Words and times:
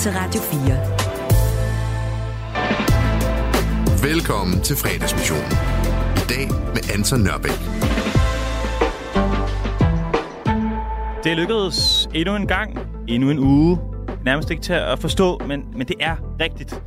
til 0.00 0.12
Radio 0.12 0.40
4. 0.40 0.50
Velkommen 4.10 4.60
til 4.60 4.76
fredagsmissionen. 4.76 5.52
I 6.16 6.24
dag 6.28 6.48
med 6.74 6.94
Anton 6.94 7.20
Nørbæk. 7.20 7.60
Det 11.24 11.36
lykkedes 11.36 12.08
endnu 12.14 12.36
en 12.36 12.46
gang, 12.46 12.78
endnu 13.08 13.30
en 13.30 13.38
uge. 13.38 13.78
Nærmest 14.24 14.50
ikke 14.50 14.62
til 14.62 14.72
at 14.72 14.98
forstå, 14.98 15.38
men, 15.46 15.64
men 15.76 15.88
det 15.88 15.96
er 16.00 16.16
rigtigt. 16.40 16.82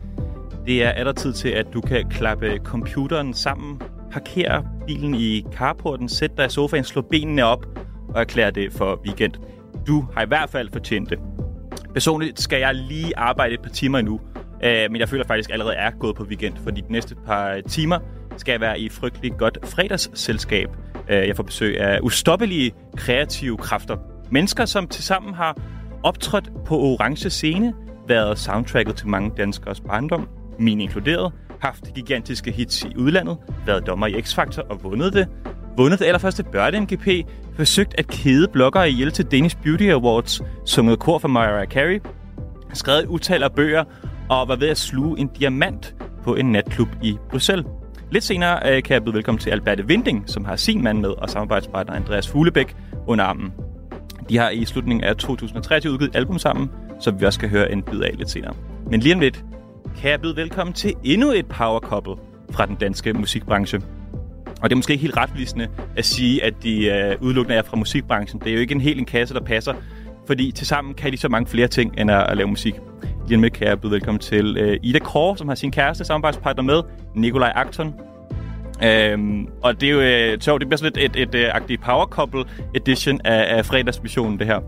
Det 0.66 0.84
er 0.84 0.89
er 0.89 1.04
der 1.04 1.14
tid 1.14 1.34
til, 1.34 1.50
at 1.50 1.68
du 1.73 1.82
kan 1.82 2.09
klappe 2.09 2.57
computeren 2.64 3.34
sammen, 3.34 3.82
parkere 4.11 4.66
bilen 4.88 5.16
i 5.16 5.45
carporten, 5.52 6.09
sætte 6.09 6.36
dig 6.38 6.45
i 6.45 6.50
sofaen, 6.50 6.84
slå 6.84 7.02
benene 7.02 7.45
op 7.45 7.66
og 8.09 8.21
erklære 8.21 8.52
det 8.52 8.73
for 8.73 9.02
weekend. 9.05 9.34
Du 9.88 10.05
har 10.14 10.21
i 10.21 10.27
hvert 10.27 10.50
fald 10.50 10.70
fortjent 10.72 11.09
det. 11.09 11.20
Personligt 11.93 12.41
skal 12.41 12.59
jeg 12.59 12.75
lige 12.75 13.17
arbejde 13.17 13.53
et 13.53 13.61
par 13.61 13.70
timer 13.70 13.99
endnu, 13.99 14.20
øh, 14.63 14.91
men 14.91 14.99
jeg 14.99 15.09
føler 15.09 15.25
faktisk 15.27 15.49
allerede 15.49 15.75
er 15.75 15.91
gået 15.91 16.16
på 16.16 16.23
weekend, 16.23 16.53
fordi 16.63 16.81
de 16.81 16.91
næste 16.91 17.16
par 17.16 17.61
timer 17.67 17.99
skal 18.38 18.52
jeg 18.52 18.61
være 18.61 18.79
i 18.79 18.89
frygtelig 18.89 19.33
godt 19.38 19.57
fredagsselskab. 19.63 20.69
Øh, 21.09 21.27
jeg 21.27 21.35
får 21.35 21.43
besøg 21.43 21.79
af 21.79 21.99
ustoppelige 22.02 22.71
kreative 22.97 23.57
kræfter. 23.57 23.97
Mennesker, 24.31 24.66
som 24.66 24.88
tilsammen 24.88 25.33
har 25.33 25.57
optrådt 26.03 26.49
på 26.66 26.79
orange 26.79 27.29
scene, 27.29 27.73
været 28.07 28.39
soundtracket 28.39 28.95
til 28.95 29.07
mange 29.07 29.31
danskers 29.38 29.80
barndom, 29.80 30.27
min 30.59 30.81
inkluderet, 30.81 31.33
haft 31.59 31.94
gigantiske 31.95 32.52
hits 32.52 32.83
i 32.83 32.97
udlandet, 32.97 33.38
været 33.66 33.88
dommer 33.88 34.07
i 34.07 34.13
X-Factor 34.13 34.61
og 34.69 34.83
vundet 34.83 35.13
det, 35.13 35.27
vundet 35.77 36.00
det 36.00 36.05
allerførste 36.05 36.44
Børde 36.44 36.80
MGP, 36.80 37.08
forsøgt 37.55 37.95
at 37.98 38.08
kede 38.08 38.48
bloggere 38.48 38.90
ihjel 38.90 39.12
til 39.12 39.26
Danish 39.26 39.58
Beauty 39.64 39.84
Awards, 39.84 40.41
sunget 40.66 41.00
kor 41.00 41.18
for 41.18 41.27
Mariah 41.27 41.68
Carey, 41.68 42.02
skrevet 42.73 43.06
utal 43.06 43.44
af 43.44 43.52
bøger 43.52 43.84
og 44.30 44.47
var 44.47 44.56
ved 44.56 44.67
at 44.67 44.78
sluge 44.78 45.20
en 45.20 45.28
diamant 45.28 45.95
på 46.23 46.36
en 46.36 46.52
natklub 46.52 46.88
i 47.02 47.17
Bruxelles. 47.30 47.66
Lidt 48.12 48.23
senere 48.23 48.75
øh, 48.75 48.84
kan 48.84 48.94
jeg 48.94 49.03
byde 49.03 49.16
velkommen 49.16 49.39
til 49.39 49.50
Alberte 49.50 49.88
Vinding, 49.88 50.23
som 50.30 50.45
har 50.45 50.56
sin 50.56 50.84
mand 50.84 51.00
med 51.00 51.09
og 51.09 51.30
samarbejdspartner 51.30 51.95
Andreas 51.95 52.28
Fuglebæk 52.28 52.75
under 53.08 53.25
armen. 53.25 53.53
De 54.30 54.38
har 54.38 54.50
i 54.50 54.66
slutningen 54.66 55.03
af 55.03 55.16
2023 55.16 55.94
udgivet 55.94 56.16
album 56.16 56.40
sammen, 56.40 56.69
som 57.00 57.19
vi 57.19 57.25
også 57.25 57.38
skal 57.38 57.50
høre 57.50 57.72
en 57.72 57.84
bid 57.84 58.02
af 58.02 58.12
lidt 58.17 58.30
senere. 58.30 58.53
Men 58.92 59.00
lige 59.00 59.16
om 59.16 59.19
lidt 59.19 59.44
kan 59.97 60.12
jeg 60.12 60.22
byde 60.22 60.36
velkommen 60.36 60.73
til 60.73 60.94
endnu 61.03 61.31
et 61.31 61.45
power 61.45 61.80
couple 61.80 62.16
fra 62.52 62.66
den 62.66 62.75
danske 62.75 63.14
musikbranche. 63.14 63.81
Og 64.64 64.69
det 64.69 64.73
er 64.73 64.78
måske 64.78 64.94
ikke 64.94 65.02
helt 65.02 65.17
retvisende 65.17 65.67
at 65.95 66.06
sige, 66.06 66.44
at 66.44 66.53
de 66.64 66.86
øh, 66.86 67.16
udelukkende 67.22 67.58
er 67.58 67.64
fra 67.64 67.78
musikbranchen. 67.78 68.39
Det 68.39 68.50
er 68.50 68.53
jo 68.53 68.59
ikke 68.59 68.73
en 68.75 68.81
helt 68.81 69.00
en 69.00 69.06
kasse, 69.06 69.33
der 69.33 69.42
passer, 69.42 69.73
fordi 70.28 70.52
tilsammen 70.52 70.94
kan 70.94 71.11
de 71.11 71.17
så 71.17 71.30
mange 71.30 71.47
flere 71.50 71.67
ting, 71.67 71.94
end 71.97 72.11
at, 72.11 72.30
at 72.30 72.38
lave 72.38 72.47
musik. 72.47 72.73
Lige 73.28 73.38
med 73.38 73.50
kan 73.50 73.67
jeg 73.67 73.81
byde 73.81 73.91
velkommen 73.91 74.19
til 74.19 74.58
øh, 74.58 74.80
Ida 74.84 75.00
Kåre, 75.00 75.38
som 75.38 75.47
har 75.47 75.56
sin 75.56 75.72
kæreste 75.72 76.06
samarbejdspartner 76.06 76.64
med, 76.64 76.81
Nikolaj 77.16 77.52
Akton. 77.56 77.94
Øhm, 78.84 79.47
og 79.64 79.81
det 79.81 79.89
er 79.89 79.94
jo 79.94 80.00
øh, 80.00 80.31
det 80.31 80.67
bliver 80.67 80.78
sådan 80.78 80.91
lidt 80.95 81.16
et, 81.17 81.22
et, 81.22 81.36
øh, 81.36 81.41
et 81.41 81.50
agtigt 81.53 81.81
power 81.81 82.06
couple 82.06 82.44
edition 82.75 83.22
af, 83.23 83.58
af 83.58 83.66
fredagsmissionen, 83.66 84.39
det 84.39 84.47
her. 84.47 84.59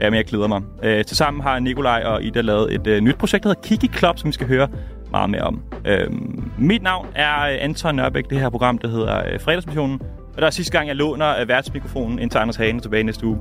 Ja, 0.00 0.10
men 0.10 0.16
jeg 0.16 0.24
glæder 0.24 0.46
mig. 0.46 0.62
Øh, 0.82 1.04
tilsammen 1.04 1.42
har 1.42 1.58
Nikolaj 1.58 2.02
og 2.04 2.22
Ida 2.22 2.40
lavet 2.40 2.74
et 2.74 2.86
øh, 2.86 3.00
nyt 3.00 3.16
projekt, 3.16 3.44
der 3.44 3.48
hedder 3.48 3.62
Kiki 3.62 3.98
Club, 3.98 4.18
som 4.18 4.28
vi 4.28 4.32
skal 4.32 4.46
høre 4.46 4.68
meget 5.12 5.30
mere 5.30 5.42
om. 5.42 5.62
Øhm, 5.86 6.50
mit 6.58 6.82
navn 6.82 7.06
er 7.14 7.40
øh, 7.42 7.56
Anton 7.60 7.94
Nørbæk, 7.96 8.30
det 8.30 8.40
her 8.40 8.50
program, 8.50 8.78
der 8.78 8.88
hedder 8.88 9.32
øh, 9.32 9.40
Fredagsmissionen. 9.40 10.00
Og 10.34 10.38
der 10.40 10.46
er 10.46 10.50
sidste 10.50 10.72
gang, 10.72 10.88
jeg 10.88 10.96
låner 10.96 11.40
øh, 11.40 11.48
værtsmikrofonen 11.48 12.18
ind 12.18 12.30
til 12.30 12.38
Anders 12.38 12.56
Hane 12.56 12.80
tilbage 12.80 13.02
næste 13.02 13.26
uge. 13.26 13.38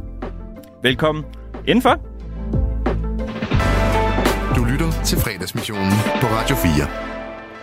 Velkommen 0.84 1.24
indenfor. 1.68 2.00
Du 4.56 4.64
lytter 4.64 4.92
til 5.04 5.18
fredagsmissionen 5.18 5.92
på 6.22 6.28
Radio 6.28 6.56
4. 6.56 6.72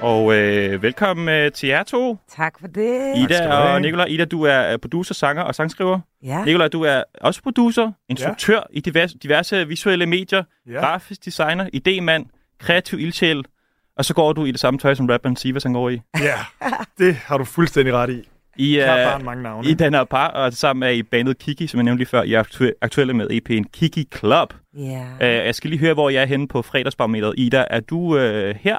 Og 0.02 0.34
øh, 0.34 0.82
velkommen 0.82 1.28
øh, 1.28 1.52
til 1.52 1.68
jer 1.68 1.82
to. 1.82 2.16
Tak 2.36 2.60
for 2.60 2.66
det. 2.66 3.16
Ida 3.16 3.52
og 3.56 3.80
Nikolaj. 3.80 4.06
Ida, 4.08 4.24
du 4.24 4.42
er 4.42 4.76
producer, 4.76 5.14
sanger 5.14 5.42
og 5.42 5.54
sangskriver. 5.54 6.00
Ja. 6.22 6.44
Nikolaj, 6.44 6.68
du 6.68 6.82
er 6.82 7.02
også 7.20 7.42
producer, 7.42 7.92
instruktør 8.08 8.60
i 8.72 8.80
diverse, 8.80 9.18
diverse 9.18 9.68
visuelle 9.68 10.06
medier, 10.06 10.42
Ja. 10.66 10.72
grafisk 10.80 11.24
designer, 11.24 11.68
idémand, 11.76 12.56
kreativ 12.60 12.98
ildsjæl, 13.00 13.44
og 13.98 14.04
så 14.04 14.14
går 14.14 14.32
du 14.32 14.44
i 14.44 14.50
det 14.50 14.60
samme 14.60 14.78
tøj, 14.78 14.94
som 14.94 15.06
rapperen 15.06 15.36
Sivas 15.36 15.62
han 15.62 15.72
går 15.72 15.90
i. 15.90 16.00
Ja, 16.20 16.34
det 16.98 17.14
har 17.14 17.38
du 17.38 17.44
fuldstændig 17.44 17.94
ret 17.94 18.10
i. 18.10 18.28
I, 18.56 18.78
øh, 18.80 18.86
bare 18.86 19.18
mange 19.18 19.42
navne. 19.42 19.68
I 19.68 19.74
den 19.74 19.94
her 19.94 20.04
par, 20.04 20.28
og 20.28 20.52
sammen 20.52 20.82
er 20.82 20.88
I 20.92 21.02
bandet 21.02 21.38
Kiki, 21.38 21.66
som 21.66 21.78
jeg 21.78 21.84
nævnte 21.84 21.98
lige 22.00 22.08
før, 22.08 22.22
I 22.22 22.32
er 22.32 22.42
aktu- 22.42 22.78
aktuelle 22.82 23.14
med 23.14 23.26
EP'en 23.30 23.70
Kiki 23.72 24.08
Club. 24.16 24.54
Ja. 24.76 25.02
Uh, 25.20 25.46
jeg 25.46 25.54
skal 25.54 25.70
lige 25.70 25.80
høre, 25.80 25.94
hvor 25.94 26.10
jeg 26.10 26.22
er 26.22 26.26
henne 26.26 26.48
på 26.48 26.62
fredagsbarometeret. 26.62 27.34
Ida, 27.38 27.64
er 27.70 27.80
du 27.80 27.98
uh, 27.98 28.20
her, 28.60 28.76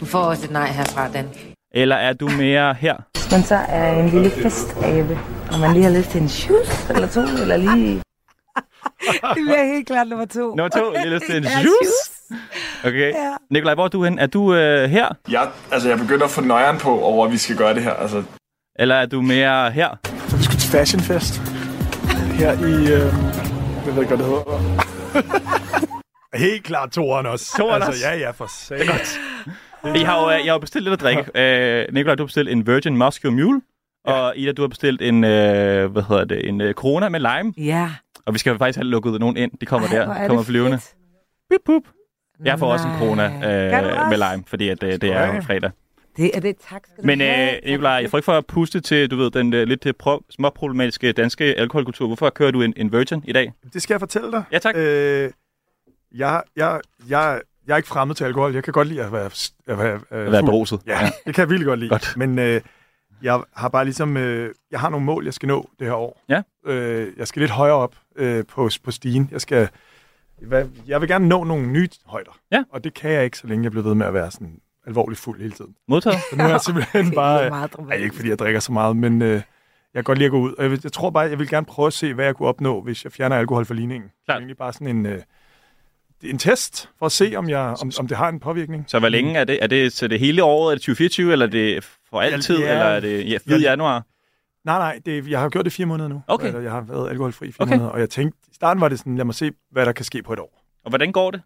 Du 0.00 0.04
får 0.04 0.18
også 0.18 0.44
et 0.44 0.50
nej 0.50 0.66
herfra, 0.66 1.08
Dan. 1.12 1.28
eller 1.74 1.96
er 1.96 2.12
du 2.12 2.28
mere 2.28 2.74
her? 2.74 2.96
Men 3.30 3.42
så 3.42 3.54
er 3.54 4.00
en 4.00 4.08
lille 4.08 4.30
festabe, 4.30 5.18
og 5.52 5.58
man 5.60 5.72
lige 5.72 5.84
har 5.84 5.90
lyst 5.98 6.10
til 6.10 6.22
en 6.22 6.28
shoes 6.28 6.90
eller 6.90 7.08
to, 7.08 7.20
eller 7.42 7.56
lige... 7.56 8.02
det 9.34 9.42
bliver 9.46 9.74
helt 9.74 9.86
klart 9.86 10.08
nummer 10.08 10.26
to. 10.26 10.40
Nummer 10.40 10.68
to, 10.68 10.92
jeg 10.92 11.00
har 11.00 11.08
lyst 11.08 11.24
til 11.26 11.36
en 11.36 11.42
juice. 11.64 12.21
Okay. 12.88 13.08
Ja. 13.14 13.34
Nikolaj, 13.50 13.74
hvor 13.74 13.84
er 13.84 13.88
du 13.88 14.04
henne? 14.04 14.20
Er 14.22 14.26
du 14.26 14.42
uh, 14.42 14.56
her, 14.90 15.08
Jeg, 15.30 15.48
altså, 15.72 15.88
jeg 15.88 15.98
begynder 15.98 16.24
at 16.24 16.30
få 16.30 16.40
nøjeren 16.40 16.78
på 16.78 17.00
over, 17.00 17.26
at 17.26 17.32
vi 17.32 17.36
skal 17.38 17.56
gøre 17.56 17.74
det 17.74 17.82
her. 17.82 17.92
Altså, 17.92 18.22
eller 18.78 18.94
er 18.94 19.06
du 19.06 19.22
mere 19.22 19.70
her? 19.70 19.88
Så 20.28 20.36
vi 20.36 20.42
skal 20.42 20.56
til 20.58 20.70
Fashion 20.70 21.00
Fest. 21.02 21.38
Her 22.34 22.52
i... 22.52 22.72
Øh, 22.92 23.12
jeg 23.86 23.94
ved 23.96 24.02
ikke, 24.02 24.16
hvad 24.16 24.18
det 24.18 24.26
hedder. 24.26 24.82
Helt 26.34 26.64
klart 26.64 26.90
toeren 26.90 27.26
også. 27.26 27.56
Toeren 27.58 27.74
altså, 27.74 27.90
også? 27.90 28.06
Ja, 28.08 28.14
ja, 28.18 28.30
for 28.30 28.46
sag. 28.46 28.78
Det 28.78 28.88
er 28.88 28.92
godt. 28.92 29.20
Jeg 29.96 30.06
har 30.08 30.20
jo, 30.22 30.30
øh, 30.30 30.34
jeg 30.36 30.44
har 30.44 30.52
jo 30.52 30.58
bestilt 30.58 30.84
lidt 30.84 30.92
at 30.92 31.00
drikke. 31.00 31.20
Uh, 31.88 31.94
Nikolaj, 31.94 32.14
du 32.14 32.22
har 32.22 32.26
bestilt 32.26 32.48
en 32.48 32.66
Virgin 32.66 32.96
Muscle 32.96 33.30
Mule. 33.30 33.60
Og 34.04 34.36
Ida, 34.36 34.52
du 34.52 34.62
har 34.62 34.68
bestilt 34.68 35.02
en, 35.02 35.14
uh, 35.16 35.30
hvad 35.92 36.08
hedder 36.08 36.24
det, 36.24 36.48
en 36.48 36.60
uh, 36.60 36.70
Corona 36.72 37.08
med 37.08 37.20
lime. 37.20 37.52
Ja. 37.56 37.90
Og 38.26 38.34
vi 38.34 38.38
skal 38.38 38.58
faktisk 38.58 38.76
have 38.76 38.86
lukket 38.86 39.20
nogen 39.20 39.36
ind. 39.36 39.50
De 39.60 39.66
kommer 39.66 39.88
Ej, 39.88 39.94
der. 39.94 40.02
er 40.02 40.14
De 40.14 40.20
det 40.20 40.28
kommer 40.28 40.42
flyvende. 40.42 40.78
fedt. 40.78 40.94
Bip, 41.50 41.60
bup. 41.66 41.82
Jeg 42.44 42.58
får 42.58 42.72
også 42.72 42.84
en 42.86 42.90
Nej. 42.90 42.98
corona 42.98 43.24
øh, 43.26 44.08
med 44.10 44.30
lime, 44.30 44.44
fordi 44.46 44.68
at, 44.68 44.82
øh, 44.82 44.92
det 44.92 45.04
er 45.04 45.40
fredag. 45.40 45.70
Det 46.16 46.30
er 46.36 46.40
det. 46.40 46.56
Tak 46.70 46.82
skal 46.86 47.02
du 47.02 47.06
Men 47.06 47.20
have. 47.20 47.56
øh, 47.64 47.70
Nikolaj, 47.70 47.92
jeg 47.92 48.10
får 48.10 48.18
ikke 48.18 48.24
for 48.24 48.32
at 48.32 48.46
puste 48.46 48.80
til, 48.80 49.10
du 49.10 49.16
ved, 49.16 49.30
den 49.30 49.52
øh, 49.54 49.66
lidt 49.66 49.86
øh, 49.86 49.94
pro- 50.02 50.26
småproblematiske 50.30 51.12
danske 51.12 51.44
alkoholkultur. 51.44 52.06
Hvorfor 52.06 52.30
kører 52.30 52.50
du 52.50 52.62
en, 52.62 52.74
en 52.76 52.92
virgin 52.92 53.24
i 53.26 53.32
dag? 53.32 53.52
Det 53.72 53.82
skal 53.82 53.94
jeg 53.94 54.00
fortælle 54.00 54.32
dig. 54.32 54.42
Ja, 54.52 54.58
tak. 54.58 54.76
Øh, 54.76 55.30
jeg, 56.14 56.42
jeg, 56.56 56.80
jeg, 57.08 57.40
jeg 57.66 57.72
er 57.72 57.76
ikke 57.76 57.88
fremmed 57.88 58.14
til 58.14 58.24
alkohol. 58.24 58.54
Jeg 58.54 58.64
kan 58.64 58.72
godt 58.72 58.88
lide 58.88 59.02
at 59.04 59.12
være, 59.12 59.30
at 59.66 59.78
være, 59.78 60.00
øh, 60.12 60.26
At 60.26 60.32
være 60.32 60.42
beruset. 60.42 60.80
Ja, 60.86 60.98
det 61.26 61.34
kan 61.34 61.42
jeg 61.42 61.48
virkelig 61.50 61.66
godt 61.66 61.80
lide. 61.80 61.90
Godt. 61.90 62.12
Men 62.16 62.38
øh, 62.38 62.60
jeg 63.22 63.40
har 63.56 63.68
bare 63.68 63.84
ligesom... 63.84 64.16
Øh, 64.16 64.54
jeg 64.70 64.80
har 64.80 64.88
nogle 64.90 65.06
mål, 65.06 65.24
jeg 65.24 65.34
skal 65.34 65.46
nå 65.46 65.68
det 65.78 65.86
her 65.86 65.94
år. 65.94 66.20
Ja. 66.28 66.42
Øh, 66.66 67.08
jeg 67.16 67.28
skal 67.28 67.40
lidt 67.40 67.50
højere 67.50 67.74
op 67.76 67.94
øh, 68.16 68.44
på, 68.48 68.70
på 68.84 68.90
stigen. 68.90 69.28
Jeg 69.32 69.40
skal... 69.40 69.68
Hvad, 70.46 70.64
jeg 70.86 71.00
vil 71.00 71.08
gerne 71.08 71.28
nå 71.28 71.44
nogle 71.44 71.66
nye 71.66 71.88
højder. 72.06 72.38
Ja. 72.52 72.62
Og 72.70 72.84
det 72.84 72.94
kan 72.94 73.10
jeg 73.10 73.24
ikke, 73.24 73.38
så 73.38 73.46
længe 73.46 73.64
jeg 73.64 73.70
bliver 73.70 73.84
ved 73.84 73.94
med 73.94 74.06
at 74.06 74.14
være 74.14 74.30
sådan 74.30 74.58
alvorligt 74.86 75.20
fuld 75.20 75.40
hele 75.40 75.52
tiden. 75.52 75.74
Modtaget. 75.88 76.18
Så 76.30 76.36
nu 76.36 76.44
er 76.44 76.48
jeg 76.48 76.60
simpelthen 76.60 77.06
Det 77.06 77.14
bare... 77.14 77.42
er 77.42 77.50
meget 77.50 77.62
Ej, 77.62 77.76
dramatisk. 77.76 78.02
ikke 78.04 78.16
fordi 78.16 78.28
jeg 78.28 78.38
drikker 78.38 78.60
så 78.60 78.72
meget, 78.72 78.96
men 78.96 79.22
øh, 79.22 79.30
jeg 79.30 79.42
kan 79.94 80.04
godt 80.04 80.18
lide 80.18 80.26
at 80.26 80.30
gå 80.30 80.38
ud. 80.40 80.52
Og 80.58 80.64
jeg, 80.64 80.78
jeg 80.84 80.92
tror 80.92 81.10
bare, 81.10 81.24
jeg 81.28 81.38
vil 81.38 81.48
gerne 81.48 81.66
prøve 81.66 81.86
at 81.86 81.92
se, 81.92 82.14
hvad 82.14 82.24
jeg 82.24 82.34
kunne 82.36 82.48
opnå, 82.48 82.82
hvis 82.82 83.04
jeg 83.04 83.12
fjerner 83.12 83.36
alkohol 83.36 83.64
fra 83.64 83.74
ligningen. 83.74 84.08
Det 84.08 84.14
er 84.18 84.24
Klart. 84.24 84.38
egentlig 84.38 84.56
bare 84.56 84.72
sådan 84.72 84.86
en, 84.96 85.06
øh, 85.06 85.18
det 86.20 86.28
er 86.28 86.32
en 86.32 86.38
test, 86.38 86.88
for 86.98 87.06
at 87.06 87.12
se, 87.12 87.32
om, 87.36 87.48
jeg, 87.48 87.76
om, 87.82 87.92
om 87.98 88.08
det 88.08 88.16
har 88.16 88.28
en 88.28 88.40
påvirkning. 88.40 88.84
Så 88.88 88.98
hvor 88.98 89.08
længe 89.08 89.34
er 89.38 89.44
det? 89.44 89.58
Er 89.62 89.66
det 89.66 89.92
til 89.92 90.10
det 90.10 90.18
hele 90.20 90.44
året? 90.44 90.70
Er 90.72 90.74
det 90.74 90.80
2024, 90.82 91.32
eller 91.32 91.46
er 91.46 91.50
det 91.50 91.84
for 92.10 92.20
altid? 92.20 92.58
Ja, 92.58 92.70
eller 92.72 92.84
er 92.84 93.00
det 93.00 93.30
ja, 93.30 93.38
ved 93.44 93.60
ja. 93.60 93.70
januar? 93.70 94.04
Nej, 94.64 94.78
nej, 94.78 95.00
det, 95.06 95.28
jeg 95.28 95.40
har 95.40 95.48
gjort 95.48 95.64
det 95.64 95.72
fire 95.72 95.86
måneder 95.86 96.08
nu. 96.08 96.22
Okay. 96.28 96.46
Eller, 96.46 96.60
jeg 96.60 96.70
har 96.72 96.80
været 96.80 97.10
alkoholfri 97.10 97.46
i 97.48 97.52
fire 97.52 97.62
Okay. 97.62 97.72
måneder, 97.76 97.90
og 97.90 98.00
jeg 98.00 98.10
tænkte, 98.10 98.38
i 98.50 98.54
starten 98.54 98.80
var 98.80 98.88
det 98.88 98.98
sådan, 98.98 99.16
lad 99.16 99.24
mig 99.24 99.34
se, 99.34 99.50
hvad 99.70 99.86
der 99.86 99.92
kan 99.92 100.04
ske 100.04 100.22
på 100.22 100.32
et 100.32 100.38
år. 100.38 100.64
Og 100.84 100.88
hvordan 100.90 101.12
går 101.12 101.30
det? 101.30 101.42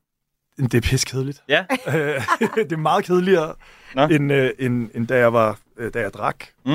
Det 0.58 0.74
er 0.74 0.80
piskedeligt. 0.80 1.42
Ja. 1.48 1.64
det 2.56 2.72
er 2.72 2.76
meget 2.76 3.04
kedeligere, 3.04 3.54
Nå. 3.94 4.02
end, 4.06 4.32
øh, 4.32 4.50
end, 4.58 4.90
end 4.94 5.06
da, 5.06 5.16
jeg 5.18 5.32
var, 5.32 5.58
øh, 5.76 5.94
da 5.94 6.00
jeg 6.00 6.12
drak. 6.14 6.44
Mm. 6.66 6.72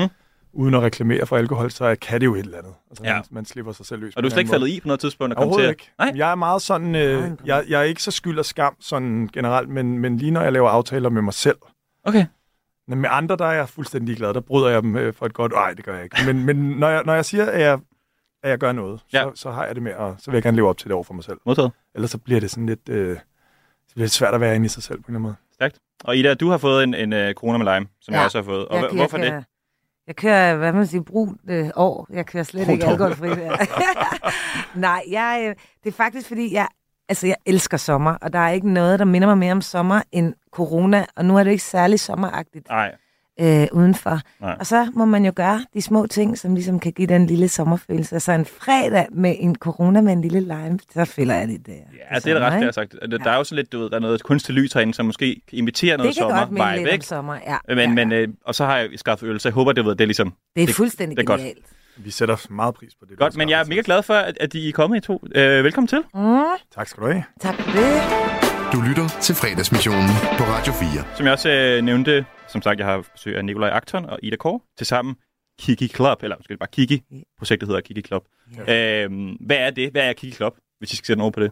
Uden 0.52 0.74
at 0.74 0.82
reklamere 0.82 1.26
for 1.26 1.36
alkohol, 1.36 1.70
så 1.70 1.96
kan 2.00 2.20
det 2.20 2.26
jo 2.26 2.34
et 2.34 2.38
eller 2.38 2.58
andet. 2.58 2.72
Altså, 2.90 3.04
Ja. 3.04 3.14
man, 3.14 3.24
man 3.30 3.44
slipper 3.44 3.72
sig 3.72 3.86
selv 3.86 4.00
løs. 4.00 4.16
Og 4.16 4.22
du 4.22 4.26
er 4.26 4.30
slet 4.30 4.38
ikke 4.40 4.50
faldet 4.50 4.68
i 4.68 4.80
på 4.80 4.88
noget 4.88 5.00
tidspunkt? 5.00 5.32
at 5.32 5.38
Overhovedet 5.38 5.64
til? 5.64 5.70
ikke. 5.70 5.90
Nej? 5.98 6.12
Jeg 6.16 6.30
er 6.30 6.34
meget 6.34 6.62
sådan, 6.62 6.94
øh, 6.94 7.30
jeg, 7.44 7.64
jeg 7.68 7.78
er 7.80 7.84
ikke 7.84 8.02
så 8.02 8.10
skyld 8.10 8.38
og 8.38 8.44
skam 8.44 8.76
sådan 8.80 9.30
generelt, 9.32 9.68
men, 9.68 9.98
men 9.98 10.16
lige 10.16 10.30
når 10.30 10.40
jeg 10.42 10.52
laver 10.52 10.68
aftaler 10.70 11.08
med 11.10 11.22
mig 11.22 11.34
selv, 11.34 11.56
Okay. 12.04 12.26
Men 12.96 13.00
med 13.02 13.08
andre, 13.12 13.36
der 13.36 13.44
er 13.46 13.52
jeg 13.52 13.68
fuldstændig 13.68 14.16
glad. 14.16 14.34
Der 14.34 14.40
bryder 14.40 14.68
jeg 14.68 14.82
dem 14.82 14.96
øh, 14.96 15.14
for 15.14 15.26
et 15.26 15.34
godt, 15.34 15.52
nej, 15.52 15.74
det 15.74 15.84
gør 15.84 15.94
jeg 15.94 16.04
ikke. 16.04 16.16
Men, 16.26 16.46
men 16.46 16.56
når, 16.56 16.88
jeg, 16.88 17.02
når 17.04 17.14
jeg 17.14 17.24
siger, 17.24 17.46
at 17.46 17.60
jeg, 17.60 17.78
at 18.42 18.50
jeg 18.50 18.58
gør 18.58 18.72
noget, 18.72 19.00
Ja. 19.12 19.22
så, 19.22 19.30
så 19.34 19.50
har 19.50 19.66
jeg 19.66 19.74
det 19.74 19.82
med, 19.82 19.94
og 19.94 20.16
så 20.18 20.30
vil 20.30 20.36
jeg 20.36 20.42
gerne 20.42 20.56
leve 20.56 20.68
op 20.68 20.78
til 20.78 20.88
det 20.88 20.94
over 20.94 21.04
for 21.04 21.14
mig 21.14 21.24
selv. 21.24 21.38
Modtaget. 21.46 21.72
Ellers 21.94 22.10
så 22.10 22.18
bliver 22.18 22.40
det 22.40 22.50
sådan 22.50 22.66
lidt, 22.66 22.88
øh, 22.88 23.16
så 23.88 23.94
bliver 23.94 24.04
det 24.06 24.12
svært 24.12 24.34
at 24.34 24.40
være 24.40 24.54
inde 24.54 24.66
i 24.66 24.68
sig 24.68 24.82
selv 24.82 24.98
på 24.98 25.06
en 25.08 25.16
eller 25.16 25.18
anden 25.18 25.22
måde. 25.22 25.34
Stærkt. 25.54 25.78
Og 26.04 26.16
Ida, 26.16 26.34
du 26.34 26.48
har 26.50 26.58
fået 26.58 26.84
en, 26.84 26.94
en 26.94 27.12
uh, 27.12 27.32
corona 27.32 27.58
med 27.58 27.74
lime, 27.74 27.86
som 28.00 28.12
ja. 28.14 28.18
Jeg 28.18 28.24
også 28.24 28.38
har 28.38 28.44
fået. 28.44 28.68
Og 28.68 28.76
Jeg- 28.76 28.82
jeg 28.84 28.92
hvorfor 28.96 29.16
kører- 29.18 29.34
det? 29.36 29.44
Jeg 30.06 30.16
kører, 30.16 30.56
hvad 30.56 30.72
man 30.72 30.86
siger, 30.86 31.02
brun 31.02 31.38
øh, 31.50 31.70
år. 31.76 32.06
Jeg 32.10 32.26
kører 32.26 32.42
slet 32.44 32.60
ikke 32.68 32.84
Brunt 32.86 33.00
år. 33.02 33.06
alkoholfri. 33.06 33.28
Nej, 34.80 35.02
jeg, 35.10 35.44
øh, 35.48 35.54
det 35.84 35.88
er 35.90 35.92
faktisk 35.96 36.28
fordi, 36.28 36.54
jeg 36.54 36.68
Altså, 37.08 37.26
jeg 37.26 37.36
elsker 37.46 37.76
sommer, 37.76 38.10
og 38.22 38.32
der 38.32 38.38
er 38.38 38.50
ikke 38.50 38.70
noget, 38.72 38.98
der 38.98 39.04
minder 39.04 39.28
mig 39.28 39.38
mere 39.38 39.52
om 39.52 39.60
sommer 39.60 40.02
end 40.12 40.34
corona, 40.52 41.04
og 41.16 41.24
nu 41.24 41.36
er 41.38 41.44
det 41.44 41.50
ikke 41.50 41.62
særlig 41.64 42.00
sommeragtigt 42.00 42.68
Nej. 42.68 42.94
øh, 43.40 43.66
udenfor. 43.72 44.20
Nej. 44.40 44.56
Og 44.60 44.66
så 44.66 44.90
må 44.94 45.04
man 45.04 45.24
jo 45.24 45.32
gøre 45.36 45.64
de 45.74 45.82
små 45.82 46.06
ting, 46.06 46.38
som 46.38 46.54
ligesom 46.54 46.80
kan 46.80 46.92
give 46.92 47.06
den 47.06 47.26
lille 47.26 47.48
sommerfølelse. 47.48 48.20
Så 48.20 48.32
en 48.32 48.44
fredag 48.44 49.06
med 49.12 49.36
en 49.38 49.54
corona 49.56 50.00
med 50.00 50.12
en 50.12 50.20
lille 50.22 50.40
lime, 50.40 50.78
så 50.94 51.04
føler 51.04 51.34
jeg 51.34 51.48
det 51.48 51.66
der. 51.66 51.72
Ja, 52.12 52.18
det 52.18 52.26
er 52.26 52.38
da 52.38 52.44
ret, 52.46 52.52
det 52.52 52.64
har 52.64 52.72
sagt. 52.72 52.94
Der, 53.10 53.18
der 53.18 53.30
er 53.30 53.36
jo 53.36 53.44
sådan 53.44 53.56
lidt, 53.56 53.72
du 53.72 53.78
ved, 53.78 53.90
der 53.90 53.96
er 53.96 54.00
noget 54.00 54.22
kunstig 54.22 54.54
lys 54.54 54.72
herinde, 54.72 54.94
som 54.94 55.06
måske 55.06 55.40
imiterer 55.52 55.96
noget 55.96 56.08
Det 56.14 56.18
kan 56.18 56.28
godt 56.38 56.50
minde 56.50 56.64
sommer 56.76 56.90
lidt 56.92 57.04
sommer, 57.04 57.34
ja. 57.46 57.56
Men, 57.68 57.78
ja. 57.78 57.88
men, 57.88 58.12
øh, 58.12 58.28
og 58.44 58.54
så 58.54 58.64
har 58.64 58.78
jeg 58.78 58.88
skaffet 58.96 59.26
øl, 59.28 59.40
så 59.40 59.48
jeg 59.48 59.54
håber, 59.54 59.72
det, 59.72 59.84
ved, 59.84 59.92
det 59.94 60.00
er 60.00 60.06
ligesom 60.06 60.34
det 60.56 60.62
er 60.62 60.66
det- 60.66 60.74
fuldstændig 60.74 61.16
det 61.16 61.22
er 61.22 61.26
godt. 61.26 61.40
genialt. 61.40 61.66
Vi 61.96 62.10
sætter 62.10 62.46
meget 62.50 62.74
pris 62.74 62.94
på 63.00 63.06
det. 63.10 63.18
godt. 63.18 63.36
Men 63.36 63.48
jeg 63.50 63.60
er 63.60 63.64
mega 63.64 63.82
glad 63.84 64.02
for, 64.02 64.14
at, 64.14 64.38
at 64.40 64.54
I 64.54 64.68
er 64.68 64.72
kommet 64.72 64.96
i 64.96 65.00
to. 65.00 65.22
Øh, 65.34 65.64
velkommen 65.64 65.88
til. 65.88 65.98
Mm, 66.14 66.38
Tak 66.74 66.88
skal 66.88 67.02
du 67.02 67.08
have. 67.08 67.24
tak 67.40 67.54
for 67.54 67.70
det. 67.70 68.41
Du 68.72 68.80
lytter 68.80 69.08
til 69.22 69.34
fredagsmissionen 69.34 70.08
på 70.38 70.44
Radio 70.44 70.72
4. 70.72 71.16
Som 71.16 71.24
jeg 71.26 71.32
også 71.32 71.48
øh, 71.50 71.82
nævnte, 71.84 72.26
som 72.48 72.62
sagt, 72.62 72.78
jeg 72.78 72.86
har 72.86 73.04
besøg 73.12 73.36
af 73.36 73.44
Nikolaj 73.44 73.70
Akton 73.70 74.04
og 74.04 74.18
Ida 74.22 74.36
Kåre 74.36 74.60
til 74.78 74.86
sammen 74.86 75.14
Kiki 75.60 75.88
Club, 75.88 76.22
eller 76.22 76.36
måske 76.36 76.56
bare 76.56 76.68
Kiki. 76.72 77.02
Projektet 77.38 77.68
hedder 77.68 77.80
Kiki 77.80 78.02
Club. 78.02 78.24
Øh, 78.68 79.10
hvad 79.40 79.56
er 79.56 79.70
det? 79.70 79.90
Hvad 79.90 80.02
er 80.08 80.12
Kiki 80.12 80.36
Club, 80.36 80.56
hvis 80.78 80.92
I 80.92 80.96
skal 80.96 81.06
sætte 81.06 81.18
noget 81.18 81.34
på 81.34 81.40
det? 81.40 81.50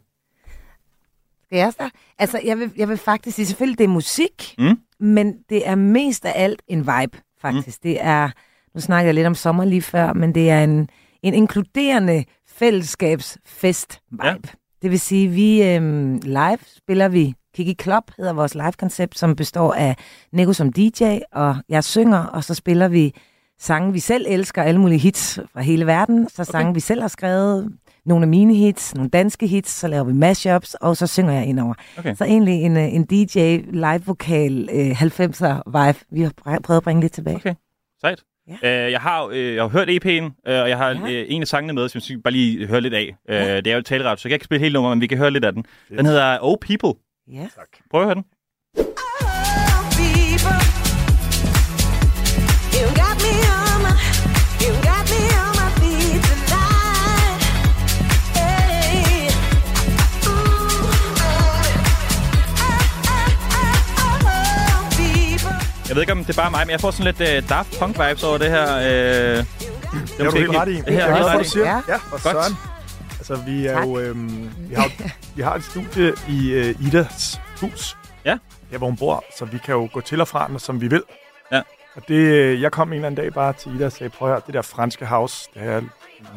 Skal 1.45 1.59
jeg 1.59 1.73
starte? 1.73 1.95
Altså, 2.19 2.41
jeg 2.45 2.59
vil, 2.59 2.71
jeg 2.77 2.89
vil 2.89 2.97
faktisk 2.97 3.37
sige, 3.37 3.47
selvfølgelig 3.47 3.79
det 3.79 3.85
er 3.85 3.89
musik, 3.89 4.55
Mm. 4.59 4.79
men 5.01 5.35
det 5.49 5.69
er 5.69 5.75
mest 5.75 6.25
af 6.25 6.33
alt 6.35 6.63
en 6.69 6.79
vibe, 6.81 7.19
faktisk. 7.41 7.85
Mm. 7.85 7.89
Det 7.91 7.99
er, 8.05 8.31
nu 8.75 8.81
snakkede 8.81 9.07
jeg 9.07 9.15
lidt 9.15 9.27
om 9.27 9.35
sommer 9.35 9.65
lige 9.65 9.83
før, 9.83 10.13
men 10.13 10.35
det 10.35 10.51
er 10.51 10.65
en, 10.65 10.89
en 11.23 11.35
inkluderende 11.35 12.25
fællesskabsfest-vibe. 12.49 14.25
Ja. 14.27 14.35
Det 14.83 14.91
vil 14.91 15.01
sige, 15.01 15.29
vi 15.29 15.63
øhm, 15.63 16.21
live 16.23 16.59
spiller 16.77 17.09
vi 17.09 17.35
Kiki 17.55 17.75
Club, 17.83 18.11
hedder 18.17 18.33
vores 18.33 18.55
live-koncept, 18.55 19.19
som 19.19 19.37
består 19.37 19.75
af 19.75 19.97
Nico 20.33 20.53
som 20.53 20.73
DJ, 20.73 21.19
og 21.33 21.57
jeg 21.69 21.85
synger, 21.85 22.25
og 22.25 22.45
så 22.45 22.55
spiller 22.55 22.89
vi 22.89 23.15
sange, 23.59 23.93
vi 23.93 23.99
selv 23.99 24.27
elsker, 24.29 24.63
alle 24.63 24.81
mulige 24.81 24.99
hits 24.99 25.39
fra 25.53 25.61
hele 25.61 25.87
verden, 25.87 26.29
så 26.29 26.45
sange, 26.45 26.69
okay. 26.69 26.75
vi 26.75 26.81
selv 26.81 27.01
har 27.01 27.09
skrevet, 27.09 27.73
nogle 28.05 28.23
af 28.23 28.29
mine 28.29 28.55
hits, 28.55 28.95
nogle 28.95 29.11
danske 29.11 29.47
hits, 29.47 29.71
så 29.71 29.89
laver 29.89 30.05
vi 30.05 30.13
mashups, 30.13 30.75
og 30.75 30.97
så 30.97 31.07
synger 31.07 31.33
jeg 31.33 31.47
indover. 31.47 31.75
Okay. 31.99 32.15
Så 32.15 32.25
egentlig 32.25 32.55
en, 32.63 32.77
øh, 32.77 32.95
en 32.95 33.05
DJ 33.05 33.39
live-vokal 33.71 34.69
øh, 34.73 35.03
90'er 35.03 35.63
vibe, 35.67 35.99
vi 36.11 36.23
har 36.23 36.33
pr- 36.47 36.61
prøvet 36.61 36.77
at 36.77 36.85
bringe 36.85 37.01
lidt 37.01 37.13
tilbage. 37.13 37.37
Okay. 37.37 37.55
Sejt. 38.01 38.23
Ja. 38.63 38.85
Øh, 38.87 38.93
jeg, 38.93 39.01
har, 39.01 39.25
øh, 39.33 39.55
jeg 39.55 39.63
har 39.63 39.69
hørt 39.69 39.89
EP'en, 39.89 40.51
øh, 40.53 40.63
og 40.63 40.69
jeg 40.69 40.79
har 40.79 40.89
Ja. 40.91 41.13
øh, 41.13 41.27
en 41.29 41.43
af 41.43 41.49
sangene 41.49 41.73
med, 41.73 41.89
som 41.89 41.99
jeg 41.99 42.03
synes, 42.03 42.21
bare 42.25 42.33
lige 42.33 42.67
høre 42.67 42.81
lidt 42.81 42.95
af. 42.95 43.17
Øh, 43.31 43.37
det 43.37 43.67
er 43.67 43.75
jo 43.77 43.83
taleret, 43.83 44.21
så 44.21 44.29
jeg 44.29 44.31
kan 44.31 44.35
ikke 44.37 44.45
spille 44.45 44.61
hele 44.63 44.73
nummeret, 44.73 44.97
men 44.97 45.01
vi 45.03 45.07
kan 45.07 45.19
høre 45.19 45.31
lidt 45.31 45.45
af 45.45 45.53
den. 45.53 45.65
Den 45.97 46.07
hedder 46.07 46.39
Oh 46.41 46.57
People. 46.61 47.01
Ja. 47.33 47.41
Tak. 47.57 47.69
Prøv 47.91 48.01
at 48.01 48.07
høre 48.07 48.15
den. 48.15 48.25
Jeg 65.91 65.97
ved 65.97 66.03
ikke, 66.03 66.13
om 66.13 66.25
det 66.25 66.39
er 66.39 66.43
bare 66.43 66.51
mig, 66.51 66.67
men 66.67 66.71
jeg 66.71 66.81
får 66.81 66.91
sådan 66.91 67.15
lidt 67.15 67.45
uh, 67.45 67.49
Daft 67.49 67.79
Punk 67.79 67.99
vibes 67.99 68.25
over 68.25 68.39
det 68.39 68.51
her. 68.51 68.77
Uh, 68.77 68.83
det 68.83 70.21
er 70.21 70.25
du 70.25 70.37
helt 70.37 70.51
ret 70.57 70.69
i. 70.69 70.75
Det 70.77 70.95
er 70.95 71.05
er 71.05 71.23
for, 71.23 71.39
ret 71.39 71.55
i. 71.55 71.59
Ja. 71.59 71.81
Ja, 71.89 71.97
for 71.97 72.11
Godt. 72.11 72.23
søren. 72.23 72.57
Altså, 73.19 73.37
vi 73.37 73.67
er 73.67 73.75
Tak. 73.75 73.87
jo... 73.87 73.99
Øhm, 73.99 74.51
vi, 74.69 74.75
har, 74.75 74.91
vi 75.37 75.43
har 75.43 75.55
et 75.55 75.65
studie 75.65 76.13
i 76.29 76.59
uh, 76.61 76.87
Idas 76.87 77.41
hus. 77.61 77.97
Ja. 78.25 78.39
Her, 78.71 78.79
hvor 78.79 78.87
hun 78.87 78.97
bor. 78.97 79.25
Så 79.39 79.45
vi 79.45 79.59
kan 79.59 79.75
jo 79.75 79.89
gå 79.93 80.01
til 80.01 80.21
og 80.21 80.29
fra 80.29 80.49
den, 80.49 80.59
som 80.59 80.81
vi 80.81 80.89
vil. 80.89 81.03
Ja. 81.53 81.63
Og 81.95 82.03
det, 82.09 82.15
øh, 82.15 82.63
jeg 82.63 82.73
kom 82.73 82.89
en 82.89 82.95
eller 82.95 83.07
anden 83.07 83.25
dag 83.25 83.33
bare 83.35 83.53
til 83.53 83.75
Ida 83.75 83.87
og 83.87 83.93
sagde, 83.93 84.11
prøv 84.11 84.29
at 84.29 84.33
høre, 84.35 84.43
det 84.47 84.55
der 84.55 84.63
franske 84.63 85.07
house, 85.07 85.49
det 85.55 85.63
har 85.63 85.71
jeg 85.71 85.83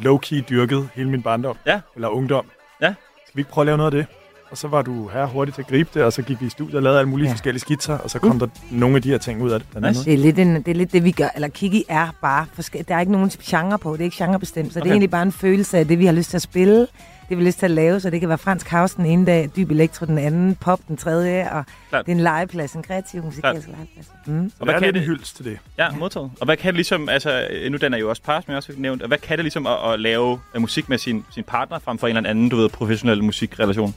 low-key 0.00 0.48
dyrket 0.48 0.88
hele 0.94 1.10
min 1.10 1.22
barndom. 1.22 1.56
Ja. 1.66 1.80
Eller 1.94 2.08
ungdom. 2.08 2.46
Ja. 2.80 2.94
Skal 3.26 3.36
vi 3.36 3.40
ikke 3.40 3.50
prøve 3.50 3.62
at 3.62 3.66
lave 3.66 3.76
noget 3.78 3.94
af 3.94 3.98
det? 3.98 4.06
Og 4.50 4.58
så 4.58 4.68
var 4.68 4.82
du 4.82 5.08
her 5.08 5.26
hurtigt 5.26 5.54
til 5.54 5.62
at 5.62 5.68
gribe 5.68 5.90
det, 5.94 6.02
og 6.04 6.12
så 6.12 6.22
gik 6.22 6.40
vi 6.40 6.46
i 6.46 6.48
studiet 6.48 6.74
og 6.76 6.82
lavede 6.82 6.98
alle 6.98 7.08
mulige 7.10 7.26
Ja. 7.26 7.32
forskellige 7.32 7.60
skitser, 7.60 7.98
og 7.98 8.10
så 8.10 8.18
kom 8.18 8.38
der 8.38 8.46
nogle 8.70 8.96
af 8.96 9.02
de 9.02 9.08
her 9.10 9.18
ting 9.18 9.42
ud 9.42 9.50
af 9.50 9.60
det. 9.60 9.68
Blandt 9.70 9.86
andet. 9.86 10.04
Det 10.04 10.14
er, 10.14 10.18
lidt 10.18 10.38
en, 10.38 10.56
det 10.56 10.68
er 10.68 10.74
lidt 10.74 10.92
det, 10.92 11.04
vi 11.04 11.10
gør. 11.10 11.28
Eller 11.34 11.48
Kiki 11.48 11.84
er 11.88 12.08
bare 12.22 12.46
forskelligt. 12.54 12.88
Der 12.88 12.94
er 12.94 13.00
ikke 13.00 13.12
nogen 13.12 13.30
genre 13.30 13.78
på. 13.78 13.92
Det 13.92 14.00
er 14.00 14.04
ikke 14.04 14.16
genrebestemt. 14.16 14.72
Så 14.72 14.78
okay. 14.78 14.84
det 14.84 14.88
er 14.90 14.92
egentlig 14.92 15.10
bare 15.10 15.22
en 15.22 15.32
følelse 15.32 15.78
af 15.78 15.88
det, 15.88 15.98
vi 15.98 16.06
har 16.06 16.12
lyst 16.12 16.30
til 16.30 16.36
at 16.36 16.42
spille. 16.42 16.86
Det 17.28 17.38
vi 17.38 17.42
har 17.44 17.46
lyst 17.46 17.58
til 17.58 17.66
at 17.66 17.70
lave. 17.70 18.00
Så 18.00 18.10
det 18.10 18.20
kan 18.20 18.28
være 18.28 18.38
fransk 18.38 18.70
house 18.70 18.96
den 18.96 19.06
ene 19.06 19.26
dag, 19.26 19.50
dyb 19.56 19.70
elektro 19.70 20.06
den 20.06 20.18
anden, 20.18 20.54
pop 20.54 20.80
den 20.88 20.96
tredje. 20.96 21.50
Og 21.52 21.64
Klart. 21.88 22.06
det 22.06 22.12
er 22.12 22.16
en 22.16 22.22
legeplads, 22.22 22.72
en 22.72 22.82
kreativ 22.82 23.24
musikalsk 23.24 23.68
legeplads. 23.68 24.06
Mm. 24.26 24.52
Og 24.58 24.64
hvad 24.64 24.74
kan 24.74 24.88
er 24.88 24.92
det 24.92 25.02
hyldest 25.02 25.36
til 25.36 25.44
det? 25.44 25.58
Ja, 25.78 25.90
modtaget. 25.90 26.30
Og 26.40 26.44
hvad 26.44 26.56
kan 26.56 26.66
det 26.68 26.74
ligesom, 26.74 27.08
altså, 27.08 27.46
nu 27.70 27.76
den 27.76 27.94
er 27.94 27.98
jo 27.98 28.08
også 28.10 28.22
par, 28.22 28.40
som 28.40 28.44
jeg 28.48 28.56
også 28.56 28.72
nævnt, 28.76 29.02
og 29.02 29.08
hvad 29.08 29.18
kan 29.18 29.38
det 29.38 29.44
ligesom 29.44 29.66
at, 29.66 29.92
at 29.92 30.00
lave 30.00 30.38
musik 30.58 30.88
med 30.88 30.98
sin, 30.98 31.24
sin 31.30 31.44
partner, 31.44 31.78
frem 31.78 31.98
for 31.98 32.06
en 32.08 32.16
eller 32.16 32.30
anden, 32.30 32.48
du 32.48 32.56
ved, 32.56 32.68
professionel 32.68 33.24
musikrelation? 33.24 33.94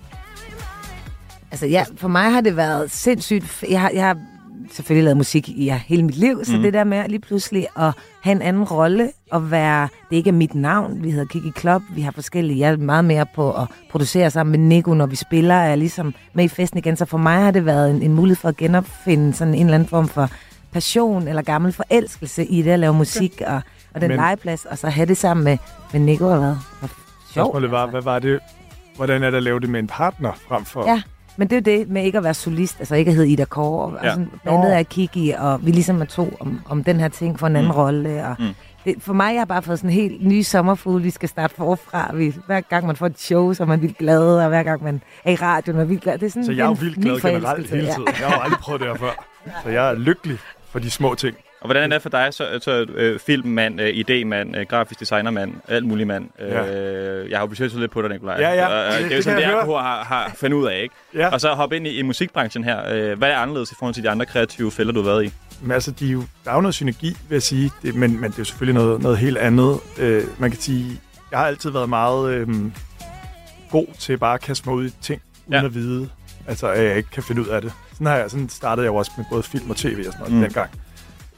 Altså 1.52 1.66
ja, 1.66 1.86
for 1.96 2.08
mig 2.08 2.32
har 2.32 2.42
det 2.42 2.58
været 2.58 2.92
sindssygt. 2.92 3.64
Jeg 3.70 3.82
har, 3.82 3.90
jeg 3.94 4.06
har 4.06 4.18
selvfølgelig 4.72 5.04
lavet 5.04 5.18
musik 5.18 5.50
i 5.50 5.66
ja, 5.66 5.82
hele 5.86 6.04
mit 6.04 6.16
liv, 6.16 6.46
så 6.46 6.56
mm. 6.56 6.62
det 6.62 6.74
der 6.74 6.84
med 6.84 7.08
lige 7.08 7.20
pludselig 7.20 7.68
at 7.78 7.94
have 8.22 8.32
en 8.32 8.42
anden 8.42 8.64
rolle 8.64 9.12
og 9.32 9.52
være, 9.52 9.88
det 10.10 10.16
ikke 10.16 10.30
er 10.30 10.34
mit 10.34 10.56
navn, 10.56 11.04
vi 11.04 11.12
hedder 11.12 11.26
Kiki 11.26 11.52
Club, 11.60 11.82
vi 11.96 12.02
har 12.02 12.12
forskellige, 12.12 12.60
jeg 12.60 12.72
er 12.72 12.78
meget 12.78 13.06
mere 13.06 13.26
på 13.36 13.52
at 13.52 13.68
producere 13.90 14.32
sammen 14.32 14.52
med 14.52 14.60
Nico, 14.60 14.94
når 14.94 15.06
vi 15.06 15.16
spiller, 15.16 15.56
er 15.56 15.68
jeg 15.68 15.78
ligesom 15.78 16.14
med 16.34 16.44
i 16.44 16.48
festen 16.48 16.78
igen, 16.78 16.98
så 16.98 17.06
for 17.06 17.18
mig 17.18 17.44
har 17.44 17.52
det 17.52 17.66
været 17.66 17.92
en, 17.92 18.02
en 18.02 18.14
mulighed 18.14 18.36
for 18.36 18.50
at 18.50 18.58
genopfinde 18.58 19.34
sådan 19.34 19.54
en 19.54 19.66
eller 19.66 19.76
anden 19.76 19.90
form 19.90 20.08
for 20.08 20.30
passion 20.72 21.28
eller 21.28 21.42
gammel 21.42 21.74
forelskelse 21.74 22.46
i 22.46 22.62
det 22.62 22.72
at 22.72 22.80
lave 22.80 22.94
musik 22.94 23.42
og, 23.48 23.62
og 23.94 24.02
den 24.02 24.08
Men- 24.08 24.18
legeplads, 24.18 24.66
og 24.66 24.78
så 24.78 24.90
have 24.90 25.06
det 25.06 25.18
sammen 25.18 25.44
med, 25.44 25.58
med 25.94 26.02
Nico 26.02 26.28
og 26.28 26.38
hvad? 26.38 26.56
Hvor 26.80 26.88
sjovt. 26.88 27.32
Spørgsmålet 27.32 27.72
var, 27.72 27.84
altså. 27.84 27.92
hvad 27.92 28.02
var 28.02 28.20
det, 28.20 28.40
hvordan 28.96 29.24
er 29.24 29.30
det 29.30 29.38
at 29.38 29.44
lave 29.44 29.60
det 29.60 29.70
med 29.70 29.80
en 29.80 29.88
partner 29.88 30.32
frem 30.48 30.66
for... 30.66 30.90
Ja, 30.90 31.02
men 31.38 31.48
det 31.48 31.68
er 31.68 31.74
jo 31.74 31.80
det 31.80 31.90
med 31.90 32.04
ikke 32.04 32.18
at 32.18 32.24
være 32.24 32.34
solist, 32.34 32.76
altså 32.80 32.96
ikke 32.96 33.10
at 33.10 33.16
hedde 33.16 33.30
Ida 33.30 33.46
Kåre. 33.46 33.86
Og 33.86 33.94
Ja. 34.02 34.08
ja. 34.08 34.12
sådan, 34.14 34.30
bandet 34.46 34.76
er 34.78 34.84
Kiki, 34.84 35.34
og 35.38 35.66
vi 35.66 35.72
ligesom 35.72 36.02
er 36.02 36.06
to 36.06 36.38
om, 36.40 36.62
om 36.70 36.84
den 36.84 37.00
her 37.00 37.08
ting 37.08 37.40
for 37.40 37.48
en 37.48 37.56
anden 37.56 37.72
Mm. 37.72 37.78
rolle. 37.78 38.26
Og 38.28 38.36
Mm. 38.40 38.46
det, 38.86 38.96
for 39.00 39.14
mig, 39.14 39.34
jeg 39.34 39.40
har 39.42 39.46
bare 39.46 39.62
fået 39.62 39.80
sådan 39.80 39.90
en 39.90 39.94
helt 39.94 40.26
ny 40.28 40.42
sommerfugl, 40.42 41.04
vi 41.04 41.10
skal 41.10 41.30
starte 41.30 41.56
forfra. 41.56 42.12
Vi, 42.16 42.34
hver 42.46 42.62
gang 42.62 42.88
man 42.88 42.96
får 42.96 43.06
et 43.06 43.20
show, 43.20 43.54
så 43.54 43.64
er 43.64 43.68
man 43.68 43.82
vildt 43.82 43.98
glad, 43.98 44.40
og 44.44 44.48
hver 44.48 44.64
gang 44.64 44.84
man 44.84 45.02
er 45.26 45.32
i 45.32 45.36
radioen, 45.36 45.76
er 45.76 45.82
man 45.82 45.90
vildt 45.90 46.04
glad. 46.04 46.18
Det 46.18 46.26
er 46.26 46.30
sådan 46.30 46.46
Så 46.46 46.52
jeg 46.52 46.62
er 46.64 46.66
jo 46.66 46.72
en 46.72 46.82
vildt 46.82 46.98
glad 47.02 47.20
generelt 47.22 47.70
hele 47.70 47.84
ja. 47.84 47.92
tiden. 47.94 48.08
Jeg 48.20 48.28
har 48.28 48.36
jo 48.36 48.42
aldrig 48.42 48.60
prøvet 48.60 48.82
det 48.82 48.90
her 48.90 48.96
før. 48.96 49.26
Så 49.64 49.70
jeg 49.70 49.90
er 49.90 49.94
lykkelig 49.96 50.38
for 50.70 50.80
de 50.80 50.90
små 50.92 51.16
ting. 51.16 51.36
Og 51.62 51.68
hvordan 51.68 51.92
er 51.92 51.96
det 51.96 52.02
for 52.02 52.10
dig, 52.10 52.28
så, 52.34 52.60
så 52.62 52.86
øh, 52.96 53.20
filmmand, 53.20 53.82
øh, 53.82 53.88
idémand, 53.90 54.58
øh, 54.60 54.66
grafisk 54.70 55.00
designermand, 55.00 55.54
alt 55.68 55.86
muligt 55.86 56.08
mand? 56.08 56.30
Ja. 56.40 56.76
Øh, 56.76 57.30
jeg 57.30 57.38
har 57.38 57.44
jo 57.44 57.48
besøgt 57.48 57.80
lidt 57.80 57.92
på 57.92 58.02
dig, 58.02 58.10
Nikolaj. 58.10 58.36
Ja, 58.40 58.50
ja. 58.54 58.68
Og, 58.68 58.86
øh, 58.88 58.94
Det- 58.94 59.04
det, 59.04 59.12
er 59.12 59.16
jo 59.16 59.22
sådan, 59.22 59.38
det, 59.38 59.44
jeg 59.44 59.52
har, 59.52 60.04
har 60.04 60.32
fundet 60.36 60.58
ud 60.58 60.68
af, 60.68 60.80
ikke? 60.82 60.96
Ja. 61.16 61.28
Og 61.30 61.42
så 61.42 61.50
hoppe 61.54 61.76
ind 61.76 61.88
i, 61.88 62.00
i 62.00 62.02
musikbranchen 62.02 62.64
her. 62.64 62.90
Øh, 62.94 63.18
hvad 63.18 63.30
er 63.30 63.38
anderledes 63.38 63.72
i 63.72 63.76
forhold 63.80 63.94
til 63.94 64.04
de 64.04 64.10
andre 64.10 64.26
kreative 64.26 64.72
fælder, 64.72 64.92
du 64.94 65.02
har 65.02 65.10
været 65.10 65.26
i? 65.26 65.34
Men 65.62 65.72
altså, 65.72 65.92
de 65.92 66.08
er 66.08 66.12
jo, 66.12 66.24
der 66.46 66.52
er 66.52 66.56
jo 66.56 66.62
noget 66.62 66.76
synergi, 66.76 67.08
vil 67.08 67.36
jeg 67.36 67.42
sige. 67.42 67.72
Det, 67.82 67.96
men, 67.96 68.12
men 68.22 68.24
det 68.24 68.36
er 68.38 68.40
jo 68.40 68.44
selvfølgelig 68.46 68.84
noget, 68.84 69.02
noget 69.02 69.18
helt 69.18 69.38
andet. 69.38 69.80
Øh, 70.00 70.24
man 70.38 70.52
kan 70.52 70.60
sige, 70.60 71.00
jeg 71.32 71.40
har 71.40 71.46
altid 71.48 71.70
været 71.70 71.90
meget 71.90 72.30
øh, 72.32 72.48
god 73.72 73.88
til 74.00 74.18
bare 74.18 74.34
at 74.34 74.42
kaste 74.42 74.70
mig 74.70 74.76
ud 74.78 74.86
i 74.88 74.90
ting, 75.02 75.22
uden 75.46 75.54
Ja. 75.54 75.60
ja. 75.60 75.66
at 75.66 75.74
vide, 75.74 76.10
altså, 76.48 76.68
at 76.68 76.84
jeg 76.86 76.98
ikke 76.98 77.10
kan 77.10 77.24
finde 77.24 77.42
ud 77.42 77.48
af 77.48 77.62
det. 77.62 77.72
Sådan, 77.94 78.08
har 78.08 78.16
jeg, 78.18 78.32
sådan 78.32 78.50
startede 78.50 78.86
jeg 78.86 78.92
jo 78.92 78.96
også 78.96 79.12
med 79.18 79.26
både 79.32 79.44
film 79.44 79.70
og 79.70 79.76
tv 79.76 79.96
og 80.08 80.14
sådan 80.14 80.20
noget 80.20 80.34
mm. 80.34 80.42
dengang. 80.42 80.70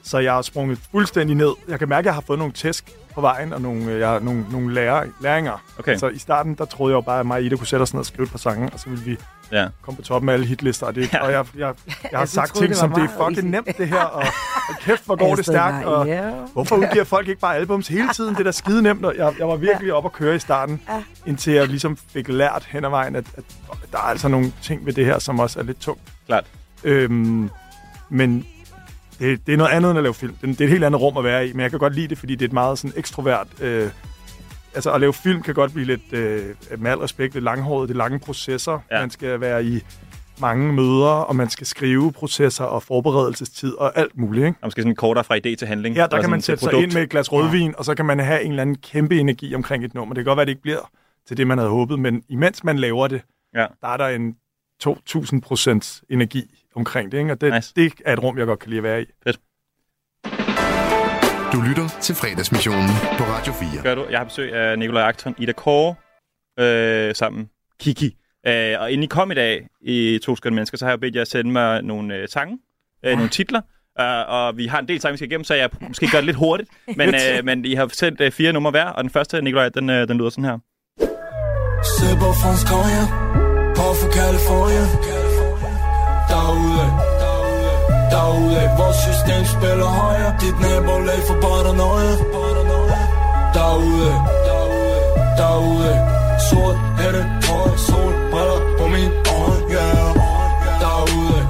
Så 0.10 0.18
jeg 0.20 0.34
har 0.34 0.42
sprunget 0.42 0.80
fuldstændig 0.92 1.36
ned. 1.36 1.52
Jeg 1.68 1.80
kan 1.80 1.90
mærke, 1.90 2.00
at 2.00 2.06
jeg 2.06 2.14
har 2.14 2.22
fået 2.22 2.40
nogle 2.40 2.54
tæsk 2.54 2.92
på 3.14 3.22
vejen, 3.22 3.54
og 3.54 3.62
nogle, 3.62 3.86
øh, 3.92 4.00
jeg 4.00 4.10
har 4.10 4.20
nogle, 4.20 4.46
nogle 4.52 4.74
lærer, 4.74 5.06
læringer. 5.22 5.64
Okay. 5.80 5.98
Så 5.98 6.08
i 6.08 6.18
starten, 6.18 6.56
der 6.56 6.66
troede 6.66 6.92
jeg 6.92 6.96
jo 6.96 7.02
bare, 7.02 7.20
at 7.20 7.26
mig 7.26 7.36
og 7.36 7.44
Ida 7.44 7.56
kunne 7.56 7.68
sætte 7.68 7.84
os 7.84 7.94
ned 7.94 8.00
og 8.00 8.06
skrive 8.06 8.24
et 8.24 8.32
par 8.32 8.38
sange, 8.38 8.70
og 8.74 8.80
så 8.80 8.90
ville 8.90 9.06
vi 9.06 9.18
Ja. 9.52 9.68
komme 9.82 9.96
på 9.96 10.02
toppen 10.02 10.30
af 10.30 10.34
alle 10.34 10.46
hitlister. 10.46 10.86
Og, 10.88 10.96
det, 10.96 11.14
Ja. 11.14 11.24
og 11.24 11.32
jeg, 11.32 11.46
jeg, 11.58 11.74
jeg 12.12 12.20
har 12.20 12.26
du 12.26 12.32
sagt 12.32 12.50
troede, 12.50 12.64
ting 12.64 12.70
det 12.70 12.78
som, 12.78 12.92
det 12.94 13.04
er 13.04 13.08
fucking 13.08 13.30
easy." 13.38 13.46
nemt 13.68 13.78
det 13.78 13.88
her, 13.88 14.02
og, 14.04 14.24
og 14.70 14.76
kæft, 14.82 15.06
hvor 15.06 15.16
går 15.16 15.36
det 15.36 15.46
stod 15.46 15.54
stærkt, 15.54 15.86
og 15.86 16.08
ja. 16.08 16.30
hvorfor 16.54 16.76
udgiver 16.76 17.04
folk 17.04 17.28
ikke 17.28 17.42
bare 17.42 17.56
albums 17.56 17.88
hele 17.88 18.10
tiden? 18.14 18.34
Det 18.34 18.40
er 18.40 18.44
da 18.44 18.52
skide 18.52 18.82
nemt, 18.82 19.06
og 19.06 19.16
jeg, 19.18 19.34
jeg 19.40 19.48
var 19.48 19.56
virkelig 19.56 19.94
op 19.94 20.06
at 20.06 20.12
køre 20.14 20.36
i 20.36 20.40
starten, 20.40 20.82
Ja. 20.90 21.04
indtil 21.26 21.54
jeg 21.54 21.68
ligesom 21.68 21.98
fik 22.14 22.28
lært 22.28 22.68
hen 22.70 22.86
ad 22.86 22.90
vejen, 22.90 23.16
at, 23.16 23.26
at 23.38 23.44
der 23.92 23.98
er 23.98 24.02
altså 24.02 24.28
nogle 24.28 24.52
ting 24.62 24.86
ved 24.86 24.94
det 24.94 25.06
her, 25.06 25.20
som 25.20 25.40
også 25.40 25.60
er 25.60 25.64
lidt 25.64 25.80
tungt. 25.80 26.02
Klart. 26.28 26.46
Øhm, 26.84 27.50
men 28.10 28.46
det, 29.20 29.48
det 29.48 29.54
er 29.54 29.58
noget 29.58 29.72
andet 29.72 29.90
end 29.90 29.98
at 30.00 30.04
lave 30.04 30.14
film. 30.14 30.34
Det, 30.42 30.50
det 30.50 30.62
er 30.62 30.66
et 30.66 30.72
helt 30.72 30.84
andet 30.84 31.02
rum 31.02 31.18
at 31.18 31.24
være 31.24 31.48
i, 31.48 31.54
men 31.54 31.62
jeg 31.62 31.70
kan 31.70 31.80
godt 31.80 31.96
lide 31.96 32.08
det, 32.08 32.18
fordi 32.18 32.36
det 32.36 32.42
er 32.42 32.50
et 32.50 32.54
meget 32.54 32.80
sådan 32.80 32.94
ekstrovert... 32.98 33.48
Øh, 33.62 33.90
altså 34.76 34.92
at 34.92 35.02
lave 35.02 35.14
film 35.14 35.42
kan 35.42 35.54
godt 35.54 35.74
blive 35.74 35.86
lidt, 35.86 36.14
øh, 36.14 36.46
med 36.78 36.92
al 36.92 36.98
respekt, 36.98 37.34
lidt 37.34 37.44
langhåret. 37.44 37.90
Det 37.90 37.96
er 37.96 37.98
lange 37.98 38.20
processer. 38.20 38.72
Ja. 38.72 38.96
Ja. 38.96 39.02
Man 39.02 39.10
skal 39.10 39.42
være 39.42 39.66
i 39.66 39.82
mange 40.42 40.74
møder, 40.74 41.08
og 41.10 41.36
man 41.36 41.50
skal 41.50 41.68
skrive 41.68 42.12
processer 42.12 42.64
og 42.64 42.84
forberedelsestid 42.84 43.74
og 43.74 43.98
alt 43.98 44.18
muligt. 44.18 44.46
Ikke? 44.46 44.58
Og 44.62 44.68
måske 44.68 44.82
sådan 44.82 44.96
kortere 44.96 45.24
fra 45.24 45.36
idé 45.38 45.56
til 45.56 45.68
handling. 45.68 45.96
Ja, 45.96 46.02
der 46.02 46.08
kan 46.10 46.18
sådan 46.18 46.30
man 46.30 46.42
sætte 46.42 46.60
sig 46.62 46.70
produkt. 46.70 46.84
ind 46.84 46.94
med 46.94 47.02
et 47.04 47.10
glas 47.10 47.32
rødvin, 47.32 47.74
og 47.78 47.86
så 47.86 47.96
kan 47.96 48.06
man 48.06 48.20
have 48.20 48.44
en 48.44 48.52
eller 48.52 48.62
anden 48.62 48.76
kæmpe 48.76 49.20
energi 49.20 49.56
omkring 49.56 49.86
et 49.86 49.94
nummer. 49.94 50.14
Det 50.14 50.22
kan 50.24 50.30
godt 50.30 50.38
være, 50.38 50.46
det 50.46 50.52
ikke 50.52 50.62
bliver 50.62 50.90
til 51.28 51.38
det, 51.38 51.48
man 51.48 51.58
havde 51.58 51.70
håbet, 51.70 52.00
men 52.00 52.24
imens 52.30 52.64
man 52.64 52.80
laver 52.80 53.08
det, 53.08 53.22
Ja. 53.56 53.66
der 53.82 53.88
er 53.88 53.98
der 53.98 54.08
en 54.08 54.36
2.000 54.88 55.40
procents 55.40 56.04
energi 56.10 56.59
omkring 56.80 57.12
det, 57.12 57.18
ikke? 57.18 57.32
og 57.32 57.42
det, 57.42 57.54
Nice. 57.54 57.74
det 57.76 57.94
er 58.06 58.14
et 58.14 58.24
rum, 58.24 58.38
jeg 58.38 58.46
godt 58.46 58.60
kan 58.60 58.70
lide 58.70 58.78
at 58.78 58.84
være 58.84 59.02
i. 59.02 59.06
Du 61.54 61.62
lytter 61.62 61.90
til 62.02 62.16
fredagsmissionen 62.16 62.90
på 63.18 63.24
Radio 63.24 63.54
4. 63.54 63.84
Gør 63.84 63.96
du? 63.96 64.06
Jeg 64.10 64.20
har 64.20 64.26
besøg 64.26 64.54
af 64.54 64.80
Nikolaj 64.80 65.04
Akton, 65.04 65.36
Ida 65.38 65.52
Kåre, 65.52 65.96
øh, 66.60 67.16
sammen 67.16 67.50
Kiki. 67.80 68.16
Øh, 68.48 68.76
og 68.80 68.92
inden 68.92 69.04
I 69.04 69.08
kom 69.08 69.32
i 69.32 69.34
dag 69.34 69.68
i 69.82 70.20
To 70.24 70.36
Skønne 70.36 70.56
Mennesker, 70.56 70.78
så 70.78 70.86
har 70.86 70.92
jeg 70.92 71.00
bedt 71.00 71.16
jer 71.16 71.22
at 71.22 71.28
sende 71.28 71.52
mig 71.52 71.82
nogle 71.82 72.16
øh, 72.16 72.28
sange, 72.28 72.60
øh, 73.06 73.14
nogle 73.14 73.30
titler. 73.30 73.62
Uh, 74.00 74.06
og 74.28 74.58
vi 74.58 74.68
har 74.68 74.80
en 74.80 74.88
del 74.88 75.02
sange, 75.02 75.14
vi 75.14 75.18
skal 75.18 75.28
igennem, 75.28 75.44
så 75.44 75.54
jeg 75.54 75.70
måske 75.88 76.08
gør 76.12 76.18
det 76.18 76.26
lidt 76.26 76.38
hurtigt. 76.38 76.70
Men, 76.96 77.10
øh, 77.16 77.46
men 77.46 77.66
I 77.66 77.74
har 77.74 77.90
sendt 77.94 78.22
øh, 78.22 78.32
fire 78.32 78.54
numre 78.54 78.72
hver, 78.72 78.86
og 78.86 79.04
den 79.04 79.10
første, 79.10 79.42
Nikolaj, 79.42 79.70
den, 79.70 79.90
øh, 79.90 80.08
den 80.08 80.18
lyder 80.18 80.30
sådan 80.30 80.44
her. 80.44 80.58
Konjak 82.72 83.10
På 83.76 83.94
for 84.00 84.12
California 84.12 85.19
Derude 86.50 86.88
Derude 88.12 88.62
Vores 88.80 88.98
system 89.08 89.42
spiller 89.56 89.90
højere 90.02 90.32
Dit 90.42 90.58
nabolag 90.64 91.22
for 91.28 91.38
paranoia 91.44 92.14
Derude 93.56 94.14
Derude 95.40 95.96
Sort 96.48 96.78
hætte 97.00 97.22
Høj 97.50 97.72
sol 97.88 98.14
Briller 98.32 98.60
på 98.80 98.86
min 98.96 99.12
øje 99.38 99.60
Yeah 99.76 100.10
Derude 100.84 101.42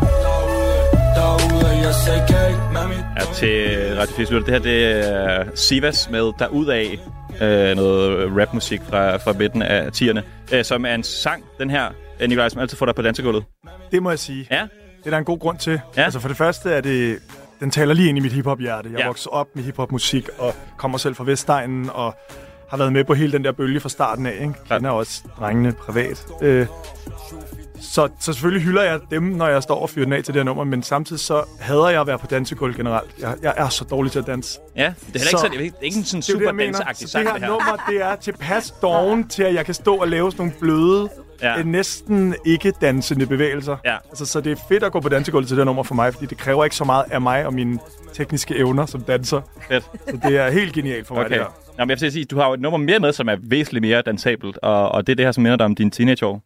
Derude 1.18 1.70
Jeg 1.86 1.94
sagde 2.06 2.24
kæk 2.32 2.56
med 2.74 2.86
mit 2.91 3.06
Ja, 3.20 3.24
til 3.34 3.96
Radio 4.00 4.15
4 4.15 4.25
Lytter. 4.25 4.46
Det 4.46 4.53
her, 4.53 4.60
det 4.60 5.10
er 5.10 5.46
Sivas 5.56 6.10
med 6.10 6.32
Derudaf. 6.39 7.00
Øh, 7.41 7.75
noget 7.75 8.32
rapmusik 8.41 8.82
fra, 8.89 9.18
fra 9.18 9.34
midten 9.34 9.62
af 9.62 9.89
10'erne. 9.96 10.22
Øh, 10.53 10.65
som 10.65 10.86
er 10.86 10.96
en 10.96 11.03
sang, 11.03 11.44
den 11.60 11.70
her, 11.70 11.89
Nikolaj, 12.27 12.50
som 12.50 12.62
altid 12.62 12.77
får 12.77 12.86
dig 12.86 12.96
på 12.96 13.01
dansegulvet. 13.01 13.44
Det 13.91 14.03
må 14.03 14.10
jeg 14.10 14.20
sige. 14.20 14.48
Ja, 14.51 14.68
Det 15.00 15.06
er 15.06 15.10
der 15.10 15.18
en 15.18 15.25
god 15.25 15.39
grund 15.39 15.58
til. 15.58 15.82
Ja. 15.98 16.03
Altså 16.03 16.20
for 16.20 16.27
det 16.27 16.38
første 16.38 16.72
er 16.72 16.82
det, 16.82 17.20
den 17.60 17.72
taler 17.72 17.94
lige 17.94 18.10
ind 18.10 18.18
i 18.18 18.22
mit 18.22 18.32
hiphop-hjerte. 18.34 18.89
Jeg 18.89 18.98
Ja. 18.98 19.03
ja. 19.03 19.08
voksede 19.08 19.34
op 19.34 19.48
med 19.53 19.63
hiphop-musik 19.63 20.29
og 20.38 20.56
kommer 20.77 20.98
selv 20.98 21.15
fra 21.15 21.24
Vestegnen 21.24 21.89
og 21.94 22.15
har 22.70 22.77
været 22.77 22.94
med 22.94 23.03
på 23.03 23.13
hele 23.13 23.32
den 23.32 23.44
der 23.44 23.51
bølge 23.51 23.79
fra 23.79 23.89
starten 23.89 24.25
af. 24.25 24.34
Ikke? 24.41 24.53
Kender 24.70 24.89
også 24.89 25.22
drengene 25.39 25.72
privat. 25.72 26.25
Øh, 26.41 26.68
så, 27.82 28.08
så 28.20 28.34
selvfølgelig 28.34 28.63
hylder 28.65 28.84
jeg 28.84 29.00
dem, 29.12 29.24
når 29.24 29.48
jeg 29.48 29.63
står 29.63 29.79
og 29.82 29.89
fyrer 29.89 30.06
den 30.06 30.13
af 30.13 30.24
til 30.24 30.34
det 30.34 30.39
her 30.39 30.44
nummer, 30.46 30.63
men 30.63 30.84
samtidig 30.84 31.20
så 31.20 31.44
hader 31.60 31.89
jeg 31.89 32.01
at 32.01 32.08
være 32.08 32.20
på 32.20 32.27
dansegulv 32.27 32.75
generelt. 32.75 33.10
Jeg, 33.20 33.36
jeg 33.44 33.53
er 33.58 33.70
så 33.70 33.84
dårlig 33.86 34.12
til 34.12 34.20
at 34.20 34.27
danse. 34.27 34.60
ja. 34.75 34.82
Det 34.82 34.86
er 34.88 34.91
heller 35.20 35.20
ikke, 35.20 35.29
Så- 35.29 35.38
sådan, 35.38 35.51
det 35.51 35.60
er 35.60 35.63
ikke, 35.84 36.00
det 36.00 36.08
sådan 36.08 36.22
Det 36.22 36.29
er 36.29 36.34
jo 36.34 36.39
det, 36.39 36.41
super 36.41 36.46
jeg 36.46 36.56
mener. 36.56 36.72
danseagtig 36.72 37.10
Så 37.10 37.18
det 37.20 37.25
det 37.25 37.34
her 37.34 37.39
her. 37.39 37.48
nummer, 37.48 37.84
det 37.89 38.01
er 38.01 38.15
tilpas 38.15 38.72
doven 38.82 39.27
til, 39.27 39.44
at 39.44 39.53
jeg 39.53 39.65
kan 39.65 39.74
stå 39.74 39.96
og 39.96 40.08
lave 40.08 40.32
sådan 40.32 40.46
nogle 40.46 40.60
bløde, 40.60 41.10
Ja. 41.41 41.63
næsten 41.63 42.36
ikke 42.46 42.72
dansende 42.81 43.25
bevægelser. 43.25 43.77
Ja. 43.86 43.96
Altså, 44.10 44.25
så 44.25 44.41
det 44.41 44.51
er 44.51 44.55
fedt 44.69 44.84
at 44.84 44.91
gå 44.91 45.00
på 45.00 45.10
dansegulvet 45.10 45.48
til 45.48 45.58
det 45.58 45.65
nummer 45.65 45.84
for 45.84 45.96
mig, 45.96 46.13
fordi 46.13 46.25
det 46.25 46.38
kræver 46.38 46.63
ikke 46.63 46.75
så 46.75 46.84
meget 46.84 47.05
af 47.12 47.22
mig 47.22 47.46
og 47.46 47.53
mine 47.53 47.79
tekniske 48.13 48.55
evner 48.55 48.86
som 48.86 49.01
danser. 49.01 49.41
Fedt. 49.67 49.84
Så 50.10 50.19
det 50.27 50.38
er 50.38 50.50
helt 50.50 50.74
genialt 50.74 51.08
for 51.08 51.15
mig, 51.15 51.25
Okay. 51.25 51.34
det 51.36 51.43
her. 51.43 51.53
Nå, 51.77 51.86
men 51.86 51.89
jeg 51.89 51.98
vil 52.01 52.12
sige, 52.12 52.25
du 52.25 52.38
har 52.38 52.48
jo 52.48 52.53
et 52.53 52.60
nummer 52.62 52.77
mere 52.77 53.00
med, 53.00 53.13
som 53.13 53.29
er 53.29 53.36
væsentligt 53.43 53.81
mere 53.81 54.01
dansabelt, 54.01 54.58
og, 54.58 54.89
og 54.91 55.08
det 55.08 55.12
er 55.13 55.15
det 55.15 55.25
her, 55.25 55.31
som 55.31 55.43
minder 55.43 55.58
dig 55.58 55.65
om 55.65 55.75
dine 55.75 55.91
teenageår. 55.91 56.41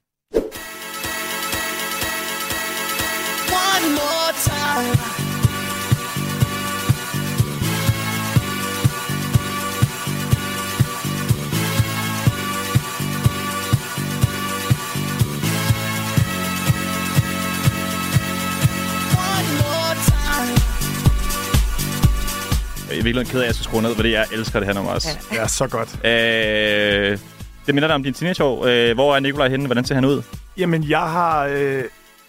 I 22.93 22.95
virkeligheden 22.95 23.27
ked 23.27 23.39
af, 23.39 23.43
at 23.43 23.47
jeg 23.47 23.55
skal 23.55 23.63
skrue 23.63 23.81
ned, 23.81 23.95
fordi 23.95 24.11
jeg 24.13 24.25
elsker 24.33 24.59
det 24.59 24.67
her 24.67 24.73
nummer 24.73 24.91
også. 24.91 25.07
Det 25.31 25.39
er 25.39 25.47
så 25.47 25.67
godt. 25.67 26.05
Øh, 26.05 27.17
det 27.65 27.75
minder 27.75 27.87
dig 27.87 27.95
om 27.95 28.03
dine 28.03 28.15
teenageår. 28.15 28.65
Øh, 28.65 28.93
hvor 28.93 29.15
er 29.15 29.19
Nikolaj 29.19 29.49
henne? 29.49 29.65
Hvordan 29.65 29.85
ser 29.85 29.95
han 29.95 30.05
ud? 30.05 30.21
Jamen, 30.57 30.83
jeg 30.89 30.99
har 30.99 31.45
øh, 31.45 31.83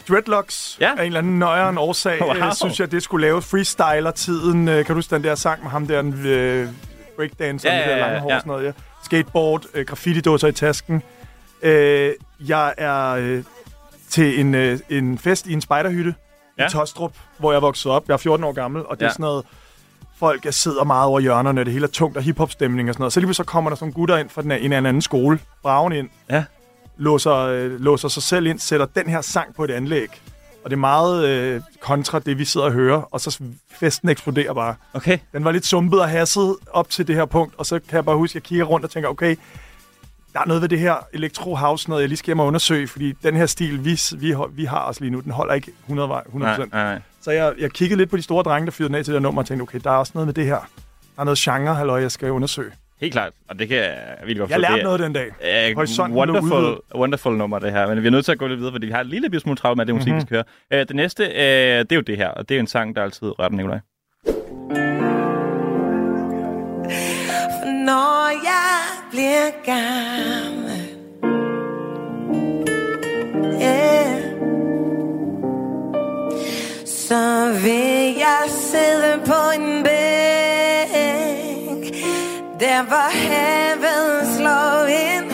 dreadlocks 0.09 0.76
Ja. 0.80 0.88
af 0.88 1.00
en 1.00 1.06
eller 1.06 1.18
anden 1.18 1.38
nøjeren 1.38 1.78
årsag. 1.78 2.21
Wow. 2.23 2.35
Wow. 2.35 2.47
Øh, 2.47 2.52
synes 2.54 2.80
jeg, 2.80 2.90
det 2.92 3.02
skulle 3.02 3.26
lave 3.26 3.42
freestyler-tiden. 3.42 4.68
Øh, 4.68 4.76
kan 4.76 4.87
du 4.87 4.94
huske 4.94 5.14
den 5.14 5.25
der 5.25 5.35
sang 5.35 5.62
med 5.62 5.71
ham 5.71 5.87
der, 5.87 6.02
den 6.02 6.26
øh, 6.26 6.68
breakdancer 7.16 7.73
Ja, 7.73 7.78
med 7.78 7.85
ja, 7.85 7.90
det 7.90 7.99
der 7.99 8.04
ja, 8.06 8.12
lange 8.12 8.21
hår 8.21 8.30
ja. 8.30 8.35
og 8.37 8.40
sådan 8.40 8.50
noget? 8.50 8.64
Ja. 8.66 8.73
Skateboard, 9.04 9.62
øh, 9.75 9.87
graffiti-dåser 9.87 10.49
i 10.49 10.52
tasken. 10.52 11.02
Øh, 11.62 12.12
jeg 12.49 12.75
er 12.78 13.11
øh, 13.11 13.42
til 14.11 14.40
en, 14.40 14.54
øh, 14.54 14.78
en 14.88 15.18
fest 15.18 15.47
i 15.47 15.52
en 15.52 15.61
spejderhytte 15.61 16.14
Ja. 16.59 16.62
ja. 16.62 16.68
i 16.68 16.73
Tostrup, 16.73 17.12
hvor 17.38 17.52
jeg 17.52 17.62
voksede 17.62 17.94
op. 17.94 18.04
Jeg 18.09 18.14
er 18.14 18.18
14 18.18 18.44
år 18.44 18.52
gammel, 18.52 18.83
og 18.87 18.97
det 18.97 19.02
Ja. 19.02 19.06
er 19.09 19.12
sådan 19.12 19.23
noget... 19.23 19.44
Folk 20.25 20.45
jeg 20.45 20.54
sidder 20.54 20.85
meget 20.85 21.07
over 21.09 21.21
hjørnerne, 21.21 21.61
og 21.61 21.64
det 21.66 21.73
hele 21.73 21.85
er 21.87 21.90
tungt 21.90 22.16
og 22.16 22.23
hiphop-stemning 22.23 22.88
og 22.88 22.95
sådan 22.95 23.02
noget. 23.02 23.12
Så 23.12 23.21
lige 23.21 23.35
så 23.35 23.45
kommer 23.45 23.71
der 23.71 23.75
sådan 23.76 23.85
nogle 23.87 23.95
gutter 23.95 24.16
ind 24.16 24.28
fra 24.31 24.43
den 24.43 24.52
en 24.52 24.73
eller 24.73 24.88
anden 24.88 25.02
skole, 25.02 25.38
braven 25.62 25.93
ind, 25.93 26.09
Ja. 26.31 26.45
låser, 26.97 27.35
øh, 27.35 27.81
låser 27.81 28.09
sig 28.09 28.23
selv 28.23 28.47
ind, 28.47 28.59
sætter 28.59 28.87
den 28.87 29.07
her 29.07 29.21
sang 29.21 29.54
på 29.54 29.64
et 29.64 29.71
anlæg. 29.71 30.09
Og 30.64 30.71
det 30.71 30.76
er 30.76 30.81
meget 30.81 31.26
øh, 31.28 31.61
kontra 31.81 32.19
det, 32.19 32.38
vi 32.38 32.45
sidder 32.45 32.66
og 32.66 32.73
hører, 32.73 33.02
og 33.11 33.21
så 33.21 33.38
festen 33.81 34.09
eksploderer 34.09 34.52
bare. 34.54 34.75
Okay. 34.95 35.19
Den 35.33 35.45
var 35.45 35.50
lidt 35.52 35.66
sumpet 35.66 36.00
og 36.00 36.09
hasset 36.09 36.57
op 36.73 36.88
til 36.90 37.07
det 37.07 37.14
her 37.16 37.25
punkt, 37.25 37.54
og 37.59 37.66
så 37.66 37.81
kan 37.88 37.97
jeg 37.97 38.04
bare 38.04 38.16
huske, 38.16 38.33
at 38.33 38.35
jeg 38.35 38.43
kigger 38.43 38.64
rundt 38.64 38.85
og 38.85 38.90
tænker, 38.90 39.09
okay, 39.09 39.37
der 40.33 40.40
er 40.40 40.47
noget 40.47 40.62
ved 40.62 40.69
det 40.69 40.78
her 40.78 40.95
electro 41.12 41.54
house, 41.54 41.88
noget 41.88 42.02
jeg 42.02 42.09
lige 42.09 42.16
skal 42.19 42.26
hjem 42.26 42.40
og 42.40 42.47
undersøge, 42.47 42.88
fordi 42.88 43.12
den 43.12 43.37
her 43.37 43.47
stil, 43.47 43.85
vi, 43.85 44.00
vi, 44.16 44.35
vi 44.52 44.64
har 44.64 44.85
os 44.88 45.00
lige 45.00 45.11
nu, 45.11 45.21
den 45.21 45.33
holder 45.33 45.54
ikke 45.54 45.73
100, 45.85 46.09
vej- 46.09 46.23
100%. 46.26 46.38
Nej, 46.38 46.57
nej, 46.59 46.66
nej. 46.73 47.00
Så 47.25 47.31
jeg, 47.31 47.52
jeg 47.59 47.71
kiggede 47.71 47.99
lidt 47.99 48.11
på 48.11 48.16
de 48.16 48.23
store 48.23 48.43
drenge, 48.43 48.66
der 48.66 48.73
fyrede 48.73 48.88
den 48.88 48.95
af 48.95 49.04
til 49.04 49.14
det 49.14 49.23
nummer, 49.23 49.43
og 49.43 49.47
tænkte, 49.47 49.62
okay, 49.62 49.81
der 49.85 49.90
er 49.90 49.97
også 49.97 50.12
noget 50.14 50.26
med 50.26 50.35
det 50.35 50.45
her. 50.45 50.71
Der 51.16 51.21
er 51.21 51.25
noget 51.25 51.38
genre, 51.38 51.75
halløj, 51.75 52.00
jeg 52.00 52.11
skal 52.11 52.31
undersøge. 52.31 52.71
Helt 53.00 53.12
klart. 53.12 53.33
Og 53.49 53.59
det 53.59 53.69
kan 53.69 53.76
jeg 53.76 54.16
virkelig 54.19 54.38
godt 54.38 54.50
Jeg 54.50 54.61
lærte 54.61 54.75
Det 54.75 54.85
noget 54.85 55.00
den 55.00 55.12
dag. 55.12 55.26
Øh, 55.26 55.76
wonderful, 56.16 56.78
wonderful 56.95 57.37
nummer, 57.37 57.59
det 57.59 57.73
her. 57.73 57.87
Men 57.88 58.02
vi 58.02 58.07
er 58.07 58.11
nødt 58.11 58.25
til 58.25 58.33
at 58.33 58.38
gå 58.38 58.47
lidt 58.47 58.59
videre, 58.59 58.73
fordi 58.73 58.87
vi 58.87 58.93
har 58.93 59.00
en 59.00 59.07
lille 59.07 59.40
smule 59.40 59.57
travlt 59.57 59.76
med 59.76 59.87
det 59.87 59.95
musik, 59.95 60.09
mm-hmm. 60.09 60.16
vi 60.16 60.26
skal 60.26 60.45
høre. 60.71 60.81
Øh, 60.81 60.88
det 60.88 60.97
næste, 60.97 61.25
øh, 61.25 61.31
det 61.33 61.93
er 61.93 61.97
jo 61.97 62.02
det 62.02 62.16
her, 62.16 62.28
og 62.28 62.49
det 62.49 62.54
er 62.54 62.61
en 62.61 62.66
sang, 62.66 62.97
der 62.97 63.02
altid 63.02 63.38
rører 63.38 63.49
den, 63.49 63.57
Nikolaj. 63.57 63.78
Når 67.85 68.28
jeg 68.45 68.81
bliver 69.11 69.50
gammel 69.64 70.64
yeah. 73.62 74.03
Så 77.14 77.59
vil 77.62 78.14
jeg 78.26 78.42
sidde 78.49 79.23
på 79.26 79.40
en 79.61 79.83
bænk. 79.85 79.94
Der 82.61 82.83
hvor 82.83 83.11
havet 83.26 84.26
slår 84.37 84.87
ind 84.87 85.30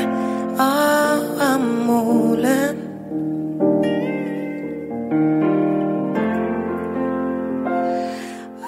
over 0.59 1.59
målen 1.87 2.77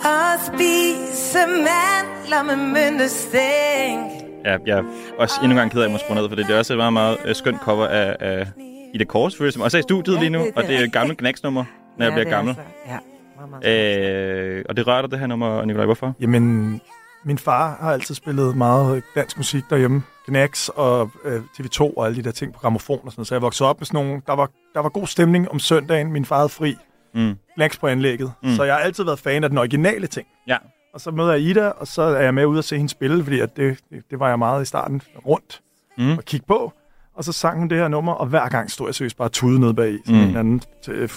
Og 0.05 0.41
spise 0.47 1.39
mandler 1.47 2.43
med 2.43 2.57
myndestænk 2.57 4.13
Ja, 4.45 4.57
jeg 4.67 4.79
er 4.79 4.83
også 5.19 5.35
endnu 5.43 5.55
en 5.55 5.59
gang 5.59 5.71
ked 5.71 5.79
af, 5.81 5.85
at 5.85 5.89
jeg 5.89 5.93
må 5.93 5.99
skrue 5.99 6.17
ned, 6.17 6.29
for 6.29 6.37
det 6.37 6.51
er 6.51 6.59
også 6.59 6.73
et 6.73 6.77
meget, 6.77 6.93
meget 6.93 7.17
øh, 7.25 7.35
skønt 7.35 7.61
cover 7.61 7.87
af, 7.87 8.17
af 8.21 8.47
Ida 8.95 9.05
Kors, 9.05 9.33
selvfølgelig, 9.33 9.53
som 9.53 9.63
også 9.63 9.77
er 9.77 9.79
i 9.79 9.83
studiet 9.83 10.19
lige 10.19 10.31
nu, 10.31 10.39
det- 10.39 10.47
det 10.47 10.57
og 10.57 10.63
det. 10.63 10.75
er 10.75 10.79
er 10.81 10.85
et 10.85 10.93
gammelt 10.93 11.19
knæksnummer, 11.19 11.65
når 11.99 12.05
jeg 12.05 12.11
Ja, 12.11 12.15
bliver 12.15 12.25
det 12.25 12.33
er 12.33 12.37
gammel. 12.37 12.51
altså- 12.59 12.63
Ja, 12.87 12.99
meget, 13.37 13.51
meget. 13.63 14.59
Øh, 14.59 14.65
og 14.69 14.77
det 14.77 14.87
rører 14.87 15.03
dig, 15.03 15.11
det 15.11 15.19
her 15.19 15.27
nummer, 15.27 15.65
Nikolaj. 15.65 15.85
Hvorfor? 15.85 16.15
Jamen, 16.21 16.81
min 17.25 17.39
far 17.39 17.77
har 17.81 17.93
altid 17.93 18.15
spillet 18.15 18.57
meget 18.57 19.03
dansk 19.15 19.37
musik 19.37 19.63
derhjemme. 19.71 20.03
Knacks 20.27 20.69
og 20.69 21.11
øh, 21.25 21.41
TV2 21.61 21.81
og 21.97 22.07
alle 22.07 22.17
de 22.17 22.23
der 22.23 22.31
ting 22.31 22.53
på 22.53 22.59
gramofon 22.61 23.01
og 23.05 23.13
sådan. 23.13 23.25
Så 23.25 23.35
jeg 23.35 23.43
voksede 23.43 23.69
op 23.69 23.81
med 23.81 23.87
sådan 23.87 24.07
nogle... 24.07 24.23
Der 24.27 24.33
var, 24.33 24.51
der 24.75 24.81
var 24.81 24.89
god 24.89 25.07
stemning 25.07 25.51
om 25.51 25.59
søndagen. 25.59 26.13
Min 26.13 26.25
far 26.25 26.37
havde 26.37 26.49
fri. 26.49 26.77
Mm. 27.15 27.35
Knacks 27.55 27.79
på 27.79 27.87
anlægget. 27.87 28.33
Mm. 28.43 28.51
Så 28.51 28.65
jeg 28.65 28.75
har 28.75 28.81
altid 28.81 29.05
været 29.05 29.19
fan 29.19 29.45
af 29.45 29.51
den 29.51 29.59
originale 29.59 30.07
ting. 30.07 30.27
Ja. 30.49 30.57
Og 30.95 31.01
så 31.01 31.11
møder 31.11 31.33
jeg 31.33 31.41
Ida, 31.43 31.69
og 31.69 31.87
så 31.87 32.03
er 32.03 32.21
jeg 32.23 32.35
med 32.35 32.47
ud 32.47 32.59
og 32.59 32.65
se 32.65 32.77
hende 32.77 32.89
spille, 32.89 33.25
fordi 33.25 33.41
at 33.41 33.57
det, 33.57 33.79
det, 33.91 34.03
det 34.11 34.21
var 34.21 34.29
jeg 34.29 34.39
meget 34.39 34.63
i 34.63 34.65
starten 34.65 35.03
rundt 35.27 35.61
Mm. 35.99 36.11
og 36.19 36.25
kigge 36.25 36.47
på. 36.47 36.73
Og 37.15 37.25
så 37.25 37.33
sang 37.33 37.59
hun 37.59 37.69
det 37.69 37.79
her 37.79 37.89
nummer, 37.89 38.13
og 38.13 38.27
hver 38.27 38.49
gang 38.49 38.71
stod 38.71 38.89
jeg 38.89 38.95
seriøst 38.95 39.17
bare 39.17 39.29
tude 39.29 39.61
nede 39.61 39.75
bag. 39.75 39.99
Sådan 40.07 40.21
Mm. 40.23 40.29
en 40.29 40.37
anden 40.37 40.63
øh, 40.89 41.09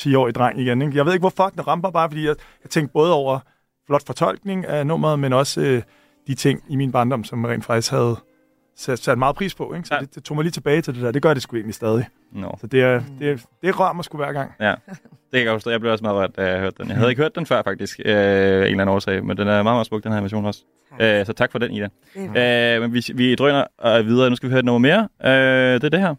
10-årig 0.00 0.34
dreng 0.34 0.60
igen. 0.60 0.82
Ikke? 0.82 0.96
Jeg 0.96 1.06
ved 1.06 1.12
ikke, 1.12 1.22
hvorfor 1.22 1.48
den 1.48 1.66
ramper 1.66 1.90
bare, 1.90 2.10
fordi 2.10 2.26
jeg, 2.26 2.34
jeg 2.64 2.70
tænkte 2.70 2.92
både 2.92 3.14
over 3.14 3.38
flot 3.86 4.06
fortolkning 4.06 4.66
af 4.66 4.86
nummeret, 4.86 5.18
men 5.18 5.32
også 5.32 5.60
øh, 5.60 5.82
de 6.26 6.34
ting 6.34 6.62
i 6.68 6.76
min 6.76 6.92
barndom, 6.92 7.24
som 7.24 7.44
jeg 7.44 7.50
rent 7.52 7.64
faktisk 7.64 7.90
havde 7.90 8.16
sat, 8.76 8.98
sat 8.98 9.18
meget 9.18 9.36
pris 9.36 9.54
på. 9.54 9.74
Ikke? 9.74 9.88
Så 9.88 9.94
Ja. 9.94 10.00
det, 10.00 10.14
det, 10.14 10.24
tog 10.24 10.34
mig 10.36 10.42
lige 10.42 10.52
tilbage 10.52 10.82
til 10.82 10.94
det 10.94 11.02
der. 11.02 11.10
Det 11.10 11.22
gør 11.22 11.34
det 11.34 11.42
sgu 11.42 11.56
egentlig 11.56 11.74
stadig. 11.74 12.06
Nå, 12.32 12.56
Så 12.60 12.66
det, 12.66 12.82
er, 12.82 13.02
det, 13.18 13.44
det 13.62 13.80
rører 13.80 13.92
mig 13.92 14.04
sgu 14.04 14.16
hver 14.16 14.32
gang. 14.32 14.52
ja. 14.60 14.74
Det 14.88 15.38
kan 15.40 15.46
jeg 15.46 15.46
godt 15.46 15.54
forstå. 15.56 15.70
Jeg 15.70 15.80
blev 15.80 15.92
også 15.92 16.02
meget 16.04 16.16
rørt, 16.16 16.36
da 16.36 16.46
jeg 16.50 16.60
hørte 16.60 16.76
den. 16.78 16.88
Jeg 16.88 16.96
havde 16.96 17.10
ikke 17.10 17.22
hørt 17.22 17.34
den 17.34 17.46
før, 17.46 17.62
faktisk, 17.62 18.00
øh, 18.04 18.14
af 18.14 18.56
en 18.56 18.62
eller 18.62 18.70
anden 18.70 18.88
årsag, 18.88 19.24
men 19.24 19.36
den 19.36 19.48
er 19.48 19.52
meget, 19.62 19.64
meget 19.64 19.86
smuk, 19.86 20.04
den 20.04 20.12
her 20.12 20.20
version 20.20 20.44
også. 20.44 20.60
Øh, 21.00 21.26
så 21.26 21.32
tak 21.32 21.52
for 21.52 21.58
den, 21.58 21.70
Ida. 21.72 21.88
Øh, 22.16 22.82
men 22.82 22.92
vi, 22.94 23.04
vi 23.14 23.34
drøner 23.34 23.64
øh, 23.98 24.06
videre. 24.06 24.30
Nu 24.30 24.36
skal 24.36 24.48
vi 24.48 24.50
høre 24.52 24.58
et 24.58 24.64
nummer 24.64 24.78
mere. 24.78 25.08
Øh, 25.24 25.74
det 25.80 25.84
er 25.84 25.88
det 25.88 26.00
her. 26.00 26.14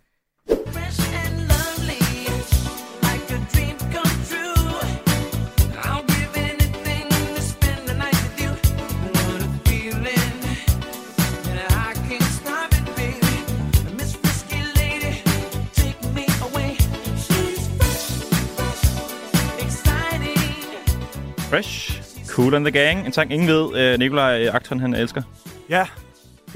Fresh. 21.56 22.02
Cool 22.28 22.56
and 22.56 22.66
the 22.66 22.72
Gang. 22.80 23.06
En 23.06 23.14
sang, 23.14 23.34
ingen 23.34 23.48
ved. 23.48 23.78
Øh, 23.78 24.00
Nikolaj 24.00 24.44
øh, 24.44 24.56
Akton, 24.56 24.80
han 24.80 24.94
elsker. 24.94 25.22
Ja, 25.70 25.86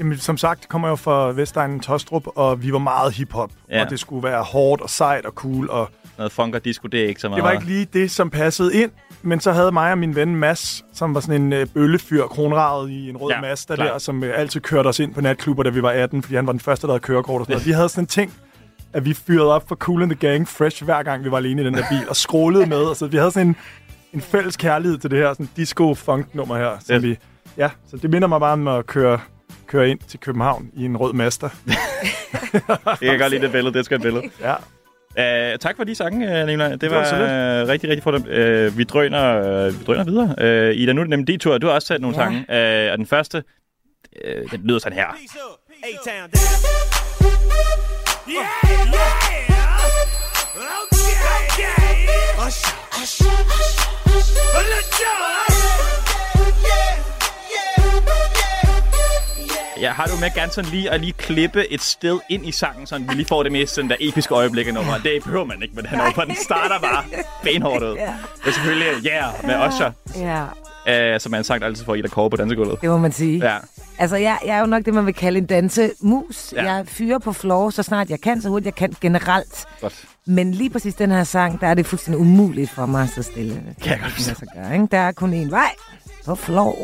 Jamen, 0.00 0.18
som 0.18 0.36
sagt 0.36 0.68
kommer 0.68 0.88
jeg 0.88 0.90
jo 0.90 0.96
fra 0.96 1.26
Vestegnen 1.32 1.80
Tostrup, 1.80 2.22
og 2.26 2.62
vi 2.62 2.72
var 2.72 2.78
meget 2.78 3.12
hiphop. 3.14 3.50
Ja. 3.70 3.84
Og 3.84 3.90
det 3.90 4.00
skulle 4.00 4.22
være 4.28 4.42
hårdt 4.42 4.82
og 4.82 4.90
sejt 4.90 5.26
og 5.26 5.32
cool. 5.32 5.70
Og 5.70 5.90
Noget 6.18 6.32
funk 6.32 6.54
og 6.54 6.64
disco, 6.64 6.88
det 6.88 7.00
er 7.00 7.08
ikke 7.08 7.20
så 7.20 7.28
meget. 7.28 7.36
det 7.36 7.44
var 7.44 7.52
ikke 7.52 7.64
lige 7.64 7.84
det, 7.92 8.10
som 8.10 8.30
passede 8.30 8.74
ind. 8.82 8.90
Men 9.22 9.40
så 9.40 9.52
havde 9.52 9.72
mig 9.72 9.92
og 9.92 9.98
min 9.98 10.14
ven 10.16 10.36
Mads, 10.36 10.84
som 10.94 11.14
var 11.14 11.20
sådan 11.20 11.42
en 11.42 11.52
øh, 11.52 11.66
bøllefyr, 11.66 12.26
kronraget 12.26 12.90
i 12.90 13.10
en 13.10 13.16
rød 13.16 13.30
Ja, 13.30 13.40
Mazda 13.40 13.74
klart. 13.74 13.88
der, 13.92 13.98
som 13.98 14.24
øh, 14.24 14.38
altid 14.38 14.60
kørte 14.60 14.86
os 14.86 14.98
ind 14.98 15.14
på 15.14 15.20
natklubber, 15.20 15.62
da 15.62 15.70
vi 15.70 15.82
var 15.82 15.90
18, 15.90 16.22
fordi 16.22 16.34
han 16.36 16.46
var 16.46 16.52
den 16.52 16.60
første, 16.60 16.86
der 16.86 16.92
havde 16.92 17.00
kørekort 17.02 17.40
og 17.40 17.44
sådan 17.46 17.54
noget. 17.54 17.66
Vi 17.66 17.72
havde 17.72 17.88
sådan 17.88 18.02
en 18.04 18.06
ting, 18.06 18.32
at 18.92 19.04
vi 19.04 19.14
fyrede 19.14 19.52
op 19.54 19.68
for 19.68 19.74
Cool 19.74 20.02
and 20.02 20.10
the 20.10 20.28
Gang 20.28 20.48
fresh, 20.48 20.84
hver 20.84 21.02
gang 21.02 21.24
vi 21.24 21.30
var 21.30 21.36
alene 21.36 21.62
i 21.62 21.64
den 21.64 21.74
der 21.74 21.84
bil, 21.90 22.08
og 22.08 22.16
skrålede 22.16 22.66
med. 22.66 22.88
Altså, 22.88 23.06
vi 23.06 23.16
havde 23.16 23.30
sådan 23.30 23.46
en, 23.48 23.56
en 24.12 24.20
fælles 24.20 24.56
kærlighed 24.56 24.98
til 24.98 25.10
det 25.10 25.18
her 25.18 25.32
sådan 25.32 25.48
disco-funk-nummer 25.56 26.56
her. 26.56 26.70
Som 26.78 26.94
Fedt. 26.94 27.02
vi, 27.02 27.16
ja, 27.56 27.70
så 27.90 27.96
det 27.96 28.10
minder 28.10 28.28
mig 28.28 28.40
bare 28.40 28.52
om 28.52 28.68
at 28.68 28.86
køre, 28.86 29.20
køre 29.66 29.88
ind 29.90 29.98
til 30.08 30.20
København 30.20 30.70
i 30.74 30.84
en 30.84 30.96
rød 30.96 31.12
Mazda. 31.12 31.48
Jeg 32.84 32.98
kan 33.00 33.18
godt 33.18 33.30
lide 33.30 33.42
det 33.42 33.52
billede. 33.52 33.72
Det 33.72 33.78
er 33.78 33.82
sgu 33.82 33.94
et 33.94 34.02
billede. 34.02 34.30
Ja. 34.40 34.54
Uh, 35.52 35.58
tak 35.58 35.76
for 35.76 35.84
de 35.84 35.94
sange, 35.94 36.40
uh, 36.42 36.46
Nikolaj. 36.46 36.68
Det 36.76 36.90
var 36.90 37.16
var 37.16 37.62
uh, 37.62 37.68
rigtig, 37.68 37.90
rigtig 37.90 38.02
for 38.02 38.10
dem. 38.10 38.22
Uh, 38.22 38.78
vi, 38.78 38.84
drøner, 38.84 39.66
uh, 39.66 39.78
vi 39.80 39.84
drøner 39.84 40.04
videre. 40.04 40.34
Uh, 40.70 40.76
Ida, 40.76 40.92
nu 40.92 41.00
er 41.00 41.04
det 41.04 41.10
nemlig 41.10 41.26
din 41.28 41.38
tur. 41.40 41.58
Du 41.58 41.66
har 41.66 41.74
også 41.74 41.86
sat 41.86 42.00
nogle 42.00 42.16
Ja. 42.16 42.22
sange. 42.24 42.38
Uh, 42.86 42.92
og 42.92 42.98
den 42.98 43.06
første, 43.06 43.42
uh, 44.26 44.50
den 44.50 44.60
lyder 44.64 44.78
sådan 44.78 44.98
her. 44.98 45.06
A-Town 45.82 46.30
Yeah, 48.28 48.36
yeah. 48.36 49.00
Okay, 52.38 53.99
Ja, 59.80 59.92
har 59.92 60.06
du 60.06 60.16
med 60.20 60.34
gerne 60.34 60.52
sådan 60.52 60.70
lige 60.70 60.90
at 60.90 61.00
lige 61.00 61.12
klippe 61.12 61.72
et 61.72 61.82
sted 61.82 62.18
ind 62.28 62.46
i 62.46 62.52
sangen, 62.52 62.86
så 62.86 62.98
vi 62.98 63.14
lige 63.14 63.26
får 63.26 63.42
det 63.42 63.52
mest 63.52 63.74
sådan 63.74 63.90
der 63.90 63.96
episke 64.00 64.34
øjeblik 64.34 64.66
af 64.66 64.74
nummeret. 64.74 65.02
Det 65.02 65.24
behøver 65.24 65.44
man 65.44 65.62
ikke 65.62 65.74
med 65.74 65.82
den 65.82 65.90
her 65.90 65.96
nummer, 65.96 66.12
for 66.14 66.22
den 66.24 66.36
starter 66.44 66.78
bare 66.78 67.04
benhårdt 67.44 67.84
ud. 67.84 67.94
Ja. 67.94 68.14
Det 68.44 68.48
er 68.48 68.52
selvfølgelig 68.52 69.10
Yeah 69.10 69.46
med 69.46 69.68
Usher, 69.68 69.90
Ja, 70.16 70.44
uh, 70.88 71.20
som 71.20 71.34
er 71.34 71.38
en 71.38 71.44
sang, 71.44 71.60
der 71.60 71.66
altid 71.66 71.84
får 71.84 71.94
Ida 71.94 72.08
Kåre 72.08 72.30
på 72.30 72.36
dansegulvet. 72.36 72.80
det 72.80 72.90
må 72.90 72.98
man 72.98 73.12
sige. 73.12 73.46
Ja. 73.46 73.56
Altså, 73.98 74.16
jeg, 74.16 74.38
jeg 74.46 74.56
er 74.56 74.60
jo 74.60 74.66
nok 74.66 74.84
det, 74.84 74.94
man 74.94 75.06
vil 75.06 75.14
kalde 75.14 75.38
en 75.38 75.46
dansemus. 75.46 76.52
Ja. 76.52 76.64
Ja. 76.64 76.72
Jeg 76.72 76.88
fyrer 76.88 77.18
på 77.18 77.32
floor, 77.32 77.70
så 77.70 77.82
snart 77.82 78.10
jeg 78.10 78.20
kan, 78.20 78.42
så 78.42 78.48
hurtigt 78.48 78.66
jeg 78.66 78.74
kan 78.74 78.96
generelt. 79.00 79.66
Godt. 79.80 80.04
Men 80.26 80.52
lige 80.52 80.70
præcis 80.70 80.94
den 80.94 81.10
her 81.10 81.24
sang, 81.24 81.60
der 81.60 81.66
er 81.66 81.74
det 81.74 81.86
fuldstændig 81.86 82.20
umuligt 82.20 82.70
for 82.70 82.86
mig 82.86 83.02
at 83.02 83.08
stå 83.08 83.22
stille. 83.22 83.54
Kan 83.82 83.92
jeg 83.92 84.00
godt. 84.02 84.22
Så 84.22 84.46
gøre, 84.54 84.72
ikke? 84.74 84.86
Der 84.90 84.98
er 84.98 85.12
kun 85.12 85.46
én 85.46 85.50
vej. 85.50 85.70
På 86.26 86.34
floor. 86.34 86.76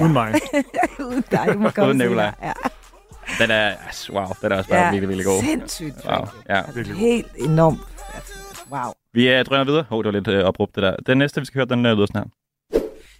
Uden 0.00 0.12
mig. 0.12 0.34
Uden 1.08 1.24
dig, 1.30 1.48
du 1.52 1.58
må 1.58 1.70
komme 1.70 2.08
Uden. 2.08 2.18
Ja. 2.18 2.52
Den 3.38 3.50
er, 3.50 3.74
altså, 3.86 4.12
wow, 4.12 4.26
den 4.42 4.52
er 4.52 4.56
også 4.56 4.70
bare 4.70 4.80
ja. 4.80 4.90
virkelig, 4.90 5.08
virkelig 5.08 5.26
god. 5.26 5.42
Sindssygt. 5.42 6.04
Wow, 6.04 6.26
ja. 6.48 6.62
Altså, 6.66 6.92
helt 6.92 7.26
enormt. 7.36 7.80
Wow. 8.72 8.92
Vi 9.12 9.38
uh, 9.38 9.44
drøner 9.44 9.64
videre. 9.64 9.84
Hov, 9.88 10.04
det 10.04 10.14
var 10.14 10.20
lidt 10.20 10.28
uh, 10.28 10.48
opråbt, 10.48 10.74
det 10.74 10.82
der. 10.82 10.96
Den 11.06 11.18
næste, 11.18 11.40
vi 11.40 11.46
skal 11.46 11.58
høre, 11.58 11.66
den 11.66 11.86
uh, 11.86 11.92
lyder 11.92 12.06
sådan 12.06 12.20
her. 12.20 12.28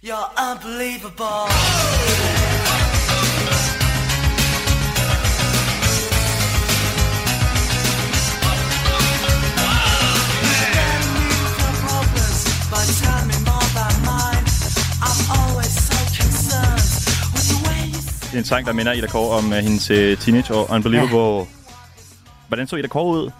You're 0.01 0.15
unbelievable. 0.37 1.25
Det 18.21 18.35
er 18.35 18.37
en 18.37 18.45
sang, 18.45 18.65
der 18.65 18.73
minder 18.73 18.91
Ida 18.91 19.07
Kåre 19.07 19.37
om 19.37 19.45
uh, 19.45 19.51
hendes 19.51 19.91
uh, 19.91 19.97
teenage 20.17 20.53
og 20.53 20.69
Unbelievable. 20.69 21.37
Ja. 21.37 21.45
Hvordan 22.47 22.67
så 22.67 22.75
Ida 22.75 22.87
Kåre 22.87 23.05
ud? 23.05 23.31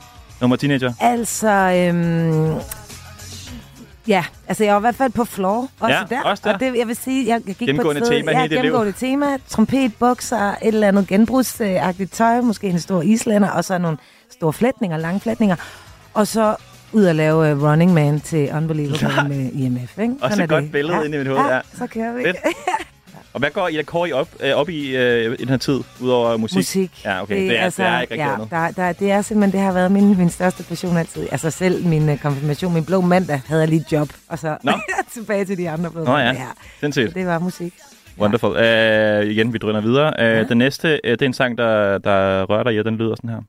Nummer 0.41 0.55
teenager? 0.55 0.93
Altså, 0.99 1.47
øhm, 1.49 2.55
ja, 4.09 4.25
altså 4.47 4.63
jeg 4.63 4.73
var 4.73 4.79
i 4.79 4.81
hvert 4.81 4.95
fald 4.95 5.11
på 5.11 5.25
floor, 5.25 5.67
også 5.79 5.95
Ja, 5.95 6.03
der. 6.15 6.21
også 6.23 6.41
der. 6.45 6.53
Og 6.53 6.59
det, 6.59 6.77
jeg 6.77 6.87
vil 6.87 6.95
sige, 6.95 7.27
jeg, 7.27 7.41
jeg 7.47 7.55
gik 7.55 7.67
Gennemgående 7.67 7.99
på 8.01 8.03
et 8.03 8.07
sted, 8.07 8.17
tema 8.19 8.31
ja, 8.31 8.37
hele 8.37 8.43
dit 8.43 8.51
liv. 8.51 8.57
gennemgående 8.57 8.91
tema, 8.91 9.25
trompet, 9.49 9.91
bukser, 9.99 10.37
et 10.51 10.55
eller 10.61 10.87
andet 10.87 11.07
genbrugsagtigt 11.07 12.13
tøj, 12.13 12.41
måske 12.41 12.67
en 12.67 12.79
stor 12.79 13.01
islænder, 13.01 13.49
og 13.49 13.65
så 13.65 13.77
nogle 13.77 13.97
store 14.31 14.53
flætninger, 14.53 14.97
lange 14.97 15.19
flætninger. 15.19 15.55
Og 16.13 16.27
så 16.27 16.55
ud 16.91 17.05
at 17.05 17.15
lave 17.15 17.55
uh, 17.55 17.63
Running 17.63 17.93
Man 17.93 18.19
til 18.19 18.49
Unbelievable 18.55 19.27
med 19.29 19.51
IMF, 19.51 19.99
ikke? 19.99 20.13
Også 20.21 20.35
Sådan 20.35 20.37
et 20.45 20.51
er 20.51 20.55
godt 20.55 20.63
det. 20.63 20.71
billede 20.71 20.97
ja, 20.97 21.03
inde 21.03 21.15
i 21.15 21.19
mit 21.19 21.27
hoved, 21.27 21.41
Ja, 21.41 21.55
ja. 21.55 21.61
så 21.77 21.87
kører 21.87 22.13
vi. 22.13 22.23
Og 23.33 23.39
hvad 23.39 23.51
går 23.51 23.67
Ida 23.67 23.83
Kåre 23.83 24.13
op, 24.13 24.29
øh, 24.39 24.55
op 24.55 24.69
i 24.69 24.95
øh, 24.95 25.33
i 25.33 25.35
den 25.35 25.49
her 25.49 25.57
tid, 25.57 25.79
udover 26.01 26.37
musik? 26.37 26.57
Musik. 26.57 27.05
Ja, 27.05 27.21
okay. 27.21 27.35
Det, 27.35 27.59
er, 27.59 27.63
altså, 27.63 27.83
det 27.83 27.89
er 27.89 28.01
ikke 28.01 28.13
rigtig 28.13 28.25
ja, 28.25 28.33
andet. 28.33 28.49
der, 28.51 28.71
der, 28.71 28.91
det 28.91 29.11
er 29.11 29.21
simpelthen, 29.21 29.51
det 29.51 29.59
har 29.65 29.73
været 29.73 29.91
min, 29.91 30.17
min 30.17 30.29
største 30.29 30.63
passion 30.63 30.97
altid. 30.97 31.27
Altså 31.31 31.51
selv 31.51 31.85
min 31.85 32.09
uh, 32.09 32.17
konfirmation, 32.19 32.73
min 32.73 32.85
blå 32.85 33.01
mandag, 33.01 33.41
havde 33.47 33.61
jeg 33.61 33.69
lige 33.69 33.81
et 33.81 33.91
job, 33.91 34.09
og 34.29 34.39
så 34.39 34.57
Nå. 34.63 34.71
tilbage 35.13 35.45
til 35.45 35.57
de 35.57 35.69
andre 35.69 35.91
blå 35.91 36.03
Nå 36.03 36.17
ja, 36.17 36.35
sindssygt. 36.79 37.15
Det 37.15 37.25
var 37.25 37.39
musik. 37.39 37.73
Wonderful. 38.19 38.49
Uh, 38.51 39.29
igen, 39.31 39.53
vi 39.53 39.57
drøner 39.57 39.81
videre. 39.81 40.13
Uh, 40.19 40.23
Ja. 40.25 40.43
Den 40.43 40.57
næste, 40.57 40.99
uh, 41.03 41.11
det 41.11 41.21
er 41.21 41.25
en 41.25 41.33
sang, 41.33 41.57
der, 41.57 41.97
der 41.97 42.43
rører 42.43 42.63
dig 42.63 42.73
i, 42.73 42.77
og 42.79 42.85
den 42.85 42.95
lyder 42.97 43.15
sådan 43.15 43.29
her. 43.29 43.41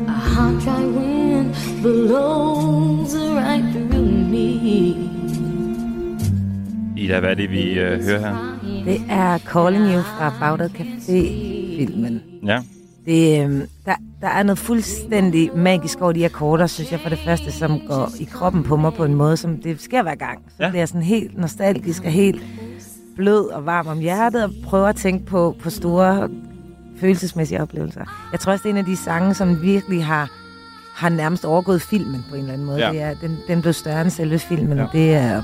A 0.08 0.12
hot 0.12 0.53
dry 0.63 0.86
wind 0.97 1.56
blows 1.82 3.13
right 3.15 3.65
through 3.73 4.12
me. 4.32 4.47
Ida, 6.95 7.19
hvad 7.19 7.30
er 7.30 7.34
det, 7.36 7.51
vi 7.51 7.71
uh, 7.71 7.75
hører 7.77 8.19
her? 8.19 8.36
Det 8.86 9.01
er 9.10 9.38
Calling 9.38 9.86
You 9.93 10.01
fra 10.01 10.34
Bagdad 10.39 10.69
Café-filmen. 10.69 12.21
Ja. 12.45 12.62
Det, 13.08 13.43
øhm, 13.43 13.62
der, 13.86 13.96
der 14.22 14.28
er 14.28 14.43
noget 14.43 14.60
fuldstændig 14.60 15.52
magisk 15.56 16.02
over 16.02 16.12
de 16.12 16.26
akkorder, 16.26 16.67
synes 16.67 16.91
jeg 16.91 17.00
for 17.00 17.10
det 17.10 17.20
første, 17.26 17.52
som 17.52 17.80
går 17.88 18.12
i 18.20 18.24
kroppen 18.24 18.63
på 18.63 18.78
mig 18.78 18.93
på 18.93 19.04
en 19.04 19.13
måde, 19.15 19.38
som 19.38 19.58
det 19.62 19.82
sker 19.82 20.02
hver 20.04 20.15
gang. 20.15 20.39
Så 20.50 20.63
Ja. 20.63 20.70
bliver 20.70 20.82
jeg 20.82 20.88
sådan 20.88 21.02
helt 21.02 21.38
nostalgisk 21.38 22.04
og 22.06 22.12
helt 22.12 22.41
blød 23.15 23.46
og 23.50 23.65
varm 23.65 23.88
om 23.88 24.00
hjertet 24.00 24.43
og 24.43 24.52
prøver 24.63 24.88
at 24.88 24.96
tænke 24.96 25.26
på, 25.26 25.56
på 25.62 25.70
store 25.70 26.30
følelsesmæssige 27.00 27.62
oplevelser. 27.62 28.30
Jeg 28.32 28.39
tror 28.39 28.52
også, 28.52 28.63
det 28.63 28.70
er 28.70 28.74
en 28.74 28.78
af 28.78 28.86
de 28.86 28.96
sange, 28.96 29.34
som 29.34 29.62
virkelig 29.62 30.06
har, 30.06 30.32
har 30.96 31.10
nærmest 31.10 31.46
overgået 31.46 31.82
filmen 31.82 32.26
på 32.30 32.36
en 32.36 32.41
eller 32.41 32.54
anden 32.54 32.67
måde. 32.67 32.86
Ja. 32.86 32.91
Det 32.91 33.02
er, 33.02 33.13
den, 33.22 33.38
den 33.48 33.62
blev 33.62 33.74
større 33.74 34.02
end 34.02 34.10
selve 34.10 34.39
filmen. 34.39 34.78
Ja. 34.78 34.86
Det, 34.93 35.13
er, 35.15 35.36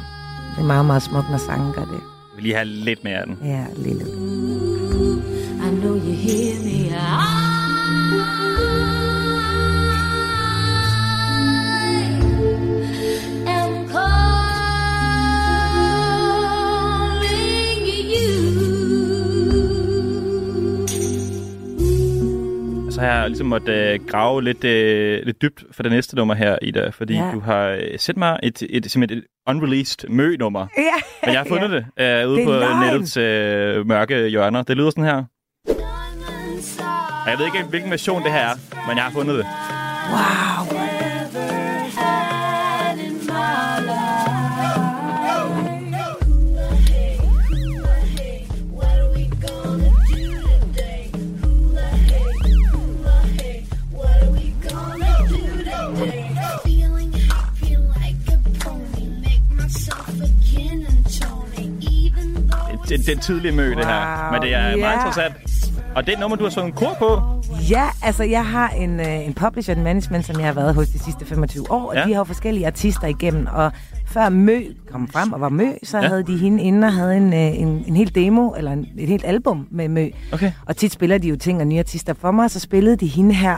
det 0.56 0.60
er 0.60 0.64
meget, 0.68 0.86
meget 0.86 1.04
smukt, 1.04 1.30
når 1.32 1.38
sangen 1.38 1.74
gør 1.74 1.82
det. 1.86 1.92
Vi 1.92 2.36
vil 2.36 2.44
lige 2.44 2.56
have 2.56 2.66
lidt 2.68 3.04
mere 3.04 3.18
af 3.18 3.26
den. 3.28 3.38
Ja, 3.44 3.66
lille. 3.78 4.02
I 5.66 5.76
know 5.82 5.96
you 5.96 6.12
hear 6.12 6.64
me. 6.64 6.72
I 6.72 7.53
Så 22.94 23.02
har 23.02 23.08
jeg 23.08 23.28
ligesom 23.30 23.48
måtte 23.48 24.00
uh, 24.02 24.08
grave 24.08 24.44
lidt, 24.44 24.58
uh, 24.64 25.26
lidt 25.26 25.42
dybt 25.42 25.64
for 25.72 25.84
det 25.84 25.92
næste 25.92 26.16
nummer 26.16 26.34
her, 26.34 26.58
Ida, 26.62 26.90
fordi 26.90 27.14
ja. 27.14 27.32
Du 27.34 27.40
har 27.40 27.74
uh, 27.74 27.80
sendt 27.98 28.18
mig 28.20 28.40
et, 28.44 28.64
et, 28.70 28.92
simpelthen 28.92 29.18
et 29.20 29.24
unreleased 29.48 30.10
mø-nummer. 30.10 30.68
Ja. 30.78 30.84
Men 31.26 31.34
jeg 31.34 31.40
har 31.40 31.46
fundet 31.48 31.72
ja. 31.98 32.20
det 32.20 32.26
uh, 32.26 32.32
ude 32.32 32.38
Det 32.40 32.46
på 32.46 32.52
løgn. 32.52 32.80
nettets 32.80 33.18
uh, 33.18 33.88
mørke 33.88 34.28
hjørner. 34.28 34.64
Det 34.64 34.78
lyder 34.78 34.90
sådan 34.90 35.04
her. 35.04 35.24
Og 37.26 37.30
jeg 37.30 37.38
ved 37.38 37.46
ikke, 37.46 37.64
hvilken 37.70 37.92
version 37.92 38.24
det 38.24 38.32
her 38.32 38.40
er, 38.40 38.56
men 38.88 38.98
jeg 38.98 39.04
har 39.04 39.12
fundet 39.12 39.38
det. 39.38 39.46
Wow. 40.12 40.93
Den 62.98 63.20
tidlige 63.20 63.52
mø, 63.52 63.70
det 63.70 63.86
her. 63.86 64.22
Wow, 64.24 64.32
Men 64.32 64.42
det 64.42 64.54
er 64.56 64.70
ja. 64.70 64.76
meget 64.76 64.96
interessant. 64.96 65.34
Og 65.96 66.08
det 66.08 66.20
nummer, 66.20 66.38
du 66.38 66.44
har 66.44 66.50
sunget 66.52 66.76
kor 66.76 66.96
på, 67.00 67.22
Ja, 67.70 67.84
altså 68.04 68.24
jeg 68.24 68.46
har 68.46 68.70
en, 68.70 69.00
øh, 69.00 69.26
en 69.28 69.34
publisher 69.34 69.76
and 69.76 69.84
management, 69.84 70.26
som 70.26 70.36
jeg 70.40 70.46
har 70.46 70.54
været 70.54 70.76
hos 70.76 70.88
de 70.88 71.00
sidste 71.00 71.26
25 71.26 71.72
år, 71.72 71.90
og 71.90 71.96
Ja. 71.96 72.04
de 72.04 72.14
har 72.14 72.20
jo 72.20 72.24
forskellige 72.24 72.68
artister 72.68 73.08
igennem, 73.08 73.48
og 73.54 73.72
før 74.08 74.30
Mø 74.30 74.62
kom 74.92 75.08
frem 75.08 75.34
og 75.34 75.42
var 75.42 75.50
Mø, 75.50 75.68
så 75.84 75.98
Ja. 76.02 76.08
havde 76.08 76.24
de 76.24 76.38
hende 76.38 76.64
inde 76.64 76.88
og 76.88 76.94
havde 76.94 77.18
en, 77.18 77.34
øh, 77.34 77.60
en, 77.60 77.84
en 77.88 77.96
hel 77.96 78.16
demo, 78.16 78.50
eller 78.58 78.72
en, 78.72 78.88
et 78.98 79.08
helt 79.10 79.26
album 79.26 79.68
med 79.72 79.88
Mø. 79.90 80.08
Okay. 80.34 80.52
Og 80.66 80.78
tit 80.78 80.92
spiller 80.92 81.18
de 81.18 81.28
jo 81.28 81.36
ting 81.36 81.62
og 81.62 81.68
nye 81.68 81.80
artister 81.80 82.14
for 82.14 82.32
mig, 82.32 82.52
så 82.52 82.60
spillede 82.60 82.96
de 82.96 83.08
hende 83.08 83.36
her, 83.36 83.56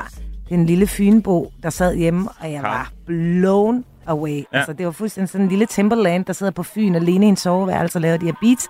den 0.49 0.65
lille 0.65 0.87
Fynbo, 0.87 1.51
der 1.63 1.69
sad 1.69 1.95
hjemme, 1.95 2.29
og 2.39 2.51
jeg 2.51 2.63
var 2.63 2.91
blown 3.05 3.83
away. 4.07 4.37
Ja. 4.37 4.43
Altså 4.57 4.73
det 4.73 4.85
var 4.85 4.91
fuldstændig 4.91 5.29
sådan 5.29 5.43
en 5.45 5.49
lille 5.49 5.65
Timberland, 5.65 6.25
der 6.25 6.33
sidder 6.33 6.51
på 6.51 6.63
Fyn 6.63 6.95
alene 6.95 7.25
i 7.25 7.29
en 7.29 7.35
soveværelse 7.37 7.97
og 7.97 8.01
laver 8.01 8.17
de 8.17 8.25
her 8.25 8.33
beats. 8.41 8.67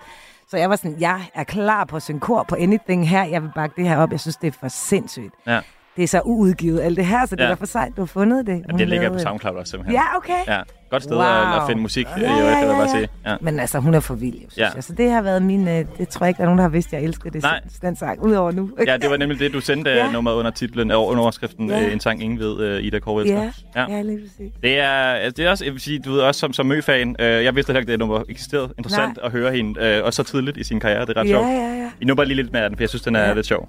Så 0.48 0.56
jeg 0.56 0.70
var 0.70 0.76
sådan, 0.76 1.00
jeg 1.00 1.30
er 1.34 1.44
klar 1.44 1.84
på 1.84 1.96
at 1.96 2.02
synge 2.02 2.20
kor 2.20 2.42
på 2.42 2.56
anything 2.58 3.08
her. 3.08 3.24
Jeg 3.24 3.42
vil 3.42 3.50
bakke 3.54 3.76
det 3.76 3.88
her 3.88 3.96
op. 3.98 4.10
Jeg 4.10 4.20
synes, 4.20 4.36
det 4.36 4.48
er 4.48 4.52
for 4.60 4.68
sindssygt. 4.68 5.34
Ja. 5.46 5.60
Det 5.96 6.02
er 6.04 6.08
så 6.08 6.20
uudgivet, 6.24 6.80
alt 6.80 6.96
det 6.96 7.06
her, 7.06 7.26
så 7.26 7.36
det 7.36 7.42
Ja. 7.44 7.48
er 7.50 7.54
for 7.54 7.66
sejt, 7.66 7.92
du 7.96 8.00
har 8.00 8.06
fundet 8.06 8.46
det. 8.46 8.52
ja, 8.52 8.62
Hun 8.70 8.78
det 8.80 8.88
ligger 8.88 9.10
på 9.12 9.18
SoundCloud 9.18 9.54
også 9.56 9.70
simpelthen. 9.70 9.94
Ja, 9.94 10.16
okay. 10.16 10.32
Ja, 10.56 10.60
godt 10.90 11.02
sted 11.02 11.16
Wow. 11.16 11.24
at, 11.24 11.56
at 11.56 11.62
finde 11.68 11.82
musik 11.82 12.06
ja, 12.16 12.20
Ja, 12.22 12.36
i 12.36 12.40
øvrigt, 12.40 12.56
ja, 12.56 12.60
vil 12.60 12.66
jeg 12.66 12.66
ja, 12.68 12.72
bare 12.72 12.82
ja. 12.82 12.88
sige. 12.98 13.08
Ja. 13.26 13.36
Men 13.40 13.60
altså, 13.60 13.78
hun 13.78 13.94
er 13.94 14.00
for 14.00 14.14
vild, 14.14 14.34
synes 14.38 14.58
Ja. 14.58 14.68
jeg. 14.74 14.84
Så 14.84 14.92
det 14.92 15.10
har 15.10 15.22
været 15.22 15.42
min... 15.42 15.68
Øh, 15.68 15.84
det 15.98 16.08
tror 16.08 16.24
jeg 16.26 16.28
ikke, 16.30 16.38
der 16.38 16.42
er 16.42 16.46
nogen, 16.46 16.58
der 16.58 16.62
har 16.64 16.68
vidst, 16.68 16.92
jeg 16.92 17.02
elsker 17.02 17.30
det. 17.30 17.42
Nej. 17.42 17.60
Den 17.82 17.96
sang, 17.96 18.22
udover 18.22 18.52
nu. 18.52 18.70
ja, 18.86 18.96
det 18.96 19.10
var 19.10 19.16
nemlig 19.16 19.38
det, 19.38 19.52
du 19.52 19.60
sendte 19.60 19.90
ja. 19.90 19.96
Ja. 20.06 20.12
nummeret 20.12 20.34
under 20.36 20.50
titlen, 20.50 20.90
og 20.90 21.06
under 21.08 21.22
overskriften, 21.22 21.68
Ja. 21.70 21.86
øh, 21.86 21.92
en 21.92 22.00
sang 22.00 22.22
ingen 22.22 22.38
ved, 22.38 22.60
øh, 22.60 22.82
Ida 22.82 22.98
Kåre 22.98 23.22
elsker. 23.22 23.42
Ja, 23.76 23.86
ja, 23.96 24.02
lige 24.02 24.18
præcis. 24.20 24.52
Det 24.62 24.78
er, 24.78 24.88
altså, 24.90 25.34
det 25.36 25.46
er 25.46 25.50
også, 25.50 25.64
jeg 25.64 25.72
vil 25.72 25.80
sige, 25.80 25.98
du 25.98 26.12
ved, 26.12 26.20
også 26.20 26.38
som, 26.38 26.52
som 26.52 26.66
Mø-fan, 26.66 27.16
øh, 27.18 27.26
jeg 27.44 27.54
vidste 27.54 27.70
heller 27.70 27.80
ikke, 27.80 27.92
det 27.92 27.98
nummer 27.98 28.22
eksisterede. 28.28 28.68
Interessant 28.78 29.16
Nej. 29.16 29.26
at 29.26 29.32
høre 29.32 29.52
hende, 29.52 29.80
øh, 29.80 30.04
også 30.04 30.22
så 30.24 30.30
tidligt 30.30 30.56
i 30.56 30.64
sin 30.64 30.80
karriere. 30.80 31.06
Det 31.06 31.16
er 31.16 31.20
ret 31.20 31.26
Ja, 31.28 31.32
sjovt. 31.32 31.46
ja, 31.46 31.52
ja. 31.52 31.90
Vi 31.98 32.04
nu 32.04 32.14
bare 32.14 32.26
lige 32.26 32.36
lidt 32.36 32.52
med 32.52 32.64
den, 32.64 32.76
for 32.76 32.82
jeg 32.82 32.88
synes, 32.88 33.02
den 33.02 33.16
er 33.16 33.20
Ja. 33.28 33.34
lidt 33.34 33.46
sjov. 33.46 33.68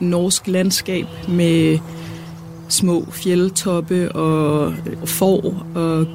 norsk 0.00 0.46
landskab 0.46 1.06
med 1.28 1.78
små 2.68 3.06
fjeldtoppe 3.10 4.12
og 4.12 4.74
får 5.04 5.66
og 5.74 6.06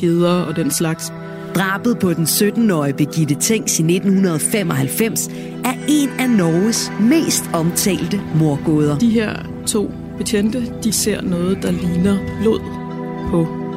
geder 0.00 0.42
og 0.42 0.56
den 0.56 0.70
slags. 0.70 1.12
Drabet 1.54 1.98
på 1.98 2.12
den 2.12 2.24
17-årige 2.24 2.94
Birgitte 2.94 3.34
Tengs 3.40 3.78
i 3.78 3.82
1995 3.82 5.28
er 5.64 5.74
en 5.88 6.08
af 6.18 6.30
Norges 6.30 6.92
mest 7.00 7.44
omtalte 7.52 8.20
morgåder. 8.34 8.98
De 8.98 9.10
her 9.10 9.36
to 9.66 9.90
betjente, 10.18 10.72
de 10.84 10.92
ser 10.92 11.22
noget, 11.22 11.58
der 11.62 11.70
ligner 11.70 12.18
blod 12.42 12.60
på 13.30 13.61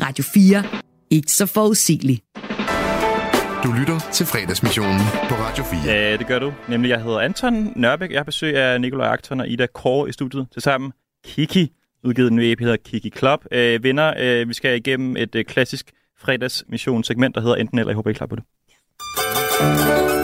Radio 0.00 0.24
4. 0.34 0.64
Ikke 1.10 1.32
så 1.32 1.46
forudsigeligt. 1.46 2.24
Du 3.64 3.72
lytter 3.72 3.98
til 4.12 4.26
fredagsmissionen 4.26 5.00
på 5.28 5.34
Radio 5.34 5.64
4. 5.64 5.80
Ja, 5.84 6.16
det 6.16 6.26
gør 6.26 6.38
du. 6.38 6.52
Nemlig, 6.68 6.88
jeg 6.88 7.02
hedder 7.02 7.20
Anton 7.20 7.72
Nørbæk. 7.76 8.10
Jeg 8.10 8.18
har 8.18 8.24
besøg 8.24 8.56
af 8.56 8.80
Nikolaj 8.80 9.08
Akton 9.08 9.40
og 9.40 9.48
Ida 9.48 9.66
Kåre 9.66 10.08
i 10.08 10.12
studiet. 10.12 10.46
Til 10.52 10.62
sammen 10.62 10.92
Kiki, 11.24 11.72
udgivet 12.04 12.30
en 12.30 12.36
ny 12.36 12.40
EP, 12.40 12.58
der 12.58 12.64
hedder 12.64 12.82
Kiki 12.84 13.10
Club. 13.18 13.44
Øh, 13.52 13.82
vinder, 13.82 14.14
øh, 14.18 14.48
vi 14.48 14.54
skal 14.54 14.76
igennem 14.76 15.16
et 15.16 15.34
øh, 15.34 15.44
klassisk 15.44 15.90
fredagsmissionssegment, 16.18 17.34
der 17.34 17.40
hedder 17.40 17.56
enten 17.56 17.78
eller. 17.78 17.90
Jeg 17.90 17.96
håber, 17.96 18.10
I 18.10 18.12
er 18.12 18.16
klar 18.16 18.26
på 18.26 18.36
det. 18.36 18.44
Øh, 19.62 20.21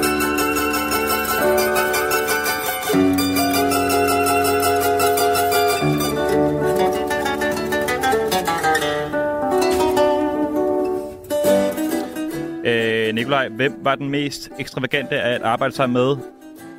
Nikolaj, 13.18 13.48
hvem 13.48 13.78
var 13.83 13.94
den 13.94 14.11
mest 14.11 14.50
ekstravagante 14.59 15.20
af 15.20 15.35
at 15.35 15.42
arbejde 15.42 15.74
sammen 15.74 15.94
med? 15.94 16.16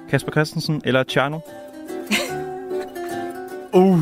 Kasper 0.09 0.31
Christensen 0.31 0.81
eller 0.85 1.03
Tjerno? 1.03 1.39
Uh, 3.73 3.99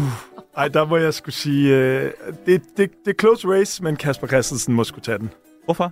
ej, 0.58 0.68
der 0.68 0.86
må 0.86 0.98
jeg 0.98 1.14
skulle 1.14 1.36
sige, 1.36 1.76
øh, 1.76 2.12
det, 2.46 2.62
det, 2.78 2.92
det 3.06 3.12
er 3.12 3.20
close 3.20 3.48
race, 3.48 3.84
men 3.84 3.96
Kasper 3.96 4.28
Christensen 4.28 4.74
må 4.74 4.84
skulle 4.84 5.04
tage 5.04 5.18
den. 5.18 5.30
Hvorfor? 5.66 5.92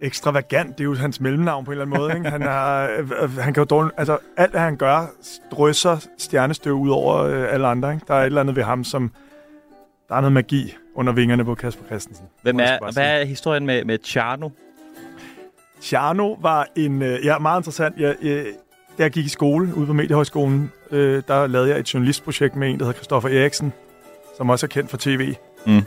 Ekstravagant, 0.00 0.78
det 0.78 0.80
er 0.80 0.84
jo 0.84 0.94
hans 0.94 1.20
mellemnavn 1.20 1.64
på 1.64 1.70
en 1.70 1.78
eller 1.80 1.84
anden 1.84 1.98
måde. 2.00 2.14
Ikke? 2.16 2.30
Han, 2.30 2.42
er, 2.42 2.88
øh, 2.98 3.10
øh, 3.22 3.36
han 3.38 3.54
kan 3.54 3.60
jo 3.60 3.64
dårligt, 3.64 3.94
altså 3.98 4.18
alt, 4.36 4.50
hvad 4.50 4.60
han 4.60 4.76
gør, 4.76 5.06
drysser 5.50 6.06
stjernestøv 6.18 6.72
ud 6.72 6.90
over 6.90 7.16
øh, 7.16 7.54
alle 7.54 7.66
andre. 7.66 7.94
Ikke? 7.94 8.04
Der 8.08 8.14
er 8.14 8.20
et 8.20 8.26
eller 8.26 8.40
andet 8.40 8.56
ved 8.56 8.62
ham, 8.62 8.84
som... 8.84 9.12
Der 10.08 10.14
er 10.14 10.20
noget 10.20 10.32
magi 10.32 10.74
under 10.94 11.12
vingerne 11.12 11.44
på 11.44 11.54
Kasper 11.54 11.86
Christensen. 11.86 12.26
Hvem 12.42 12.60
er, 12.60 12.92
hvad 12.92 13.20
er 13.20 13.24
historien 13.24 13.66
med, 13.66 13.84
med 13.84 13.98
Tjerno? 13.98 14.48
Tjerno 15.82 16.32
var 16.40 16.66
en... 16.76 17.02
Øh, 17.02 17.24
ja, 17.24 17.38
meget 17.38 17.60
interessant. 17.60 17.96
Jeg, 17.98 18.16
da 18.98 19.02
jeg 19.02 19.10
gik 19.10 19.24
i 19.24 19.28
skole 19.28 19.74
ude 19.76 19.86
på 19.86 19.92
Mediehøjskolen, 19.92 20.72
øh, 20.90 21.22
der 21.28 21.46
lavede 21.46 21.70
jeg 21.70 21.78
et 21.78 21.94
journalistprojekt 21.94 22.56
med 22.56 22.70
en, 22.70 22.78
der 22.78 22.84
hedder 22.84 22.96
Christoffer 22.96 23.28
Eriksen, 23.28 23.72
som 24.36 24.50
også 24.50 24.66
er 24.66 24.68
kendt 24.68 24.90
for 24.90 24.96
tv. 24.96 25.34
Mm. 25.66 25.82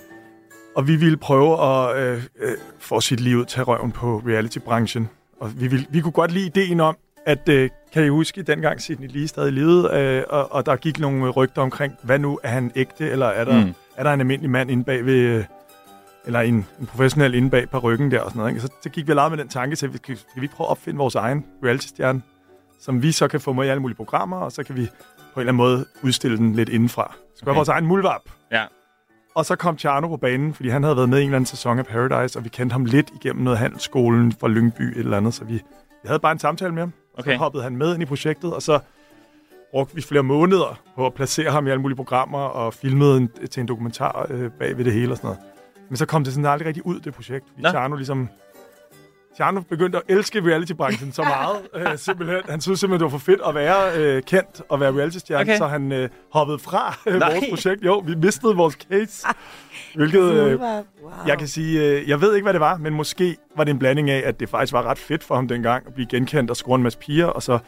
Og 0.76 0.88
vi 0.88 0.96
ville 0.96 1.18
prøve 1.18 1.62
at 1.64 1.98
øh, 1.98 2.24
øh, 2.42 2.52
få 2.80 3.02
sit 3.02 3.20
liv 3.20 3.38
ud 3.38 3.46
til 3.46 3.64
røven 3.64 3.92
på 3.92 4.22
reality-branchen. 4.28 5.10
Og 5.40 5.52
vi, 5.62 5.68
ville, 5.68 5.86
vi 5.90 6.02
kunne 6.02 6.12
godt 6.12 6.32
lide 6.32 6.46
ideen 6.46 6.80
om, 6.80 6.98
at 7.26 7.50
øh, 7.50 7.70
kan 7.94 8.06
I 8.06 8.08
huske, 8.10 8.42
dengang 8.44 8.82
Sidney 8.82 9.08
lige 9.08 9.28
stadig 9.28 9.54
levede, 9.54 9.90
øh, 9.94 10.24
og, 10.30 10.52
og 10.54 10.66
der 10.66 10.76
gik 10.76 11.00
nogle 11.00 11.30
rygter 11.30 11.62
omkring, 11.62 11.94
hvad 12.04 12.20
nu, 12.20 12.40
er 12.44 12.50
han 12.50 12.72
ægte, 12.76 13.10
eller 13.10 13.26
er 13.26 13.44
der, 13.46 13.66
Mm. 13.66 13.74
er 13.98 14.04
der 14.04 14.14
en 14.14 14.20
almindelig 14.20 14.50
mand 14.52 14.72
inde 14.72 14.84
bag 14.84 15.06
ved, 15.06 15.14
øh, 15.14 15.44
eller 16.26 16.40
en, 16.42 16.66
en 16.80 16.86
professionel 16.86 17.34
inde 17.34 17.50
bag 17.50 17.70
på 17.70 17.80
ryggen 17.80 18.12
der 18.12 18.20
og 18.20 18.30
sådan 18.30 18.40
noget. 18.40 18.52
Ikke? 18.52 18.62
Så, 18.62 18.68
så 18.82 18.90
gik 18.90 19.08
vi 19.08 19.14
og 19.14 19.30
med 19.30 19.38
den 19.38 19.48
tanke 19.48 19.76
til, 19.76 19.98
skal, 19.98 20.18
skal 20.18 20.42
vi 20.42 20.48
prøve 20.48 20.68
at 20.68 20.72
opfinde 20.72 20.98
vores 20.98 21.16
egen 21.16 21.46
reality-stjerne, 21.64 22.22
som 22.80 23.02
vi 23.02 23.12
så 23.12 23.28
kan 23.28 23.42
få 23.42 23.54
med 23.54 23.66
i 23.66 23.68
alle 23.68 23.82
mulige 23.82 23.96
programmer, 23.98 24.38
og 24.38 24.52
så 24.52 24.64
kan 24.64 24.76
vi 24.76 24.86
på 24.86 25.40
en 25.40 25.48
eller 25.48 25.54
anden 25.54 25.56
måde 25.56 25.86
udstille 26.04 26.38
den 26.38 26.54
lidt 26.54 26.70
indenfra. 26.70 27.16
Det 27.18 27.38
skal 27.38 27.50
okay. 27.50 27.58
Vores 27.58 27.70
egen 27.70 27.86
muldvarp. 27.86 28.22
Ja. 28.52 28.64
Og 29.36 29.46
så 29.46 29.56
kom 29.56 29.78
Tjerno 29.78 30.08
på 30.08 30.18
banen, 30.18 30.54
fordi 30.54 30.70
han 30.70 30.84
havde 30.84 30.96
været 30.96 31.10
med 31.10 31.18
i 31.18 31.22
en 31.22 31.28
eller 31.28 31.36
anden 31.36 31.46
sæson 31.46 31.80
af 31.80 31.86
Paradise, 31.86 32.40
og 32.40 32.44
vi 32.44 32.50
kendte 32.50 32.74
ham 32.74 32.86
lidt 32.86 33.12
igennem 33.16 33.44
noget 33.44 33.60
handelsskolen 33.60 34.32
fra 34.32 34.48
Lyngby 34.48 34.82
et 34.82 34.98
eller 34.98 35.18
andet, 35.18 35.34
så 35.34 35.44
vi, 35.46 35.54
vi 35.54 36.08
havde 36.08 36.20
bare 36.20 36.32
en 36.32 36.40
samtale 36.40 36.74
med 36.74 36.82
ham. 36.82 36.94
Okay. 37.18 37.32
Så 37.32 37.38
hoppede 37.38 37.64
han 37.64 37.78
med 37.78 37.94
ind 37.94 38.04
i 38.04 38.06
projektet, 38.06 38.54
og 38.54 38.62
så 38.62 38.80
brugte 39.72 39.96
vi 39.96 40.02
flere 40.02 40.24
måneder 40.24 40.80
på 40.96 41.06
at 41.06 41.14
placere 41.14 41.52
ham 41.52 41.68
i 41.68 41.70
alle 41.70 41.82
mulige 41.82 41.96
programmer, 41.96 42.40
og 42.40 42.74
filmede 42.74 43.18
en, 43.18 43.30
til 43.52 43.62
en 43.62 43.68
dokumentar 43.68 44.28
øh, 44.30 44.52
bag 44.52 44.78
ved 44.78 44.86
det 44.86 44.94
hele 44.94 45.12
og 45.12 45.18
sådan 45.18 45.28
noget. 45.28 45.55
Men 45.90 45.98
så 45.98 46.06
kom 46.06 46.24
det 46.24 46.34
sådan 46.34 46.46
aldrig 46.46 46.68
rigtig 46.68 46.86
ud, 46.86 47.00
det 47.00 47.14
projekt. 47.14 47.46
Fordi. 47.50 47.62
Tjerno 47.72 47.96
ligesom... 47.96 48.30
Tjerno 49.38 49.62
begyndte 49.62 49.98
at 49.98 50.04
elske 50.08 50.42
reality-branchen 50.42 51.12
så 51.12 51.24
meget, 51.24 51.58
øh, 51.92 51.98
simpelthen. 51.98 52.42
Han 52.50 52.62
synes 52.62 52.80
simpelthen, 52.80 53.00
det 53.08 53.14
var 53.14 53.18
for 53.20 53.26
fedt 53.26 53.42
at 53.48 53.56
være 53.56 53.98
øh, 53.98 54.24
kendt 54.24 54.62
og 54.70 54.80
være 54.80 54.92
reality-stjerne, 54.92 55.42
Okay. 55.42 55.58
så 55.58 55.68
han 55.68 55.92
øh, 55.92 56.10
hoppede 56.32 56.60
fra 56.60 56.98
øh, 57.08 57.20
Nej. 57.20 57.32
vores 57.34 57.46
projekt. 57.50 57.86
Jo, 57.86 57.98
vi 58.06 58.16
mistede 58.16 58.56
vores 58.56 58.74
case. 58.74 59.28
Hvilket, 59.96 60.22
øh, 60.34 60.60
Wow. 60.60 60.80
jeg 61.28 61.38
kan 61.38 61.48
sige, 61.48 61.84
øh, 61.84 62.10
jeg 62.10 62.22
ved 62.22 62.36
ikke, 62.36 62.44
hvad 62.46 62.54
det 62.54 62.62
var, 62.62 62.78
men 62.78 62.94
måske 62.94 63.38
var 63.58 63.64
det 63.64 63.72
en 63.72 63.80
blanding 63.80 64.10
af, 64.10 64.22
at 64.26 64.40
det 64.40 64.50
faktisk 64.50 64.74
var 64.74 64.84
ret 64.84 64.98
fedt 64.98 65.24
for 65.24 65.36
ham 65.36 65.48
dengang 65.48 65.88
at 65.88 65.94
blive 65.94 66.08
genkendt 66.08 66.50
og 66.52 66.58
score 66.58 66.76
en 66.76 66.84
masse 66.84 67.00
piger, 67.00 67.26
og 67.26 67.44
så 67.44 67.60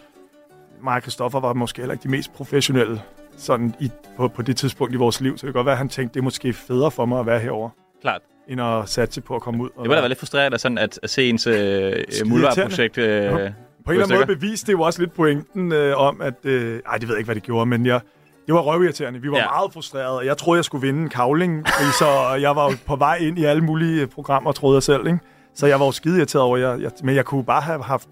mig 0.83 0.95
og 0.95 1.01
Christoffer 1.01 1.39
var 1.39 1.53
måske 1.53 1.81
heller 1.81 1.93
ikke 1.93 2.03
de 2.03 2.09
mest 2.09 2.33
professionelle 2.33 3.01
sådan 3.37 3.75
i, 3.79 3.91
på, 4.17 4.27
på 4.27 4.41
det 4.41 4.57
tidspunkt 4.57 4.93
i 4.93 4.97
vores 4.97 5.21
liv, 5.21 5.37
så 5.37 5.45
det 5.47 5.53
kan 5.53 5.57
godt 5.59 5.65
være, 5.65 5.73
at 5.73 5.77
han 5.77 5.89
tænkte, 5.89 6.13
det 6.13 6.19
er 6.19 6.23
måske 6.23 6.53
federe 6.53 6.91
for 6.91 7.05
mig 7.05 7.19
at 7.19 7.25
være 7.25 7.39
herovre, 7.39 7.69
Klart. 8.07 8.21
end 8.47 8.61
at 8.61 8.89
satse 8.89 9.21
på 9.21 9.35
at 9.35 9.41
komme 9.41 9.63
ud. 9.63 9.69
Og 9.75 9.83
Det 9.83 9.87
må 9.89 9.93
da 9.93 9.99
være 9.99 10.07
lidt 10.09 10.19
frustrerende 10.19 10.57
sådan 10.59 10.77
at, 10.77 10.99
at 11.03 11.09
se 11.09 11.29
ens 11.29 11.47
øh, 11.47 11.93
muldvarp-projekt 12.25 12.97
øh, 12.97 13.25
Jo. 13.25 13.31
på 13.31 13.37
en 13.37 13.49
eller 13.89 14.03
anden 14.05 14.17
måde 14.17 14.25
beviste 14.25 14.67
det 14.67 14.73
jo 14.73 14.81
også 14.81 14.99
lidt 15.01 15.13
pointen 15.13 15.71
øh, 15.71 15.97
om, 16.01 16.21
at... 16.21 16.33
Øh, 16.43 16.79
ej, 16.85 16.97
det 16.97 17.07
ved 17.07 17.15
jeg 17.15 17.19
ikke, 17.19 17.27
hvad 17.27 17.35
det 17.35 17.43
gjorde, 17.43 17.65
men 17.65 17.85
jeg, 17.85 17.99
det 18.47 18.53
var 18.55 18.61
røvirriterende. 18.61 19.21
Vi 19.21 19.31
var 19.31 19.37
Ja. 19.37 19.43
ja. 19.43 19.49
meget 19.49 19.73
frustrerede, 19.73 20.25
jeg 20.25 20.37
troede, 20.37 20.57
jeg 20.57 20.65
skulle 20.65 20.87
vinde 20.87 21.01
en 21.03 21.09
kavling, 21.09 21.65
så 21.99 22.37
jeg 22.41 22.55
var 22.55 22.63
jo 22.63 22.77
på 22.85 22.95
vej 22.95 23.15
ind 23.15 23.39
i 23.39 23.43
alle 23.45 23.63
mulige 23.63 24.01
øh, 24.01 24.07
programmer, 24.07 24.51
troede 24.51 24.75
jeg 24.75 24.83
selv, 24.83 25.07
ikke? 25.07 25.19
Så 25.55 25.67
jeg 25.67 25.79
var 25.79 25.85
jo 25.85 25.91
skide 25.91 26.17
irriteret 26.17 26.43
over, 26.43 26.57
jeg, 26.57 26.81
jeg, 26.81 26.91
men 27.03 27.15
jeg 27.15 27.25
kunne 27.25 27.43
bare 27.43 27.61
have 27.61 27.83
haft 27.83 28.07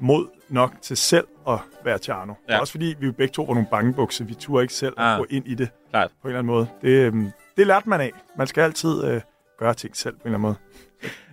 mod 0.00 0.26
nok 0.48 0.72
til 0.82 0.96
selv 0.96 1.26
at 1.48 1.58
være 1.84 1.98
Tjerno. 1.98 2.32
Ja. 2.48 2.54
Ja. 2.54 2.60
Også 2.60 2.70
fordi 2.70 2.94
vi 3.00 3.06
jo 3.06 3.12
begge 3.12 3.32
to 3.32 3.42
var 3.42 3.54
nogle 3.54 3.68
bangebukser. 3.70 4.24
Vi 4.24 4.34
turde 4.34 4.62
ikke 4.62 4.74
selv 4.74 4.94
Ah. 4.96 5.12
at 5.12 5.18
gå 5.18 5.26
ind 5.30 5.46
i 5.48 5.54
det 5.54 5.68
Klart. 5.90 6.10
på 6.22 6.28
en 6.28 6.30
eller 6.30 6.38
anden 6.38 6.54
måde. 6.54 6.66
Det, 6.82 6.88
øhm, 6.88 7.30
det 7.56 7.66
lærte 7.66 7.88
man 7.88 8.00
af. 8.00 8.12
Man 8.38 8.46
skal 8.46 8.62
altid 8.62 9.04
øh, 9.04 9.20
gøre 9.58 9.74
ting 9.74 9.96
selv 9.96 10.14
på 10.14 10.28
en 10.28 10.34
eller 10.34 10.48
anden 10.48 10.56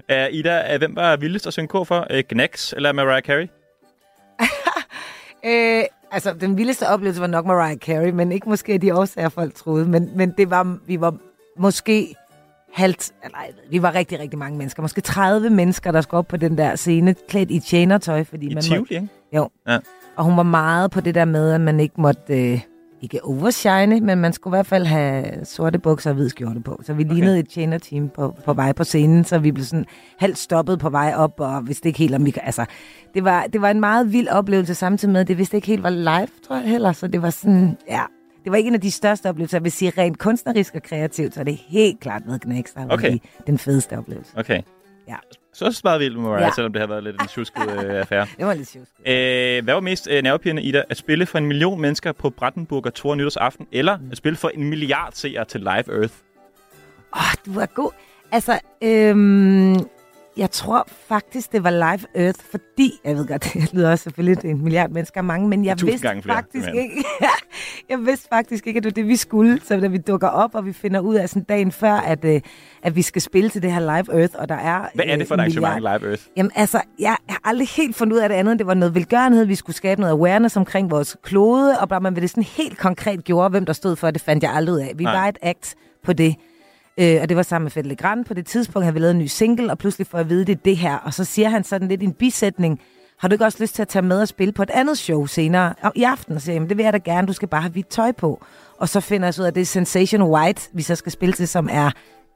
måde. 0.09 0.27
Uh, 0.29 0.33
Ida, 0.33 0.73
uh, 0.73 0.77
hvem 0.77 0.95
var 0.95 1.15
vildest 1.15 1.47
at 1.47 1.53
synge 1.53 1.67
kor 1.67 1.83
for? 1.83 2.07
Uh, 2.13 2.19
Gnex 2.29 2.73
eller 2.73 2.91
Mariah 2.91 3.21
Carey? 3.21 3.47
Øh, 5.45 5.83
altså, 6.11 6.33
den 6.33 6.57
vildeste 6.57 6.87
oplevelse 6.87 7.21
var 7.21 7.27
nok 7.27 7.45
Mariah 7.45 7.77
Carey, 7.77 8.09
men 8.09 8.31
ikke 8.31 8.49
måske 8.49 8.77
de 8.77 8.95
årsager, 8.95 9.29
folk 9.29 9.55
troede. 9.55 9.85
Men, 9.85 10.09
men 10.15 10.33
det 10.37 10.49
var, 10.49 10.77
vi 10.87 11.01
var 11.01 11.15
måske 11.57 12.15
halvt, 12.73 13.11
eller 13.23 13.37
ved, 13.47 13.69
vi 13.69 13.81
var 13.81 13.95
rigtig, 13.95 14.19
rigtig 14.19 14.39
mange 14.39 14.57
mennesker. 14.57 14.81
Måske 14.81 15.01
30 15.01 15.49
mennesker, 15.49 15.91
der 15.91 16.01
skulle 16.01 16.19
op 16.19 16.27
på 16.27 16.37
den 16.37 16.57
der 16.57 16.75
scene, 16.75 17.15
klædt 17.29 17.51
i 17.51 17.59
tjenertøj. 17.59 18.23
Fordi 18.23 18.47
I 18.47 18.53
man 18.53 18.63
Tivoli, 18.63 18.79
måtte, 18.79 18.93
ikke? 18.93 19.07
Jo. 19.33 19.49
Ja. 19.67 19.79
Og 20.15 20.23
hun 20.23 20.37
var 20.37 20.43
meget 20.43 20.91
på 20.91 21.01
det 21.01 21.15
der 21.15 21.25
med, 21.25 21.51
at 21.51 21.61
man 21.61 21.79
ikke 21.79 22.01
måtte... 22.01 22.51
Øh, 22.51 22.59
ikke 23.01 23.23
overshine, 23.25 23.99
men 23.99 24.17
man 24.17 24.33
skulle 24.33 24.51
i 24.51 24.57
hvert 24.57 24.65
fald 24.65 24.85
have 24.85 25.45
sorte 25.45 25.79
bukser 25.79 26.09
og 26.09 26.15
hvid 26.15 26.29
skjorte 26.29 26.59
på. 26.59 26.79
Så 26.83 26.93
vi 26.93 27.03
Okay. 27.03 27.13
lignede 27.13 27.39
et 27.39 27.49
tjener-team 27.49 28.09
på, 28.09 28.35
på 28.45 28.53
vej 28.53 28.71
på 28.73 28.83
scenen, 28.83 29.23
så 29.23 29.39
vi 29.39 29.51
blev 29.51 29.65
sådan 29.65 29.85
halvt 30.19 30.37
stoppet 30.37 30.79
på 30.79 30.89
vej 30.89 31.13
op, 31.15 31.39
og 31.39 31.67
vidste 31.67 31.87
ikke 31.89 31.99
helt, 31.99 32.15
om 32.15 32.25
vi. 32.25 32.33
Altså, 32.43 32.65
det 33.13 33.23
var, 33.23 33.43
det 33.53 33.61
var 33.61 33.71
en 33.71 33.79
meget 33.79 34.11
vild 34.13 34.27
oplevelse 34.27 34.75
samtidig 34.75 35.13
med, 35.13 35.25
det 35.25 35.37
vidste 35.37 35.57
ikke 35.57 35.67
helt 35.67 35.83
var 35.83 35.89
live, 35.89 36.27
tror 36.47 36.55
jeg 36.55 36.69
heller. 36.69 36.91
Så 36.91 37.07
det 37.07 37.21
var 37.21 37.29
sådan, 37.29 37.77
ja... 37.89 38.01
Det 38.43 38.51
var 38.51 38.57
ikke 38.57 38.67
en 38.67 38.75
af 38.75 38.81
de 38.81 38.91
største 38.91 39.29
oplevelser. 39.29 39.57
Jeg 39.57 39.63
vil 39.63 39.71
sige, 39.71 39.91
rent 39.97 40.17
kunstnerisk 40.17 40.75
og 40.75 40.83
kreativt, 40.83 41.33
så 41.33 41.39
er 41.39 41.43
det 41.43 41.55
helt 41.67 41.99
klart 41.99 42.21
ved 42.25 42.39
Okay. 42.75 42.93
okay. 42.93 43.17
den 43.47 43.57
fedeste 43.57 43.97
oplevelse. 43.97 44.31
Okay. 44.37 44.61
Ja. 45.11 45.17
Så 45.53 45.65
er 45.65 45.79
meget 45.83 45.99
vildt 45.99 46.15
med 46.19 46.23
Mariah, 46.29 46.41
Ja. 46.47 46.51
selvom 46.55 46.73
det 46.73 46.79
har 46.79 46.87
været 46.87 47.03
lidt 47.03 47.21
en 47.21 47.27
tjusket 47.27 47.61
uh, 47.67 47.83
affære. 48.03 48.27
Det 48.37 48.45
var 48.45 48.53
lidt 48.53 48.67
sjovt. 48.69 48.87
Uh, 48.99 49.03
hvad 49.65 49.73
var 49.73 49.79
mest 49.79 50.07
uh, 50.07 50.13
nervepirrende, 50.23 50.61
Ida? 50.63 50.83
At 50.89 50.97
spille 50.97 51.25
for 51.25 51.37
en 51.37 51.45
million 51.45 51.81
mennesker 51.81 52.11
på 52.11 52.29
Brandenburger 52.29 52.89
Tor 52.89 53.15
nytårsaften, 53.15 53.67
eller 53.71 53.97
at 54.11 54.17
spille 54.17 54.35
for 54.37 54.49
en 54.49 54.63
milliard 54.69 55.11
seere 55.13 55.45
til 55.45 55.59
Live 55.59 55.99
Earth? 56.01 56.13
Åh, 57.15 57.21
oh, 57.21 57.33
du 57.45 57.53
var 57.59 57.65
god. 57.65 57.91
Altså, 58.31 58.59
øhm, 58.83 59.75
jeg 60.37 60.51
tror 60.51 60.87
faktisk, 61.07 61.51
det 61.51 61.63
var 61.63 61.69
Live 61.69 62.25
Earth, 62.25 62.39
fordi, 62.51 62.99
jeg 63.05 63.15
ved 63.15 63.27
godt, 63.27 63.43
det 63.53 63.73
lyder 63.73 63.91
også 63.91 64.03
selvfølgelig, 64.03 64.41
det 64.41 64.49
en 64.49 64.63
milliard 64.63 64.89
mennesker 64.89 65.17
er 65.17 65.23
mange, 65.23 65.47
men 65.47 65.65
jeg 65.65 65.77
Tusind 65.77 65.91
vidste 65.91 66.21
flere, 66.21 66.35
faktisk 66.35 66.67
ikke, 66.67 67.03
jeg 67.89 68.05
vidste 68.05 68.27
faktisk 68.29 68.67
ikke, 68.67 68.77
at 68.77 68.83
det 68.83 68.89
var 68.89 69.01
det, 69.01 69.07
vi 69.07 69.15
skulle. 69.15 69.61
Så 69.63 69.79
da 69.79 69.87
vi 69.87 69.97
dukker 69.97 70.27
op, 70.27 70.55
og 70.55 70.65
vi 70.65 70.73
finder 70.73 70.99
ud 70.99 71.15
af 71.15 71.29
sådan 71.29 71.43
dagen 71.43 71.71
før, 71.71 71.93
at, 71.93 72.25
øh, 72.25 72.41
at 72.83 72.95
vi 72.95 73.01
skal 73.01 73.21
spille 73.21 73.49
til 73.49 73.61
det 73.61 73.73
her 73.73 73.79
Live 73.79 74.21
Earth, 74.21 74.33
og 74.37 74.49
der 74.49 74.55
er... 74.55 74.85
Hvad 74.93 75.05
er 75.07 75.15
det 75.15 75.27
for 75.27 75.35
et 75.35 75.39
øh, 75.39 75.43
arrangement, 75.43 75.79
Live 75.79 76.09
Earth? 76.09 76.23
Jamen 76.37 76.51
altså, 76.55 76.81
jeg 76.99 77.17
har 77.29 77.41
aldrig 77.43 77.67
helt 77.67 77.95
fundet 77.95 78.15
ud 78.15 78.21
af 78.21 78.29
det 78.29 78.35
andet. 78.35 78.59
Det 78.59 78.67
var 78.67 78.73
noget 78.73 78.95
velgørenhed, 78.95 79.45
vi 79.45 79.55
skulle 79.55 79.75
skabe 79.75 80.01
noget 80.01 80.13
awareness 80.13 80.57
omkring 80.57 80.91
vores 80.91 81.17
klode, 81.23 81.79
og 81.79 81.89
bare 81.89 82.01
man 82.01 82.15
ved 82.15 82.21
det 82.21 82.29
sådan 82.29 82.43
helt 82.43 82.77
konkret 82.77 83.23
gjorde, 83.23 83.49
hvem 83.49 83.65
der 83.65 83.73
stod 83.73 83.95
for, 83.95 84.11
det 84.11 84.21
fandt 84.21 84.43
jeg 84.43 84.53
aldrig 84.53 84.75
ud 84.75 84.79
af. 84.79 84.91
Vi 84.95 85.03
Nej. 85.03 85.13
var 85.13 85.27
et 85.27 85.37
act 85.41 85.75
på 86.03 86.13
det. 86.13 86.35
Øh, 87.01 87.21
og 87.21 87.29
det 87.29 87.37
var 87.37 87.43
sammen 87.43 87.65
med 87.65 87.71
Fette 87.71 87.89
Legrand. 87.89 88.25
På 88.25 88.33
det 88.33 88.45
tidspunkt 88.45 88.85
havde 88.85 88.93
vi 88.93 88.99
lavet 88.99 89.11
en 89.11 89.19
ny 89.19 89.25
single, 89.25 89.71
og 89.71 89.77
pludselig 89.77 90.07
får 90.07 90.17
jeg 90.17 90.25
at 90.25 90.29
vide, 90.29 90.45
det 90.45 90.51
er 90.51 90.61
det 90.65 90.77
her. 90.77 90.95
Og 90.97 91.13
så 91.13 91.23
siger 91.23 91.49
han 91.49 91.63
sådan 91.63 91.87
lidt 91.87 92.01
i 92.01 92.05
en 92.05 92.13
bisætning, 92.13 92.79
har 93.19 93.27
du 93.27 93.33
ikke 93.33 93.45
også 93.45 93.57
lyst 93.61 93.75
til 93.75 93.81
at 93.81 93.87
tage 93.87 94.03
med 94.03 94.21
og 94.21 94.27
spille 94.27 94.51
på 94.51 94.63
et 94.63 94.69
andet 94.69 94.97
show 94.97 95.25
senere 95.25 95.73
i 95.95 96.03
aften? 96.03 96.35
Og 96.35 96.41
siger 96.41 96.53
jeg, 96.53 96.55
"Jamen, 96.55 96.69
det 96.69 96.77
vil 96.77 96.83
jeg 96.83 96.93
da 96.93 96.97
gerne, 96.97 97.27
du 97.27 97.33
skal 97.33 97.47
bare 97.47 97.61
have 97.61 97.71
hvidt 97.71 97.87
tøj 97.87 98.11
på. 98.11 98.43
Og 98.77 98.89
så 98.89 98.99
finder 98.99 99.27
jeg 99.27 99.33
så 99.33 99.41
ud 99.41 99.45
af, 99.45 99.49
at 99.49 99.55
det 99.55 99.61
er 99.61 99.65
Sensation 99.65 100.21
White, 100.21 100.69
vi 100.73 100.81
så 100.81 100.95
skal 100.95 101.11
spille 101.11 101.33
til, 101.33 101.47
som 101.47 101.69
er 101.71 101.91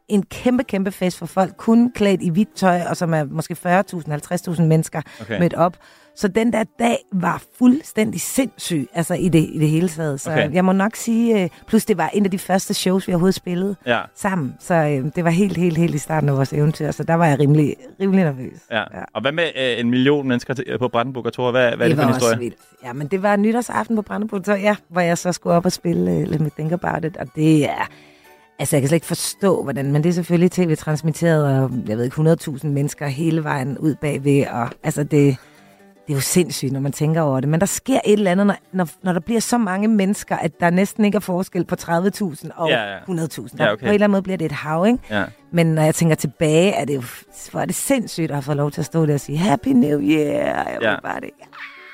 en 0.08 0.24
kæmpe, 0.24 0.64
kæmpe 0.64 0.92
fest 0.92 1.18
for 1.18 1.26
folk, 1.26 1.54
kun 1.58 1.92
klædt 1.96 2.22
i 2.22 2.30
hvidt 2.30 2.56
tøj, 2.56 2.82
og 2.90 2.98
som 2.98 3.14
er 3.14 3.24
måske 3.24 3.54
40.000, 3.54 4.54
50.000 4.56 4.62
mennesker 4.62 5.02
Okay. 5.22 5.40
mødt 5.40 5.54
op. 5.54 5.78
Så 6.18 6.28
den 6.28 6.54
der 6.54 6.64
dag 6.80 6.98
var 7.14 7.44
fuldstændig 7.58 8.22
sindssyg, 8.22 8.88
altså 8.94 9.14
i 9.14 9.30
det, 9.30 9.50
i 9.54 9.60
det 9.60 9.70
hele 9.70 9.90
taget. 9.90 10.20
Så 10.22 10.32
Okay. 10.32 10.54
jeg 10.54 10.66
må 10.66 10.72
nok 10.72 10.96
sige, 10.96 11.44
øh, 11.44 11.50
plus 11.68 11.86
det 11.86 11.98
var 11.98 12.10
en 12.14 12.26
af 12.26 12.32
de 12.32 12.38
første 12.40 12.74
shows, 12.74 13.08
vi 13.08 13.14
overhovedet 13.14 13.36
spillede 13.36 13.76
Ja. 13.86 14.02
sammen. 14.16 14.56
Så 14.60 14.74
øh, 14.74 15.12
det 15.16 15.24
var 15.24 15.30
helt, 15.30 15.58
helt, 15.58 15.78
helt 15.78 15.96
i 15.96 15.98
starten 15.98 16.30
af 16.30 16.36
vores 16.36 16.54
eventyr, 16.54 16.92
så 16.92 17.04
der 17.04 17.14
var 17.14 17.26
jeg 17.26 17.40
rimelig, 17.40 17.76
rimelig 18.02 18.24
nervøs. 18.24 18.60
Ja. 18.72 18.84
Og 19.14 19.22
hvad 19.22 19.32
med 19.32 19.44
uh, 19.56 19.80
en 19.80 19.90
million 19.90 20.28
mennesker 20.28 20.54
til- 20.54 20.78
på 20.80 20.88
Brandenburger 20.88 21.30
Tor? 21.30 21.52
Hvad, 21.52 21.76
hvad 21.76 21.86
er 21.86 21.90
det, 21.90 21.98
for 21.98 22.04
en 22.08 22.14
historie? 22.14 22.40
vildt. 22.40 22.58
Ja, 22.84 22.94
men 22.94 23.08
det 23.08 23.24
var 23.24 23.36
nytårsaften 23.36 23.96
på 23.96 24.02
Brandenburg, 24.02 24.42
så 24.46 24.54
ja, 24.54 24.76
hvor 24.90 25.02
jeg 25.02 25.18
så 25.18 25.32
skulle 25.32 25.56
op 25.56 25.66
og 25.66 25.72
spille 25.72 26.12
uh, 26.12 26.24
Let 26.24 26.42
Me 26.42 26.50
Think 26.58 26.72
About 26.72 27.06
It, 27.06 27.18
og 27.18 27.28
det 27.36 27.66
er... 27.70 27.90
Altså, 28.60 28.76
jeg 28.76 28.82
kan 28.82 28.88
slet 28.90 28.96
ikke 28.96 29.06
forstå, 29.08 29.64
hvordan, 29.64 29.92
men 29.92 30.04
det 30.04 30.10
er 30.10 30.14
selvfølgelig 30.14 30.52
tv-transmitteret, 30.52 31.46
og 31.64 31.72
jeg 31.88 31.98
ved 31.98 32.04
ikke, 32.06 32.22
100.000 32.62 32.68
mennesker 32.68 33.08
hele 33.08 33.44
vejen 33.44 33.78
ud 33.78 33.96
bagved, 33.96 34.46
og 34.48 34.70
altså, 34.84 35.04
det, 35.04 35.12
det 35.12 36.14
er 36.14 36.14
jo 36.14 36.20
sindssygt, 36.22 36.72
når 36.72 36.80
man 36.80 36.92
tænker 36.92 37.22
over 37.22 37.40
det. 37.40 37.50
Men 37.50 37.60
der 37.60 37.66
sker 37.66 38.00
et 38.06 38.14
eller 38.14 38.32
andet, 38.32 38.46
når, 38.48 38.56
når, 38.72 38.88
når 39.04 39.14
der 39.14 39.20
bliver 39.20 39.40
så 39.42 39.58
mange 39.58 39.88
mennesker, 39.88 40.36
at 40.38 40.60
der 40.60 40.70
næsten 40.70 41.06
ikke 41.06 41.16
er 41.16 41.20
forskel 41.20 41.66
på 41.66 41.76
30.000 41.82 41.90
og 42.56 42.70
Ja, 42.70 42.92
ja. 42.94 42.98
100.000. 43.00 43.08
Ja, 43.60 43.72
okay. 43.72 43.80
På 43.80 43.86
en 43.86 43.94
eller 43.94 43.94
anden 43.94 44.12
måde 44.12 44.22
bliver 44.22 44.38
det 44.38 44.46
et 44.46 44.52
hav, 44.52 44.86
ikke? 44.88 45.00
Ja. 45.10 45.24
Men 45.52 45.66
når 45.68 45.82
jeg 45.82 45.96
tænker 45.96 46.16
tilbage, 46.16 46.72
er 46.72 46.86
det 46.86 46.96
jo, 46.96 47.04
hvor 47.52 47.60
er 47.62 47.66
det 47.66 47.76
sindssygt 47.76 48.32
at 48.32 48.36
have 48.36 48.42
fået 48.44 48.58
lov 48.58 48.72
til 48.72 48.82
at 48.82 48.86
stå 48.86 49.06
der 49.06 49.14
og 49.14 49.20
sige, 49.20 49.38
Happy 49.38 49.68
New 49.68 50.00
Year, 50.02 50.70
Ja. 50.82 50.94
everybody. 50.96 51.30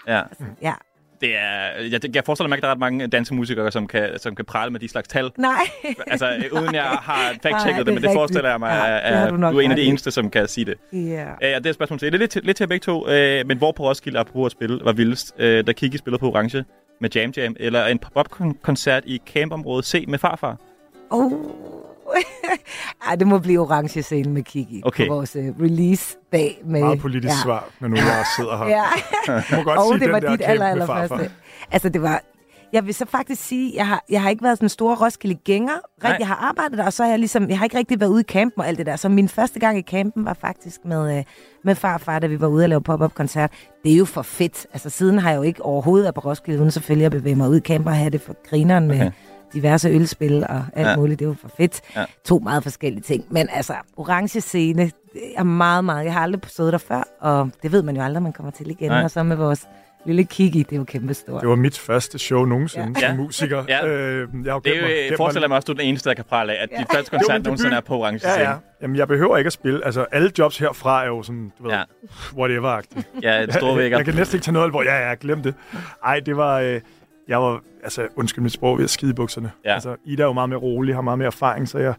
Ja. 0.08 0.21
Ja. 0.62 0.74
Det 1.21 1.38
er, 1.38 1.81
jeg, 1.91 2.15
jeg 2.15 2.23
forestiller 2.25 2.47
mig 2.49 2.55
ikke, 2.57 2.60
at 2.60 2.63
der 2.63 2.67
er 2.67 2.71
ret 2.71 2.79
mange 2.79 3.07
dansemusikere, 3.07 3.71
som 3.71 3.88
kan, 3.88 4.10
som 4.19 4.36
kan 4.36 4.45
prale 4.45 4.71
med 4.71 4.79
de 4.79 4.88
slags 4.88 5.07
tal. 5.07 5.31
Nej. 5.38 5.51
Altså, 6.07 6.29
øh, 6.29 6.62
uden 6.62 6.75
jeg 6.75 6.84
har 7.10 7.23
Nej, 7.31 7.38
fact-checket 7.43 7.77
det 7.77 7.86
det, 7.86 7.93
men 7.93 7.95
det 7.95 8.03
rigtigt. 8.03 8.13
forestiller 8.17 8.49
jeg 8.49 8.60
mig, 8.60 8.67
Ja, 8.69 8.97
at, 8.97 9.25
at 9.25 9.31
du 9.31 9.36
du, 9.38 9.57
er 9.57 9.62
en 9.62 9.71
af 9.71 9.77
de 9.77 9.84
eneste, 9.84 10.12
som 10.12 10.29
kan 10.29 10.47
sige 10.47 10.65
det. 10.65 10.75
Ja. 10.93 11.23
Øh, 11.23 11.55
og 11.55 11.63
det 11.63 11.65
er 11.65 11.73
spørgsmål 11.73 11.99
til. 11.99 12.12
Det 12.12 12.17
er 12.17 12.19
lidt, 12.19 12.45
lidt 12.45 12.57
til 12.57 12.63
jer 12.63 12.67
begge 12.67 12.84
to, 12.84 13.07
øh, 13.10 13.47
men 13.47 13.57
hvor 13.57 13.71
på 13.71 13.84
Roskilde, 13.84 14.19
apropos 14.19 14.45
at 14.45 14.51
spille, 14.51 14.79
var 14.84 14.91
vildest, 14.93 15.34
øh, 15.38 15.67
da 15.67 15.71
Kiki 15.73 15.97
spillede 15.97 16.19
på 16.19 16.27
Orange 16.31 16.65
med 17.01 17.10
Jam 17.15 17.31
Jam, 17.38 17.55
eller 17.60 17.86
en 17.86 17.99
pop-up-koncert 17.99 19.03
i 19.05 19.21
campområdet 19.34 19.86
C 19.86 20.05
med 20.07 20.19
farfar? 20.19 20.57
Oh. 21.10 21.31
Ej, 23.08 23.15
det 23.15 23.28
må 23.28 23.39
blive 23.39 23.60
orange 23.62 24.04
scene 24.04 24.32
med 24.34 24.43
Kiki 24.43 24.82
Okay. 24.86 25.08
på 25.08 25.13
vores 25.13 25.36
uh, 25.36 25.41
release-dag. 25.62 26.62
Med, 26.65 26.82
Meget 26.82 27.00
politisk 27.00 27.34
ja. 27.34 27.43
svar, 27.43 27.69
når 27.80 27.88
nu 27.88 27.95
jeg 27.95 28.26
sidder 28.38 28.58
her. 28.58 28.65
Ja. 28.76 28.84
Du 29.52 29.56
må 29.56 29.63
godt 29.63 29.78
og 29.80 29.86
sige 29.86 29.93
det 29.93 30.02
den 30.02 30.12
var 30.12 30.19
der 30.19 30.30
dit 30.32 30.41
aller, 30.43 30.65
med 30.65 30.71
aller 30.71 30.86
første. 30.86 31.32
Altså, 31.71 31.89
det 31.89 32.02
var... 32.02 32.21
Jeg 32.74 32.86
vil 32.86 32.93
så 32.93 33.06
faktisk 33.06 33.43
sige, 33.47 33.71
jeg 33.76 33.88
har, 33.88 34.04
jeg 34.10 34.21
har 34.21 34.30
ikke 34.30 34.43
været 34.43 34.58
sådan 34.58 34.65
en 34.65 34.69
stor 34.69 34.95
Roskilde-gænger. 35.06 35.74
Rigtig, 36.04 36.19
jeg 36.19 36.28
har 36.28 36.36
arbejdet 36.36 36.78
der, 36.78 36.86
og 36.86 36.93
så 36.93 37.04
har 37.04 37.10
jeg 37.10 37.19
ligesom... 37.19 37.50
Jeg 37.50 37.58
har 37.58 37.65
ikke 37.65 37.78
rigtig 37.78 38.00
været 38.00 38.10
ude 38.10 38.21
i 38.21 38.24
campen 38.24 38.62
og 38.62 38.67
alt 38.67 38.78
det 38.78 38.86
der. 38.86 38.95
Så 38.95 39.10
min 39.10 39.30
første 39.30 39.60
gang 39.60 39.78
i 39.78 39.82
campen 39.82 40.26
var 40.26 40.34
faktisk 40.34 40.86
med, 40.86 41.17
øh, 41.17 41.24
med 41.63 41.76
farfar, 41.76 42.19
da 42.19 42.28
vi 42.28 42.41
var 42.41 42.47
ude 42.47 42.65
og 42.65 42.69
lave 42.69 42.82
pop-up-koncert. 42.82 43.52
Det 43.84 43.93
er 43.93 43.97
jo 43.97 44.06
for 44.06 44.21
fedt. 44.21 44.67
Altså, 44.74 44.89
siden 44.89 45.19
har 45.19 45.30
jeg 45.30 45.38
jo 45.38 45.41
ikke 45.41 45.65
overhovedet 45.65 46.04
været 46.04 46.15
på 46.15 46.21
Roskilde, 46.21 46.60
uden 46.60 46.71
selvfølgelig 46.71 47.06
at 47.06 47.12
bevæge 47.12 47.36
mig 47.36 47.50
ud 47.50 47.58
i 47.58 47.62
campen 47.62 47.88
og 47.88 47.95
have 47.97 48.10
det 48.10 48.21
for 48.21 48.36
grineren 48.50 48.88
med 48.88 48.95
Okay. 48.95 49.12
Diverse 49.53 49.89
ølspil 49.89 50.43
og 50.49 50.55
alt 50.73 50.85
Ja. 50.85 50.89
ja. 50.89 50.95
muligt. 50.95 51.19
Det 51.19 51.27
var 51.27 51.35
for 51.41 51.51
fedt. 51.57 51.81
Ja. 51.95 52.05
To 52.25 52.39
meget 52.39 52.63
forskellige 52.63 53.01
ting. 53.03 53.25
Men 53.29 53.47
altså, 53.53 53.73
orange 53.97 54.41
scene 54.41 54.83
det 55.13 55.21
er 55.37 55.43
meget, 55.43 55.85
meget... 55.85 56.05
Jeg 56.05 56.13
har 56.13 56.21
aldrig 56.21 56.41
stået 56.47 56.71
der 56.73 56.79
før, 56.79 57.03
og 57.21 57.49
det 57.63 57.71
ved 57.71 57.81
man 57.83 57.95
jo 57.95 58.01
aldrig, 58.03 58.23
man 58.23 58.33
kommer 58.33 58.51
til 58.51 58.69
igen. 58.69 58.89
Nej. 58.89 59.03
Og 59.03 59.11
så 59.11 59.23
med 59.23 59.35
vores 59.35 59.67
lille 60.05 60.23
Kiki, 60.23 60.59
det 60.59 60.71
er 60.71 60.77
jo 60.77 60.83
kæmpestort. 60.83 61.41
Det 61.41 61.49
var 61.49 61.55
mit 61.55 61.77
første 61.77 62.19
show 62.19 62.45
nogensinde 62.45 62.99
Ja. 63.01 63.07
som 63.07 63.17
musiker. 63.17 63.63
Ja. 63.67 63.87
Øh, 63.87 64.27
jeg 64.45 64.53
har 64.53 64.59
Det 64.59 64.77
er 64.77 64.81
jo, 64.81 64.87
jeg 65.09 65.13
forestiller 65.17 65.47
mig 65.47 65.55
også, 65.57 65.63
at 65.63 65.67
du 65.67 65.71
er 65.71 65.75
den 65.77 65.85
eneste, 65.85 66.09
der 66.09 66.15
kan 66.15 66.25
prale 66.25 66.53
af, 66.53 66.63
at 66.63 66.69
ja. 66.71 66.77
dit 66.77 66.87
første 66.95 67.09
koncert 67.11 67.43
nogensinde 67.43 67.75
er 67.75 67.81
på 67.81 67.95
Orange 67.97 68.19
Ja, 68.23 68.31
scene. 68.33 68.49
ja. 68.49 68.55
Jamen, 68.81 68.95
jeg 68.97 69.07
behøver 69.07 69.37
ikke 69.37 69.47
at 69.47 69.53
spille. 69.53 69.85
Altså, 69.85 70.05
alle 70.11 70.31
jobs 70.39 70.57
herfra 70.57 71.03
er 71.03 71.07
jo 71.07 71.23
sådan, 71.23 71.51
du 71.57 71.63
ved, 71.63 71.71
Ja. 71.71 71.83
whatever-agtigt. 72.37 73.07
Ja, 73.23 73.41
et 73.43 73.53
store 73.53 73.77
vægger. 73.77 73.97
Jeg 73.99 74.05
kan 74.05 74.15
næsten 74.15 74.35
ikke 74.37 74.45
tage 74.45 74.53
noget 74.53 74.65
alvor. 74.65 74.83
Ja, 74.83 75.09
ja, 75.09 75.15
glem 75.21 75.43
det. 75.43 75.53
Ej, 76.05 76.19
det 76.19 76.37
var... 76.37 76.59
Øh, 76.59 76.81
jeg 77.31 77.41
var, 77.41 77.61
altså, 77.83 78.07
undskyld 78.15 78.43
mit 78.43 78.51
sprog, 78.51 78.77
ved 78.77 78.83
at 78.83 78.89
skide 78.89 79.11
i 79.11 79.13
bukserne. 79.13 79.51
Ja. 79.65 79.73
Altså, 79.73 79.95
Ida 80.05 80.21
er 80.23 80.27
jo 80.27 80.33
meget 80.33 80.49
mere 80.49 80.59
rolig, 80.59 80.95
har 80.95 81.01
meget 81.01 81.17
mere 81.19 81.25
erfaring, 81.27 81.67
så 81.69 81.77
jeg, 81.77 81.93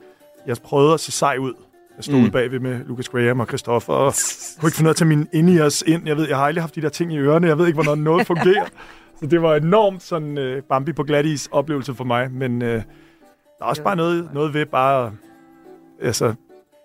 jeg 0.47 0.57
prøvede 0.65 0.95
at 0.95 1.01
se 1.01 1.13
sej 1.13 1.37
ud. 1.41 1.53
Jeg 1.97 2.05
stod 2.05 2.21
Mm. 2.21 2.31
bagved 2.31 2.61
med 2.61 2.85
Lucas 2.85 3.09
Graham 3.09 3.41
og 3.41 3.47
Christoffer, 3.47 3.93
og 3.93 4.13
kunne 4.61 4.69
ikke 4.69 4.77
finde 4.77 4.83
noget 4.85 4.97
til 4.97 5.07
min 5.07 5.29
in-ears 5.33 5.83
ind. 5.87 6.07
Jeg 6.09 6.17
ved, 6.17 6.29
jeg 6.29 6.37
har 6.37 6.45
aldrig 6.45 6.63
haft 6.63 6.75
de 6.75 6.83
der 6.83 6.89
ting 6.89 7.13
i 7.13 7.19
ørerne. 7.19 7.47
Jeg 7.47 7.59
ved 7.59 7.67
ikke, 7.67 7.75
hvornår 7.83 7.95
noget 7.95 8.27
fungerer. 8.27 8.65
så 9.21 9.27
det 9.27 9.43
var 9.43 9.55
enormt 9.57 10.03
sådan 10.03 10.39
øh, 10.39 10.63
Bambi 10.63 10.93
på 10.93 11.03
glatis 11.03 11.49
oplevelse 11.53 11.95
for 11.95 12.05
mig. 12.05 12.31
Men 12.33 12.63
øh, 12.63 12.69
der 12.69 12.81
er 13.61 13.65
også 13.65 13.83
bare 13.83 13.97
noget, 13.97 14.29
noget 14.35 14.55
ved 14.55 14.67
bare... 14.67 15.13
Altså, 16.03 16.35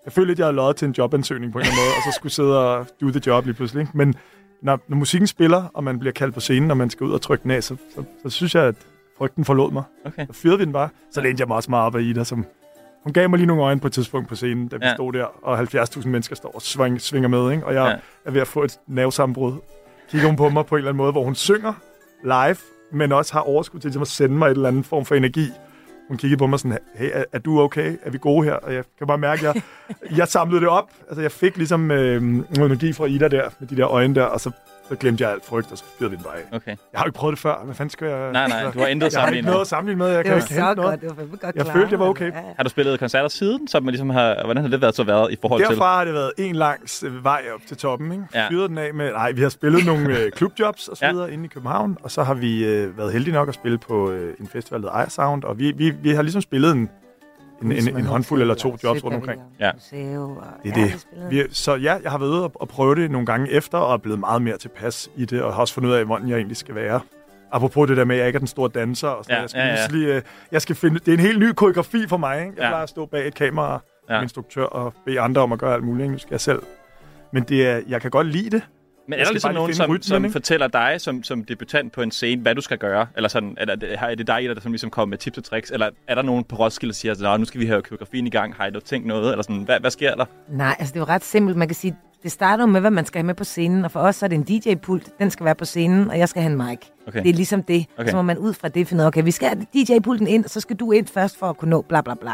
jeg 0.04 0.12
følte 0.12 0.30
lidt, 0.30 0.38
jeg 0.38 0.46
havde 0.46 0.56
løjet 0.56 0.76
til 0.76 0.86
en 0.88 0.94
jobansøgning 0.98 1.52
på 1.52 1.58
en 1.58 1.62
eller 1.62 1.72
anden 1.72 1.84
måde, 1.84 1.96
og 1.96 2.12
så 2.12 2.16
skulle 2.16 2.32
sidde 2.32 2.68
og 2.78 2.86
do 3.00 3.10
the 3.10 3.20
job 3.26 3.44
lige 3.44 3.54
pludselig. 3.54 3.80
Ikke? 3.80 3.92
Men 3.94 4.14
når, 4.62 4.80
når 4.88 4.96
musikken 4.96 5.26
spiller, 5.26 5.64
og 5.74 5.84
man 5.84 5.98
bliver 5.98 6.12
kaldt 6.12 6.34
på 6.34 6.40
scenen, 6.40 6.70
og 6.70 6.76
man 6.76 6.90
skal 6.90 7.06
ud 7.06 7.12
og 7.12 7.20
trykke 7.22 7.42
den 7.42 7.50
af, 7.50 7.62
så, 7.64 7.76
så, 7.94 8.04
så 8.22 8.30
synes 8.30 8.54
jeg, 8.54 8.64
at 8.64 8.74
frygten 9.18 9.44
forlod 9.44 9.72
mig. 9.72 9.82
Okay. 10.04 10.26
Så 10.26 10.32
fyrede 10.32 10.58
vi 10.58 10.64
den 10.64 10.72
bare. 10.72 10.88
Så 11.10 11.20
lænede 11.20 11.40
jeg 11.40 11.48
mig 11.48 11.56
også 11.56 11.70
meget 11.70 11.86
op 11.86 11.94
af 11.94 12.00
Ida, 12.00 12.24
som 12.24 12.44
hun 13.04 13.12
gav 13.12 13.30
mig 13.30 13.38
lige 13.38 13.46
nogle 13.46 13.62
øjne 13.62 13.80
på 13.80 13.86
et 13.86 13.92
tidspunkt 13.92 14.28
på 14.28 14.34
scenen, 14.36 14.68
da 14.68 14.76
vi 14.76 14.84
Ja. 14.84 14.94
stod 14.94 15.12
der, 15.12 15.24
og 15.44 15.58
70.000 15.60 16.08
mennesker 16.08 16.36
står 16.36 16.50
og 16.54 16.62
sving, 16.62 17.00
svinger 17.00 17.28
med, 17.28 17.50
ikke? 17.52 17.66
og 17.66 17.74
jeg 17.74 17.86
Ja. 17.90 17.96
er 18.24 18.30
ved 18.30 18.40
at 18.40 18.46
få 18.46 18.62
et 18.62 18.78
nervesammenbrud. 18.86 19.52
kigger 20.10 20.26
hun 20.28 20.36
på 20.36 20.48
mig 20.48 20.66
på 20.66 20.74
en 20.74 20.78
eller 20.78 20.88
anden 20.90 20.98
måde, 20.98 21.12
hvor 21.12 21.24
hun 21.24 21.34
synger 21.34 21.72
live, 22.24 22.56
men 22.92 23.12
også 23.12 23.32
har 23.32 23.40
overskud 23.40 23.80
til 23.80 23.88
ligesom 23.88 24.02
at 24.02 24.08
sende 24.08 24.34
mig 24.36 24.46
et 24.46 24.50
eller 24.50 24.68
andet 24.68 24.86
form 24.86 25.04
for 25.04 25.14
energi. 25.14 25.46
Hun 26.08 26.16
kiggede 26.16 26.38
på 26.38 26.46
mig 26.46 26.58
sådan, 26.58 26.78
hey, 26.94 27.10
er, 27.12 27.24
er 27.32 27.38
du 27.38 27.60
okay? 27.60 27.96
Er 28.02 28.10
vi 28.10 28.18
gode 28.18 28.44
her? 28.44 28.52
Og 28.54 28.74
jeg 28.74 28.84
kan 28.98 29.06
bare 29.06 29.18
mærke, 29.18 29.48
at 29.48 29.54
jeg, 29.54 29.62
jeg 30.16 30.28
samlede 30.28 30.60
det 30.60 30.68
op. 30.68 30.90
Altså, 31.08 31.22
jeg 31.22 31.32
fik 31.32 31.56
ligesom 31.56 31.90
øh, 31.90 32.22
noget 32.22 32.46
energi 32.58 32.92
fra 32.92 33.06
Ida 33.06 33.28
der, 33.28 33.48
med 33.58 33.68
de 33.68 33.76
der 33.76 33.88
øjne 33.88 34.14
der, 34.14 34.22
og 34.22 34.40
så, 34.40 34.50
så 34.88 34.96
glemte 34.96 35.24
jeg 35.24 35.32
alt 35.32 35.44
frygt, 35.44 35.72
og 35.72 35.78
så 35.78 35.84
fyrede 35.98 36.10
vi 36.10 36.16
den 36.16 36.24
bare 36.24 36.34
af. 36.36 36.56
Okay. 36.56 36.66
Jeg 36.70 36.76
har 37.00 37.04
jo 37.04 37.08
ikke 37.08 37.16
prøvet 37.16 37.32
det 37.32 37.38
før. 37.38 37.62
Hvad 37.64 37.74
fanden 37.74 37.90
skal 37.90 38.08
jeg... 38.08 38.32
Nej, 38.32 38.48
nej, 38.48 38.70
du 38.70 38.78
har 38.78 38.86
intet 38.86 38.86
Jeg 38.86 38.90
har 38.90 39.04
ikke 39.06 39.12
sammenlignet. 39.12 39.46
noget 39.50 39.60
at 39.60 39.66
sammenligne 39.66 39.98
med. 39.98 40.06
Jeg 40.08 40.16
Det 40.18 40.24
kan 40.24 40.32
var 40.32 40.36
ikke 40.36 40.48
så 40.48 40.54
hente 40.54 40.66
godt. 40.66 40.76
noget. 40.78 41.00
Det 41.00 41.08
var 41.08 41.14
godt 41.24 41.42
Jeg 41.42 41.52
klaret. 41.54 41.72
følte, 41.72 41.90
det 41.90 41.98
var 41.98 42.06
okay. 42.06 42.30
Ja, 42.32 42.36
ja. 42.38 42.42
Har 42.56 42.62
du 42.64 42.68
spillet 42.70 42.98
koncerter 42.98 43.28
siden, 43.28 43.68
så 43.68 43.80
man 43.80 43.90
ligesom 43.92 44.10
har, 44.10 44.44
hvordan 44.44 44.62
har 44.62 44.70
det 44.70 44.80
været 44.80 44.94
så 44.94 45.04
været 45.04 45.32
i 45.32 45.36
forhold 45.40 45.60
til? 45.62 45.70
Derfra 45.70 45.96
har 45.96 46.04
det 46.04 46.14
været 46.14 46.32
en 46.38 46.54
lang 46.56 46.80
øh, 47.04 47.24
vej 47.24 47.42
op 47.54 47.60
til 47.66 47.76
toppen. 47.76 48.12
Ikke? 48.12 48.24
Ja. 48.34 48.48
Fyrede 48.50 48.68
den 48.68 48.78
af 48.78 48.94
med... 48.94 49.12
Nej, 49.12 49.32
vi 49.32 49.42
har 49.42 49.48
spillet 49.48 49.86
nogle 49.86 50.08
øh, 50.18 50.32
klubjobs 50.32 50.88
og 50.88 50.96
så 50.96 51.06
Ja. 51.06 51.12
videre 51.12 51.32
inde 51.32 51.44
i 51.44 51.48
København, 51.48 51.96
og 52.02 52.10
så 52.10 52.22
har 52.22 52.34
vi 52.34 52.64
øh, 52.64 52.98
været 52.98 53.12
heldige 53.12 53.34
nok 53.34 53.48
at 53.48 53.54
spille 53.54 53.78
på 53.78 54.10
øh, 54.10 54.34
en 54.40 54.48
festival, 54.48 54.82
der 54.82 54.90
Aya 54.90 55.08
Sound, 55.08 55.44
og 55.44 55.58
vi, 55.58 55.72
vi, 55.72 55.90
vi 55.90 56.10
har 56.10 56.22
ligesom 56.22 56.42
spillet 56.42 56.72
en, 56.72 56.90
en, 57.62 57.72
en, 57.72 57.96
en 57.96 58.04
håndfuld 58.06 58.40
eller 58.40 58.54
to 58.54 58.76
jobs 58.84 59.04
rundt 59.04 59.16
omkring. 59.16 59.40
Ja. 59.60 59.70
Det 60.62 60.70
er 60.70 60.74
det. 60.74 61.06
Vi, 61.30 61.42
så 61.50 61.74
ja, 61.74 61.96
jeg 62.02 62.10
har 62.10 62.18
været 62.18 62.30
ude 62.30 62.48
og, 62.54 62.68
prøve 62.68 62.94
det 62.94 63.10
nogle 63.10 63.26
gange 63.26 63.50
efter, 63.50 63.78
og 63.78 63.92
er 63.92 63.96
blevet 63.98 64.20
meget 64.20 64.42
mere 64.42 64.56
tilpas 64.58 65.10
i 65.16 65.24
det, 65.24 65.42
og 65.42 65.52
har 65.54 65.60
også 65.60 65.74
fundet 65.74 65.90
ud 65.90 65.94
af, 65.94 66.04
hvordan 66.04 66.28
jeg 66.28 66.36
egentlig 66.36 66.56
skal 66.56 66.74
være. 66.74 67.00
Apropos 67.52 67.88
det 67.88 67.96
der 67.96 68.04
med, 68.04 68.14
at 68.16 68.18
jeg 68.18 68.26
ikke 68.26 68.36
er 68.36 68.40
den 68.40 68.46
store 68.48 68.70
danser, 68.74 69.08
og 69.08 69.24
sådan 69.24 69.36
Ja, 69.36 69.40
jeg 69.40 69.50
skal 69.50 69.60
ja, 69.60 69.66
ja. 69.66 69.74
pludselig, 69.74 70.06
øh, 70.08 70.22
jeg 70.52 70.62
skal 70.62 70.76
finde, 70.76 70.98
det 70.98 71.08
er 71.08 71.12
en 71.12 71.20
helt 71.20 71.38
ny 71.38 71.52
koreografi 71.52 72.06
for 72.08 72.16
mig. 72.16 72.38
Ikke? 72.40 72.52
Jeg 72.56 72.62
Ja. 72.62 72.68
plejer 72.68 72.82
at 72.82 72.88
stå 72.88 73.06
bag 73.06 73.26
et 73.28 73.34
kamera 73.34 73.80
Ja. 74.08 74.14
ja. 74.14 74.22
instruktør 74.22 74.64
og 74.64 74.94
bede 75.06 75.20
andre 75.20 75.42
om 75.42 75.52
at 75.52 75.58
gøre 75.58 75.74
alt 75.74 75.84
muligt. 75.84 76.02
Ikke? 76.04 76.12
Nu 76.12 76.18
skal 76.18 76.28
jeg 76.30 76.40
selv. 76.40 76.62
Men 77.32 77.42
det 77.42 77.66
er, 77.66 77.80
jeg 77.88 78.00
kan 78.02 78.10
godt 78.10 78.26
lide 78.26 78.50
det. 78.50 78.62
Men 79.08 79.18
er 79.18 79.24
der 79.24 79.30
ligesom 79.30 79.54
nogen, 79.54 79.74
som, 79.74 79.84
rytmen, 79.90 80.02
som 80.02 80.24
ikke? 80.24 80.32
fortæller 80.32 80.68
dig 80.68 80.94
som, 80.98 81.22
som 81.22 81.44
debutant 81.44 81.92
på 81.92 82.02
en 82.02 82.10
scene, 82.10 82.42
hvad 82.42 82.54
du 82.54 82.60
skal 82.60 82.78
gøre? 82.78 83.06
Eller 83.16 83.28
sådan, 83.28 83.54
er, 83.60 83.64
det, 83.74 83.96
er 84.00 84.14
det 84.14 84.26
dig, 84.26 84.42
der 84.42 84.60
som 84.60 84.72
ligesom 84.72 84.90
kommer 84.90 85.10
med 85.10 85.18
tips 85.18 85.38
og 85.38 85.44
tricks? 85.44 85.70
Eller 85.70 85.90
er 86.06 86.14
der 86.14 86.22
nogen 86.22 86.44
på 86.44 86.56
Roskilde, 86.56 86.92
der 86.92 86.96
siger, 86.96 87.12
at 87.12 87.20
"Nå, 87.20 87.36
nu 87.36 87.44
skal 87.44 87.60
vi 87.60 87.66
have 87.66 87.82
koreografien 87.82 88.26
i 88.26 88.30
gang? 88.30 88.54
Har 88.54 88.66
I 88.66 88.80
tænkt 88.84 89.06
noget? 89.06 89.30
Eller 89.30 89.42
sådan, 89.42 89.62
hvad, 89.62 89.80
hvad 89.80 89.90
sker 89.90 90.14
der? 90.14 90.24
Nej, 90.48 90.76
altså 90.78 90.92
det 90.94 91.00
er 91.00 91.00
jo 91.00 91.06
ret 91.06 91.24
simpelt. 91.24 91.56
Man 91.56 91.68
kan 91.68 91.74
sige, 91.74 91.96
det 92.22 92.32
starter 92.32 92.66
med, 92.66 92.80
hvad 92.80 92.90
man 92.90 93.06
skal 93.06 93.18
have 93.18 93.26
med 93.26 93.34
på 93.34 93.44
scenen, 93.44 93.84
og 93.84 93.90
for 93.90 94.00
os 94.00 94.16
så 94.16 94.26
er 94.26 94.28
det 94.28 94.36
en 94.36 94.42
DJ-pult, 94.76 95.18
den 95.18 95.30
skal 95.30 95.44
være 95.46 95.54
på 95.54 95.64
scenen, 95.64 96.10
og 96.10 96.18
jeg 96.18 96.28
skal 96.28 96.42
have 96.42 96.52
en 96.52 96.58
mic. 96.58 96.78
Okay. 97.06 97.22
Det 97.22 97.28
er 97.28 97.34
ligesom 97.34 97.62
det. 97.62 97.86
Okay. 97.98 98.10
Så 98.10 98.16
må 98.16 98.22
man 98.22 98.38
ud 98.38 98.54
fra 98.54 98.68
det 98.68 98.88
finde 98.88 99.00
ud 99.00 99.04
af, 99.04 99.06
okay, 99.08 99.24
vi 99.24 99.30
skal 99.30 99.48
have 99.48 99.66
DJ-pulten 99.74 100.26
ind, 100.26 100.44
og 100.44 100.50
så 100.50 100.60
skal 100.60 100.76
du 100.76 100.92
ind 100.92 101.06
først 101.06 101.38
for 101.38 101.46
at 101.50 101.56
kunne 101.56 101.70
nå 101.70 101.82
bla 101.82 102.00
bla 102.00 102.14
bla. 102.14 102.32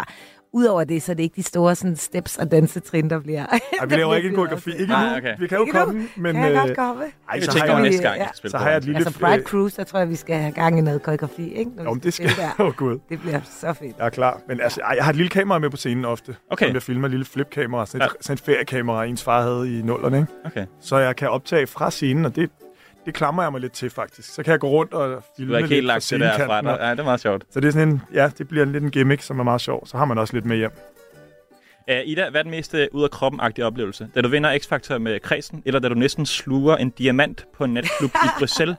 Udover 0.54 0.84
det, 0.84 1.02
så 1.02 1.12
er 1.12 1.16
det 1.16 1.22
ikke 1.22 1.36
de 1.36 1.42
store 1.42 1.74
sådan, 1.74 1.96
steps 1.96 2.36
og 2.38 2.50
dansetrin, 2.50 3.10
der 3.10 3.20
bliver... 3.20 3.46
Ej, 3.46 3.60
vi 3.86 3.94
laver 4.00 4.14
ikke 4.14 4.28
en 4.28 4.34
koreografi. 4.34 4.70
Ikke 4.70 4.86
nu. 4.86 5.16
okay. 5.16 5.34
Vi 5.38 5.46
kan 5.46 5.58
jo 5.58 5.64
Ikke 5.64 5.78
nu. 5.78 5.84
komme, 5.84 6.08
men... 6.16 6.34
Kan 6.34 6.44
jeg 6.44 6.52
øh, 6.52 6.58
godt 6.58 6.76
komme? 6.76 7.02
Ej, 7.04 7.10
Jeg 7.34 7.42
så 7.42 7.52
tænker 7.52 7.68
har 7.72 7.80
jeg, 7.80 7.90
næste 7.90 8.02
gang, 8.02 8.18
ja. 8.20 8.48
så 8.48 8.58
har 8.58 8.68
jeg 8.68 8.76
et 8.76 8.82
den. 8.82 8.92
lille... 8.92 9.06
Altså 9.06 9.20
Pride 9.20 9.42
Cruise, 9.42 9.76
der 9.76 9.84
tror 9.84 9.98
jeg, 9.98 10.08
vi 10.08 10.16
skal 10.16 10.36
have 10.36 10.52
gang 10.52 10.78
i 10.78 10.80
noget 10.80 11.02
koreografi, 11.02 11.52
ikke? 11.54 11.70
Når 11.76 11.82
vi 11.82 11.88
Jo, 11.88 11.94
men 11.94 12.02
det 12.02 12.14
skal 12.14 12.30
Åh, 12.58 12.66
oh, 12.66 12.72
gud. 12.74 12.98
Det 13.08 13.20
bliver 13.20 13.40
så 13.60 13.72
fedt. 13.72 13.96
Jeg 13.98 14.06
er 14.06 14.10
klar. 14.10 14.40
Men 14.48 14.60
altså, 14.60 14.80
ej, 14.80 14.94
jeg 14.96 15.04
har 15.04 15.10
et 15.10 15.16
lille 15.16 15.30
kamera 15.30 15.58
med 15.58 15.70
på 15.70 15.76
scenen 15.76 16.04
ofte. 16.04 16.36
Okay. 16.50 16.66
Som 16.66 16.74
jeg 16.74 16.82
filmer, 16.82 17.06
et 17.06 17.10
lille 17.10 17.26
flipkamera. 17.26 17.86
Sådan 17.86 18.00
et, 18.00 18.04
Ja. 18.04 18.08
sådan 18.20 18.34
et 18.34 18.40
feriekamera, 18.40 19.04
ens 19.04 19.22
far 19.22 19.42
havde 19.42 19.78
i 19.78 19.82
nullerne. 19.82 20.16
Ikke? 20.18 20.32
Okay. 20.44 20.66
Så 20.80 20.98
jeg 20.98 21.16
kan 21.16 21.28
optage 21.28 21.66
fra 21.66 21.90
scenen, 21.90 22.24
og 22.24 22.36
det, 22.36 22.50
det 23.06 23.14
klamrer 23.14 23.44
jeg 23.44 23.52
mig 23.52 23.60
lidt 23.60 23.72
til, 23.72 23.90
faktisk. 23.90 24.34
Så 24.34 24.42
kan 24.42 24.50
jeg 24.50 24.60
gå 24.60 24.68
rundt 24.68 24.94
og 24.94 25.22
filme 25.36 25.56
ikke 25.56 25.68
helt 25.68 25.70
lidt 25.76 25.84
lagt 25.86 26.10
det 26.10 26.20
der 26.20 26.46
fra 26.46 26.60
dig. 26.62 26.76
Ja, 26.80 26.90
det 26.90 27.00
er 27.00 27.04
meget 27.04 27.20
sjovt. 27.20 27.44
Så 27.50 27.60
det 27.60 27.68
er 27.68 27.72
sådan 27.72 27.88
en, 27.88 28.02
ja, 28.12 28.30
det 28.38 28.48
bliver 28.48 28.64
lidt 28.64 28.84
en 28.84 28.90
gimmick, 28.90 29.22
som 29.22 29.38
er 29.40 29.44
meget 29.44 29.60
sjov. 29.60 29.86
Så 29.86 29.96
har 29.96 30.04
man 30.04 30.18
også 30.18 30.34
lidt 30.34 30.44
med 30.44 30.56
hjem. 30.56 30.70
Uh, 31.90 31.96
Ida, 32.08 32.30
hvad 32.30 32.40
er 32.40 32.42
den 32.42 32.50
mest 32.50 32.74
uh, 32.74 32.80
ud 32.92 33.02
af 33.04 33.10
kroppen-agtige 33.10 33.64
oplevelse? 33.64 34.08
Da 34.14 34.20
du 34.20 34.28
vinder 34.28 34.58
X-Factor 34.58 34.98
med 34.98 35.20
kredsen, 35.20 35.62
eller 35.66 35.80
da 35.80 35.88
du 35.88 35.94
næsten 35.94 36.26
sluger 36.26 36.76
en 36.76 36.90
diamant 36.90 37.44
på 37.56 37.64
en 37.64 37.74
natklub 37.74 38.10
i 38.14 38.28
Bruxelles? 38.38 38.76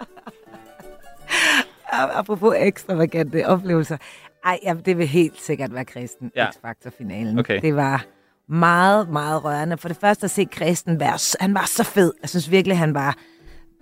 Ap- 1.92 2.18
Apropos 2.20 2.54
ekstravagante 2.58 3.46
oplevelser. 3.48 3.98
Ej, 4.46 4.60
ja, 4.64 4.74
det 4.86 4.98
vil 4.98 5.08
helt 5.08 5.42
sikkert 5.42 5.74
være 5.74 5.86
Kristen 5.86 6.32
Ja. 6.36 6.48
X-Factor-finalen. 6.52 7.40
Okay. 7.40 7.62
Det 7.62 7.76
var 7.76 8.06
meget, 8.50 9.10
meget 9.10 9.44
rørende. 9.44 9.78
For 9.78 9.88
det 9.88 9.98
første 9.98 10.24
at 10.24 10.32
se 10.32 10.46
Kristen 10.52 11.00
være, 11.00 11.18
han 11.40 11.54
var 11.54 11.66
så 11.66 11.84
fed. 11.84 12.14
Jeg 12.22 12.30
synes 12.30 12.52
virkelig, 12.52 12.78
han 12.78 12.94
var 12.94 13.16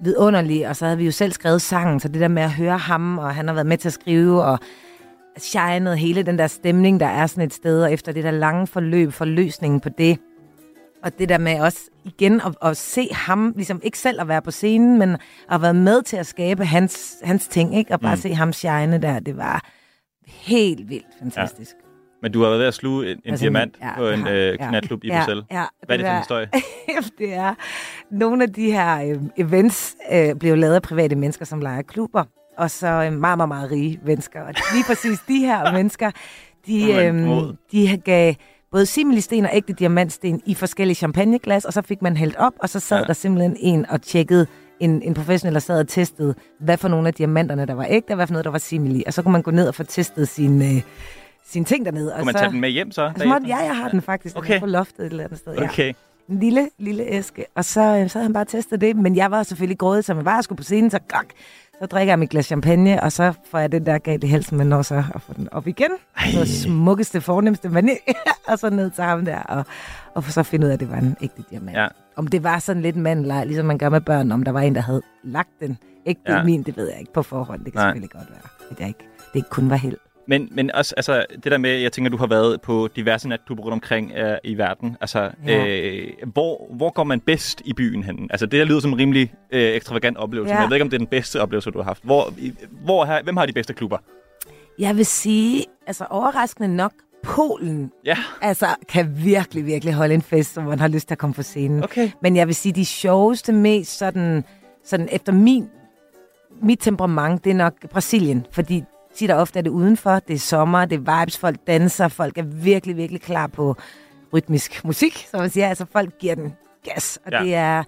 vidunderlig. 0.02 0.68
Og 0.68 0.76
så 0.76 0.86
havde 0.86 0.98
vi 0.98 1.06
jo 1.06 1.12
selv 1.12 1.32
skrevet 1.32 1.62
sangen, 1.62 2.00
så 2.00 2.08
det 2.08 2.22
der 2.22 2.28
med 2.28 2.44
at 2.44 2.52
høre 2.52 2.78
ham, 2.78 3.18
og 3.18 3.36
han 3.36 3.48
har 3.48 3.54
været 3.54 3.68
med 3.68 3.78
til 3.78 3.90
at 3.90 3.94
skrive, 3.94 4.44
og 4.44 4.60
shinede 5.38 5.98
hele 5.98 6.24
den 6.24 6.38
der 6.38 6.48
stemning, 6.48 7.00
der 7.00 7.06
er 7.06 7.28
sådan 7.28 7.44
et 7.44 7.54
sted, 7.54 7.84
og 7.84 7.94
efter 7.94 8.12
det 8.12 8.24
der 8.24 8.32
lange 8.32 8.68
forløb, 8.68 9.14
forløsningen 9.14 9.80
på 9.80 9.90
det. 9.90 10.20
Og 11.04 11.20
det 11.20 11.30
der 11.30 11.38
med 11.38 11.60
også 11.60 11.80
igen 12.04 12.42
at, 12.42 12.56
at 12.70 12.78
se 12.78 13.08
ham, 13.12 13.54
ligesom 13.56 13.80
ikke 13.84 14.00
selv 14.00 14.22
at 14.22 14.28
være 14.28 14.42
på 14.42 14.52
scenen, 14.52 15.00
men 15.00 15.18
at 15.52 15.62
være 15.62 15.74
med 15.74 16.02
til 16.02 16.18
at 16.18 16.26
skabe 16.28 16.66
hans, 16.66 17.16
hans 17.24 17.48
ting, 17.48 17.78
ikke? 17.78 17.94
Og 17.94 18.00
bare 18.00 18.16
Mm. 18.16 18.22
se 18.22 18.34
ham 18.34 18.54
shine 18.54 19.02
der, 19.02 19.20
det 19.20 19.38
var 19.38 19.62
helt 20.28 20.90
vildt 20.90 21.06
fantastisk. 21.20 21.76
Men 22.24 22.32
du 22.32 22.42
har 22.42 22.48
været 22.50 22.60
ved 22.60 22.68
at 22.68 22.74
sluge 22.74 23.12
en, 23.12 23.18
en 23.26 23.32
Altså, 23.32 23.44
diamant 23.44 23.76
ja, 23.82 23.98
på 23.98 24.10
en 24.10 24.26
ja, 24.28 24.34
øh, 24.34 24.58
ja. 24.60 24.68
knatklub 24.70 25.04
i 25.04 25.08
Ja, 25.08 25.18
Bruxelles. 25.20 25.46
ja, 25.52 25.64
Hvad 25.86 26.00
er 26.00 26.04
det 26.04 26.06
det 26.06 26.06
for 26.06 26.14
en 26.14 26.18
historie? 26.20 26.50
det 27.28 27.34
er 27.34 27.54
nogle 28.12 28.44
af 28.44 28.54
de 28.54 28.72
her 28.72 29.02
øh, 29.10 29.18
events 29.38 29.96
øh, 30.12 30.36
bliver 30.36 30.56
lavet 30.56 30.76
af 30.76 30.82
private 30.82 31.16
mennesker, 31.16 31.46
som 31.46 31.62
leger 31.62 31.82
klubber, 31.82 32.24
og 32.58 32.72
så 32.72 32.88
øh, 32.88 33.14
meget, 33.14 33.38
meget, 33.38 33.48
meget 33.48 33.72
rige 33.72 34.00
mennesker. 34.06 34.42
Og 34.42 34.54
lige 34.74 34.84
præcis 34.88 35.20
de 35.28 35.40
her 35.40 35.72
mennesker, 35.78 36.12
de, 36.68 36.94
øh, 36.94 37.14
de 37.72 37.98
gav 38.06 38.34
både 38.72 38.86
similisten 38.86 39.46
og 39.46 39.52
ægte 39.54 39.74
diamantsten 39.74 40.42
i 40.46 40.54
forskellige 40.54 40.96
champagneglas, 40.96 41.66
og 41.66 41.74
så 41.74 41.82
fik 41.82 42.02
man 42.02 42.18
hældt 42.18 42.36
op, 42.36 42.54
og 42.60 42.70
så 42.70 42.80
sad 42.80 42.98
Ja. 42.98 43.02
ja. 43.02 43.08
der 43.08 43.14
simpelthen 43.14 43.56
en 43.60 43.86
og 43.90 44.02
tjekkede, 44.02 44.48
en, 44.80 45.02
en 45.02 45.14
professionel, 45.14 45.54
der 45.54 45.60
sad 45.60 45.80
og 45.80 45.88
testede, 45.88 46.36
hvad 46.60 46.78
for 46.78 46.88
nogle 46.88 47.08
af 47.08 47.14
diamanterne, 47.14 47.66
der 47.66 47.74
var 47.74 47.86
ægte, 47.90 48.12
og 48.12 48.16
hvad 48.16 48.28
for 48.28 48.32
noget, 48.34 48.46
der 48.46 48.52
var 48.52 48.58
simili. 48.58 49.04
Og 49.08 49.14
så 49.14 49.22
kunne 49.22 49.32
man 49.32 49.42
gå 49.42 49.52
ned 49.52 49.68
og 49.68 49.76
få 49.76 49.84
testet 49.84 50.28
sine, 50.28 50.66
øh, 50.66 50.82
sine 51.46 51.66
ting 51.66 51.86
dernede. 51.86 52.06
Kunne 52.12 52.20
og 52.20 52.26
man 52.26 52.34
så, 52.34 52.40
tage 52.40 52.52
den 52.52 52.62
med 52.62 52.70
hjem 52.70 52.92
så? 52.92 53.12
Så 53.18 53.26
måtte, 53.28 53.48
ja, 53.48 53.58
jeg 53.58 53.78
har 53.78 53.90
den 53.90 54.02
faktisk. 54.02 54.38
Okay. 54.38 54.60
på 54.60 54.66
loftet 54.66 55.00
et 55.06 55.12
eller 55.12 55.24
andet 55.24 55.40
sted. 55.40 55.54
Ja 55.54 55.64
Okay. 55.64 55.94
en 56.30 56.40
lille, 56.40 56.70
lille 56.78 57.04
æske. 57.04 57.46
Og 57.56 57.66
så, 57.66 57.82
øh, 57.82 58.10
så 58.10 58.18
havde 58.20 58.26
han 58.26 58.34
bare 58.34 58.46
testet 58.46 58.82
det, 58.82 58.96
men 58.96 59.16
jeg 59.16 59.32
var 59.32 59.44
selvfølgelig 59.44 59.78
grådet, 59.78 60.06
som 60.06 60.18
jeg 60.18 60.26
var. 60.26 60.34
Jeg 60.36 60.44
skulle 60.44 60.58
på 60.58 60.64
scenen, 60.64 60.92
så, 60.92 61.00
gak, 61.08 61.26
så 61.80 61.86
drikker 61.86 62.12
jeg 62.12 62.20
mit 62.20 62.30
glas 62.30 62.46
champagne, 62.46 63.04
og 63.04 63.12
så 63.12 63.34
får 63.52 63.60
jeg 63.60 63.72
det 63.72 63.86
der 63.86 63.98
galt 63.98 64.24
i 64.24 64.28
halsen, 64.28 64.58
men 64.58 64.68
når 64.68 64.82
så 64.82 65.04
at 65.16 65.22
få 65.22 65.34
den 65.34 65.50
op 65.54 65.68
igen. 65.68 65.92
Det 66.32 66.48
smukkeste, 66.50 67.22
fornemmeste 67.22 67.70
mani, 67.70 67.92
og 68.48 68.60
så 68.60 68.70
ned 68.70 68.90
til 68.92 69.04
ham 69.04 69.26
der, 69.26 69.40
og, 69.40 69.66
og 70.14 70.24
så 70.24 70.44
finde 70.44 70.66
ud 70.66 70.70
af, 70.70 70.74
at 70.74 70.80
det 70.80 70.90
var 70.92 70.98
en 70.98 71.18
ægte 71.22 71.44
diamant. 71.50 71.78
Ja. 71.78 71.88
Om 72.16 72.28
det 72.28 72.44
var 72.44 72.60
sådan 72.60 72.82
lidt 72.82 72.96
mandelej, 72.96 73.44
ligesom 73.46 73.66
man 73.66 73.78
gør 73.78 73.90
med 73.90 74.02
børn, 74.02 74.32
om 74.32 74.44
der 74.44 74.52
var 74.52 74.62
en, 74.62 74.76
der 74.76 74.82
havde 74.82 75.02
lagt 75.24 75.50
den 75.60 75.78
ægte 76.06 76.22
Ja. 76.32 76.38
ja. 76.38 76.44
min, 76.44 76.64
det 76.64 76.78
ved 76.78 76.90
jeg 76.90 77.00
ikke 77.00 77.14
på 77.14 77.24
forhånd. 77.24 77.66
Det 77.66 77.74
kan 77.74 77.80
Nej. 77.80 77.88
selvfølgelig 77.88 78.10
godt 78.10 78.30
være, 78.30 78.50
at 78.72 78.80
jeg 78.80 78.88
ikke, 78.88 79.00
det 79.34 79.36
ikke 79.36 79.50
kun 79.50 79.70
var 79.70 79.76
held. 79.76 79.98
Men, 80.28 80.48
men 80.52 80.72
også 80.72 80.94
altså, 80.98 81.26
det 81.44 81.52
der 81.52 81.58
med, 81.58 81.70
jeg 81.80 81.92
tænker, 81.92 82.12
du 82.12 82.18
har 82.18 82.28
været 82.28 82.62
på 82.62 82.90
diverse 82.96 83.30
natklubber 83.30 83.64
rundt 83.64 83.74
omkring 83.74 84.12
øh, 84.12 84.38
i 84.44 84.58
verden. 84.58 84.98
Altså, 85.02 85.32
Ja. 85.48 85.68
øh, 85.68 86.08
hvor, 86.34 86.68
hvor 86.76 86.90
går 86.90 87.04
man 87.04 87.20
bedst 87.20 87.62
i 87.66 87.74
byen 87.74 88.04
hen? 88.04 88.28
Altså, 88.32 88.46
det 88.46 88.60
der 88.60 88.66
lyder 88.66 88.80
som 88.80 88.92
en 88.94 88.98
rimelig 89.00 89.34
øh, 89.52 89.62
ekstravagant 89.76 90.18
oplevelse, 90.18 90.54
Ja. 90.54 90.60
men 90.60 90.62
jeg 90.62 90.70
ved 90.70 90.76
ikke, 90.76 90.84
om 90.84 90.90
det 90.90 90.98
er 90.98 91.00
den 91.00 91.08
bedste 91.08 91.42
oplevelse, 91.42 91.72
du 91.72 91.78
har 91.78 91.84
haft. 91.86 92.04
Hvor, 92.04 92.34
hvor 92.86 93.06
har, 93.06 93.22
hvem 93.24 93.38
har 93.38 93.46
de 93.46 93.54
bedste 93.54 93.74
klubber? 93.74 93.98
Jeg 94.80 94.98
vil 94.98 95.06
sige, 95.06 95.66
altså 95.88 96.06
overraskende 96.10 96.76
nok, 96.76 96.92
Polen 97.24 97.92
Ja. 98.06 98.18
altså, 98.42 98.68
kan 98.90 99.12
virkelig, 99.26 99.66
virkelig 99.66 99.94
holde 99.94 100.14
en 100.14 100.22
fest, 100.22 100.54
hvor 100.54 100.64
man 100.70 100.80
har 100.80 100.88
lyst 100.88 101.08
til 101.08 101.16
at 101.16 101.18
komme 101.18 101.34
på 101.34 101.44
scenen. 101.44 101.84
Okay. 101.84 102.10
Men 102.22 102.36
jeg 102.36 102.48
vil 102.48 102.56
sige, 102.56 102.74
de 102.74 102.86
sjoveste, 102.86 103.54
mest 103.54 103.98
sådan, 103.98 104.44
sådan 104.86 105.08
efter 105.12 105.34
min, 105.34 105.70
mit 106.62 106.80
temperament, 106.82 107.44
det 107.44 107.50
er 107.50 107.54
nok 107.56 107.74
Brasilien. 107.90 108.46
Fordi 108.52 108.84
tit 109.16 109.32
og 109.32 109.38
ofte 109.40 109.60
er 109.60 109.64
det 109.64 109.70
udenfor, 109.70 110.20
det 110.28 110.34
er 110.34 110.40
sommer, 110.40 110.86
det 110.86 111.02
er 111.08 111.20
vibes, 111.22 111.38
folk 111.38 111.58
danser, 111.68 112.08
folk 112.08 112.38
er 112.38 112.44
virkelig, 112.44 112.98
virkelig 112.98 113.22
klar 113.22 113.48
på 113.48 113.76
rytmisk 114.34 114.86
musik, 114.86 115.28
som 115.32 115.40
man 115.40 115.50
siger. 115.50 115.68
Altså, 115.70 115.86
folk 115.92 116.18
giver 116.20 116.36
den 116.36 116.54
gas, 116.84 117.20
og 117.26 117.32
Ja. 117.32 117.44
det 117.44 117.56
er... 117.56 117.84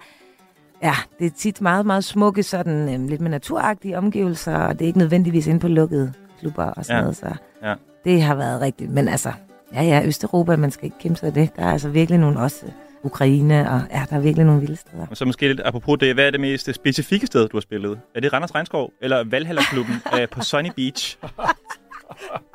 Ja, 0.82 0.94
det 1.18 1.26
er 1.26 1.30
tit 1.38 1.60
meget, 1.60 1.86
meget 1.86 2.04
smukke, 2.04 2.42
sådan 2.42 2.94
øhm, 2.94 3.08
lidt 3.08 3.20
med 3.20 3.30
naturagtige 3.30 3.98
omgivelser, 3.98 4.56
og 4.56 4.72
det 4.78 4.82
er 4.82 4.86
ikke 4.86 4.98
nødvendigvis 4.98 5.46
inde 5.46 5.60
på 5.60 5.68
lukkede 5.68 6.12
klubber 6.40 6.64
og 6.64 6.84
sådan 6.84 6.96
ja. 6.96 7.00
noget, 7.00 7.16
så 7.16 7.34
Ja. 7.62 7.74
det 8.04 8.22
har 8.22 8.34
været 8.34 8.60
rigtigt. 8.60 8.90
Men 8.90 9.08
altså, 9.08 9.32
ja, 9.74 9.82
ja, 9.82 10.02
Østeuropa, 10.06 10.56
man 10.56 10.70
skal 10.70 10.84
ikke 10.84 10.98
kæmpe 11.00 11.18
sig 11.18 11.26
af 11.26 11.32
det. 11.32 11.50
Der 11.56 11.62
er 11.62 11.72
altså 11.72 11.88
virkelig 11.88 12.20
nogle 12.20 12.40
også, 12.40 12.66
Ukraine, 13.06 13.70
og 13.70 13.80
ja, 13.90 14.02
der 14.10 14.16
er 14.16 14.20
virkelig 14.20 14.46
nogle 14.46 14.60
vilde 14.60 14.76
steder. 14.76 15.06
Og 15.10 15.16
så 15.16 15.24
måske 15.24 15.48
lidt 15.48 15.60
apropos 15.64 15.98
det, 15.98 16.14
hvad 16.14 16.26
er 16.26 16.30
det 16.30 16.40
mest 16.40 16.74
specifikke 16.74 17.26
sted, 17.26 17.48
du 17.48 17.56
har 17.56 17.60
spillet? 17.60 18.00
Er 18.14 18.20
det 18.20 18.32
Randers 18.32 18.54
Regnskov 18.54 18.92
eller 19.00 19.24
Valhalla-klubben 19.24 19.94
øh, 20.20 20.28
på 20.28 20.40
Sunny 20.42 20.68
Beach? 20.76 21.18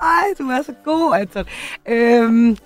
Ej, 0.01 0.23
du 0.39 0.43
er 0.43 0.61
så 0.61 0.73
god, 0.85 1.15
Anton. 1.19 1.45
Øhm, 1.87 2.57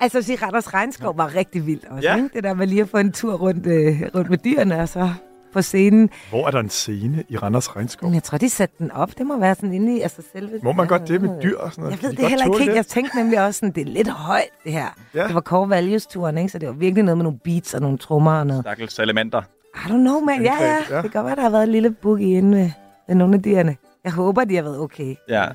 altså, 0.00 0.18
at 0.18 0.24
sige, 0.24 0.38
Randers 0.42 0.74
Regnskov 0.74 1.16
var 1.16 1.34
rigtig 1.34 1.66
vildt 1.66 1.84
også, 1.84 2.08
Ja. 2.08 2.16
ja. 2.16 2.22
ikke? 2.24 2.30
Det 2.34 2.44
der 2.44 2.54
med 2.54 2.66
lige 2.66 2.82
at 2.82 2.88
få 2.88 2.98
en 2.98 3.12
tur 3.12 3.34
rundt, 3.34 3.66
øh, 3.66 4.02
rundt 4.14 4.30
med 4.30 4.38
dyrene, 4.38 4.76
og 4.80 4.88
så 4.88 5.10
på 5.52 5.62
scenen. 5.62 6.10
Hvor 6.30 6.46
er 6.46 6.50
der 6.50 6.60
en 6.60 6.70
scene 6.70 7.24
i 7.28 7.36
Randers 7.36 7.76
Regnskov? 7.76 8.08
Men 8.08 8.14
jeg 8.14 8.22
tror, 8.22 8.38
de 8.38 8.48
satte 8.48 8.74
den 8.78 8.90
op. 8.90 9.18
Det 9.18 9.26
må 9.26 9.38
være 9.40 9.54
sådan 9.54 9.72
inde 9.72 9.96
i 9.96 10.00
altså 10.00 10.22
selve... 10.32 10.60
Må 10.62 10.72
man 10.72 10.86
godt 10.86 11.08
det 11.08 11.22
med 11.22 11.30
dyr 11.42 11.58
og 11.58 11.72
sådan 11.72 11.84
noget? 11.84 12.02
Jeg 12.02 12.08
ved 12.08 12.16
de 12.16 12.22
det 12.22 12.30
heller 12.30 12.60
ikke? 12.60 12.74
Jeg 12.74 12.86
tænkte 12.86 13.16
nemlig 13.16 13.44
også 13.44 13.58
sådan, 13.58 13.74
det 13.74 13.80
er 13.80 13.92
lidt 13.92 14.08
højt, 14.08 14.42
det 14.64 14.72
her. 14.72 14.86
Ja. 15.14 15.26
Det 15.26 15.34
var 15.34 15.40
Core 15.40 15.70
Values-turen, 15.70 16.38
ikke? 16.38 16.48
Så 16.48 16.58
det 16.58 16.68
var 16.68 16.74
virkelig 16.74 17.04
noget 17.04 17.18
med 17.18 17.24
nogle 17.24 17.38
beats 17.44 17.74
og 17.74 17.80
nogle 17.80 17.98
trommer 17.98 18.32
og 18.32 18.46
noget. 18.46 18.62
Stakkels 18.64 18.98
elementer. 18.98 19.42
I 19.74 19.78
don't 19.78 19.88
know, 19.88 20.20
man. 20.20 20.42
Ja, 20.42 20.54
ja. 20.60 20.76
Det 20.76 20.86
kan 20.88 21.10
godt 21.10 21.26
være, 21.26 21.36
der 21.36 21.42
har 21.42 21.50
været 21.50 21.62
en 21.64 21.72
lille 21.72 21.90
boogie 21.90 22.38
inde 22.38 22.58
ved, 22.58 22.70
ved 23.08 23.14
nogle 23.16 23.34
af 23.34 23.42
dyrene. 23.42 23.76
Jeg 24.04 24.12
håber, 24.12 24.44
de 24.44 24.56
har 24.56 24.62
været 24.62 24.78
okay. 24.78 25.14
Ja. 25.28 25.42
Ja. 25.42 25.50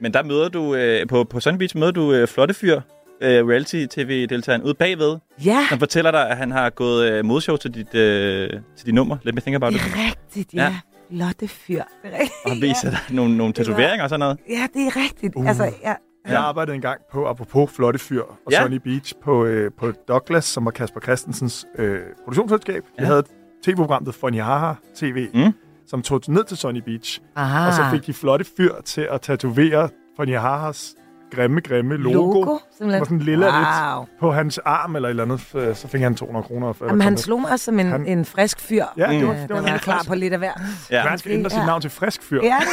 Men 0.00 0.14
der 0.14 0.22
møder 0.22 0.48
du, 0.48 0.74
øh, 0.74 1.06
på, 1.06 1.24
på 1.24 1.40
Sunny 1.40 1.58
Beach 1.58 1.76
møder 1.76 1.92
du 1.92 2.12
øh, 2.12 2.28
flotte 2.28 2.54
fyr, 2.54 2.80
øh, 3.22 3.46
reality-tv-deltageren 3.48 4.62
ude 4.62 4.74
bagved, 4.74 5.16
Ja, 5.44 5.66
som 5.68 5.78
fortæller 5.78 6.10
dig, 6.10 6.30
at 6.30 6.36
han 6.36 6.50
har 6.50 6.70
gået 6.70 7.12
øh, 7.12 7.24
modshow 7.24 7.56
til 7.56 7.74
dit, 7.74 7.94
øh, 7.94 8.50
til 8.76 8.86
dit 8.86 8.94
nummer. 8.94 9.16
Let 9.22 9.34
me 9.34 9.40
think 9.40 9.54
about 9.54 9.72
det 9.72 9.80
it. 9.80 9.86
er 9.86 10.06
rigtigt, 10.08 10.54
ja. 10.54 10.62
Ja. 10.62 10.68
ja. 10.68 10.76
Lotte 11.10 11.48
fyr. 11.48 11.82
Det 12.02 12.10
er 12.14 12.18
rigtigt. 12.18 12.32
Og 12.44 12.50
han 12.52 12.60
viser 12.62 12.90
dig 12.90 12.98
nogle, 13.10 13.36
nogle 13.36 13.52
Det 13.52 13.66
tatoveringer 13.66 14.02
og 14.02 14.08
sådan 14.08 14.20
noget. 14.20 14.38
Ja, 14.48 14.66
det 14.74 14.86
er 14.86 14.96
rigtigt. 14.96 15.34
Uh. 15.36 15.48
Altså, 15.48 15.64
ja. 15.82 15.94
Jeg 16.28 16.38
arbejdede 16.38 16.74
engang 16.74 17.00
på, 17.12 17.26
apropos 17.28 17.70
Flotte 17.70 17.98
Fyr 17.98 18.22
og 18.22 18.36
Ja. 18.50 18.56
ja. 18.56 18.62
Sunny 18.64 18.76
Beach, 18.76 19.14
på, 19.24 19.44
øh, 19.44 19.70
på 19.78 19.92
Douglas, 20.08 20.44
som 20.44 20.64
var 20.64 20.70
Kasper 20.70 21.00
Christensens 21.00 21.66
øh, 21.78 21.98
produktionsselskab. 22.24 22.82
Ja. 22.98 23.02
Vi 23.02 23.06
havde 23.06 23.18
et 23.18 23.26
tv-program, 23.64 24.04
der 24.04 24.12
Funny 24.12 24.40
Haha 24.40 24.72
TV, 24.96 25.28
Mm. 25.34 25.40
mm. 25.40 25.52
som 25.86 26.02
tog 26.02 26.20
ned 26.28 26.44
til 26.44 26.56
Sunny 26.56 26.78
Beach. 26.80 27.20
Aha. 27.36 27.66
Og 27.66 27.72
så 27.74 27.82
fik 27.92 28.06
de 28.06 28.12
Flotte 28.12 28.44
Fyr 28.56 28.72
til 28.84 29.08
at 29.10 29.20
tatovere 29.20 29.88
Funny 30.16 30.36
Hahas 30.36 30.94
grimme, 31.30 31.60
grimme 31.60 31.96
logo. 31.96 32.12
Logo, 32.40 32.58
simpelthen. 32.78 33.00
Var 33.00 33.04
sådan 33.04 33.16
en 33.16 33.22
lille 33.22 33.46
Wow. 33.46 33.52
lidt 34.00 34.18
på 34.20 34.32
hans 34.32 34.58
arm 34.58 34.96
eller 34.96 35.08
et 35.08 35.10
eller 35.10 35.22
andet. 35.22 35.54
øh, 35.54 35.76
Så 35.76 35.88
fik 35.88 36.00
han 36.00 36.14
200 36.14 36.44
kroner. 36.46 36.72
Jamen, 36.82 37.00
han 37.00 37.16
slog 37.18 37.40
mig 37.40 37.60
som 37.60 37.80
en, 37.80 37.86
Han- 37.86 38.06
en 38.06 38.24
frisk 38.24 38.60
fyr. 38.60 38.84
Ja, 38.96 39.06
det 39.10 39.26
var, 39.26 39.32
Øh, 39.32 39.38
det 39.40 39.48
var, 39.50 39.60
var 39.60 39.68
helt 39.68 39.82
klar 39.82 40.04
på 40.08 40.14
lidt 40.14 40.32
af 40.32 40.38
hver. 40.38 40.52
Ja. 40.90 41.00
Han 41.00 41.18
skal 41.18 41.32
ændre 41.32 41.50
sit 41.50 41.58
Ja. 41.58 41.66
navn 41.66 41.80
til 41.80 41.90
Frisk 41.90 42.22
Fyr. 42.22 42.40
Ja, 42.42 42.56
det 42.60 42.66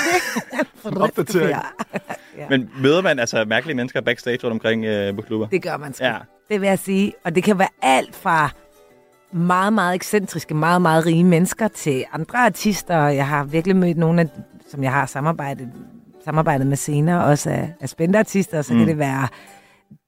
er 0.52 0.58
det. 0.58 0.68
For 0.82 1.02
opdatering. 1.02 1.58
Men 2.50 2.70
møder 2.82 3.02
man 3.02 3.20
altså 3.20 3.46
mærkelige 3.48 3.76
mennesker 3.76 4.02
backstage 4.02 4.40
rundt 4.44 4.52
omkring 4.54 4.86
øh, 4.86 5.16
på 5.16 5.22
klubber? 5.22 5.48
Det 5.48 5.62
gør 5.64 5.78
man 5.78 5.94
sgu. 5.94 6.06
Ja. 6.06 6.16
Det 6.50 6.62
vil 6.62 6.68
jeg 6.68 6.80
sige. 6.80 7.14
Og 7.26 7.36
det 7.36 7.44
kan 7.44 7.60
være 7.60 7.68
alt 7.82 8.16
fra 8.16 8.50
meget, 9.34 9.74
meget 9.74 9.96
ekscentriske, 9.96 10.54
meget, 10.54 10.82
meget 10.82 11.06
rige 11.06 11.24
mennesker 11.24 11.68
til 11.68 12.06
andre 12.14 12.38
artister. 12.46 13.08
Jeg 13.08 13.28
har 13.28 13.44
virkelig 13.44 13.76
mødt 13.76 13.98
nogle 13.98 14.22
af, 14.22 14.28
som 14.72 14.84
jeg 14.84 14.92
har 14.92 15.06
samarbejdet, 15.06 15.68
samarbejdet 16.28 16.68
med 16.68 16.78
senere, 16.78 17.24
også 17.24 17.50
af, 17.50 17.74
af 17.82 17.90
spændende 17.90 18.20
artister. 18.20 18.62
Så 18.62 18.74
mm. 18.74 18.80
Kan 18.80 18.88
det 18.88 18.98
være 18.98 19.28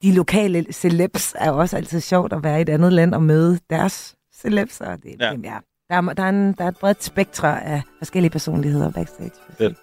de 0.03 0.15
lokale 0.15 0.65
celebs 0.71 1.35
er 1.39 1.51
også 1.51 1.77
altid 1.77 1.99
sjovt 1.99 2.33
at 2.33 2.43
være 2.43 2.59
i 2.59 2.61
et 2.61 2.69
andet 2.69 2.93
land 2.93 3.13
og 3.13 3.23
møde 3.23 3.59
deres 3.69 4.15
celebs. 4.41 4.81
Og 4.81 4.97
det, 5.03 5.15
Ja. 5.19 5.25
ja. 5.25 5.57
Ja, 5.91 5.95
der, 5.95 6.09
er, 6.09 6.13
der, 6.13 6.23
er 6.23 6.29
en, 6.29 6.53
der 6.53 6.63
er 6.63 6.67
et 6.67 6.77
bredt 6.77 7.03
spektre 7.03 7.63
af 7.65 7.81
forskellige 7.97 8.31
personligheder 8.31 8.91
backstage. 8.91 9.31
Fedt. 9.57 9.77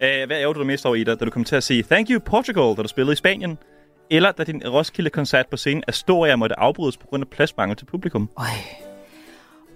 Æh, 0.00 0.26
hvad 0.26 0.36
ærger 0.36 0.52
du 0.52 0.58
dig 0.58 0.66
mest 0.66 0.86
over, 0.86 0.94
Ida, 0.94 1.14
da 1.14 1.24
du 1.24 1.30
kom 1.30 1.44
til 1.44 1.56
at 1.56 1.62
sige 1.62 1.82
Thank 1.82 2.10
you 2.10 2.20
Portugal, 2.20 2.76
da 2.76 2.82
du 2.82 2.88
spillede 2.88 3.12
i 3.12 3.16
Spanien? 3.16 3.58
Eller 4.10 4.32
da 4.32 4.44
din 4.44 4.62
Roskilde-koncert 4.68 5.46
på 5.50 5.56
scenen 5.56 5.84
Astoria 5.88 6.36
måtte 6.36 6.58
afbrydes 6.58 6.96
på 6.96 7.06
grund 7.06 7.22
af 7.24 7.28
pladsmangel 7.28 7.76
til 7.76 7.86
publikum? 7.86 8.30
Øj. 8.38 8.44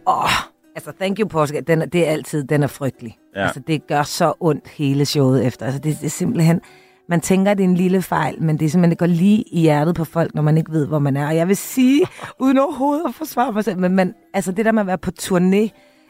Åh, 0.06 0.53
altså 0.75 0.93
Thank 1.01 1.18
You 1.18 1.29
Portugal, 1.29 1.66
den 1.66 1.83
er, 1.83 1.87
det 1.87 2.09
er 2.09 2.12
altid, 2.12 2.45
den 2.45 2.62
er 2.62 2.66
frygtelig. 2.66 3.18
Ja. 3.37 3.43
Altså 3.43 3.61
det 3.61 3.87
gør 3.87 4.03
så 4.03 4.35
ondt 4.41 4.68
hele 4.68 5.07
showet 5.07 5.47
efter. 5.47 5.66
Altså 5.66 5.81
det, 5.81 5.97
det 6.01 6.07
er 6.07 6.11
simpelthen, 6.11 6.61
man 7.09 7.20
tænker, 7.20 7.55
det 7.55 7.64
er 7.64 7.68
en 7.68 7.75
lille 7.75 8.03
fejl, 8.03 8.43
men 8.43 8.59
det 8.59 8.66
er 8.66 8.70
simpelthen, 8.70 8.91
det 8.91 8.99
går 8.99 9.07
lige 9.07 9.43
i 9.43 9.61
hjertet 9.61 9.95
på 9.95 10.05
folk, 10.05 10.35
når 10.35 10.43
man 10.43 10.59
ikke 10.59 10.72
ved, 10.72 10.87
hvor 10.87 10.99
man 10.99 11.16
er. 11.16 11.27
Og 11.27 11.37
jeg 11.37 11.49
vil 11.49 11.57
sige, 11.57 12.07
uden 12.41 12.59
overhovedet 12.59 13.03
at 13.09 13.14
forsvare 13.14 13.53
mig 13.53 13.64
selv, 13.64 13.79
men 13.79 13.93
man, 13.93 14.14
altså 14.35 14.53
det 14.53 14.64
der 14.64 14.72
med 14.72 14.81
at 14.81 14.87
være 14.87 14.99
på 14.99 15.11
turné, 15.20 15.68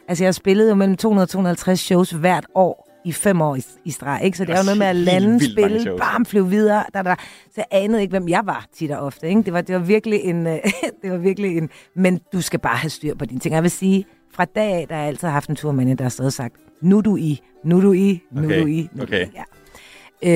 altså 0.08 0.24
jeg 0.24 0.34
spillede 0.34 0.68
jo 0.68 0.74
mellem 0.74 0.96
200 0.96 1.24
og 1.24 1.28
250 1.28 1.80
shows 1.80 2.10
hvert 2.10 2.46
år 2.54 2.90
i 3.04 3.12
fem 3.12 3.40
år 3.40 3.56
i, 3.56 3.64
i 3.84 3.90
streg, 3.90 4.20
ikke? 4.24 4.38
Så 4.38 4.44
det 4.44 4.54
er 4.54 4.58
jo 4.58 4.64
noget 4.64 4.78
med 4.78 4.86
at 4.86 4.96
lande, 4.96 5.52
spille, 5.52 5.96
bam, 5.98 6.26
flyve 6.26 6.48
videre, 6.48 6.84
der, 6.94 7.02
der. 7.02 7.14
Så 7.44 7.52
jeg 7.56 7.66
anede 7.70 8.02
ikke, 8.02 8.10
hvem 8.10 8.28
jeg 8.28 8.42
var 8.44 8.66
tit 8.74 8.90
og 8.90 9.06
ofte, 9.06 9.28
ikke? 9.28 9.42
Det 9.42 9.52
var, 9.52 9.60
det 9.60 9.74
var 9.74 9.80
virkelig 9.80 10.20
en, 10.20 10.46
det 11.02 11.10
var 11.10 11.16
virkelig 11.16 11.58
en, 11.58 11.70
men 11.96 12.20
du 12.32 12.40
skal 12.40 12.60
bare 12.60 12.76
have 12.76 12.90
styr 12.90 13.14
på 13.14 13.24
dine 13.24 13.40
ting. 13.40 13.54
Jeg 13.54 13.62
vil 13.62 13.70
sige, 13.70 14.06
fra 14.34 14.44
dag 14.44 14.72
af, 14.72 14.86
der 14.88 14.94
har 14.94 15.02
jeg 15.02 15.08
altid 15.08 15.28
haft 15.28 15.48
en 15.48 15.56
turmand, 15.56 15.98
der 15.98 16.04
har 16.04 16.24
og 16.26 16.32
sagt, 16.32 16.54
nu 16.80 16.98
er 16.98 17.02
du 17.02 17.16
i, 17.16 17.40
nu 17.64 17.82
du 17.82 17.92
i, 17.92 18.22
nu 18.30 18.44
Okay, 18.44 18.60
du 18.60 18.66
i, 18.66 18.88
nu 18.92 19.02
okay. 19.02 19.24
du 19.24 19.30
i. 19.30 19.32
Ja. 19.34 19.44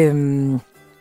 Øhm, 0.08 0.52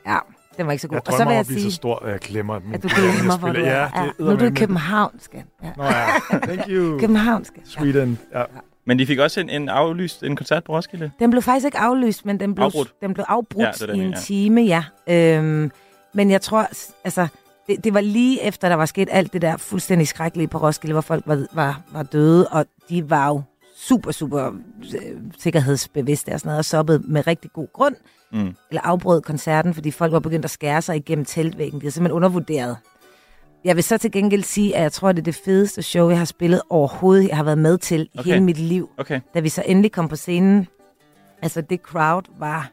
ja, 0.08 0.18
den 0.58 0.66
var 0.66 0.72
ikke 0.72 0.82
så 0.82 0.88
god. 0.88 0.96
Jeg 0.96 1.08
og 1.08 1.14
så 1.14 1.18
vil 1.18 1.26
om 1.28 1.32
jeg 1.32 1.40
at 1.40 1.48
blive 1.48 1.60
sige, 1.60 1.72
så 1.72 1.76
stor, 1.76 1.96
at 2.06 2.12
jeg 2.12 2.20
glemmer 2.20 2.60
dem. 2.60 2.74
at 2.74 2.84
du 2.84 2.88
glemmer 2.96 3.24
mig, 3.24 3.38
hvor 3.38 3.50
du 3.52 3.60
er. 3.60 3.66
Ja, 3.66 3.80
Ja, 3.82 4.06
det 4.06 4.14
nu 4.20 4.26
er 4.26 4.36
du 4.36 4.44
i 4.46 4.48
eddermame- 4.48 4.56
København, 4.60 5.20
skal. 5.20 5.44
Ja. 5.64 5.72
Nå 5.78 5.84
ja, 5.84 6.06
thank 6.32 6.68
you. 6.70 6.98
København, 7.00 7.46
skal. 7.46 7.62
Ja. 7.66 7.70
Sweden. 7.82 8.20
Ja. 8.34 8.44
Men 8.86 9.00
de 9.00 9.06
fik 9.06 9.20
også 9.20 9.40
en, 9.40 9.50
en 9.50 9.70
aflyst 9.70 10.24
en 10.24 10.36
koncert 10.36 10.64
på 10.64 10.72
Roskilde. 10.76 11.12
Den 11.20 11.30
blev 11.30 11.42
faktisk 11.42 11.66
ikke 11.66 11.78
aflyst, 11.78 12.26
men 12.26 12.40
den 12.40 12.56
blev 12.56 12.66
Afbrudt. 12.66 12.94
Den 13.02 13.14
blev 13.14 13.26
afbrudt 13.28 13.66
Ja, 13.66 13.72
det 13.72 13.80
det, 13.82 13.96
i 13.96 13.98
en 14.00 14.04
mener. 14.06 14.18
time, 14.20 14.62
ja. 14.62 14.84
Øhm, 15.10 15.72
men 16.14 16.32
jeg 16.32 16.42
tror, 16.42 16.68
altså, 17.04 17.28
det, 17.68 17.84
det 17.84 17.94
var 17.94 18.02
lige 18.02 18.42
efter, 18.44 18.70
der 18.70 18.76
var 18.76 18.86
sket 18.86 19.08
alt 19.12 19.34
det 19.34 19.42
der 19.42 19.58
fuldstændig 19.58 20.08
skrækkelige 20.08 20.48
på 20.48 20.58
Roskilde, 20.58 20.94
hvor 20.94 21.02
folk 21.02 21.24
var, 21.28 21.46
var, 21.54 21.82
var 21.92 22.04
døde, 22.04 22.48
og 22.48 22.66
de 22.90 23.10
var 23.10 23.28
jo 23.28 23.42
super, 23.78 24.12
super 24.12 24.52
øh, 24.96 25.18
sikkerhedsbevidste 25.40 26.30
og 26.34 26.40
sådan 26.40 26.48
noget, 26.50 26.60
og 26.60 26.66
soppede 26.66 27.00
med 27.08 27.28
rigtig 27.28 27.52
god 27.54 27.68
grund, 27.74 27.96
Mm. 28.32 28.54
eller 28.70 28.82
afbrød 28.82 29.22
koncerten, 29.22 29.74
fordi 29.74 29.92
folk 29.92 30.12
var 30.14 30.20
begyndt 30.20 30.46
at 30.46 30.52
skære 30.52 30.82
sig 30.82 30.96
igennem 30.96 31.26
teltvæggen. 31.26 31.82
Det 31.82 31.88
er 31.88 31.92
simpelthen 31.92 32.16
undervurderet. 32.16 32.78
Jeg 33.64 33.76
vil 33.76 33.84
så 33.84 33.98
til 33.98 34.12
gengæld 34.12 34.44
sige, 34.44 34.76
at 34.76 34.84
jeg 34.84 34.92
tror, 34.92 35.12
det 35.12 35.20
er 35.20 35.24
det 35.24 35.36
fedeste 35.36 35.82
show, 35.82 36.10
jeg 36.10 36.18
har 36.18 36.26
spillet 36.26 36.62
overhovedet, 36.70 37.28
jeg 37.28 37.36
har 37.38 37.44
været 37.44 37.58
med 37.58 37.78
til 37.78 38.10
Okay. 38.18 38.24
hele 38.30 38.44
mit 38.44 38.58
liv. 38.58 38.90
Okay. 38.98 39.20
Da 39.34 39.40
vi 39.40 39.50
så 39.50 39.64
endelig 39.66 39.92
kom 39.92 40.08
på 40.08 40.16
scenen, 40.16 40.68
altså 41.42 41.62
det 41.62 41.80
crowd 41.82 42.24
var 42.40 42.70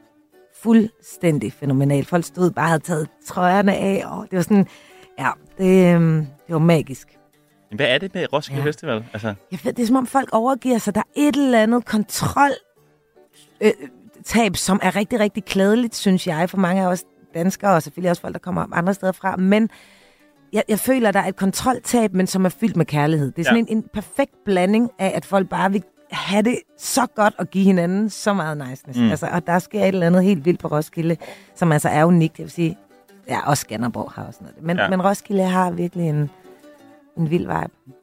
fuldstændig 0.65 1.53
fænomenalt. 1.53 2.09
Folk 2.09 2.25
stod 2.25 2.51
bare 2.51 2.65
og 2.65 2.69
havde 2.69 2.83
taget 2.83 3.09
trøjerne 3.27 3.75
af, 3.77 4.03
og 4.07 4.27
det 4.31 4.37
var 4.37 4.43
sådan, 4.43 4.67
ja, 5.19 5.31
det, 5.59 5.95
øhm, 5.95 6.27
det 6.47 6.53
var 6.53 6.59
magisk. 6.59 7.09
Men 7.71 7.77
Hvad 7.77 7.87
er 7.87 7.99
det 7.99 8.15
med 8.15 8.33
Roskilde 8.33 8.61
Ja. 8.62 8.67
Festival? 8.67 9.05
Altså, 9.12 9.35
Jeg 9.51 9.59
ved, 9.65 9.73
det 9.73 9.83
er 9.83 9.87
som 9.87 9.97
om 9.97 10.07
folk 10.07 10.29
overgiver 10.33 10.79
sig. 10.79 10.95
Der 10.95 11.01
er 11.01 11.11
et 11.17 11.37
eller 11.37 11.62
andet 11.62 11.85
kontrol 11.85 12.51
øh, 13.61 13.71
tab, 14.25 14.57
som 14.57 14.81
er 14.83 14.97
rigtig, 14.97 15.21
rigtig 15.21 15.45
klædeligt, 15.45 15.95
synes 15.97 16.27
jeg, 16.27 16.51
for 16.51 16.57
mange 16.59 16.83
af 16.83 16.87
os 16.87 17.05
danskere, 17.35 17.75
og 17.75 17.83
selvfølgelig 17.83 18.11
også 18.11 18.23
folk, 18.23 18.35
der 18.35 18.39
kommer 18.41 18.67
andre 18.73 18.95
steder 18.95 19.12
fra. 19.12 19.37
Men 19.37 19.71
jeg, 20.53 20.62
jeg 20.69 20.79
føler, 20.79 21.11
der 21.11 21.21
er 21.21 21.29
et 21.29 21.37
kontroltab, 21.37 22.12
men 22.15 22.27
som 22.27 22.45
er 22.45 22.49
fyldt 22.49 22.77
med 22.77 22.87
kærlighed. 22.87 23.31
Det 23.33 23.39
er 23.39 23.45
sådan 23.45 23.67
ja. 23.67 23.73
en, 23.73 23.79
en 23.79 23.85
perfekt 23.95 24.33
blanding 24.45 24.91
af, 24.99 25.12
at 25.15 25.25
folk 25.25 25.49
bare 25.49 25.73
vil 25.73 25.83
have 26.11 26.43
det 26.43 26.59
så 26.79 27.07
godt 27.07 27.35
og 27.39 27.51
give 27.51 27.65
hinanden 27.65 28.11
så 28.11 28.33
meget 28.33 28.59
niceness. 28.59 28.99
Mm. 28.99 29.11
Altså, 29.11 29.29
og 29.33 29.47
der 29.47 29.59
sker 29.59 29.81
et 29.83 29.89
eller 29.89 30.07
andet 30.07 30.25
helt 30.25 30.45
vildt 30.45 30.61
på 30.61 30.69
Roskilde, 30.69 31.17
som 31.55 31.73
altså 31.73 31.89
er 31.89 32.05
unikt. 32.05 32.39
Jeg 32.39 32.45
vil 32.45 32.51
sige, 32.53 32.79
ja, 33.29 33.49
også 33.49 33.61
Skanderborg 33.61 34.13
har 34.15 34.25
også 34.25 34.39
noget. 34.43 34.63
Men, 34.63 34.77
Ja. 34.77 34.89
men 34.89 35.03
Roskilde 35.03 35.43
har 35.45 35.71
virkelig 35.71 36.09
en, 36.09 36.31
en 37.19 37.31
vild 37.31 37.43
vibe. 37.47 37.95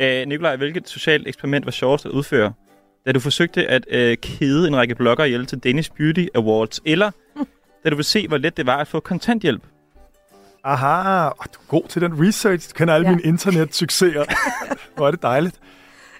ja. 0.00 0.20
øh, 0.22 0.28
Nikolaj, 0.28 0.56
hvilket 0.56 0.88
socialt 0.88 1.28
eksperiment 1.28 1.64
var 1.64 1.72
sjovest 1.72 2.06
at 2.06 2.12
udføre? 2.12 2.52
Da 3.06 3.12
du 3.12 3.20
forsøgte 3.20 3.66
at 3.66 3.86
øh, 3.90 4.16
kede 4.16 4.68
en 4.68 4.76
række 4.76 4.94
blogger 4.94 5.24
ihjel 5.24 5.46
til 5.46 5.58
Danish 5.58 5.90
Beauty 5.96 6.26
Awards, 6.34 6.80
eller 6.84 7.10
da 7.84 7.90
du 7.90 7.96
ville 7.96 8.04
se, 8.04 8.28
hvor 8.28 8.36
let 8.38 8.56
det 8.56 8.66
var 8.66 8.76
at 8.76 8.88
få 8.88 9.00
kontanthjælp? 9.00 9.62
Aha, 10.64 11.26
oh, 11.26 11.30
du 11.54 11.58
er 11.60 11.66
god 11.68 11.82
til 11.88 12.02
den 12.02 12.26
research. 12.28 12.70
Du 12.70 12.74
kender 12.74 12.94
alle. 12.94 13.08
Ja. 13.08 13.14
mine 13.16 13.22
internetsucceser. 13.28 14.24
Hvor 14.96 15.06
er 15.06 15.10
det 15.10 15.22
dejligt. 15.22 15.60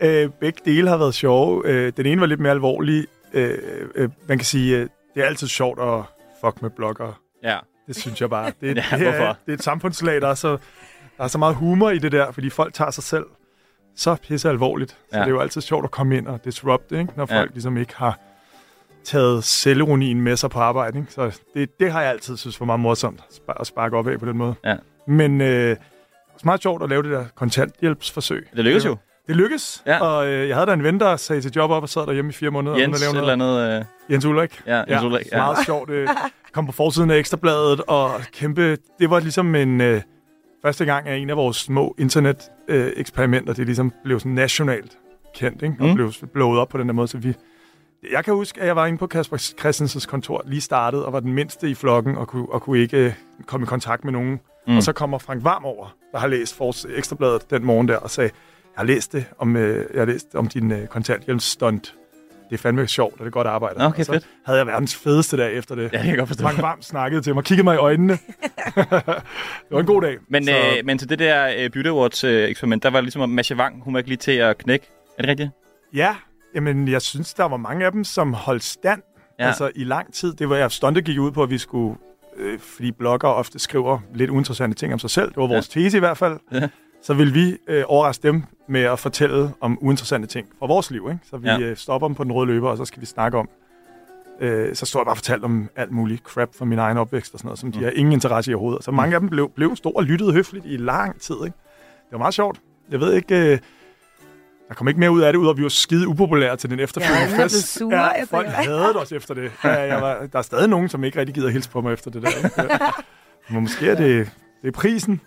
Øh, 0.00 0.30
begge 0.40 0.60
dele 0.64 0.88
har 0.90 0.96
været 0.96 1.14
sjove. 1.14 1.62
Øh, 1.66 1.92
den 1.96 2.06
ene 2.06 2.20
var 2.20 2.26
lidt 2.26 2.40
mere 2.40 2.52
alvorlig. 2.52 3.06
Øh, 3.32 3.58
øh, 3.94 4.08
man 4.28 4.38
kan 4.38 4.44
sige, 4.44 4.76
øh, 4.76 4.88
det 5.14 5.22
er 5.22 5.26
altid 5.26 5.46
sjovt 5.48 5.80
at 5.80 6.02
fuck 6.44 6.62
med 6.62 6.70
bloggere. 6.70 7.14
Ja. 7.42 7.58
Det 7.86 7.96
synes 7.96 8.20
jeg 8.20 8.30
bare. 8.30 8.52
Det, 8.60 8.76
Ja, 8.76 8.96
det, 8.98 9.06
er, 9.08 9.34
det 9.46 9.52
er 9.52 9.54
et 9.54 9.62
samfundslag, 9.62 10.20
der 10.20 10.28
er, 10.28 10.34
så, 10.34 10.48
der 11.18 11.24
er 11.24 11.28
så 11.28 11.38
meget 11.38 11.54
humor 11.54 11.90
i 11.90 11.98
det 11.98 12.12
der, 12.12 12.32
fordi 12.32 12.50
folk 12.50 12.74
tager 12.74 12.90
sig 12.90 13.04
selv 13.04 13.24
så 13.96 14.14
pisse 14.22 14.48
alvorligt. 14.48 14.90
Så 14.90 14.96
Ja. 15.12 15.18
det 15.18 15.24
er 15.26 15.30
jo 15.30 15.40
altid 15.40 15.60
sjovt 15.60 15.84
at 15.84 15.90
komme 15.90 16.16
ind 16.16 16.26
og 16.26 16.44
disrupte, 16.44 16.98
ikke? 16.98 17.12
når 17.16 17.26
Ja. 17.34 17.40
folk 17.40 17.50
ligesom 17.52 17.76
ikke 17.76 17.96
har 17.96 18.18
taget 19.04 19.44
selvironien 19.44 20.20
med 20.20 20.36
sig 20.36 20.50
på 20.50 20.58
arbejde. 20.58 20.98
Ikke? 20.98 21.12
Så 21.12 21.40
det, 21.54 21.80
det 21.80 21.92
har 21.92 22.00
jeg 22.02 22.10
altid 22.10 22.36
synes 22.36 22.60
var 22.60 22.66
meget 22.66 22.80
morsomt 22.80 23.20
at 23.60 23.66
sparke 23.66 23.96
op 23.96 24.08
af 24.08 24.18
på 24.20 24.26
den 24.26 24.36
måde. 24.36 24.54
Ja. 24.64 24.76
Men 25.06 25.40
øh, 25.40 25.48
det 25.48 25.72
er 26.42 26.44
meget 26.44 26.62
sjovt 26.62 26.82
at 26.82 26.88
lave 26.88 27.02
det 27.02 27.10
der 27.10 27.24
kontanthjælpsforsøg. 27.34 28.48
Det 28.56 28.64
lykkedes 28.64 28.84
jo. 28.84 28.96
Det 29.28 29.36
lykkedes, 29.36 29.82
Ja. 29.86 30.00
og 30.00 30.26
øh, 30.26 30.48
jeg 30.48 30.56
havde 30.56 30.66
da 30.66 30.72
en 30.72 30.82
ven, 30.82 31.00
der 31.00 31.16
sagde 31.16 31.42
til 31.42 31.52
job 31.56 31.70
op 31.70 31.82
og 31.82 31.88
sad 31.88 32.06
derhjemme 32.06 32.28
i 32.28 32.32
fire 32.32 32.50
måneder. 32.50 32.72
uden 32.76 32.82
Jens 32.82 32.96
at 32.96 33.00
lave 33.00 33.10
et 33.12 33.18
eller 33.20 33.36
noget. 33.36 33.68
andet... 33.70 33.78
Øh, 34.08 34.12
Jens 34.12 34.24
Ulrik. 34.24 34.62
ja, 34.66 34.82
Jens 34.88 35.02
Ulrik. 35.04 35.26
Ja. 35.32 35.36
Meget 35.38 35.58
sjovt. 35.66 35.90
Øh, 35.90 36.08
kom 36.52 36.66
på 36.66 36.72
forsiden 36.72 37.10
af 37.10 37.16
Ekstrabladet, 37.18 37.80
og 37.86 38.10
kæmpe... 38.32 38.76
Det 38.98 39.10
var 39.10 39.20
ligesom 39.20 39.54
en... 39.54 39.80
Øh, 39.80 40.00
første 40.62 40.84
gang 40.84 41.08
af 41.08 41.16
en 41.16 41.30
af 41.30 41.36
vores 41.36 41.56
små 41.56 41.94
internet-eksperimenter, 41.98 43.52
det 43.52 43.66
ligesom 43.66 43.92
blev 44.04 44.20
sådan 44.20 44.32
nationalt 44.32 44.98
kendt, 45.34 45.62
ikke? 45.62 45.74
og 45.80 45.86
Mm. 45.88 45.94
blev 45.94 46.12
blået 46.32 46.60
op 46.60 46.68
på 46.68 46.78
den 46.78 46.86
der 46.88 46.94
måde, 46.94 47.08
så 47.08 47.18
vi... 47.18 47.34
Jeg 48.12 48.24
kan 48.24 48.34
huske, 48.34 48.60
at 48.60 48.66
jeg 48.66 48.76
var 48.76 48.86
inde 48.86 48.98
på 48.98 49.06
Kasper 49.06 49.36
Christensens 49.36 50.06
kontor, 50.06 50.42
lige 50.46 50.60
startet, 50.60 51.04
og 51.04 51.12
var 51.12 51.20
den 51.20 51.32
mindste 51.32 51.70
i 51.70 51.74
flokken, 51.74 52.16
og 52.16 52.28
kunne, 52.28 52.46
og 52.52 52.62
kunne 52.62 52.78
ikke 52.78 52.96
øh, 52.96 53.12
komme 53.46 53.64
i 53.64 53.66
kontakt 53.66 54.04
med 54.04 54.12
nogen. 54.12 54.30
Mm. 54.30 54.38
Mm. 54.66 54.76
Og 54.76 54.82
så 54.82 54.92
kommer 54.92 55.18
Frank 55.18 55.44
Varm 55.44 55.64
over, 55.64 55.94
der 56.12 56.18
har 56.18 56.26
læst 56.26 56.56
Fors 56.56 56.86
Ekstrabladet 56.96 57.50
den 57.50 57.64
morgen 57.64 57.88
der, 57.88 57.96
og 57.96 58.10
sagde, 58.10 58.30
jeg 58.76 58.80
har 58.80 58.84
læst 58.84 59.12
det 59.12 59.24
om, 59.38 59.56
øh, 59.56 59.84
jeg 59.94 60.00
har 60.00 60.06
læst 60.06 60.34
om 60.34 60.46
din 60.48 60.72
øh, 60.72 60.86
kontanthjælpsstunt. 60.86 61.94
Det 62.50 62.54
er 62.54 62.58
fandme 62.58 62.86
sjovt, 62.86 63.12
og 63.12 63.18
det 63.18 63.26
er 63.26 63.30
godt 63.30 63.46
arbejde. 63.46 63.86
Okay, 63.86 63.98
og 64.00 64.06
så 64.06 64.12
fedt. 64.12 64.26
havde 64.46 64.58
jeg 64.58 64.66
verdens 64.66 64.96
fedeste 64.96 65.36
dag 65.36 65.54
efter 65.54 65.74
det. 65.74 65.82
Ja, 65.82 65.88
det 65.88 66.00
kan 66.00 66.08
jeg 66.08 66.18
godt 66.18 66.28
forstå. 66.28 66.42
Frank 66.42 66.62
Varm 66.62 66.82
snakkede 66.82 67.22
til 67.22 67.34
mig, 67.34 67.44
kiggede 67.44 67.64
mig 67.64 67.74
i 67.74 67.78
øjnene. 67.78 68.12
det 68.76 69.70
var 69.70 69.80
en 69.80 69.86
god 69.86 70.02
dag. 70.02 70.16
Men, 70.28 70.44
Så- 70.44 70.50
øh, 70.52 70.84
men 70.84 70.98
til 70.98 71.08
det 71.08 71.18
der 71.18 71.46
øh, 71.58 71.70
Beauty 71.70 71.88
Awards 71.88 72.24
øh, 72.24 72.48
eksperiment, 72.48 72.82
der 72.82 72.90
var 72.90 72.98
det 72.98 73.04
ligesom, 73.04 73.22
at 73.22 73.28
Masha 73.28 73.54
Wang, 73.54 73.82
hun 73.84 73.94
var 73.94 73.98
ikke 73.98 74.10
lige 74.10 74.16
til 74.18 74.32
at 74.32 74.58
knække. 74.58 74.86
Er 75.18 75.22
det 75.22 75.28
rigtigt? 75.30 75.50
Ja, 75.94 76.16
jamen 76.54 76.88
jeg 76.88 77.02
synes, 77.02 77.34
der 77.34 77.44
var 77.44 77.56
mange 77.56 77.86
af 77.86 77.92
dem, 77.92 78.04
som 78.04 78.32
holdt 78.34 78.64
stand 78.64 79.02
Ja. 79.38 79.46
altså 79.46 79.70
i 79.74 79.84
lang 79.84 80.14
tid. 80.14 80.32
Det 80.34 80.48
var 80.48 80.56
jeg 80.56 80.70
stuntet 80.70 81.04
gik 81.04 81.18
ud 81.18 81.30
på, 81.30 81.42
at 81.42 81.50
vi 81.50 81.58
skulle, 81.58 81.96
øh, 82.36 82.58
fordi 82.58 82.92
blogger 82.92 83.28
ofte 83.28 83.58
skriver 83.58 83.98
lidt 84.14 84.30
uinteressante 84.30 84.76
ting 84.76 84.92
om 84.92 84.98
sig 84.98 85.10
selv. 85.10 85.28
Det 85.28 85.36
var 85.36 85.46
vores 85.46 85.76
ja. 85.76 85.80
tese 85.82 85.96
i 85.96 86.00
hvert 86.00 86.18
fald. 86.18 86.38
Ja. 86.52 86.68
Så 87.06 87.14
vil 87.14 87.34
vi 87.34 87.56
øh, 87.68 87.84
overraske 87.86 88.22
dem 88.22 88.42
med 88.68 88.80
at 88.82 88.98
fortælle 88.98 89.50
om 89.60 89.78
uinteressante 89.80 90.26
ting 90.28 90.46
fra 90.58 90.66
vores 90.66 90.90
liv. 90.90 91.06
Ikke? 91.12 91.20
Så 91.30 91.36
vi 91.36 91.48
Ja. 91.48 91.54
ja. 91.58 91.60
øh, 91.60 91.76
stopper 91.76 92.08
dem 92.08 92.14
på 92.14 92.24
den 92.24 92.32
røde 92.32 92.46
løber, 92.46 92.70
og 92.70 92.76
så 92.76 92.84
skal 92.84 93.00
vi 93.00 93.06
snakke 93.06 93.38
om. 93.38 93.48
Øh, 94.40 94.74
så 94.74 94.86
står 94.86 95.00
jeg 95.00 95.04
bare 95.04 95.12
og 95.12 95.16
fortalt 95.16 95.44
om 95.44 95.68
alt 95.76 95.90
muligt 95.92 96.22
crap 96.22 96.48
fra 96.58 96.64
min 96.64 96.78
egen 96.78 96.96
opvækst 96.98 97.34
og 97.34 97.38
sådan 97.38 97.46
noget, 97.48 97.58
som 97.58 97.72
de 97.72 97.78
Mm. 97.78 97.84
har 97.84 97.90
ingen 97.90 98.12
interesse 98.12 98.50
i 98.50 98.54
overhovedet. 98.54 98.84
Så 98.84 98.90
mange 98.90 99.14
af 99.14 99.20
dem 99.20 99.28
blev, 99.28 99.50
blev 99.50 99.76
stor 99.76 99.92
og 99.96 100.02
lyttede 100.04 100.32
høfligt 100.32 100.64
i 100.68 100.76
lang 100.76 101.20
tid. 101.20 101.34
Ikke? 101.34 101.56
Det 101.84 102.12
var 102.12 102.18
meget 102.18 102.34
sjovt. 102.34 102.60
Jeg 102.90 103.00
ved 103.00 103.12
ikke... 103.14 103.52
Øh, 103.52 103.58
der 104.68 104.74
kom 104.74 104.88
ikke 104.88 105.00
mere 105.00 105.10
ud 105.10 105.20
af 105.20 105.32
det, 105.32 105.38
ud 105.40 105.46
af 105.46 105.50
at 105.50 105.56
vi 105.56 105.62
var 105.62 105.68
skide 105.68 106.08
upopulære 106.08 106.56
til 106.56 106.70
den 106.70 106.80
efterfølgende 106.80 107.22
er 107.22 107.34
blevet 107.34 107.50
fest. 107.50 107.74
sure, 107.78 107.94
ja, 107.96 108.24
folk 108.24 108.46
havde 108.48 108.96
os 108.96 109.12
efter 109.12 109.34
det. 109.34 109.52
Ja, 109.64 109.70
jeg 109.94 110.02
var, 110.02 110.26
der 110.32 110.38
er 110.38 110.42
stadig 110.42 110.68
nogen, 110.68 110.88
som 110.88 111.04
ikke 111.04 111.18
rigtig 111.20 111.34
gider 111.34 111.46
at 111.46 111.52
hilse 111.52 111.70
på 111.70 111.80
mig 111.80 111.92
efter 111.92 112.10
det 112.10 112.22
der. 112.22 112.28
Ikke? 112.62 112.84
Men 113.50 113.62
måske 113.62 113.88
er 113.90 113.94
det, 113.94 114.30
det 114.62 114.68
er 114.68 114.72
prisen. 114.72 115.20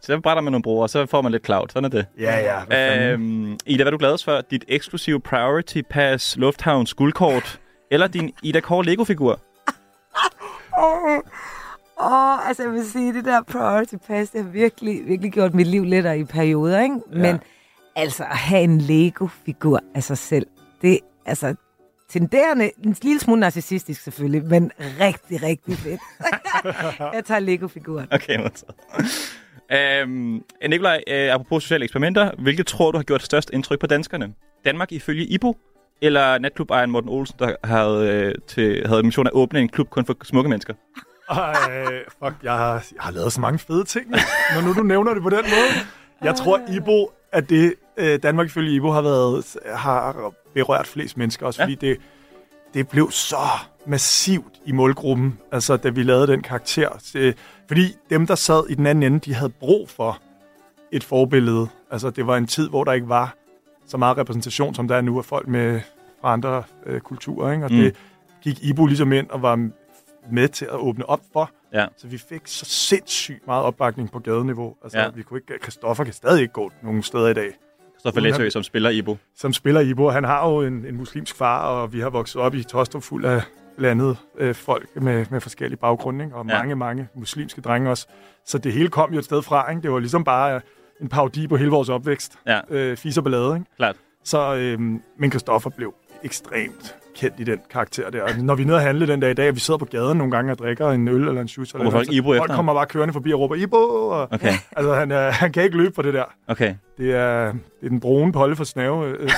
Så 0.00 0.20
brænder 0.20 0.40
man 0.40 0.52
nogle 0.52 0.62
brugere, 0.62 0.82
og 0.82 0.90
så 0.90 1.06
får 1.06 1.22
man 1.22 1.32
lidt 1.32 1.44
cloud. 1.44 1.66
Sådan 1.68 1.84
er 1.84 1.88
det. 1.88 2.06
Ja, 2.18 2.62
ja. 2.70 3.12
Øhm, 3.12 3.58
Ida, 3.66 3.76
hvad 3.76 3.86
er 3.86 3.90
du 3.90 3.98
gladest 3.98 4.24
for? 4.24 4.40
Dit 4.40 4.64
eksklusive 4.68 5.20
Priority 5.20 5.80
Pass 5.90 6.36
Lufthavns 6.36 6.94
guldkort, 6.94 7.60
eller 7.90 8.06
din 8.06 8.32
Ida 8.42 8.60
Kåre 8.60 8.84
Lego-figur? 8.84 9.40
Åh, 10.78 12.12
oh, 12.12 12.48
altså 12.48 12.62
jeg 12.62 12.72
vil 12.72 12.90
sige, 12.90 13.12
det 13.12 13.24
der 13.24 13.42
priority 13.42 13.94
pass, 14.06 14.30
det 14.30 14.44
har 14.44 14.50
virkelig, 14.50 15.06
virkelig 15.06 15.32
gjort 15.32 15.54
mit 15.54 15.66
liv 15.66 15.84
lettere 15.84 16.18
i 16.18 16.24
perioder, 16.24 16.80
ikke? 16.80 16.96
Ja. 17.12 17.18
Men 17.18 17.40
altså 17.96 18.24
at 18.24 18.36
have 18.36 18.62
en 18.62 18.80
Lego-figur 18.80 19.80
af 19.94 20.02
sig 20.02 20.18
selv, 20.18 20.46
det 20.82 20.98
altså 21.26 21.54
tenderende, 22.08 22.70
en 22.84 22.96
lille 23.02 23.20
smule 23.20 23.40
narcissistisk 23.40 24.02
selvfølgelig, 24.02 24.44
men 24.44 24.72
rigtig, 24.78 25.42
rigtig 25.42 25.76
fedt. 25.76 26.00
jeg 27.14 27.24
tager 27.24 27.38
Lego-figuren. 27.40 28.08
Okay, 28.10 28.36
modtaget. 28.36 28.74
Øhm, 29.72 30.42
Nikolaj, 30.68 31.02
øh, 31.08 31.32
apropos 31.34 31.62
sociale 31.62 31.84
eksperimenter, 31.84 32.30
hvilket 32.38 32.66
tror 32.66 32.90
du 32.90 32.98
har 32.98 33.02
gjort 33.02 33.22
størst 33.22 33.50
indtryk 33.52 33.80
på 33.80 33.86
danskerne? 33.86 34.32
Danmark 34.64 34.92
ifølge 34.92 35.24
IBO, 35.24 35.56
eller 36.02 36.38
natklubejeren 36.38 36.90
Morten 36.90 37.10
Olsen, 37.10 37.36
der 37.38 37.54
havde, 37.64 38.08
øh, 38.10 38.34
til, 38.48 38.86
havde 38.86 39.00
en 39.00 39.06
mission 39.06 39.26
at 39.26 39.32
åbne 39.32 39.60
en 39.60 39.68
klub 39.68 39.88
kun 39.90 40.06
for 40.06 40.16
smukke 40.22 40.50
mennesker? 40.50 40.74
Ej, 41.30 41.54
fuck, 42.24 42.34
jeg 42.42 42.52
har, 42.52 42.72
jeg 42.72 43.02
har 43.02 43.10
lavet 43.12 43.32
så 43.32 43.40
mange 43.40 43.58
fede 43.58 43.84
ting, 43.84 44.10
når 44.54 44.60
nu 44.66 44.72
du 44.74 44.82
nævner 44.82 45.14
det 45.14 45.22
på 45.22 45.30
den 45.30 45.38
måde. 45.44 45.86
Jeg 46.22 46.34
tror, 46.34 46.60
Ibo, 46.76 47.10
at 47.32 47.48
det 47.50 47.74
øh, 47.96 48.22
Danmark 48.22 48.46
ifølge 48.46 48.72
Ibo 48.72 48.90
har, 48.90 49.02
været, 49.02 49.56
har 49.74 50.32
berørt 50.54 50.86
flest 50.86 51.16
mennesker, 51.16 51.46
også 51.46 51.62
Ja. 51.62 51.64
fordi 51.64 51.74
det, 51.74 51.96
det 52.74 52.88
blev 52.88 53.10
så 53.10 53.36
massivt 53.86 54.52
i 54.66 54.72
målgruppen, 54.72 55.38
altså 55.52 55.76
da 55.76 55.88
vi 55.88 56.02
lavede 56.02 56.26
den 56.26 56.42
karakter. 56.42 56.88
Så, 56.98 57.32
fordi 57.68 57.96
dem, 58.10 58.26
der 58.26 58.34
sad 58.34 58.62
i 58.70 58.74
den 58.74 58.86
anden 58.86 59.02
ende, 59.02 59.18
de 59.18 59.34
havde 59.34 59.50
brug 59.50 59.88
for 59.88 60.18
et 60.92 61.04
forbillede. 61.04 61.68
Altså 61.90 62.10
det 62.10 62.26
var 62.26 62.36
en 62.36 62.46
tid, 62.46 62.68
hvor 62.68 62.84
der 62.84 62.92
ikke 62.92 63.08
var 63.08 63.34
så 63.86 63.96
meget 63.96 64.18
repræsentation, 64.18 64.74
som 64.74 64.88
der 64.88 64.96
er 64.96 65.00
nu 65.00 65.18
af 65.18 65.24
folk 65.24 65.48
med 65.48 65.80
fra 66.20 66.32
andre 66.32 66.62
øh, 66.86 67.00
kulturer. 67.00 67.52
Ikke? 67.52 67.64
Og 67.64 67.72
Mm. 67.72 67.78
det 67.78 67.96
gik 68.42 68.58
Ibo 68.64 68.86
ligesom 68.86 69.12
ind 69.12 69.30
og 69.30 69.42
var 69.42 69.68
med 70.32 70.48
til 70.48 70.64
at 70.64 70.74
åbne 70.74 71.08
op 71.08 71.20
for. 71.32 71.50
Ja. 71.72 71.86
Så 71.96 72.06
vi 72.06 72.18
fik 72.18 72.40
så 72.44 72.64
sindssygt 72.64 73.46
meget 73.46 73.64
opbakning 73.64 74.10
på 74.12 74.18
gadeniveau. 74.18 74.74
Altså, 74.82 74.98
Ja. 74.98 75.08
vi 75.14 75.22
kunne 75.22 75.40
ikke, 75.40 75.62
Christoffer 75.62 76.04
kan 76.04 76.12
stadig 76.12 76.40
ikke 76.42 76.52
gå 76.52 76.70
nogen 76.82 77.02
steder 77.02 77.28
i 77.28 77.34
dag. 77.34 77.50
Christoffer 78.00 78.20
Læsø, 78.20 78.50
som 78.50 78.62
spiller 78.62 78.90
IBO. 78.90 79.16
Som 79.36 79.52
spiller 79.52 79.80
Ibo. 79.80 80.10
Han 80.10 80.24
har 80.24 80.48
jo 80.50 80.60
en, 80.62 80.84
en 80.86 80.96
muslimsk 80.96 81.36
far, 81.36 81.66
og 81.66 81.92
vi 81.92 82.00
har 82.00 82.10
vokset 82.10 82.40
op 82.42 82.54
i 82.54 82.62
Tostrup 82.62 83.02
fuld 83.02 83.24
af 83.24 83.42
blandet 83.76 84.16
øh, 84.38 84.54
folk 84.54 84.88
med, 85.02 85.26
med 85.30 85.40
forskellige 85.40 85.78
baggrunde, 85.78 86.24
ikke? 86.24 86.36
og 86.36 86.46
Ja. 86.48 86.58
mange, 86.58 86.74
mange 86.76 87.08
muslimske 87.14 87.60
drenge 87.60 87.90
også. 87.90 88.06
Så 88.44 88.58
det 88.58 88.72
hele 88.72 88.88
kom 88.88 89.12
jo 89.12 89.18
et 89.18 89.24
sted 89.24 89.42
fra. 89.42 89.70
Ikke? 89.70 89.82
Det 89.82 89.90
var 89.92 89.98
ligesom 89.98 90.24
bare 90.24 90.60
en 91.00 91.08
parodi 91.08 91.46
på 91.48 91.56
hele 91.56 91.70
vores 91.70 91.88
opvækst. 91.88 92.38
Ja. 92.46 92.60
Øh, 92.70 92.96
fis 92.96 93.18
og 93.18 93.24
ballade, 93.24 93.54
ikke? 93.54 93.66
Klart. 93.76 93.96
Så, 94.24 94.54
øh, 94.54 94.80
men 95.18 95.30
Christoffer 95.30 95.70
blev 95.70 95.94
ekstremt 96.26 96.96
kendt 97.16 97.40
i 97.40 97.44
den 97.44 97.58
karakter 97.70 98.10
der. 98.10 98.42
Når 98.42 98.54
vi 98.54 98.62
er 98.62 98.66
nede 98.66 98.76
og 98.76 98.82
handle 98.82 99.06
den 99.06 99.20
dag 99.20 99.30
i 99.30 99.34
dag, 99.34 99.48
og 99.48 99.54
vi 99.54 99.60
sidder 99.60 99.78
på 99.78 99.84
gaden 99.84 100.18
nogle 100.18 100.30
gange 100.30 100.52
og 100.52 100.58
drikker 100.58 100.90
en 100.90 101.08
øl 101.08 101.28
eller 101.28 101.40
en 101.40 101.48
shoes, 101.48 101.72
eller 101.74 101.90
folk 101.90 102.12
Ibo 102.12 102.34
folk 102.36 102.50
kommer 102.50 102.74
bare 102.74 102.86
kørende 102.86 103.12
forbi 103.12 103.32
og 103.32 103.40
råber 103.40 103.54
Ibo. 103.54 103.76
Og, 103.76 104.28
Okay. 104.32 104.52
Altså, 104.76 104.94
han, 104.94 105.10
er, 105.10 105.30
han 105.30 105.52
kan 105.52 105.62
ikke 105.62 105.76
løbe 105.76 105.92
på 105.94 106.02
det 106.02 106.14
der. 106.14 106.24
Okay. 106.48 106.74
Det 106.98 107.14
er, 107.14 107.44
det 107.52 107.58
er 107.84 107.88
den 107.88 108.00
brune 108.00 108.32
polle 108.32 108.56
for 108.56 108.64
snave 108.64 109.06
øh. 109.08 109.30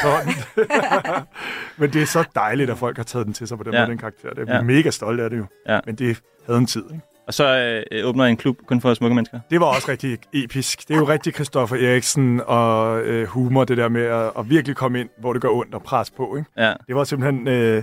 Men 1.79 1.93
det 1.93 2.03
er 2.03 2.07
så 2.07 2.25
dejligt, 2.35 2.71
at 2.71 2.79
folk 2.79 2.97
har 2.97 3.05
taget 3.05 3.27
den 3.27 3.35
til 3.35 3.49
sig 3.49 3.59
på 3.59 3.65
den 3.65 3.73
Ja. 3.73 3.81
måde, 3.81 3.91
den 3.91 3.99
karakter. 3.99 4.31
Det 4.35 4.49
er 4.49 4.55
ja. 4.57 4.63
mega 4.63 4.91
stolte 4.91 5.23
af 5.23 5.31
det 5.31 5.39
jo. 5.39 5.45
Ja. 5.69 5.81
Men 5.87 5.95
det 5.95 6.19
havde 6.47 6.59
en 6.59 6.67
tid, 6.67 6.85
ikke? 6.93 7.05
Og 7.29 7.35
så 7.35 7.83
øh, 7.93 8.09
åbner 8.09 8.25
en 8.25 8.37
klub 8.37 8.57
kun 8.67 8.81
for 8.81 8.95
smukke 8.95 9.15
mennesker. 9.15 9.41
Det 9.51 9.61
var 9.61 9.67
også 9.67 9.89
rigtig 9.89 10.19
episk. 10.33 10.89
Det 10.89 10.95
er 10.95 10.99
jo 10.99 11.09
rigtig 11.09 11.35
Christoffer 11.35 11.77
Eriksen 11.77 12.41
og 12.47 13.01
øh, 13.01 13.27
humor, 13.27 13.65
det 13.65 13.77
der 13.77 13.89
med 13.89 14.03
at, 14.03 14.31
at 14.39 14.51
virkelig 14.51 14.77
komme 14.77 15.01
ind, 15.01 15.09
hvor 15.21 15.33
det 15.33 15.43
gør 15.43 15.49
ondt 15.49 15.75
og 15.75 15.83
presse 15.83 16.13
på. 16.13 16.37
Ikke? 16.37 16.51
Ja. 16.57 16.75
Det 16.87 16.95
var 16.95 17.05
simpelthen... 17.05 17.49
Øh, 17.49 17.83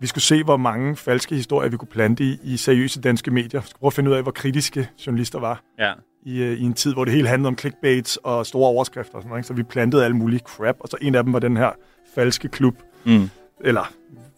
vi 0.00 0.06
skulle 0.06 0.24
se, 0.24 0.44
hvor 0.44 0.56
mange 0.56 0.96
falske 0.96 1.34
historier, 1.34 1.70
vi 1.70 1.76
kunne 1.76 1.88
plante 1.88 2.24
i, 2.24 2.38
i 2.42 2.56
seriøse 2.56 3.00
danske 3.00 3.30
medier. 3.30 3.60
Vi 3.60 3.66
skulle 3.66 3.80
prøve 3.80 3.88
at 3.88 3.92
finde 3.92 4.10
ud 4.10 4.14
af, 4.16 4.22
hvor 4.22 4.32
kritiske 4.32 4.88
journalister 5.06 5.40
var. 5.40 5.62
Ja. 5.78 5.92
I, 6.26 6.42
øh, 6.42 6.58
I 6.58 6.62
en 6.62 6.74
tid, 6.74 6.92
hvor 6.92 7.04
det 7.04 7.14
hele 7.14 7.28
handlede 7.28 7.48
om 7.48 7.58
clickbaits 7.58 8.16
og 8.16 8.46
store 8.46 8.68
overskrifter. 8.68 9.14
Og 9.14 9.22
sådan 9.22 9.28
noget, 9.28 9.40
ikke? 9.40 9.46
Så 9.46 9.54
vi 9.54 9.62
plantede 9.62 10.04
alle 10.04 10.16
mulige 10.16 10.40
crap. 10.40 10.76
Og 10.80 10.88
så 10.88 10.96
en 11.00 11.14
af 11.14 11.24
dem 11.24 11.32
var 11.32 11.38
den 11.38 11.56
her 11.56 11.70
falske 12.14 12.48
klub. 12.48 12.74
Mm. 13.04 13.30
Eller 13.60 13.92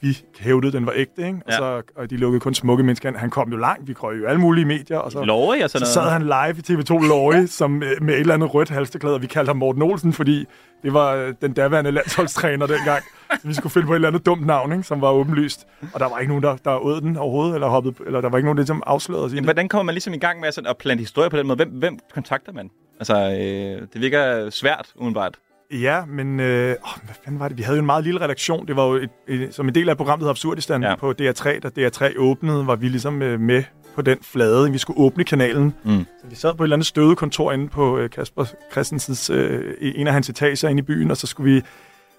vi 0.05 0.19
hævdede, 0.41 0.73
den 0.73 0.87
var 0.87 0.93
ægte, 0.97 1.27
ikke? 1.27 1.39
Og, 1.47 1.53
Ja. 1.53 1.57
så, 1.57 1.83
og 1.97 2.11
de 2.11 2.17
lukkede 2.17 2.41
kun 2.41 2.55
smukke 2.55 2.85
mennesker 2.85 3.09
ind. 3.09 3.17
Han 3.17 3.31
kom 3.31 3.51
jo 3.51 3.57
langt. 3.57 3.89
Vi 3.89 3.93
krøg 3.93 4.21
jo 4.21 4.27
alle 4.27 4.41
mulige 4.41 4.65
medier. 4.65 4.99
Og 4.99 5.13
så, 5.13 5.23
Lorry 5.25 5.63
og 5.63 5.71
sådan 5.71 5.87
så 5.87 6.01
noget. 6.01 6.13
sad 6.13 6.13
han 6.13 6.23
live 6.23 6.59
i 6.59 6.81
TV2 6.81 7.09
Lorry 7.09 7.47
som, 7.61 7.83
øh, 7.83 8.03
med 8.03 8.15
et 8.15 8.21
eller 8.21 8.35
andet 8.35 8.55
rødt 8.55 8.69
halsteklæde, 8.71 9.15
og 9.15 9.23
vi 9.23 9.27
kaldte 9.27 9.49
ham 9.51 9.57
Morten 9.57 9.83
Olsen, 9.83 10.13
fordi 10.13 10.45
det 10.83 10.93
var 10.95 11.15
øh, 11.15 11.35
den 11.43 11.53
daværende 11.53 11.91
landsholdstræner 11.91 12.67
dengang. 12.67 13.03
Så 13.43 13.49
vi 13.49 13.55
skulle 13.55 13.71
finde 13.73 13.87
på 13.87 13.93
et 13.93 13.97
eller 13.97 14.09
andet 14.09 14.27
dumt 14.27 14.47
navn, 14.47 14.73
ikke, 14.73 14.85
som 14.85 15.01
var 15.01 15.11
åbenlyst. 15.11 15.67
Og 15.93 16.01
der 16.01 16.09
var 16.09 16.19
ikke 16.19 16.29
nogen, 16.31 16.43
der, 16.45 16.57
der 16.57 16.77
åd 16.85 17.01
den 17.01 17.17
overhovedet, 17.17 17.55
eller, 17.55 17.69
hoppede, 17.69 17.95
eller 18.07 18.21
der 18.21 18.29
var 18.29 18.39
ikke 18.39 18.47
nogen, 18.47 18.57
der 18.57 18.63
ligesom 18.63 18.83
afslørede 18.87 19.25
os 19.25 19.33
i 19.33 19.41
hvordan 19.43 19.69
kommer 19.69 19.83
man 19.83 19.95
ligesom 19.95 20.15
i 20.15 20.19
gang 20.19 20.41
med 20.41 20.53
sådan 20.53 20.71
at 20.71 20.77
plante 20.77 21.01
historie 21.03 21.31
på 21.31 21.37
den 21.37 21.47
måde? 21.47 21.57
Hvem, 21.57 21.69
hvem 21.71 21.99
kontakter 22.15 22.53
man? 22.53 22.71
Altså, 23.01 23.15
øh, 23.17 23.89
det 23.93 24.01
virker 24.01 24.51
svært, 24.51 24.93
umiddelbart. 24.97 25.35
Ja, 25.73 26.05
men 26.05 26.41
øh, 26.41 26.69
åh, 26.71 27.05
hvad 27.05 27.15
fanden 27.25 27.41
var 27.41 27.49
det? 27.49 27.59
Vi 27.59 27.63
havde 27.63 27.77
jo 27.77 27.81
en 27.81 27.87
meget 27.87 28.05
lille 28.05 28.21
redaktion. 28.21 28.67
Det 28.69 28.77
var 28.77 28.87
jo 28.87 28.95
et, 28.95 29.11
et, 29.29 29.55
som 29.55 29.69
en 29.69 29.75
del 29.75 29.89
af 29.89 29.97
programmet, 29.97 30.21
der 30.21 30.27
hed 30.27 30.31
Absurdistan 30.31 30.83
Ja. 30.83 30.95
på 30.97 31.11
DR3. 31.21 31.59
Da 31.59 31.89
DR3 31.89 32.19
åbnede, 32.19 32.67
var 32.67 32.77
vi 32.77 32.89
ligesom 32.89 33.23
øh, 33.23 33.41
med 33.41 33.63
på 33.95 34.03
den 34.03 34.19
flade. 34.23 34.73
Vi 34.73 34.79
skulle 34.79 35.01
åbne 35.01 35.25
kanalen. 35.25 35.75
Mm. 35.85 36.07
Så 36.21 36.27
vi 36.31 36.35
sad 36.37 36.55
på 36.55 36.63
et 36.63 36.67
eller 36.67 36.77
andet 36.77 36.87
støvet 36.87 37.19
kontor 37.19 37.53
inde 37.53 37.69
på 37.69 37.99
øh, 37.99 38.11
Kasper 38.11 38.45
Christensens, 38.73 39.31
øh, 39.31 39.75
en 39.81 40.07
af 40.07 40.13
hans 40.13 40.29
etager 40.29 40.69
inde 40.69 40.81
i 40.81 40.83
byen, 40.83 41.11
og 41.11 41.17
så 41.17 41.27
skulle 41.27 41.55
vi 41.55 41.63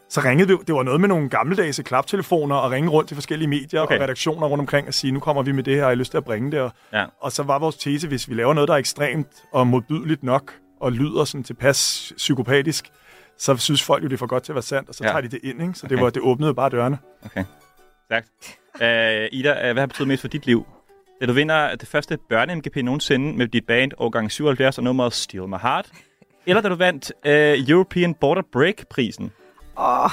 så 0.09 0.21
ringede 0.25 0.47
vi, 0.47 0.55
det 0.67 0.75
var 0.75 0.83
noget 0.83 1.01
med 1.01 1.09
nogle 1.09 1.29
gammeldags 1.29 1.81
klaptelefoner, 1.85 2.55
og 2.55 2.71
ringe 2.71 2.89
rundt 2.89 3.07
til 3.07 3.15
forskellige 3.15 3.47
medier 3.49 3.81
okay. 3.81 3.95
og 3.97 4.01
redaktioner 4.03 4.47
rundt 4.47 4.59
omkring 4.59 4.87
og 4.87 4.93
sige, 4.93 5.11
nu 5.11 5.19
kommer 5.19 5.43
vi 5.43 5.51
med 5.51 5.63
det 5.63 5.73
her, 5.75 5.81
og 5.83 5.89
jeg 5.89 5.95
har 5.95 5.99
lyst 5.99 6.11
til 6.11 6.17
at 6.17 6.25
bringe 6.25 6.51
det. 6.51 6.59
Og, 6.59 6.71
Ja. 6.93 7.05
og 7.21 7.31
så 7.31 7.43
var 7.43 7.59
vores 7.59 7.75
tese, 7.75 8.07
hvis 8.07 8.29
vi 8.29 8.33
laver 8.33 8.53
noget, 8.53 8.67
der 8.67 8.73
er 8.73 8.77
ekstremt 8.77 9.27
og 9.51 9.67
modbydeligt 9.67 10.23
nok, 10.23 10.53
og 10.81 10.91
lyder 10.91 11.23
sådan 11.23 11.43
tilpas 11.43 12.13
psykopatisk, 12.17 12.85
så 13.37 13.57
synes 13.57 13.83
folk 13.83 14.03
jo, 14.03 14.07
det 14.07 14.13
er 14.13 14.17
for 14.17 14.27
godt 14.27 14.43
til 14.43 14.51
at 14.51 14.55
være 14.55 14.61
sandt, 14.63 14.89
og 14.89 14.95
så 14.95 15.03
Ja. 15.03 15.09
tager 15.09 15.21
de 15.21 15.27
det 15.27 15.39
ind. 15.43 15.61
Ikke? 15.61 15.73
Så 15.73 15.85
Okay. 15.85 15.95
det, 15.95 16.03
var, 16.03 16.09
det 16.09 16.21
åbnede 16.21 16.53
bare 16.53 16.69
dørene. 16.69 16.97
Okay. 17.25 17.43
Sagt. 18.11 18.27
Øh, 18.81 19.29
Ida, 19.31 19.67
øh, 19.67 19.73
hvad 19.73 19.81
har 19.81 19.85
betydet 19.87 20.07
mest 20.07 20.21
for 20.21 20.27
dit 20.27 20.45
liv? 20.45 20.65
Da 21.21 21.25
du 21.25 21.33
vinder 21.33 21.75
det 21.75 21.87
første 21.87 22.17
børne-MGP 22.33 22.81
nogensinde 22.81 23.37
med 23.37 23.47
dit 23.47 23.65
band 23.67 23.91
årgang 23.97 24.31
77 24.31 24.77
og 24.77 24.83
nummeret 24.83 25.13
Steal 25.13 25.47
My 25.47 25.55
Heart? 25.61 25.91
Eller 26.45 26.61
da 26.61 26.69
du 26.69 26.75
vandt 26.75 27.11
øh, 27.25 27.69
European 27.69 28.13
Border 28.13 28.41
Break-prisen? 28.51 29.31
Åh. 29.77 30.09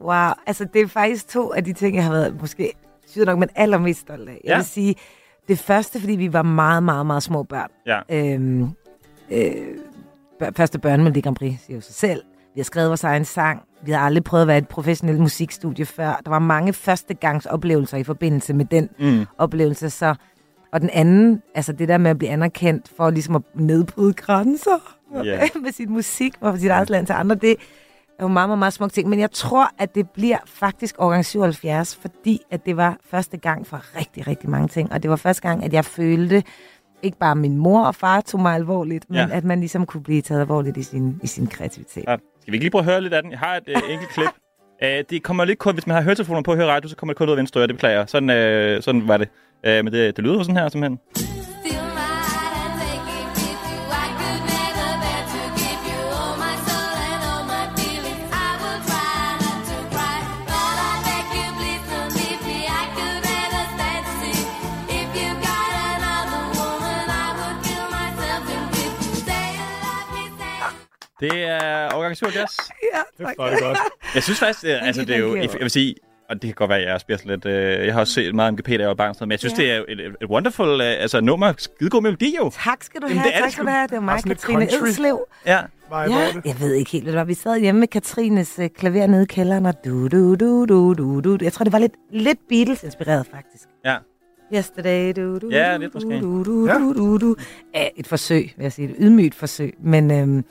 Wow, 0.00 0.30
altså 0.46 0.66
det 0.72 0.82
er 0.82 0.86
faktisk 0.86 1.28
to 1.28 1.52
af 1.52 1.64
de 1.64 1.72
ting, 1.72 1.96
jeg 1.96 2.04
har 2.04 2.12
været 2.12 2.40
måske 2.40 2.72
sygt 3.06 3.24
nok, 3.26 3.38
men 3.38 3.48
allermest 3.54 4.00
stolt 4.00 4.28
af. 4.28 4.40
Jeg 4.44 4.50
Ja. 4.50 4.56
vil 4.56 4.64
sige, 4.64 4.94
det 5.48 5.58
første, 5.58 6.00
fordi 6.00 6.12
vi 6.16 6.32
var 6.32 6.42
meget, 6.42 6.82
meget, 6.82 7.06
meget 7.06 7.22
små 7.22 7.42
børn. 7.42 7.70
Ja. 7.86 8.00
Øhm, 8.10 8.62
øh, 9.30 9.78
første 10.56 10.78
børnemelodi 10.78 11.20
Grand 11.20 11.36
Prix, 11.36 11.54
siger 11.66 11.76
jo 11.76 11.80
sig 11.80 11.94
selv. 11.94 12.22
Vi 12.54 12.60
har 12.60 12.64
skrevet 12.64 12.88
vores 12.88 13.04
egen 13.04 13.24
sang. 13.24 13.62
Vi 13.82 13.92
har 13.92 13.98
aldrig 14.00 14.24
prøvet 14.24 14.42
at 14.42 14.48
være 14.48 14.58
et 14.58 14.68
professionelt 14.68 15.20
musikstudie 15.20 15.86
før. 15.86 16.20
Der 16.24 16.30
var 16.30 16.38
mange 16.38 16.72
førstegangs 16.72 17.46
oplevelser 17.46 17.96
i 17.96 18.04
forbindelse 18.04 18.54
med 18.54 18.64
den 18.64 18.88
Mm. 19.00 19.26
oplevelse. 19.38 19.90
Så, 19.90 20.14
og 20.72 20.80
den 20.80 20.90
anden, 20.92 21.42
altså 21.54 21.72
det 21.72 21.88
der 21.88 21.98
med 21.98 22.10
at 22.10 22.18
blive 22.18 22.30
anerkendt 22.30 22.90
for 22.96 23.10
ligesom 23.10 23.36
at 23.36 23.42
nedbryde 23.54 24.12
grænser 24.12 24.94
Ja. 25.24 25.48
med 25.62 25.72
sit 25.72 25.90
musik 25.90 26.34
og 26.40 26.58
sit 26.58 26.70
eget 26.70 26.90
land 26.90 27.06
til 27.06 27.12
andre, 27.12 27.34
det 27.34 27.50
er 28.18 28.24
jo 28.24 28.28
meget, 28.28 28.48
meget, 28.48 28.58
meget 28.58 28.72
smukt 28.72 28.92
ting. 28.92 29.08
Men 29.08 29.18
jeg 29.20 29.30
tror, 29.30 29.70
at 29.78 29.94
det 29.94 30.10
bliver 30.10 30.38
faktisk 30.46 30.94
årgang 30.98 31.24
77, 31.24 31.96
fordi 31.96 32.40
at 32.50 32.66
det 32.66 32.76
var 32.76 32.96
første 33.10 33.36
gang 33.36 33.66
for 33.66 33.96
rigtig, 33.98 34.26
rigtig 34.26 34.50
mange 34.50 34.68
ting. 34.68 34.92
Og 34.92 35.02
det 35.02 35.10
var 35.10 35.16
første 35.16 35.42
gang, 35.42 35.64
at 35.64 35.72
jeg 35.72 35.84
følte, 35.84 36.42
ikke 37.02 37.18
bare 37.18 37.36
min 37.36 37.56
mor 37.56 37.84
og 37.84 37.94
far 37.94 38.20
tog 38.20 38.40
mig 38.40 38.54
alvorligt, 38.54 39.10
men 39.10 39.16
Ja. 39.18 39.28
at 39.32 39.44
man 39.44 39.60
ligesom 39.60 39.86
kunne 39.86 40.02
blive 40.02 40.22
taget 40.22 40.40
alvorligt 40.40 40.76
i 40.76 40.82
sin, 40.82 41.20
i 41.22 41.26
sin 41.26 41.46
kreativitet. 41.46 42.04
Ja. 42.08 42.16
Skal 42.40 42.52
vi 42.52 42.56
ikke 42.56 42.64
lige 42.64 42.70
prøve 42.70 42.80
at 42.80 42.84
høre 42.84 43.00
lidt 43.00 43.14
af 43.14 43.22
den? 43.22 43.30
Jeg 43.30 43.38
har 43.38 43.56
et 43.56 43.62
øh, 43.68 43.76
enkelt 43.92 44.10
klip. 44.10 44.28
Uh, 44.82 44.88
det 45.10 45.22
kommer 45.22 45.44
lidt 45.44 45.58
kun, 45.58 45.74
hvis 45.74 45.86
man 45.86 45.96
har 45.96 46.02
høretelefoner 46.02 46.42
på 46.42 46.52
at 46.52 46.58
høre 46.58 46.66
radio, 46.68 46.88
så 46.88 46.96
kommer 46.96 47.12
det 47.12 47.18
kun 47.18 47.26
ud 47.28 47.32
af 47.32 47.36
venstre 47.38 47.60
øre, 47.60 47.66
det 47.66 47.74
beklager 47.76 47.98
jeg. 47.98 48.08
Sådan, 48.08 48.30
øh, 48.30 48.82
sådan 48.82 49.08
var 49.08 49.16
det. 49.16 49.28
Uh, 49.66 49.70
men 49.84 49.86
det, 49.86 50.16
det 50.16 50.24
lyder 50.24 50.42
sådan 50.42 50.56
her, 50.56 50.68
simpelthen. 50.68 50.98
Det 71.20 71.42
er 71.42 71.88
overgang 71.90 72.16
77. 72.16 72.56
Ja, 72.94 73.24
tak. 73.26 73.36
Det 73.36 73.44
er 73.44 73.60
godt. 73.66 73.78
Jeg 74.14 74.22
synes 74.22 74.38
faktisk, 74.38 74.62
det, 74.62 74.72
er- 74.72 74.78
altså, 74.80 75.04
det 75.04 75.14
er 75.14 75.18
jo, 75.18 75.36
jeg 75.36 75.48
vil 75.60 75.70
sige, 75.70 75.94
og 76.28 76.34
det 76.34 76.42
kan 76.42 76.54
godt 76.54 76.68
være, 76.68 76.78
at 76.78 76.88
jeg 76.88 77.00
spiller 77.00 77.26
lidt, 77.26 77.46
øh, 77.46 77.86
jeg 77.86 77.92
har 77.94 78.00
også 78.00 78.12
set 78.12 78.34
meget 78.34 78.52
MGP, 78.54 78.68
jeg 78.68 78.88
var 78.88 78.94
barn, 78.94 79.14
men 79.20 79.30
jeg 79.30 79.38
synes, 79.38 79.58
Ja. 79.58 79.62
det 79.62 79.72
er 79.72 79.78
et, 79.88 80.00
et, 80.00 80.16
et 80.22 80.28
wonderful 80.28 80.68
øh, 80.68 80.86
altså, 81.02 81.20
nummer, 81.20 81.52
skidegod 81.58 82.02
melodi 82.02 82.36
jo. 82.38 82.50
Tak 82.64 82.82
skal 82.82 83.00
du 83.00 83.06
Jamen, 83.06 83.18
have, 83.18 83.30
det 83.32 83.36
er 83.38 83.42
tak 83.42 83.50
skal 83.52 83.64
du 83.64 83.70
have. 83.70 83.86
Det 83.86 83.94
var 83.94 84.00
mig, 84.00 84.22
Katrine. 84.24 84.64
Edslev. 84.64 85.26
Ja. 85.46 85.60
Vibe 85.84 86.14
Ja, 86.14 86.26
jeg 86.44 86.60
ved 86.60 86.74
ikke 86.74 86.90
helt, 86.90 87.04
hvad 87.04 87.12
det 87.12 87.18
var. 87.18 87.24
Vi 87.24 87.34
sad 87.34 87.60
hjemme 87.60 87.78
med 87.78 87.88
Katrines 87.88 88.58
øh, 88.58 88.68
klaver 88.68 89.06
nede 89.06 89.22
i 89.22 89.26
kælderen, 89.26 89.66
og 89.66 89.74
du, 89.84 90.08
du, 90.08 90.34
du, 90.34 90.66
du, 90.66 90.94
du, 90.94 91.20
du. 91.20 91.38
Jeg 91.42 91.52
tror, 91.52 91.64
det 91.64 91.72
var 91.72 91.78
lidt, 91.78 91.92
lidt 92.12 92.38
Beatles-inspireret, 92.48 93.26
faktisk. 93.34 93.64
Ja. 93.84 93.96
Yesterday, 94.54 95.12
du, 95.16 95.38
du, 95.38 95.48
Ja, 95.50 95.74
du, 95.74 95.80
lidt 95.80 95.94
måske. 95.94 96.20
Du, 96.20 96.42
du, 96.44 96.66
Ja. 96.66 96.74
du, 96.78 96.92
du, 96.92 97.16
du. 97.18 97.36
Ja, 97.74 97.88
et 97.96 98.06
forsøg, 98.06 98.52
vil 98.56 98.62
jeg 98.62 98.72
sige. 98.72 98.88
Et 98.88 98.96
ydmygt 98.98 99.34
forsøg. 99.34 99.74
Men 99.82 100.10
øhm, 100.10 100.44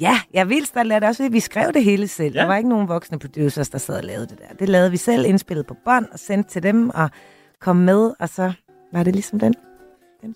ja, 0.00 0.20
jeg 0.32 0.40
er 0.40 0.44
vildt 0.44 0.68
stolt 0.68 0.92
af 0.92 1.00
det 1.00 1.08
også, 1.08 1.22
fordi 1.22 1.32
vi 1.32 1.40
skrev 1.40 1.72
det 1.72 1.84
hele 1.84 2.08
selv. 2.08 2.34
Ja. 2.34 2.40
Der 2.40 2.46
var 2.46 2.56
ikke 2.56 2.68
nogen 2.68 2.88
voksne 2.88 3.18
producers, 3.18 3.68
der 3.68 3.78
sad 3.78 3.96
og 3.96 4.04
lavede 4.04 4.26
det 4.26 4.38
der. 4.38 4.54
Det 4.58 4.68
lavede 4.68 4.90
vi 4.90 4.96
selv, 4.96 5.26
indspillet 5.26 5.66
på 5.66 5.76
bånd 5.84 6.06
og 6.12 6.18
sendte 6.18 6.50
til 6.50 6.62
dem, 6.62 6.90
og 6.90 7.10
kom 7.60 7.76
med, 7.76 8.12
og 8.20 8.28
så 8.28 8.52
var 8.92 9.02
det 9.02 9.12
ligesom 9.12 9.38
den. 9.38 9.54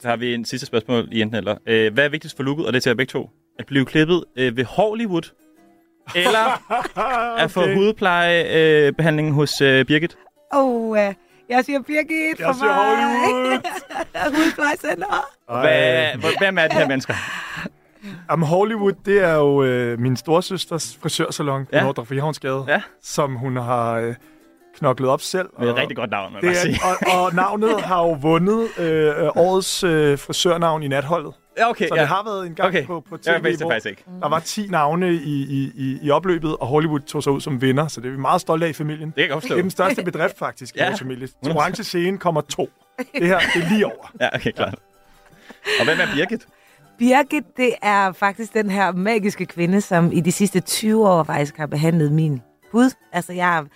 Så 0.01 0.09
har 0.09 0.17
vi 0.17 0.35
en 0.35 0.45
sidste 0.45 0.67
spørgsmål 0.67 1.09
i 1.13 1.21
enten 1.21 1.37
eller. 1.37 1.57
Øh, 1.67 1.95
hvad 1.95 2.05
er 2.05 2.09
vigtigst 2.09 2.37
for 2.37 2.43
looket, 2.43 2.67
og 2.67 2.73
det 2.73 2.77
er 2.77 2.81
til 2.81 2.91
jer 2.91 2.95
begge 2.95 3.11
to? 3.11 3.31
At 3.59 3.67
blive 3.67 3.85
klippet 3.87 4.25
øh, 4.37 4.57
ved 4.57 4.65
Hollywood, 4.65 5.33
eller 6.17 6.63
at 7.43 7.51
få 7.51 7.63
Okay. 7.63 7.75
hudplejebehandlingen 7.75 8.87
øh, 8.87 8.93
behandlingen 8.93 9.35
hos 9.35 9.61
øh, 9.61 9.85
Birgit? 9.85 10.17
Åh, 10.55 10.65
oh, 10.65 10.91
uh, 10.91 11.15
jeg 11.49 11.65
siger 11.65 11.83
Birgit 11.83 12.39
Jeg 12.39 12.47
for 12.47 12.53
siger 12.53 12.67
mig. 12.67 12.75
Hollywood. 12.75 13.61
Hudplejecenter. 14.45 15.27
Hvad, 15.61 16.39
hvem 16.39 16.59
er 16.59 16.69
de 16.69 16.75
her 16.75 16.89
mennesker? 16.89 17.15
Jamen, 18.31 18.47
Hollywood, 18.49 18.93
det 19.05 19.25
er 19.25 19.35
jo 19.35 19.63
øh, 19.63 19.99
min 19.99 20.17
storsøsters 20.17 20.99
frisørsalon 21.03 21.65
på 21.65 21.71
Ja. 21.73 21.79
ja. 21.79 21.85
Nordre 21.85 22.07
Frihavnsgade, 22.07 22.65
Ja. 22.69 22.83
som 23.03 23.35
hun 23.37 23.57
har 23.57 23.93
øh, 23.95 24.15
knoklet 24.79 25.09
op 25.11 25.21
selv. 25.21 25.49
Det 25.49 25.55
er 25.59 25.63
og- 25.63 25.69
et 25.71 25.77
rigtig 25.77 25.97
godt 25.97 26.11
navn, 26.11 26.33
jeg 26.35 26.43
det 26.43 26.51
er, 26.75 26.97
og, 27.13 27.23
og 27.25 27.35
navnet 27.35 27.81
har 27.91 27.99
jo 28.03 28.11
vundet 28.13 28.79
øh, 28.79 29.15
årets 29.37 29.85
øh, 29.85 30.19
frisørnavn 30.19 30.83
i 30.83 30.89
natholdet. 30.89 31.33
Ja, 31.59 31.71
okay. 31.71 31.89
Så 31.89 31.95
ja. 31.95 32.01
det 32.01 32.09
har 32.09 32.25
været 32.25 32.47
en 32.47 32.55
gang 32.55 32.69
Okay. 32.69 32.87
på, 32.87 33.05
på 33.11 33.19
Jeg 33.27 33.37
tv, 33.41 33.45
vidste 33.45 33.65
det 33.65 33.73
hvor 33.83 33.89
ikke. 33.91 34.05
der 34.23 34.29
var 34.29 34.39
10 34.41 34.67
navne 34.67 35.13
i, 35.13 35.19
i, 35.43 35.73
i, 35.77 35.99
i 36.03 36.11
opløbet, 36.11 36.57
og 36.57 36.67
Hollywood 36.67 37.01
tog 37.01 37.23
sig 37.23 37.33
ud 37.33 37.41
som 37.41 37.63
vinder, 37.63 37.89
så 37.89 38.01
det 38.01 38.07
er 38.07 38.11
vi 38.13 38.19
meget 38.19 38.41
stolte 38.41 38.67
af 38.67 38.71
i 38.71 38.73
familien. 38.73 39.09
Det 39.09 39.15
kan 39.17 39.25
jeg 39.25 39.35
forstå. 39.35 39.49
Det 39.55 39.59
er 39.59 39.63
den 39.63 39.71
største 39.71 40.03
bedrift 40.05 40.39
faktisk 40.39 40.77
Ja. 40.77 40.85
i 40.87 40.89
vores 40.89 41.01
familie. 41.01 41.29
Orange 41.43 41.85
scene 41.85 42.19
kommer 42.19 42.41
to. 42.41 42.71
Det 42.99 43.27
her, 43.27 43.39
det 43.55 43.65
er 43.65 43.69
lige 43.69 43.87
over. 43.87 44.13
Ja, 44.21 44.29
okay, 44.35 44.51
klart. 44.53 44.75
Og 45.81 45.85
hvem 45.85 45.99
er 46.01 46.07
Birgit? 46.15 46.47
Birgit, 47.01 47.57
det 47.57 47.75
er 47.83 48.13
faktisk 48.13 48.55
den 48.55 48.71
her 48.71 48.93
magiske 48.93 49.47
kvinde, 49.47 49.81
som 49.81 50.13
i 50.13 50.21
de 50.21 50.33
sidste 50.33 50.61
20 50.61 51.09
år 51.09 51.23
faktisk 51.23 51.57
har 51.57 51.67
behandlet 51.67 52.13
min 52.13 52.41
hud. 52.73 52.95
Altså, 53.13 53.33
jeg 53.33 53.47
har 53.47 53.67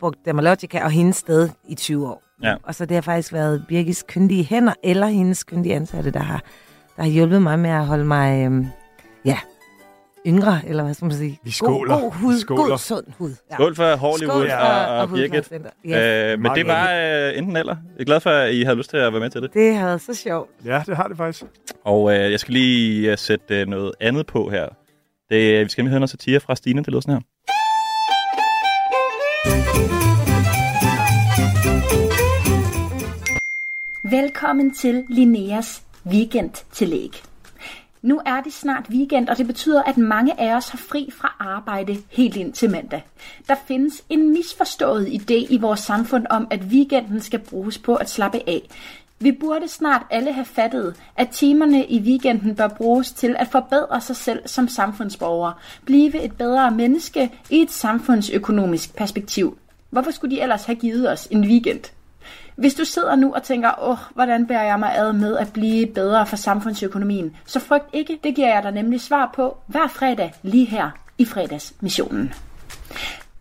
brugt 0.00 0.18
Dermalogica 0.24 0.84
og 0.84 0.90
hendes 0.90 1.16
sted 1.16 1.48
i 1.68 1.74
20 1.74 2.08
år. 2.08 2.22
Ja. 2.42 2.54
Og 2.62 2.74
så 2.74 2.86
det 2.86 2.94
har 2.94 3.02
faktisk 3.02 3.32
været 3.32 3.64
Birgits 3.68 4.04
kyndige 4.08 4.44
hænder, 4.44 4.72
eller 4.84 5.06
hendes 5.06 5.44
kyndige 5.44 5.74
ansatte, 5.74 6.10
der 6.10 6.20
har, 6.20 6.42
der 6.96 7.02
har 7.02 7.10
hjulpet 7.10 7.42
mig 7.42 7.58
med 7.58 7.70
at 7.70 7.86
holde 7.86 8.04
mig, 8.04 8.44
øhm, 8.44 8.66
ja, 9.24 9.38
yngre, 10.26 10.60
eller 10.66 10.82
hvad 10.82 10.94
skal 10.94 11.04
man 11.06 11.14
sige? 11.16 11.38
Vi 11.44 11.50
skåler. 11.50 11.94
God, 11.94 12.02
god 12.02 12.12
hud, 12.12 12.34
Vi 12.34 12.40
skåler. 12.40 12.68
god, 12.68 12.78
sund 12.78 13.04
hud. 13.18 13.30
Ja. 13.50 13.54
Skål 13.54 13.76
for 13.76 13.96
Hollywood 13.96 14.36
Skål 14.46 14.50
for- 14.50 14.56
og, 14.56 14.86
og, 14.94 14.98
og 15.00 15.08
Birgit. 15.08 15.48
Yes. 15.86 15.96
Øh, 15.96 16.38
men 16.40 16.52
det 16.54 16.66
var 16.66 16.92
øh, 16.92 17.38
enten 17.38 17.56
eller. 17.56 17.76
Jeg 17.96 18.00
er 18.00 18.04
glad 18.04 18.20
for, 18.20 18.30
at 18.30 18.54
I 18.54 18.62
havde 18.62 18.76
lyst 18.76 18.90
til 18.90 18.96
at 18.96 19.12
være 19.12 19.20
med 19.20 19.30
til 19.30 19.42
det. 19.42 19.54
Det 19.54 19.74
har 19.74 19.86
været 19.86 20.00
så 20.00 20.14
sjovt. 20.14 20.50
Ja, 20.64 20.82
det 20.86 20.96
har 20.96 21.08
det 21.08 21.16
faktisk. 21.16 21.44
Og 21.84 22.14
øh, 22.14 22.30
jeg 22.30 22.40
skal 22.40 22.52
lige 22.54 23.10
øh, 23.12 23.18
sætte 23.18 23.60
øh, 23.60 23.66
noget 23.66 23.92
andet 24.00 24.26
på 24.26 24.50
her. 24.50 24.66
Det, 25.30 25.64
vi 25.64 25.68
skal 25.70 25.84
lige 25.84 25.90
høre 25.90 26.00
noget 26.00 26.10
satire 26.10 26.40
fra 26.40 26.54
Stine. 26.56 26.78
Det 26.78 26.88
lyder 26.88 27.00
sådan 27.00 27.14
her. 27.14 27.20
Velkommen 34.10 34.74
til 34.74 35.04
Linneas 35.08 35.82
weekendtillæg. 36.06 37.22
Nu 38.02 38.20
er 38.26 38.40
det 38.40 38.52
snart 38.52 38.86
weekend, 38.90 39.28
og 39.28 39.38
det 39.38 39.46
betyder, 39.46 39.82
at 39.82 39.98
mange 39.98 40.40
af 40.40 40.56
os 40.56 40.68
har 40.68 40.78
fri 40.78 41.10
fra 41.12 41.36
arbejde 41.38 41.96
helt 42.10 42.36
ind 42.36 42.52
til 42.52 42.70
mandag. 42.70 43.04
Der 43.48 43.54
findes 43.68 44.04
en 44.08 44.30
misforstået 44.32 45.06
idé 45.06 45.52
i 45.54 45.58
vores 45.60 45.80
samfund 45.80 46.26
om, 46.30 46.46
at 46.50 46.60
weekenden 46.60 47.20
skal 47.20 47.38
bruges 47.38 47.78
på 47.78 47.94
at 47.94 48.10
slappe 48.10 48.38
af. 48.46 48.68
Vi 49.18 49.32
burde 49.32 49.68
snart 49.68 50.02
alle 50.10 50.32
have 50.32 50.44
fattet, 50.44 50.96
at 51.16 51.28
timerne 51.28 51.86
i 51.86 52.00
weekenden 52.00 52.56
bør 52.56 52.68
bruges 52.68 53.12
til 53.12 53.36
at 53.38 53.48
forbedre 53.48 54.00
sig 54.00 54.16
selv 54.16 54.48
som 54.48 54.68
samfundsborgere, 54.68 55.54
blive 55.84 56.22
et 56.22 56.36
bedre 56.36 56.70
menneske 56.70 57.30
i 57.50 57.62
et 57.62 57.70
samfundsøkonomisk 57.70 58.96
perspektiv. 58.96 59.58
Hvorfor 59.90 60.10
skulle 60.10 60.36
de 60.36 60.42
ellers 60.42 60.64
have 60.64 60.76
givet 60.76 61.10
os 61.10 61.28
en 61.30 61.44
weekend? 61.44 61.80
Hvis 62.56 62.74
du 62.74 62.84
sidder 62.84 63.16
nu 63.16 63.34
og 63.34 63.42
tænker, 63.42 63.70
åh, 63.82 63.98
hvordan 64.14 64.46
bærer 64.46 64.64
jeg 64.64 64.78
mig 64.78 64.96
ad 64.96 65.12
med 65.12 65.36
at 65.36 65.52
blive 65.52 65.86
bedre 65.86 66.26
for 66.26 66.36
samfundsøkonomien, 66.36 67.36
så 67.46 67.60
frygt 67.60 67.88
ikke, 67.92 68.18
det 68.24 68.34
giver 68.34 68.54
jeg 68.54 68.62
dig 68.62 68.72
nemlig 68.72 69.00
svar 69.00 69.30
på 69.34 69.56
hver 69.66 69.88
fredag 69.88 70.34
lige 70.42 70.66
her 70.66 70.90
i 71.18 71.24
fredagsmissionen. 71.24 72.34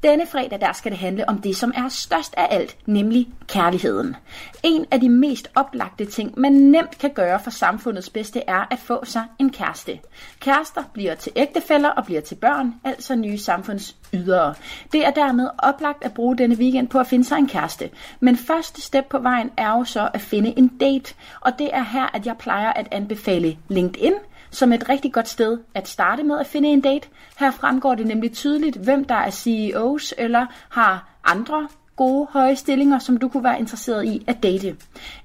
Denne 0.03 0.25
fredag 0.27 0.61
der 0.61 0.73
skal 0.73 0.91
det 0.91 0.99
handle 0.99 1.29
om 1.29 1.41
det, 1.41 1.55
som 1.55 1.73
er 1.75 1.89
størst 1.89 2.33
af 2.37 2.47
alt, 2.51 2.77
nemlig 2.85 3.27
kærligheden. 3.47 4.15
En 4.63 4.85
af 4.91 4.99
de 4.99 5.09
mest 5.09 5.49
oplagte 5.55 6.05
ting, 6.05 6.39
man 6.39 6.51
nemt 6.51 6.97
kan 6.97 7.09
gøre 7.09 7.39
for 7.39 7.49
samfundets 7.49 8.09
bedste, 8.09 8.43
er 8.47 8.67
at 8.71 8.79
få 8.79 9.05
sig 9.05 9.23
en 9.39 9.49
kæreste. 9.49 9.99
Kærester 10.39 10.83
bliver 10.93 11.15
til 11.15 11.31
ægtefæller 11.35 11.89
og 11.89 12.05
bliver 12.05 12.21
til 12.21 12.35
børn, 12.35 12.75
altså 12.83 13.15
nye 13.15 13.37
samfundsydere. 13.37 14.55
Det 14.91 15.05
er 15.05 15.11
dermed 15.11 15.49
oplagt 15.57 16.03
at 16.03 16.13
bruge 16.13 16.37
denne 16.37 16.55
weekend 16.55 16.87
på 16.87 16.99
at 16.99 17.07
finde 17.07 17.25
sig 17.25 17.37
en 17.37 17.47
kæreste. 17.47 17.89
Men 18.19 18.37
første 18.37 18.81
step 18.81 19.05
på 19.09 19.19
vejen 19.19 19.51
er 19.57 19.77
jo 19.77 19.83
så 19.83 20.09
at 20.13 20.21
finde 20.21 20.53
en 20.57 20.67
date, 20.67 21.13
og 21.41 21.59
det 21.59 21.69
er 21.73 21.83
her, 21.83 22.15
at 22.15 22.25
jeg 22.25 22.37
plejer 22.37 22.73
at 22.73 22.87
anbefale 22.91 23.57
LinkedIn, 23.67 24.13
som 24.51 24.73
et 24.73 24.89
rigtig 24.89 25.13
godt 25.13 25.27
sted 25.27 25.57
at 25.73 25.87
starte 25.87 26.23
med 26.23 26.39
at 26.39 26.47
finde 26.47 26.69
en 26.69 26.81
date. 26.81 27.07
Her 27.39 27.51
fremgår 27.51 27.95
det 27.95 28.07
nemlig 28.07 28.31
tydeligt, 28.31 28.77
hvem 28.77 29.05
der 29.05 29.15
er 29.15 29.29
CEOs 29.29 30.13
eller 30.17 30.45
har 30.69 31.09
andre 31.25 31.67
gode, 31.95 32.27
høje 32.31 32.55
stillinger, 32.55 32.99
som 32.99 33.17
du 33.17 33.27
kunne 33.27 33.43
være 33.43 33.59
interesseret 33.59 34.05
i 34.05 34.23
at 34.27 34.43
date. 34.43 34.75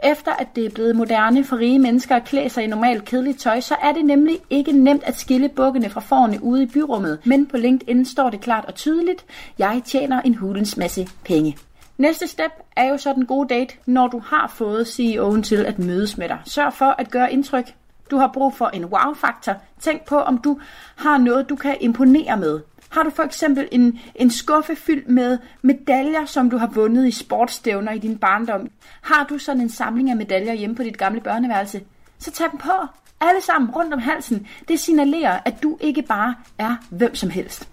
Efter 0.04 0.32
at 0.32 0.48
det 0.56 0.66
er 0.66 0.70
blevet 0.70 0.96
moderne 0.96 1.44
for 1.44 1.56
rige 1.56 1.78
mennesker 1.78 2.16
at 2.16 2.24
klæde 2.24 2.48
sig 2.48 2.64
i 2.64 2.66
normalt 2.66 3.04
kedeligt 3.04 3.40
tøj, 3.40 3.60
så 3.60 3.76
er 3.82 3.92
det 3.92 4.04
nemlig 4.04 4.38
ikke 4.50 4.72
nemt 4.72 5.02
at 5.04 5.18
skille 5.18 5.48
bukkene 5.48 5.90
fra 5.90 6.00
forne 6.00 6.42
ude 6.42 6.62
i 6.62 6.66
byrummet. 6.66 7.18
Men 7.24 7.46
på 7.46 7.56
LinkedIn 7.56 8.04
står 8.04 8.30
det 8.30 8.40
klart 8.40 8.64
og 8.64 8.74
tydeligt, 8.74 9.24
jeg 9.58 9.82
tjener 9.84 10.20
en 10.20 10.34
hulens 10.34 10.76
masse 10.76 11.08
penge. 11.24 11.56
Næste 11.98 12.26
step 12.26 12.52
er 12.76 12.88
jo 12.88 12.96
så 12.96 13.12
den 13.12 13.26
gode 13.26 13.48
date, 13.48 13.74
når 13.86 14.08
du 14.08 14.18
har 14.18 14.52
fået 14.54 14.84
CEO'en 14.84 15.42
til 15.42 15.64
at 15.64 15.78
mødes 15.78 16.18
med 16.18 16.28
dig. 16.28 16.38
Sørg 16.44 16.72
for 16.72 16.94
at 16.98 17.10
gøre 17.10 17.32
indtryk. 17.32 17.74
Du 18.11 18.16
har 18.16 18.30
brug 18.34 18.55
for 18.55 18.66
en 18.66 18.84
wow-faktor. 18.84 19.55
Tænk 19.80 20.05
på, 20.05 20.16
om 20.16 20.38
du 20.38 20.59
har 20.96 21.18
noget, 21.18 21.48
du 21.48 21.57
kan 21.57 21.76
imponere 21.80 22.36
med. 22.36 22.61
Har 22.88 23.02
du 23.02 23.11
for 23.11 23.22
eksempel 23.22 23.68
en, 23.72 23.98
en 24.14 24.30
skuffe 24.30 24.76
fyldt 24.76 25.09
med 25.09 25.38
medaljer, 25.62 26.24
som 26.24 26.50
du 26.50 26.57
har 26.57 26.66
vundet 26.66 27.07
i 27.07 27.11
sportsstævner 27.11 27.92
i 27.92 27.98
din 27.98 28.18
barndom? 28.18 28.70
Har 29.02 29.24
du 29.24 29.38
sådan 29.38 29.61
en 29.61 29.68
samling 29.68 30.11
af 30.11 30.16
medaljer 30.16 30.52
hjemme 30.52 30.76
på 30.76 30.82
dit 30.82 30.98
gamle 30.98 31.20
børneværelse? 31.20 31.80
Så 32.18 32.30
tag 32.30 32.50
dem 32.50 32.59
på. 32.59 32.72
Alle 33.20 33.40
sammen 33.42 33.70
rundt 33.70 33.94
om 33.94 34.00
halsen. 34.00 34.46
Det 34.68 34.80
signalerer, 34.80 35.38
at 35.44 35.62
du 35.62 35.78
ikke 35.80 36.02
bare 36.02 36.34
er 36.59 36.76
hvem 36.90 37.14
som 37.14 37.30
helst. 37.30 37.68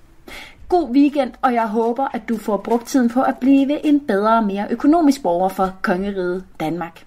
God 0.69 0.89
weekend, 0.89 1.31
og 1.41 1.53
jeg 1.53 1.67
håber, 1.67 2.07
at 2.13 2.29
du 2.29 2.37
får 2.37 2.57
brugt 2.57 2.87
tiden 2.87 3.09
på 3.09 3.21
at 3.21 3.37
blive 3.37 3.85
en 3.85 3.99
bedre 3.99 4.37
og 4.37 4.43
mere 4.43 4.67
økonomisk 4.69 5.23
borger 5.23 5.49
for 5.49 5.73
kongeriget 5.81 6.43
Danmark. 6.59 7.05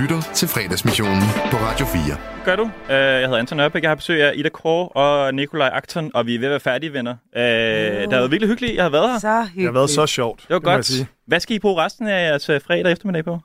Lytter 0.00 0.20
til 0.34 0.48
fredagsmissionen 0.48 1.22
på 1.50 1.56
Radio 1.56 1.86
4. 1.86 2.16
Gør 2.44 2.56
du? 2.56 2.62
Uh, 2.62 2.70
jeg 2.88 3.20
hedder 3.20 3.36
Anton 3.36 3.60
Ørbæk. 3.60 3.82
Jeg 3.82 3.90
har 3.90 3.94
besøg 3.94 4.22
af 4.22 4.32
Ida 4.36 4.48
Kåre 4.48 4.88
og 4.88 5.34
Nikolaj 5.34 5.70
Akton, 5.72 6.10
og 6.14 6.26
vi 6.26 6.34
er 6.34 6.38
ved 6.38 6.46
at 6.46 6.50
være 6.50 6.60
færdige, 6.60 6.92
venner. 6.92 7.12
Uh, 7.12 7.40
Det 7.42 8.02
har 8.02 8.08
været 8.10 8.30
virkelig 8.30 8.48
hyggeligt. 8.48 8.74
Jeg 8.76 8.84
har 8.84 8.90
været 8.90 9.10
her. 9.10 9.18
Så 9.18 9.42
hyggeligt. 9.42 9.56
Det 9.56 9.64
har 9.64 9.72
været 9.72 9.90
så 9.90 10.06
sjovt. 10.06 10.40
Det 10.40 10.46
var 10.50 10.54
jeg 10.56 10.62
godt. 10.62 10.86
sige. 10.86 11.06
Hvad 11.26 11.40
skal 11.40 11.56
I 11.56 11.58
bruge 11.58 11.84
resten 11.84 12.06
af 12.06 12.28
jeres 12.30 12.48
øh, 12.48 12.60
fredag 12.60 12.92
eftermiddag 12.92 13.24
på? 13.24 13.38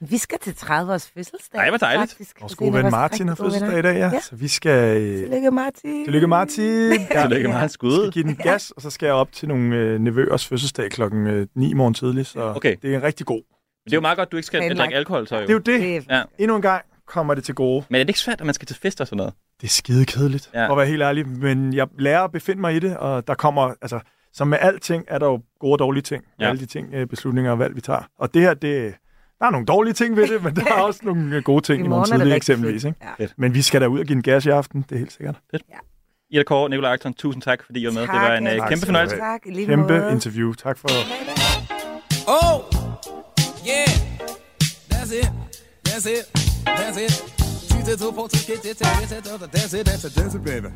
Vi 0.00 0.18
skal 0.18 0.38
til 0.38 0.54
30 0.56 0.92
års 0.92 1.10
fødselsdag. 1.16 1.58
Ej, 1.60 1.68
hvor 1.68 1.78
dejligt. 1.78 2.10
Faktisk. 2.10 2.40
Vores 2.40 2.52
Det 2.52 2.60
er 2.66 2.70
gode 2.70 2.82
ven 2.82 2.90
Martin 2.90 3.28
har 3.28 3.34
fødselsdag 3.34 3.78
i 3.78 3.82
dag, 3.82 3.96
ja. 3.96 4.10
Ja. 4.12 4.20
Så 4.20 4.36
vi 4.36 4.48
skal... 4.48 4.96
Øh, 5.02 5.18
Tillykke, 5.18 5.50
Martin. 5.50 6.04
Tillykke, 6.04 6.26
Martin. 6.26 6.92
Ja. 7.14 7.22
Tillykke 7.22 7.48
meget 7.48 7.70
skud. 7.70 7.92
skal 8.00 8.10
give 8.12 8.24
den 8.24 8.36
gas, 8.36 8.70
og 8.70 8.82
så 8.82 8.90
skal 8.90 9.06
jeg 9.06 9.14
op 9.14 9.32
til 9.32 9.48
nogle 9.48 9.76
øh, 9.76 9.98
nevøers 10.00 10.46
fødselsdag 10.46 10.90
klokken 10.90 11.26
øh, 11.26 11.46
9 11.54 11.72
morgen 11.74 11.94
tidlig, 11.94 12.26
så 12.26 12.40
Okay. 12.56 12.76
det 12.82 12.92
er 12.92 12.96
en 12.96 13.02
rigtig 13.02 13.26
god. 13.26 13.42
Men 13.84 13.90
det 13.90 13.92
er 13.92 13.96
jo 13.96 14.00
meget 14.00 14.16
godt, 14.16 14.26
at 14.26 14.32
du 14.32 14.36
ikke 14.36 14.46
skal 14.46 14.76
drikke 14.76 14.94
alkohol, 14.96 15.26
så 15.28 15.34
jo. 15.36 15.40
Det 15.42 15.48
er 15.48 15.52
jo 15.52 15.58
det. 15.58 15.80
Det 15.80 16.06
Ja. 16.10 16.22
Endnu 16.38 16.56
en 16.56 16.62
gang 16.62 16.82
kommer 17.06 17.34
det 17.34 17.44
til 17.44 17.54
gode. 17.54 17.84
Men 17.88 18.00
er 18.00 18.04
det 18.04 18.08
ikke 18.08 18.20
svært, 18.20 18.40
at 18.40 18.46
man 18.46 18.54
skal 18.54 18.66
til 18.66 18.76
fest 18.76 19.00
og 19.00 19.06
sådan 19.06 19.16
noget? 19.16 19.34
Det 19.60 19.66
er 19.66 19.70
skide 19.70 20.04
kedeligt, 20.06 20.50
Ja. 20.54 20.60
ja. 20.60 20.66
for 20.66 20.72
at 20.72 20.78
være 20.78 20.86
helt 20.86 21.02
ærlig. 21.02 21.28
Men 21.28 21.74
jeg 21.74 21.86
lærer 21.98 22.22
at 22.22 22.32
befinde 22.32 22.60
mig 22.60 22.74
i 22.74 22.78
det, 22.78 22.96
og 22.96 23.26
der 23.26 23.34
kommer, 23.34 23.74
altså, 23.82 24.00
som 24.32 24.48
med 24.48 24.58
alting, 24.60 25.04
er 25.08 25.18
der 25.18 25.26
jo 25.26 25.40
gode 25.60 25.72
og 25.74 25.78
dårlige 25.78 26.02
ting. 26.02 26.24
Ja. 26.38 26.44
Ja. 26.44 26.50
Alle 26.50 26.60
de 26.60 26.66
ting, 26.66 26.94
øh, 26.94 27.06
beslutninger 27.06 27.50
og 27.52 27.58
valg, 27.58 27.76
vi 27.76 27.80
tager. 27.80 28.08
Og 28.18 28.34
det 28.34 28.42
her, 28.42 28.54
det, 28.54 28.94
der 29.38 29.46
er 29.46 29.50
nogle 29.50 29.66
dårlige 29.66 29.94
ting 29.94 30.16
ved 30.16 30.28
det, 30.28 30.42
men 30.44 30.56
der 30.56 30.64
er 30.64 30.80
også 30.88 31.00
nogle 31.02 31.36
øh, 31.36 31.42
gode 31.42 31.60
ting 31.60 31.82
I 31.82 31.84
i, 31.84 31.88
morgen 31.88 31.90
morgen 31.90 32.04
det 32.04 32.18
tidlig 32.18 32.24
rigtig 32.34 32.36
eksempelvis. 32.36 32.82
fedt. 32.82 32.94
Ikke? 33.02 33.06
Ja. 33.20 33.26
Men 33.36 33.54
vi 33.54 33.62
skal 33.62 33.80
da 33.80 33.86
ud 33.86 33.98
og 34.00 34.06
give 34.06 34.16
en 34.16 34.22
gas 34.22 34.46
i 34.46 34.48
aften, 34.48 34.82
det 34.88 34.92
er 34.92 34.98
helt 34.98 35.12
sikkert. 35.12 35.36
Ida 36.30 36.42
Kåre, 36.42 36.68
Nikolaj 36.68 36.92
Akton, 36.92 37.14
tusind 37.14 37.42
tak, 37.42 37.62
fordi 37.66 37.80
I 37.82 37.86
var 37.86 37.92
med. 37.92 38.00
det 38.00 38.10
Tak, 38.10 38.22
var 38.30 38.36
en 38.36 38.46
ja. 38.46 38.50
Tak 38.56 38.68
kæmpe 38.68 38.76
skal 38.76 38.80
du 38.80 38.86
fornøjelse. 38.86 39.16
Tak, 39.16 39.40
Kæmpe 39.66 39.98
måde. 40.00 40.12
interview. 40.12 40.52
Tak 40.52 40.78
for... 40.78 40.88
Oh, 42.28 42.60
yeah, 43.62 43.86
that's 44.88 45.10
it, 45.12 45.28
that's 45.82 46.06
it, 46.06 46.30
that's 46.64 46.96
it. 46.96 47.22
Two 47.68 47.82
to 47.82 47.96
two, 47.96 48.12
four 48.12 48.28
to 48.28 48.46
get 48.46 48.64
it, 48.64 48.78
that's 48.78 49.12
it, 49.12 49.24
that's 49.24 49.74
it, 49.74 49.84
that's 49.84 50.04
it, 50.04 50.14
that's 50.14 50.34
it, 50.34 50.44
baby. 50.44 50.68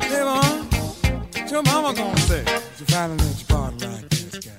Hey, 0.00 0.22
mom, 0.24 0.68
what 0.70 1.50
your 1.50 1.62
mama 1.62 1.94
gonna 1.94 2.18
say? 2.20 2.44
She 2.78 2.84
finally 2.84 3.18
let 3.18 3.38
you 3.38 3.46
party 3.46 3.86
like 3.86 4.08
this, 4.08 4.38
guy. 4.38 4.52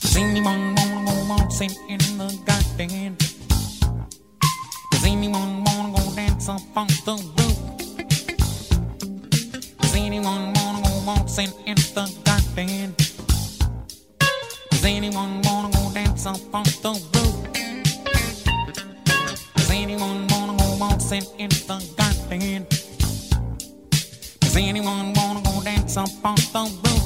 Does 0.00 0.16
anyone 0.16 0.74
wanna 0.74 1.04
go 1.06 1.26
waltzing 1.28 1.70
in 1.88 1.98
the 1.98 2.28
garden? 2.46 3.16
Does 4.90 5.04
anyone 5.04 5.64
wanna 5.64 5.96
go 5.96 6.14
dance 6.14 6.48
up 6.48 6.60
on 6.76 6.86
the 7.04 7.14
roof? 7.36 7.58
Does 9.80 9.94
anyone 9.94 10.52
wanna 10.54 10.82
go 10.82 11.02
waltzing 11.06 11.52
in 11.66 11.76
the 11.76 12.27
garden? 12.58 12.94
Does 14.70 14.84
anyone 14.84 15.42
wanna 15.42 15.70
go 15.70 15.92
dance 15.94 16.26
up 16.26 16.54
on 16.54 16.64
the 16.64 16.90
roof? 17.14 17.36
Does 19.56 19.70
anyone 19.70 20.26
wanna 20.28 20.56
go 20.58 20.76
waltzing 20.80 21.24
in 21.38 21.50
the 21.50 21.78
garden? 21.96 22.66
Does 24.40 24.56
anyone 24.56 25.12
wanna 25.14 25.42
go 25.42 25.62
dance 25.62 25.96
up 25.96 26.08
on 26.24 26.36
the 26.36 26.64
roof? 26.84 27.04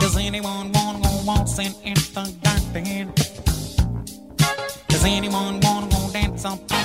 Does 0.00 0.16
anyone 0.16 0.72
wanna 0.72 1.00
go 1.02 1.20
waltzing 1.26 1.74
in 1.84 1.94
the 2.14 2.34
garden? 2.42 3.12
Does 4.88 5.04
anyone 5.04 5.60
wanna 5.60 5.88
go 5.88 6.10
dance 6.12 6.44
up 6.44 6.77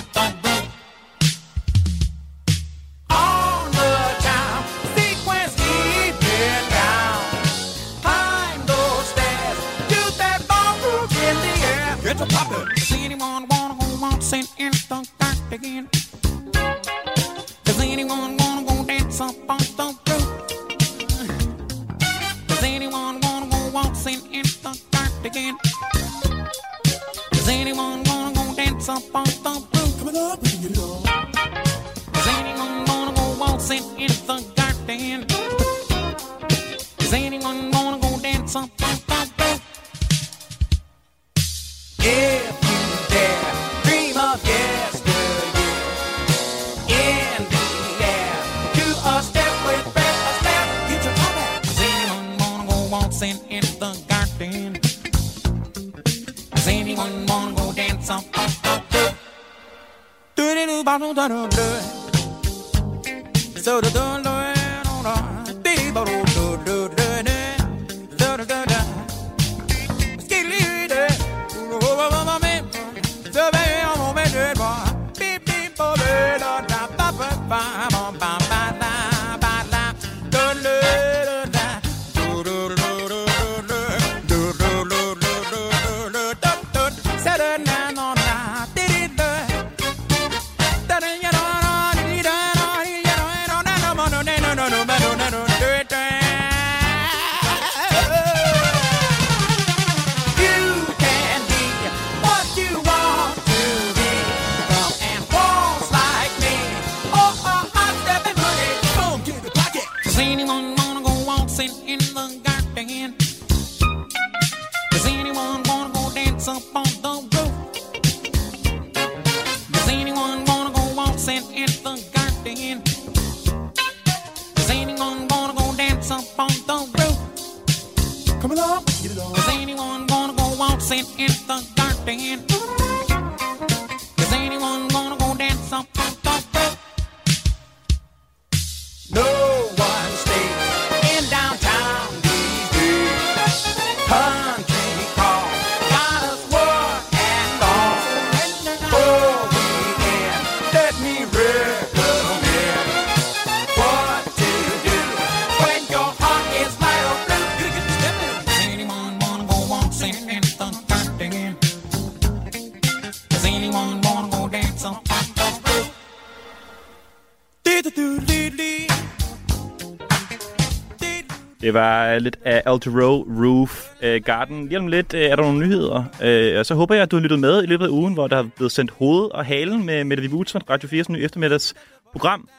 Var 172.14 172.20
lidt 172.20 172.40
af 172.46 172.64
Altero 172.66 173.28
Roof 173.44 173.90
uh, 174.04 174.16
Garden. 174.26 174.68
Lige 174.68 174.80
om 174.80 174.88
lidt 174.88 175.14
uh, 175.14 175.20
er 175.20 175.36
der 175.36 175.44
nogle 175.44 175.60
nyheder. 175.60 175.98
Uh, 175.98 176.60
og 176.60 176.66
så 176.66 176.76
håber 176.76 176.96
jeg, 176.96 177.02
at 177.02 177.12
du 177.12 177.16
har 177.16 177.22
lyttet 177.22 177.40
med 177.40 177.64
i 177.64 177.66
løbet 177.66 177.86
af 177.86 177.90
ugen, 177.90 178.14
hvor 178.14 178.28
der 178.28 178.38
er 178.38 178.50
blevet 178.56 178.72
sendt 178.72 178.92
hoved 178.92 179.32
og 179.32 179.46
halen 179.46 179.86
med 179.86 180.04
Mette 180.04 180.24
Vivutra, 180.24 180.60
Radio 180.70 180.90
4's 180.90 181.12
nye 181.12 181.24
eftermiddags 181.24 181.74
program. 182.12 182.50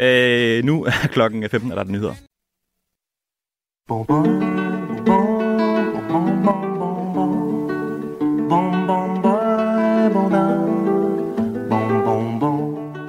Uh, 0.00 0.64
nu 0.64 0.84
er 0.84 1.08
klokken 1.12 1.50
15, 1.50 1.70
og 1.70 1.76
der 1.76 1.80
er 1.80 1.84
der 1.84 1.92
nyheder. 1.92 2.14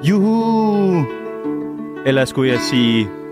Juhu! 0.08 1.04
Eller 2.06 2.24
skulle 2.24 2.52
jeg 2.52 2.60
sige... 2.60 3.25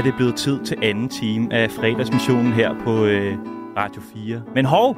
er 0.00 0.04
det 0.04 0.14
blevet 0.16 0.34
tid 0.34 0.64
til 0.64 0.76
anden 0.82 1.08
time 1.08 1.52
af 1.52 1.70
fredagsmissionen 1.70 2.52
her 2.52 2.74
på 2.84 3.04
øh, 3.04 3.38
Radio 3.76 4.02
4. 4.14 4.42
Men 4.54 4.64
hov! 4.64 4.96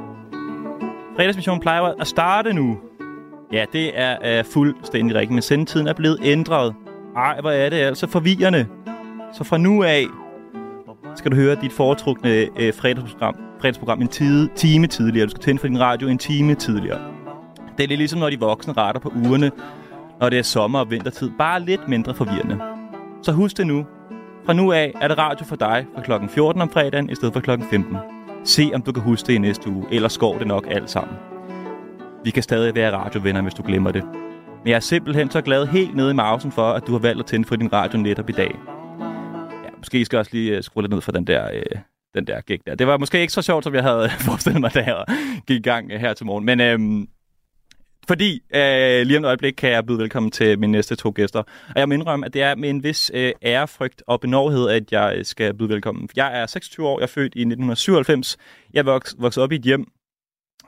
Fredagsmissionen 1.16 1.60
plejer 1.60 1.82
at 1.82 2.06
starte 2.06 2.52
nu. 2.52 2.78
Ja, 3.52 3.64
det 3.72 3.98
er 3.98 4.38
øh, 4.38 4.44
fuldstændig 4.44 5.16
rigtigt, 5.16 5.32
men 5.32 5.42
sendetiden 5.42 5.86
er 5.86 5.92
blevet 5.92 6.18
ændret. 6.24 6.74
Ej, 7.16 7.40
hvor 7.40 7.50
er 7.50 7.70
det 7.70 7.76
altså 7.76 8.06
forvirrende. 8.06 8.66
Så 9.32 9.44
fra 9.44 9.58
nu 9.58 9.82
af 9.82 10.04
skal 11.16 11.30
du 11.30 11.36
høre 11.36 11.56
dit 11.62 11.72
foretrukne 11.72 12.30
øh, 12.30 12.74
fredagsprogram, 12.74 13.36
fredagsprogram 13.60 14.00
en 14.00 14.08
tide, 14.08 14.48
time 14.54 14.86
tidligere. 14.86 15.26
Du 15.26 15.30
skal 15.30 15.42
tænde 15.42 15.60
for 15.60 15.66
din 15.66 15.80
radio 15.80 16.08
en 16.08 16.18
time 16.18 16.54
tidligere. 16.54 17.00
Det 17.76 17.84
er 17.84 17.88
lidt 17.88 17.98
ligesom, 17.98 18.20
når 18.20 18.30
de 18.30 18.40
voksne 18.40 18.72
retter 18.72 19.00
på 19.00 19.12
ugerne, 19.24 19.50
når 20.20 20.28
det 20.28 20.38
er 20.38 20.42
sommer- 20.42 20.78
og 20.78 20.90
vintertid. 20.90 21.30
Bare 21.38 21.60
lidt 21.60 21.88
mindre 21.88 22.14
forvirrende. 22.14 22.58
Så 23.22 23.32
husk 23.32 23.56
det 23.56 23.66
nu. 23.66 23.86
Fra 24.46 24.52
nu 24.52 24.72
af 24.72 24.92
er 25.00 25.08
det 25.08 25.18
radio 25.18 25.46
for 25.46 25.56
dig 25.56 25.86
fra 25.94 26.02
klokken 26.02 26.28
14 26.28 26.62
om 26.62 26.70
fredagen 26.70 27.10
i 27.10 27.14
stedet 27.14 27.32
for 27.32 27.40
klokken 27.40 27.66
15. 27.70 27.96
Se 28.44 28.70
om 28.74 28.82
du 28.82 28.92
kan 28.92 29.02
huske 29.02 29.26
det 29.26 29.32
i 29.32 29.38
næste 29.38 29.70
uge, 29.70 29.86
ellers 29.90 30.18
går 30.18 30.38
det 30.38 30.46
nok 30.46 30.66
alt 30.70 30.90
sammen. 30.90 31.16
Vi 32.24 32.30
kan 32.30 32.42
stadig 32.42 32.74
være 32.74 32.92
radiovenner, 32.92 33.42
hvis 33.42 33.54
du 33.54 33.62
glemmer 33.66 33.90
det. 33.90 34.04
Men 34.62 34.68
jeg 34.68 34.76
er 34.76 34.80
simpelthen 34.80 35.30
så 35.30 35.40
glad 35.40 35.66
helt 35.66 35.96
nede 35.96 36.10
i 36.10 36.14
mausen 36.14 36.52
for, 36.52 36.72
at 36.72 36.86
du 36.86 36.92
har 36.92 36.98
valgt 36.98 37.20
at 37.20 37.26
tænde 37.26 37.48
for 37.48 37.56
din 37.56 37.72
radio 37.72 37.98
netop 37.98 38.30
i 38.30 38.32
dag. 38.32 38.54
Ja, 39.64 39.70
måske 39.78 40.04
skal 40.04 40.16
jeg 40.16 40.20
også 40.20 40.30
lige 40.34 40.56
øh, 40.56 40.62
skrue 40.62 40.82
lidt 40.82 40.92
ned 40.92 41.00
for 41.00 41.12
den 41.12 41.26
der, 41.26 41.50
øh, 41.52 41.78
den 42.14 42.26
der 42.26 42.40
gig 42.40 42.60
der. 42.66 42.74
Det 42.74 42.86
var 42.86 42.98
måske 42.98 43.20
ikke 43.20 43.32
så 43.32 43.42
sjovt, 43.42 43.64
som 43.64 43.74
jeg 43.74 43.82
havde 43.82 44.10
forestillet 44.26 44.60
mig, 44.60 44.74
da 44.74 44.80
jeg 44.80 45.04
gik 45.46 45.58
i 45.58 45.62
gang 45.62 45.90
øh, 45.92 46.00
her 46.00 46.14
til 46.14 46.26
morgen. 46.26 46.44
Men 46.44 46.60
øhm, 46.60 47.08
fordi 48.08 48.40
øh, 48.54 49.06
lige 49.06 49.18
om 49.18 49.24
et 49.24 49.28
øjeblik 49.28 49.52
kan 49.52 49.70
jeg 49.70 49.86
byde 49.86 49.98
velkommen 49.98 50.30
til 50.30 50.58
mine 50.58 50.72
næste 50.72 50.96
to 50.96 51.12
gæster. 51.14 51.42
Og 51.68 51.74
jeg 51.76 51.88
må 51.88 51.94
indrømme, 51.94 52.26
at 52.26 52.34
det 52.34 52.42
er 52.42 52.54
med 52.54 52.70
en 52.70 52.82
vis 52.82 53.10
øh, 53.14 53.32
ærefrygt 53.42 54.02
og 54.06 54.20
benovhed, 54.20 54.68
at 54.68 54.92
jeg 54.92 55.14
øh, 55.16 55.24
skal 55.24 55.54
byde 55.54 55.68
velkommen. 55.68 56.08
Jeg 56.16 56.40
er 56.40 56.46
26 56.46 56.88
år, 56.88 56.98
jeg 56.98 57.02
er 57.02 57.06
født 57.06 57.34
i 57.34 57.40
1997. 57.40 58.36
Jeg 58.72 58.86
voks, 58.86 59.14
voksede 59.18 59.44
op 59.44 59.52
i 59.52 59.56
et 59.56 59.62
hjem, 59.62 59.86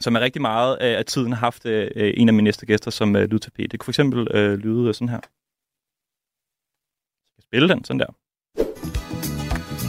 som 0.01 0.16
er 0.16 0.20
rigtig 0.20 0.43
meget 0.43 0.78
øh, 0.80 0.99
af 0.99 1.05
tiden 1.05 1.32
har 1.32 1.41
haft 1.41 1.66
øh, 1.66 1.91
en 2.16 2.28
af 2.28 2.35
mine 2.35 2.45
næste 2.45 2.66
gæster 2.66 2.91
som 2.91 3.16
øh, 3.16 3.30
lydtapet. 3.30 3.72
Det 3.72 3.80
kunne 3.80 3.85
for 3.85 3.91
eksempel 3.91 4.28
øh, 4.37 4.59
lyde 4.59 4.89
øh, 4.89 4.95
sådan 4.95 5.09
her. 5.09 5.20
Jeg 7.26 7.32
skal 7.32 7.43
spille 7.43 7.68
den 7.68 7.85
sådan 7.85 8.01
der. 8.01 8.11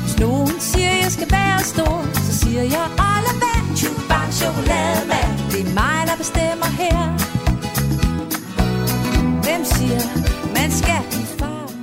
Hvis 0.02 0.20
nogen 0.20 0.60
siger, 0.60 0.94
jeg 1.04 1.12
skal 1.12 1.32
være 1.32 1.60
stor, 1.74 2.14
så 2.28 2.34
siger 2.42 2.64
jeg 2.76 2.86
alle 3.12 3.32
vand, 3.44 3.68
chubar, 3.80 4.26
chokoladevand. 4.40 5.34
Det 5.52 5.62
er 5.66 5.74
mig, 5.82 6.00
der 6.10 6.16
bestemmer 6.18 6.70
her. 6.82 7.35
Siger, 9.66 10.02
man 10.48 10.72
skal? 10.72 11.02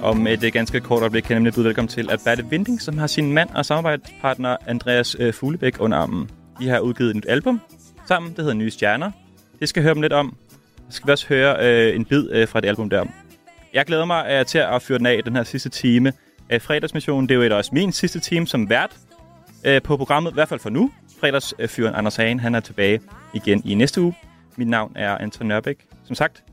Om 0.03 0.27
et 0.27 0.53
ganske 0.53 0.81
kort 0.81 1.01
øjeblik 1.01 1.23
kan 1.23 1.31
jeg 1.31 1.39
nemlig 1.39 1.55
byde 1.55 1.65
velkommen 1.65 1.89
til 1.89 2.11
Alberte 2.11 2.47
Vinding, 2.51 2.81
som 2.83 2.99
har 2.99 3.07
sin 3.07 3.33
mand 3.33 3.51
og 3.51 3.67
samarbejdspartner 3.67 4.57
Andreas 4.67 5.17
øh, 5.19 5.35
Fuglebæk 5.35 5.81
under 5.81 5.99
armen. 5.99 6.31
De 6.61 6.69
har 6.69 6.79
udgivet 6.79 7.11
et 7.11 7.17
nyt 7.17 7.27
album 7.29 7.61
sammen, 8.07 8.31
det 8.31 8.39
hedder 8.39 8.55
Nye 8.55 8.71
Stjerner. 8.71 9.11
Det 9.61 9.69
skal 9.69 9.81
jeg 9.81 9.85
høre 9.85 9.95
dem 9.95 10.03
lidt 10.03 10.13
om. 10.13 10.37
Så 10.89 10.97
skal 10.97 11.07
vi 11.07 11.13
også 11.13 11.27
høre 11.29 11.57
øh, 11.61 11.97
en 11.97 12.05
bid 12.05 12.31
øh, 12.31 12.49
fra 12.49 12.61
det 12.61 12.69
album 12.69 12.91
der. 12.91 13.05
Jeg 13.75 13.85
glæder 13.87 14.05
mig 14.05 14.27
øh, 14.31 14.47
til 14.47 14.59
at 14.59 14.83
fyre 14.83 14.99
den 14.99 15.07
af 15.07 15.21
den 15.25 15.37
her 15.37 15.43
sidste 15.43 15.69
time 15.69 16.13
af 16.49 16.63
fredagsmissionen. 16.63 17.29
Det 17.29 17.35
er 17.35 17.39
jo 17.39 17.43
et, 17.43 17.53
også 17.53 17.71
min 17.75 17.93
sidste 17.93 18.21
time 18.21 18.47
som 18.47 18.71
vært 18.71 18.97
øh, 19.65 19.83
på 19.83 19.97
programmet, 19.97 20.31
i 20.31 20.35
hvert 20.35 20.49
fald 20.49 20.61
for 20.61 20.71
nu. 20.71 20.91
Fredagsfyren 21.21 21.95
Anders 21.95 22.17
Hagen, 22.17 22.41
han 22.41 22.55
er 22.55 22.61
tilbage 22.61 23.01
igen 23.35 23.63
i 23.65 23.75
næste 23.75 24.01
uge. 24.01 24.15
Mit 24.57 24.69
navn 24.69 24.93
er 24.97 25.19
Anton 25.19 25.47
Nørbæk. 25.47 25.77
Som 26.05 26.15
sagt, 26.15 26.45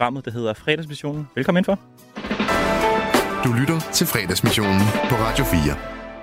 programmet 0.00 0.24
det 0.24 0.32
hedder 0.32 0.52
Fredagsmissionen. 0.54 1.28
Velkommen 1.34 1.64
indenfor. 1.64 1.82
Du 3.44 3.52
lytter 3.60 3.80
til 3.92 4.06
fredagsmissionen 4.06 4.80
på 5.08 5.14
Radio 5.14 5.44
4. 5.44 5.60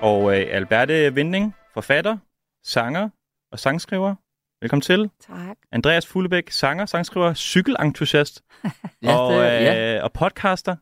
Og 0.02 0.40
øh, 0.40 0.46
Alberte 0.52 1.14
Vinding, 1.16 1.56
forfatter, 1.74 2.18
sanger 2.66 3.10
og 3.52 3.60
sangskriver. 3.60 4.16
Velkommen 4.62 4.82
til. 4.82 5.10
Tak. 5.28 5.58
Andreas 5.72 6.08
Fuglebæk, 6.08 6.52
sanger, 6.52 6.86
sangskriver, 6.86 7.34
cykelentusiast 7.34 8.42
Ja, 9.04 9.16
og, 9.18 9.34
det- 9.34 9.40
øh, 9.40 9.64
ja. 9.64 10.04
og 10.04 10.14
podcaster. 10.14 10.76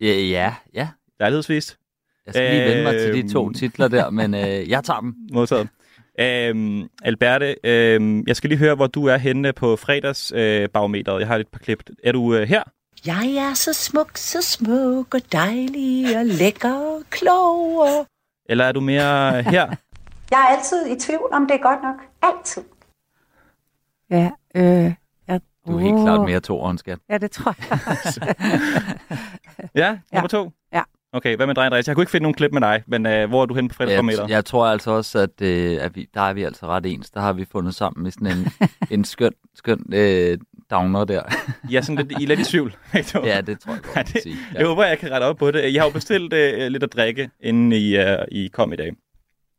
Ja, 0.00 0.12
ja, 0.12 0.54
ja. 0.74 0.88
Lejlighedsvist. 1.20 1.78
Jeg 2.26 2.34
skal 2.34 2.50
lige 2.54 2.64
vende 2.64 2.82
mig 2.82 2.92
til 2.92 3.12
de 3.14 3.18
Øhm. 3.18 3.28
to 3.28 3.52
titler 3.52 3.88
der, 3.88 4.10
men 4.10 4.34
øh, 4.34 4.68
jeg 4.70 4.84
tager 4.84 5.00
dem. 5.00 5.14
Modtaget. 5.32 5.68
Øhm, 6.18 6.88
Alberte, 7.02 7.56
øhm, 7.64 8.24
jeg 8.26 8.36
skal 8.36 8.50
lige 8.50 8.58
høre, 8.58 8.74
hvor 8.74 8.86
du 8.86 9.06
er 9.06 9.16
henne 9.16 9.52
på 9.52 9.76
fredagsbarometeret. 9.76 11.16
Øh, 11.16 11.20
jeg 11.20 11.28
har 11.28 11.36
et 11.36 11.48
par 11.48 11.58
klip. 11.58 11.82
Er 12.04 12.12
du 12.12 12.34
øh, 12.34 12.48
her? 12.48 12.62
Jeg 13.06 13.50
er 13.50 13.54
så 13.54 13.72
smuk, 13.72 14.10
så 14.14 14.42
smuk 14.42 15.14
og 15.14 15.20
dejlig 15.32 16.18
og 16.18 16.26
lækker 16.26 16.74
og 16.74 17.02
klog. 17.10 17.78
Og... 17.78 18.06
Eller 18.48 18.64
er 18.64 18.72
du 18.72 18.80
mere 18.80 19.42
her? 19.42 19.66
Jeg 20.30 20.40
er 20.40 20.56
altid 20.56 20.86
i 20.86 21.00
tvivl, 21.00 21.28
om 21.32 21.46
det 21.46 21.54
er 21.54 21.62
godt 21.62 21.82
nok. 21.82 21.96
Altid. 22.22 22.62
Ja, 24.10 24.30
øh, 24.54 24.94
ja. 25.28 25.38
Du 25.66 25.76
er 25.76 25.80
helt 25.80 26.02
klart 26.04 26.20
mere 26.20 26.40
toeren, 26.40 26.78
skat. 26.78 26.98
Ja, 27.10 27.18
det 27.18 27.30
tror 27.30 27.54
jeg. 27.58 27.78
Ja, 29.74 29.98
nummer 30.12 30.28
to? 30.28 30.50
Ja. 31.12 31.16
Okay, 31.16 31.36
hvad 31.36 31.46
med 31.46 31.54
dig, 31.54 31.64
Andreas? 31.64 31.88
Jeg 31.88 31.96
kunne 31.96 32.02
ikke 32.02 32.10
finde 32.10 32.22
nogen 32.22 32.34
klip 32.34 32.52
med 32.52 32.60
dig, 32.60 32.82
men 32.86 33.06
øh, 33.06 33.28
hvor 33.28 33.42
er 33.42 33.46
du 33.46 33.54
henne 33.54 33.68
på 33.68 33.74
fredagsbarometeret? 33.74 34.28
Jeg, 34.28 34.34
jeg 34.34 34.44
tror 34.44 34.66
altså 34.66 34.90
også, 34.90 35.18
at, 35.18 35.42
øh, 35.42 35.78
at 35.80 35.96
vi, 35.96 36.08
der 36.14 36.20
er 36.20 36.32
vi 36.32 36.42
altså 36.42 36.66
ret 36.66 36.86
ens. 36.86 37.10
Der 37.10 37.20
har 37.20 37.32
vi 37.32 37.44
fundet 37.52 37.74
sammen 37.74 38.06
i 38.06 38.10
sådan 38.10 38.26
en, 38.26 38.48
en 38.98 39.04
skøn, 39.04 39.32
skøn 39.54 39.84
øh, 39.92 40.38
downer 40.70 41.04
der. 41.04 41.22
Er 41.74 41.80
sådan 41.80 41.96
lidt, 41.96 42.20
I 42.20 42.24
er 42.24 42.28
lidt 42.28 42.40
i 42.40 42.44
tvivl. 42.44 42.76
Ja, 43.24 43.40
det 43.40 43.60
tror 43.60 43.72
jeg 43.72 43.82
godt, 43.82 43.96
Ja, 43.96 44.02
det, 44.02 44.22
sige. 44.22 44.36
Ja. 44.54 44.58
Jeg 44.58 44.66
håber, 44.66 44.84
jeg 44.84 44.98
kan 44.98 45.10
rette 45.10 45.24
op 45.24 45.36
på 45.36 45.50
det. 45.50 45.74
Jeg 45.74 45.82
har 45.82 45.88
jo 45.88 45.92
bestilt 45.92 46.32
øh, 46.32 46.68
lidt 46.68 46.82
at 46.82 46.92
drikke, 46.92 47.30
inden 47.40 47.72
I, 47.72 47.98
uh, 47.98 48.04
I 48.30 48.48
kom 48.48 48.72
i 48.72 48.76
dag. 48.76 48.92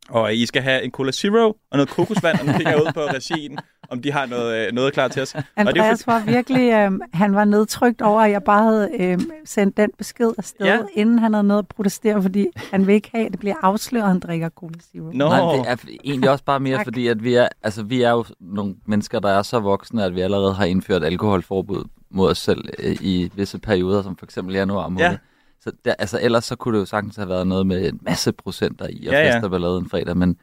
Og 0.08 0.34
I 0.34 0.46
skal 0.46 0.62
have 0.62 0.82
en 0.82 0.90
Cola 0.90 1.12
Zero 1.12 1.46
og 1.48 1.56
noget 1.72 1.88
kokosvand, 1.88 2.40
og 2.40 2.46
nu 2.46 2.52
kigger 2.52 2.70
jeg 2.72 2.80
ud 2.86 2.92
på 2.94 3.00
regien, 3.00 3.58
om 3.90 4.02
de 4.02 4.12
har 4.12 4.26
noget, 4.26 4.66
øh, 4.66 4.72
noget 4.72 4.92
klar 4.92 5.08
til 5.08 5.22
os. 5.22 5.34
og 5.34 5.42
det 5.56 5.68
Andreas 5.68 6.06
var 6.06 6.22
virkelig, 6.26 6.72
øh, 6.72 6.90
han 7.12 7.34
var 7.34 7.44
nedtrykt 7.44 8.02
over, 8.02 8.20
at 8.22 8.30
jeg 8.30 8.42
bare 8.42 8.62
havde 8.62 8.90
øh, 9.00 9.18
sendt 9.44 9.76
den 9.76 9.90
besked 9.98 10.30
afsted, 10.38 10.66
Ja. 10.66 10.78
inden 10.94 11.18
han 11.18 11.32
havde 11.34 11.46
noget 11.46 11.62
at 11.62 11.68
protestere, 11.68 12.22
fordi 12.22 12.46
han 12.70 12.86
vil 12.86 12.94
ikke 12.94 13.10
have, 13.14 13.26
at 13.26 13.32
det 13.32 13.40
bliver 13.40 13.54
afsløret, 13.62 14.04
at 14.04 14.08
han 14.08 14.20
drikker 14.20 14.48
Cola 14.48 14.74
Zero. 14.92 15.10
Nej, 15.12 15.56
det 15.56 15.66
er 15.68 15.76
egentlig 16.04 16.30
også 16.30 16.44
bare 16.44 16.60
mere 16.60 16.84
fordi, 16.84 17.06
at 17.06 17.24
vi 17.24 17.34
er, 17.34 17.48
altså, 17.62 17.82
vi 17.82 18.02
er 18.02 18.10
jo 18.10 18.24
nogle 18.40 18.74
mennesker, 18.86 19.20
der 19.20 19.30
er 19.30 19.42
så 19.42 19.58
voksne, 19.60 20.04
at 20.04 20.14
vi 20.14 20.20
allerede 20.20 20.54
har 20.54 20.64
indført 20.64 21.04
alkoholforbud 21.04 21.84
mod 22.10 22.30
os 22.30 22.38
selv 22.38 22.64
øh, 22.78 22.96
i 23.00 23.30
visse 23.34 23.58
perioder, 23.58 24.02
som 24.02 24.16
for 24.16 24.26
eksempel 24.26 24.54
januar 24.54 24.88
måned. 24.88 25.06
Ja. 25.06 25.16
Så 25.60 25.72
der, 25.84 25.94
altså, 25.98 26.18
ellers 26.22 26.44
så 26.44 26.56
kunne 26.56 26.74
det 26.74 26.80
jo 26.80 26.86
sagtens 26.86 27.16
have 27.16 27.28
været 27.28 27.46
noget 27.46 27.66
med 27.66 27.88
en 27.88 27.98
masse 28.02 28.32
procenter 28.32 28.86
i 28.90 29.06
og 29.06 29.12
Ja, 29.12 29.18
ja, 29.20 29.26
ja. 29.26 29.34
fest 29.36 29.44
og 29.44 29.50
ballade 29.50 29.78
en 29.78 29.88
fredag, 29.90 30.16
men 30.16 30.36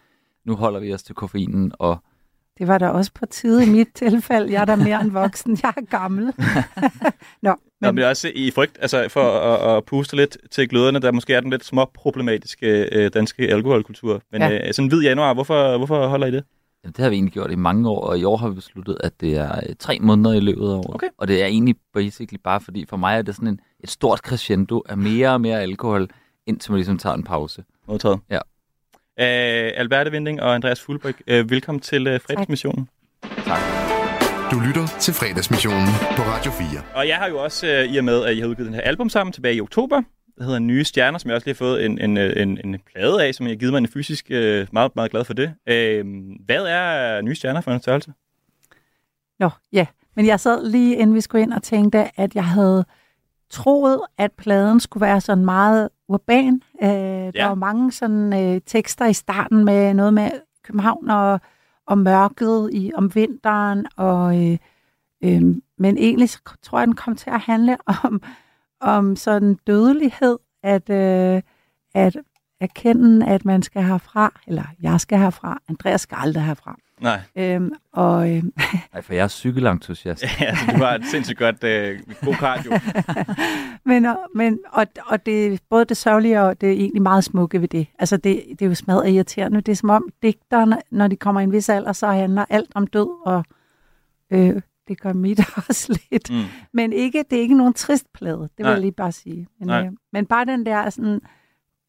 nu 0.45 0.55
holder 0.55 0.79
vi 0.79 0.93
os 0.93 1.03
til 1.03 1.15
koffeinen, 1.15 1.71
og 1.79 1.97
Det 2.57 2.67
var 2.67 2.77
da 2.77 2.87
også 2.89 3.11
på 3.13 3.25
tide 3.25 3.63
i 3.65 3.69
mit 3.69 3.87
tilfælde. 3.95 4.51
Jeg 4.53 4.61
er 4.61 4.65
da 4.65 4.75
mere 4.75 5.01
end 5.01 5.11
voksen. 5.11 5.59
Jeg 5.63 5.73
er 5.77 5.85
gammel. 5.89 6.25
Nå, 7.41 7.55
Nå, 7.81 7.87
men 7.91 7.97
det 7.97 8.03
er 8.05 8.09
også 8.09 8.31
i 8.35 8.51
frygt, 8.51 8.77
altså 8.81 9.09
for 9.09 9.31
at, 9.39 9.77
at 9.77 9.85
puste 9.85 10.15
lidt 10.15 10.37
til 10.51 10.69
gløderne, 10.69 10.99
der 10.99 11.11
måske 11.11 11.33
er 11.33 11.41
den 11.41 11.49
lidt 11.49 11.65
små 11.65 11.85
problematiske 11.93 12.89
øh, 12.91 13.11
danske 13.13 13.43
alkoholkultur. 13.47 14.21
Men 14.31 14.41
ja. 14.41 14.47
Ja. 14.49 14.67
øh, 14.67 14.73
sådan 14.73 14.85
en 14.85 14.89
hvid 14.89 15.01
januar, 15.01 15.33
hvorfor, 15.33 15.77
hvorfor 15.77 16.07
holder 16.07 16.27
I 16.27 16.31
det? 16.31 16.43
Jamen, 16.85 16.93
det 16.93 17.03
har 17.03 17.09
vi 17.09 17.15
egentlig 17.15 17.33
gjort 17.33 17.51
i 17.51 17.55
mange 17.55 17.89
år, 17.89 18.01
og 18.01 18.19
i 18.19 18.23
år 18.23 18.37
har 18.37 18.49
vi 18.49 18.55
besluttet, 18.55 18.97
at 19.03 19.21
det 19.21 19.37
er 19.37 19.55
øh, 19.55 19.75
tre 19.79 19.97
måneder 20.01 20.33
i 20.33 20.39
løbet 20.39 20.69
af 20.69 20.75
året. 20.75 20.95
Okay. 20.95 21.07
Og 21.17 21.27
det 21.27 21.41
er 21.41 21.45
egentlig 21.45 21.75
basically 21.93 22.39
bare 22.43 22.61
fordi, 22.61 22.85
for 22.89 22.97
mig 22.97 23.17
er 23.17 23.21
det 23.21 23.35
sådan 23.35 23.47
en, 23.47 23.59
et 23.83 23.89
stort 23.89 24.19
crescendo 24.19 24.83
af 24.89 24.97
mere 24.97 25.29
og 25.29 25.41
mere 25.41 25.61
alkohol, 25.61 26.07
indtil 26.47 26.71
man 26.71 26.77
ligesom 26.77 26.97
tager 26.97 27.13
en 27.13 27.23
pause. 27.23 27.63
Modtaget. 27.87 28.19
Ja. 28.29 28.39
Øh, 29.19 29.71
Alberte 29.75 30.11
Vinding 30.11 30.41
og 30.41 30.55
Andreas 30.55 30.81
Fuglbæk, 30.81 31.15
øh, 31.27 31.49
velkommen 31.49 31.79
til 31.79 32.07
øh, 32.07 32.19
fredagsmissionen. 32.19 32.89
Tak. 33.45 33.59
Du 34.51 34.59
lytter 34.67 34.87
til 34.99 35.13
fredagsmissionen 35.13 35.87
på 36.17 36.21
Radio 36.21 36.51
4. 36.51 36.67
Og 36.95 37.07
jeg 37.07 37.17
har 37.17 37.27
jo 37.27 37.43
også, 37.43 37.67
øh, 37.67 37.93
i 37.93 37.97
og 37.97 38.03
med, 38.03 38.23
at 38.23 38.35
I 38.35 38.39
har 38.39 38.47
udgivet 38.47 38.67
den 38.67 38.73
her 38.73 38.81
album 38.81 39.09
sammen 39.09 39.33
tilbage 39.33 39.55
i 39.55 39.61
oktober, 39.61 40.01
hedder 40.41 40.59
Nye 40.59 40.83
Stjerner, 40.83 41.17
som 41.19 41.29
jeg 41.29 41.35
også 41.35 41.47
lige 41.47 41.53
har 41.53 41.65
fået 41.65 41.85
en, 41.85 41.99
en, 42.01 42.17
øh, 42.17 42.33
en, 42.41 42.59
en 42.63 42.79
plade 42.93 43.23
af, 43.27 43.35
som 43.35 43.45
jeg 43.45 43.51
har 43.51 43.57
givet 43.57 43.73
mig 43.73 43.77
en 43.79 43.87
fysisk, 43.87 44.25
øh, 44.29 44.67
meget, 44.71 44.95
meget 44.95 45.11
glad 45.11 45.23
for 45.25 45.33
det. 45.33 45.53
Øh, 45.67 46.05
hvad 46.45 46.65
er 46.65 47.21
Nye 47.21 47.35
Stjerner 47.35 47.61
for 47.61 47.71
en 47.71 47.79
størrelse? 47.81 48.13
Nå, 49.39 49.49
ja. 49.73 49.85
Men 50.15 50.25
jeg 50.25 50.39
sad 50.39 50.65
lige, 50.65 50.95
inden 50.95 51.15
vi 51.15 51.21
skulle 51.21 51.41
ind 51.41 51.53
og 51.53 51.63
tænkte, 51.63 52.19
at 52.19 52.35
jeg 52.35 52.45
havde 52.45 52.85
troet, 53.49 54.01
at 54.17 54.31
pladen 54.31 54.79
skulle 54.79 55.01
være 55.01 55.21
sådan 55.21 55.45
meget 55.45 55.89
urban. 56.07 56.61
Øh, 56.83 56.89
der 56.89 57.31
Ja. 57.35 57.47
var 57.47 57.55
mange 57.55 57.91
sådan 57.91 58.33
øh, 58.55 58.61
tekster 58.65 59.05
i 59.05 59.13
starten 59.13 59.65
med 59.65 59.93
noget 59.93 60.13
med 60.13 60.29
København 60.63 61.09
og, 61.09 61.39
og 61.87 61.97
mørket 61.97 62.69
i, 62.73 62.91
om 62.95 63.15
vinteren. 63.15 63.85
Og, 63.97 64.43
øh, 64.51 64.57
øh, 65.23 65.55
men 65.77 65.97
egentlig 65.97 66.29
så 66.29 66.39
tror 66.63 66.79
jeg, 66.79 66.87
den 66.87 66.95
kom 66.95 67.15
til 67.15 67.29
at 67.29 67.39
handle 67.39 67.77
om, 68.03 68.21
om 68.81 69.15
sådan 69.15 69.55
dødelighed, 69.67 70.37
at, 70.63 70.89
øh, 70.89 71.41
at 71.93 72.17
erkende, 72.61 73.27
at 73.27 73.45
man 73.45 73.61
skal 73.61 73.83
herfra, 73.83 74.39
eller 74.47 74.63
jeg 74.81 75.01
skal 75.01 75.17
herfra, 75.17 75.61
Andreas 75.69 76.01
skal 76.01 76.17
aldrig 76.21 76.43
herfra. 76.43 76.77
Nej. 77.01 77.21
Øhm, 77.35 77.71
og, 77.93 78.29
øhm, 78.31 78.53
Nej, 78.93 79.01
for 79.01 79.13
jeg 79.13 79.23
er 79.23 79.27
cykelentusiast. 79.27 80.23
ja, 80.41 80.45
altså, 80.45 80.65
du 80.71 80.83
har 80.83 80.95
et 80.95 81.05
sindssygt 81.05 81.39
godt, 81.39 81.63
øh, 81.63 81.99
god 82.25 82.33
cardio. 82.33 82.71
men, 83.91 84.05
og, 84.05 84.17
men, 84.35 84.59
og, 84.71 84.87
og 85.07 85.25
det 85.25 85.53
er 85.53 85.57
både 85.69 85.85
det 85.85 85.97
sørgelige 85.97 86.41
og 86.41 86.61
det 86.61 86.69
er 86.69 86.73
egentlig 86.73 87.01
meget 87.01 87.23
smukke 87.23 87.61
ved 87.61 87.67
det. 87.67 87.87
Altså 87.99 88.17
det, 88.17 88.43
det 88.49 88.61
er 88.61 88.65
jo 88.65 88.75
smadret 88.75 89.09
irriterende. 89.09 89.61
Det 89.61 89.71
er 89.71 89.75
som 89.75 89.89
om 89.89 90.09
digterne, 90.21 90.77
når 90.91 91.07
de 91.07 91.15
kommer 91.15 91.41
i 91.41 91.43
en 91.43 91.51
vis 91.51 91.69
alder, 91.69 91.93
så 91.93 92.07
handler 92.07 92.45
alt 92.49 92.71
om 92.75 92.87
død, 92.87 93.21
og 93.25 93.43
øh, 94.31 94.61
det 94.87 95.01
gør 95.01 95.13
mit 95.13 95.39
også 95.69 95.99
lidt. 96.11 96.31
Mm. 96.31 96.43
Men 96.73 96.93
ikke, 96.93 97.23
det 97.29 97.37
er 97.37 97.41
ikke 97.41 97.57
nogen 97.57 97.73
trist 97.73 98.13
plade, 98.13 98.41
det 98.41 98.51
vil 98.57 98.63
Nej. 98.63 98.71
jeg 98.71 98.81
lige 98.81 98.91
bare 98.91 99.11
sige. 99.11 99.47
Men, 99.59 99.67
Nej. 99.67 99.85
øh, 99.85 99.91
men 100.13 100.25
bare 100.25 100.45
den 100.45 100.65
der 100.65 100.89
sådan, 100.89 101.21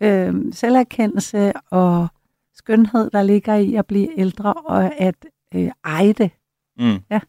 øh, 0.03 0.53
selverkendelse 0.53 1.53
og 1.70 2.09
skønhed, 2.55 3.11
der 3.11 3.22
ligger 3.22 3.55
i 3.55 3.74
at 3.74 3.86
blive 3.86 4.18
ældre, 4.18 4.53
og 4.53 5.01
at 5.01 5.14
øh, 5.55 5.70
eje 5.84 6.12
det. 6.12 6.30
Mm. 6.78 6.99
Ja. 7.11 7.20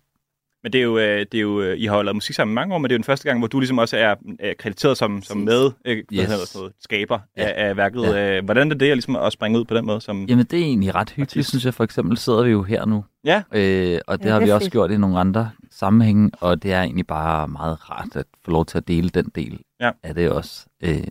Men 0.68 0.74
det 0.74 0.80
er 0.80 0.84
jo, 0.84 0.98
øh, 0.98 1.20
det 1.32 1.34
er 1.34 1.42
jo, 1.42 1.62
øh, 1.62 1.78
I 1.78 1.86
har 1.86 1.96
jo 1.98 2.02
lavet 2.02 2.16
musik 2.16 2.36
sammen 2.36 2.56
mange 2.56 2.74
år, 2.76 2.78
men 2.78 2.84
det 2.84 2.92
er 2.92 2.96
jo 2.96 2.98
den 2.98 3.04
første 3.04 3.24
gang, 3.30 3.40
hvor 3.40 3.48
du 3.48 3.60
ligesom 3.60 3.78
også 3.78 3.98
er, 3.98 4.16
er 4.40 4.54
krediteret 4.60 4.98
som, 4.98 5.22
som 5.24 5.38
med 5.38 5.72
yes. 5.88 6.28
Sådan 6.30 6.40
noget, 6.56 6.74
skaber 6.80 7.20
Ja. 7.38 7.44
af, 7.44 7.68
af 7.70 7.78
værket. 7.78 8.02
Ja. 8.04 8.38
Øh, 8.38 8.46
Hvordan 8.46 8.72
er 8.72 8.76
det 8.76 8.88
ligesom 8.88 9.16
at 9.16 9.34
springe 9.34 9.60
ud 9.60 9.66
på 9.66 9.76
den 9.76 9.86
måde? 9.86 10.02
Som... 10.02 10.26
Jamen, 10.26 10.46
det 10.46 10.60
er 10.60 10.64
egentlig 10.64 10.96
ret 10.96 11.10
hyggeligt, 11.10 11.48
synes 11.48 11.66
jeg. 11.66 11.74
For 11.74 11.84
eksempel 11.84 12.18
sidder 12.18 12.44
vi 12.44 12.50
jo 12.52 12.64
her 12.64 12.86
nu. 12.86 13.06
Ja. 13.26 13.44
Øh, 13.52 14.00
og 14.08 14.20
det 14.20 14.26
Ja, 14.26 14.32
har 14.32 14.40
det 14.40 14.46
vi 14.46 14.50
er 14.52 14.56
også 14.56 14.66
fedt. 14.66 14.72
gjort 14.72 14.92
i 14.92 14.98
nogle 14.98 15.20
andre 15.20 15.52
sammenhænge, 15.72 16.32
og 16.40 16.64
det 16.64 16.74
er 16.74 16.82
egentlig 16.82 17.08
bare 17.08 17.48
meget 17.48 17.90
rart 17.90 18.16
at 18.16 18.26
få 18.46 18.52
lov 18.52 18.66
til 18.66 18.78
at 18.78 18.88
dele 18.88 19.10
den 19.10 19.32
del 19.36 19.60
Ja. 19.82 19.92
af 20.04 20.16
det 20.16 20.30
også. 20.32 20.66
Øh, 20.84 21.04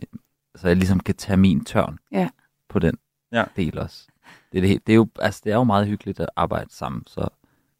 så 0.55 0.67
jeg 0.67 0.75
ligesom 0.75 0.99
kan 0.99 1.15
tage 1.15 1.37
min 1.37 1.65
tørn 1.65 1.97
Ja. 2.11 2.29
på 2.69 2.79
den 2.79 2.93
ja. 3.31 3.43
del 3.55 3.79
også. 3.79 4.07
Det 4.51 4.57
er, 4.57 4.61
det, 4.61 4.87
det, 4.87 4.93
er 4.93 4.95
jo, 4.95 5.07
altså, 5.19 5.41
det 5.43 5.51
er 5.51 5.55
jo 5.55 5.63
meget 5.63 5.87
hyggeligt 5.87 6.19
at 6.19 6.29
arbejde 6.35 6.75
sammen, 6.75 7.03
så 7.07 7.27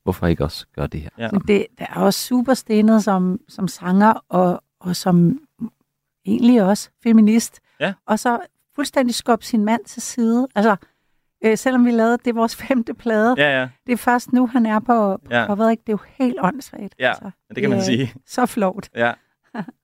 hvorfor 0.07 0.27
ikke 0.27 0.43
også 0.43 0.65
gøre 0.75 0.87
det 0.87 1.01
her? 1.01 1.09
Ja. 1.17 1.29
Men 1.31 1.41
det, 1.47 1.65
der 1.79 1.85
er 1.89 1.99
også 1.99 2.19
super 2.19 2.53
stenet 2.53 3.03
som, 3.03 3.39
som 3.47 3.67
sanger, 3.67 4.13
og, 4.29 4.63
og 4.79 4.95
som 4.95 5.39
egentlig 6.25 6.63
også 6.63 6.89
feminist. 7.03 7.59
Ja. 7.79 7.93
Og 8.05 8.19
så 8.19 8.39
fuldstændig 8.75 9.15
skubbe 9.15 9.45
sin 9.45 9.65
mand 9.65 9.85
til 9.85 10.01
side. 10.01 10.47
Altså, 10.55 10.75
øh, 11.45 11.57
selvom 11.57 11.85
vi 11.85 11.91
lavede, 11.91 12.17
det 12.17 12.27
er 12.27 12.33
vores 12.33 12.55
femte 12.67 12.93
plade. 12.93 13.35
Ja, 13.37 13.59
ja. 13.59 13.67
Det 13.87 13.93
er 13.93 13.97
først 13.97 14.33
nu, 14.33 14.47
han 14.47 14.65
er 14.65 14.79
på, 14.79 15.17
på 15.17 15.33
Ja. 15.33 15.53
ved 15.53 15.69
ikke, 15.69 15.83
det 15.87 15.93
er 15.93 15.97
jo 16.01 16.25
helt 16.25 16.37
åndssvagt. 16.39 16.95
Ja, 16.99 17.09
altså. 17.09 17.31
det 17.49 17.61
kan 17.61 17.69
man 17.69 17.79
er 17.79 17.83
sige. 17.83 18.13
Så 18.25 18.45
flot. 18.45 18.89
Ja. 18.95 19.13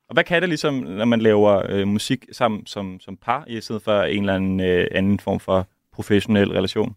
Og 0.09 0.13
hvad 0.13 0.23
kan 0.23 0.41
det 0.41 0.49
ligesom, 0.49 0.73
når 0.73 1.05
man 1.05 1.21
laver 1.21 1.61
øh, 1.69 1.87
musik 1.87 2.25
sammen 2.31 2.65
som, 2.65 2.99
som 2.99 3.17
par, 3.17 3.43
i 3.47 3.61
stedet 3.61 3.81
for 3.81 4.01
en 4.01 4.19
eller 4.23 4.35
anden 4.35 4.59
øh, 4.59 4.87
anden 4.91 5.19
form 5.19 5.39
for 5.39 5.67
professionel 5.93 6.51
relation? 6.51 6.95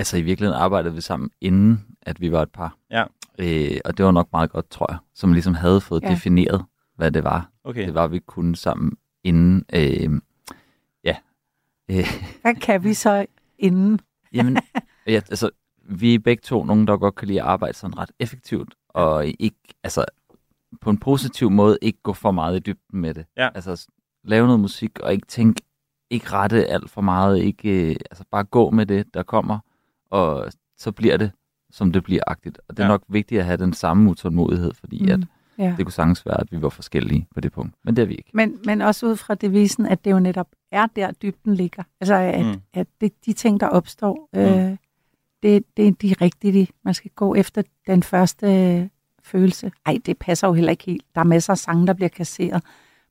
Altså 0.00 0.16
i 0.16 0.22
virkeligheden 0.22 0.60
arbejdede 0.62 0.94
vi 0.94 1.00
sammen, 1.00 1.30
inden 1.40 1.86
at 2.02 2.20
vi 2.20 2.32
var 2.32 2.42
et 2.42 2.52
par. 2.52 2.76
Ja. 2.90 3.04
Øh, 3.38 3.80
og 3.84 3.96
det 3.98 4.04
var 4.06 4.10
nok 4.12 4.28
meget 4.32 4.50
godt, 4.50 4.70
tror 4.70 4.92
jeg, 4.92 4.98
som 5.14 5.32
ligesom 5.32 5.54
havde 5.54 5.80
fået 5.80 6.02
Ja. 6.02 6.10
defineret, 6.10 6.64
hvad 6.96 7.10
det 7.10 7.24
var. 7.24 7.50
Okay. 7.64 7.86
Det 7.86 7.94
var, 7.94 8.06
vi 8.06 8.18
kunne 8.18 8.56
sammen 8.56 8.92
inden. 9.24 9.64
Øh, 9.74 10.20
ja. 11.04 11.16
Øh, 11.90 12.04
Hvad 12.42 12.54
kan 12.54 12.84
vi 12.84 12.94
så 12.94 13.26
inden? 13.58 14.00
Jamen, 14.34 14.56
ja, 15.06 15.12
altså, 15.30 15.50
vi 15.84 16.14
er 16.14 16.18
begge 16.18 16.40
to 16.40 16.64
nogen, 16.64 16.86
der 16.86 16.96
godt 16.96 17.14
kan 17.14 17.28
lide 17.28 17.40
at 17.42 17.46
arbejde 17.48 17.74
sådan 17.76 17.98
ret 17.98 18.10
effektivt, 18.18 18.74
og 18.88 19.26
ikke, 19.26 19.56
altså, 19.84 20.04
på 20.80 20.90
en 20.90 20.98
positiv 20.98 21.50
måde, 21.50 21.78
ikke 21.82 21.98
gå 22.02 22.12
for 22.12 22.30
meget 22.30 22.56
i 22.56 22.60
dybden 22.60 23.00
med 23.00 23.14
det. 23.14 23.24
Ja. 23.36 23.48
Altså, 23.54 23.86
lave 24.24 24.46
noget 24.46 24.60
musik, 24.60 24.98
og 24.98 25.12
ikke 25.12 25.26
tænke, 25.26 25.62
ikke 26.10 26.32
rette 26.32 26.66
alt 26.66 26.90
for 26.90 27.00
meget, 27.00 27.38
ikke, 27.38 27.90
øh, 27.90 27.96
altså, 28.10 28.24
bare 28.30 28.44
gå 28.44 28.70
med 28.70 28.86
det, 28.86 29.14
der 29.14 29.22
kommer, 29.22 29.58
og 30.10 30.52
så 30.78 30.92
bliver 30.92 31.16
det, 31.16 31.30
som 31.70 31.92
det 31.92 32.04
bliver 32.04 32.22
agtigt. 32.26 32.60
Og 32.68 32.76
det 32.76 32.82
er 32.82 32.86
Ja. 32.86 32.92
nok 32.92 33.02
vigtigt 33.08 33.38
at 33.38 33.44
have 33.44 33.56
den 33.56 33.72
samme 33.72 34.10
utålmodighed, 34.10 34.72
fordi 34.74 35.02
Mm, 35.02 35.10
at 35.12 35.20
ja. 35.58 35.74
det 35.76 35.84
kunne 35.86 35.92
sagtens 35.92 36.26
være, 36.26 36.40
at 36.40 36.52
vi 36.52 36.62
var 36.62 36.68
forskellige 36.68 37.26
på 37.34 37.40
det 37.40 37.52
punkt. 37.52 37.74
Men 37.84 37.96
det 37.96 38.02
er 38.02 38.06
vi 38.06 38.14
ikke. 38.14 38.30
Men, 38.34 38.58
men 38.64 38.80
også 38.80 39.06
ud 39.06 39.16
fra 39.16 39.34
devisen, 39.34 39.86
at 39.86 40.04
det 40.04 40.10
jo 40.10 40.18
netop 40.20 40.48
er 40.72 40.86
der, 40.96 41.10
dybden 41.10 41.54
ligger. 41.54 41.82
Altså, 42.00 42.14
at, 42.14 42.46
Mm. 42.46 42.60
at 42.74 42.86
det, 43.00 43.12
de 43.26 43.32
ting, 43.32 43.60
der 43.60 43.66
opstår, 43.66 44.28
Mm. 44.32 44.40
øh, 44.40 44.76
det, 45.42 45.64
det 45.76 45.88
er 45.88 45.92
de 45.92 46.14
rigtige. 46.20 46.68
Man 46.84 46.94
skal 46.94 47.10
gå 47.16 47.34
efter 47.34 47.62
den 47.86 48.02
første 48.02 48.46
øh, 48.46 48.88
følelse. 49.22 49.72
Ej, 49.86 49.98
det 50.06 50.18
passer 50.18 50.48
jo 50.48 50.52
heller 50.54 50.70
ikke 50.70 50.84
helt. 50.84 51.04
Der 51.14 51.20
er 51.20 51.24
masser 51.24 51.52
af 51.52 51.58
sange, 51.58 51.86
der 51.86 51.92
bliver 51.92 52.08
kasseret. 52.08 52.62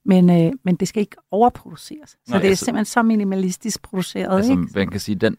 Men, 0.06 0.30
øh, 0.30 0.52
men 0.64 0.76
det 0.76 0.88
skal 0.88 1.02
ikke 1.02 1.16
overproduceres. 1.32 2.10
Så 2.10 2.18
Nej, 2.30 2.38
det 2.40 2.46
er 2.46 2.50
altså- 2.50 2.66
simpelthen 2.66 2.86
så 2.86 3.04
minimalistisk 3.04 3.82
produceret. 3.82 4.36
Altså, 4.38 4.52
ikke? 4.52 4.64
man 4.76 4.88
kan 4.88 5.00
sige, 5.00 5.16
den, 5.16 5.38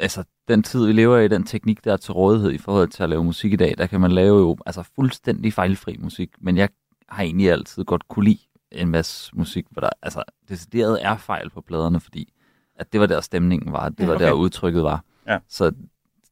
altså, 0.00 0.24
den 0.48 0.62
tid, 0.62 0.86
vi 0.86 0.92
lever 0.92 1.18
i, 1.18 1.28
den 1.28 1.44
teknik, 1.44 1.84
der 1.84 1.92
er 1.92 1.96
til 1.96 2.12
rådighed 2.12 2.52
i 2.52 2.58
forhold 2.58 2.88
til 2.88 3.02
at 3.02 3.08
lave 3.08 3.24
musik 3.24 3.52
i 3.52 3.56
dag, 3.56 3.74
der 3.78 3.86
kan 3.86 4.00
man 4.00 4.12
lave 4.12 4.38
jo 4.38 4.56
altså, 4.66 4.82
fuldstændig 4.94 5.52
fejlfri 5.52 5.96
musik. 5.98 6.30
Men 6.40 6.56
jeg 6.56 6.68
har 7.08 7.22
egentlig 7.22 7.50
altid 7.50 7.84
godt 7.84 8.08
kunne 8.08 8.24
lide 8.24 8.38
en 8.72 8.88
masse 8.88 9.36
musik, 9.36 9.66
hvor 9.70 9.80
der 9.80 9.90
altså, 10.02 10.22
decideret 10.48 11.04
er 11.04 11.16
fejl 11.16 11.50
på 11.50 11.60
pladerne, 11.60 12.00
fordi 12.00 12.32
at 12.76 12.92
det 12.92 13.00
var 13.00 13.06
der 13.06 13.20
stemningen 13.20 13.72
var, 13.72 13.88
det 13.88 14.08
var 14.08 14.14
okay. 14.14 14.24
der 14.24 14.32
udtrykket 14.32 14.82
var. 14.82 15.04
Ja. 15.28 15.38
Så 15.48 15.72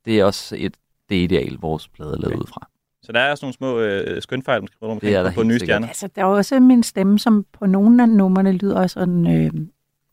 det 0.04 0.20
er 0.20 0.24
også 0.24 0.56
et, 0.58 0.74
det 1.08 1.16
ideal, 1.16 1.58
vores 1.60 1.88
plade 1.88 2.12
er 2.12 2.18
lavet 2.18 2.40
ud 2.40 2.46
fra. 2.46 2.68
Så 3.02 3.12
der 3.12 3.20
er 3.20 3.34
sådan 3.34 3.44
nogle 3.44 3.54
små 3.54 3.78
øh, 3.78 4.22
skønfejl, 4.22 4.60
man 4.60 4.66
skal 4.66 4.78
rundt 4.82 4.92
omkring 4.92 5.10
Det 5.10 5.18
er 5.18 5.22
der 5.22 5.32
på, 5.32 5.42
nye 5.42 5.52
sikkert. 5.52 5.66
stjerner. 5.66 5.88
Altså, 5.88 6.06
der 6.06 6.22
er 6.22 6.26
også 6.26 6.60
min 6.60 6.82
stemme, 6.82 7.18
som 7.18 7.46
på 7.52 7.66
nogle 7.66 8.02
af 8.02 8.08
numrene 8.08 8.52
lyder 8.52 8.86
sådan, 8.86 9.26
øh, 9.26 9.52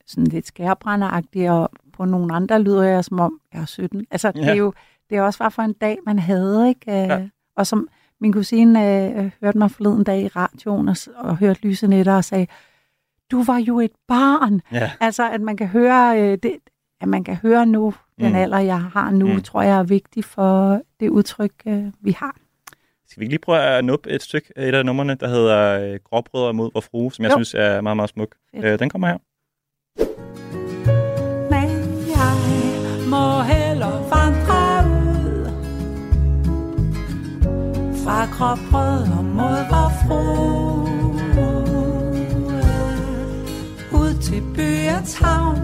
sådan 0.10 0.24
lidt 0.28 0.47
skærbrænderagtig, 0.47 1.51
og 1.51 1.70
på 1.93 2.05
nogle 2.05 2.36
andre 2.36 2.62
lyder 2.62 2.84
jeg 2.84 3.05
som 3.05 3.20
om, 3.20 3.39
jeg 3.53 3.62
er 3.62 3.66
17. 3.66 4.05
Altså, 4.12 4.32
det 4.32 4.41
Ja. 4.41 4.49
er 4.49 4.53
jo 4.55 4.74
det 5.10 5.18
er 5.18 5.22
også 5.22 5.39
bare 5.39 5.51
for 5.51 5.62
en 5.62 5.74
dag, 5.74 5.97
man 6.05 6.20
havde, 6.20 6.70
ikke? 6.70 6.91
Øh, 6.91 7.07
Ja. 7.07 7.28
Og 7.55 7.68
som 7.68 7.88
min 8.22 8.34
kusine 8.34 9.07
øh, 9.16 9.32
hørte 9.41 9.57
mig 9.57 9.72
forleden 9.72 10.03
dag 10.03 10.22
i 10.22 10.28
radioen 10.28 10.89
og, 10.89 10.95
og 11.16 11.38
hørte 11.38 11.62
Lyse 11.62 11.88
Netter 11.88 12.14
og 12.16 12.24
sagde, 12.24 12.47
du 13.32 13.43
var 13.43 13.57
jo 13.57 13.80
et 13.80 13.91
barn. 14.07 14.62
Ja. 14.72 14.91
Altså, 14.99 15.30
at 15.32 15.41
man 15.41 15.57
kan 15.57 15.68
høre, 15.68 16.22
øh, 16.22 16.38
det, 16.43 16.55
at 17.01 17.07
man 17.07 17.24
kan 17.24 17.36
høre 17.36 17.66
nu, 17.66 17.93
den 18.20 18.30
Mm. 18.30 18.36
alder, 18.36 18.60
jeg 18.60 18.82
har 18.82 19.12
nu, 19.12 19.28
Mm. 19.34 19.41
tror 19.41 19.62
jeg 19.62 19.80
er 19.80 19.84
vigtig 19.84 20.26
for 20.26 20.82
det 20.99 21.10
udtryk, 21.10 21.51
øh, 21.68 21.84
vi 22.01 22.12
har. 22.12 22.36
Skal 23.07 23.20
vi 23.20 23.24
ikke 23.26 23.32
lige 23.32 23.39
prøve 23.41 23.60
at 23.60 23.86
nuppe 23.86 24.10
et 24.10 24.24
stykke 24.24 24.53
et 24.57 24.76
af 24.76 24.86
numrene, 24.86 25.16
der 25.16 25.28
hedder 25.28 25.80
øh, 25.93 25.99
Gråbrødre 26.03 26.53
mod 26.53 26.70
vor 26.74 26.82
frue, 26.82 27.12
som 27.14 27.24
jeg 27.24 27.32
Jo. 27.32 27.36
synes 27.38 27.53
er 27.53 27.82
meget, 27.82 27.95
meget 27.95 28.10
smuk. 28.10 28.36
Øh, 28.55 28.80
den 28.80 28.89
kommer 28.89 29.07
her. 29.07 29.18
Lakre 38.20 38.57
brød 38.72 39.01
og 39.17 39.26
mod 39.26 39.59
vor 39.70 39.91
frue 40.01 40.89
Ud 44.01 44.13
til 44.22 44.43
byens 44.55 45.17
havn 45.17 45.57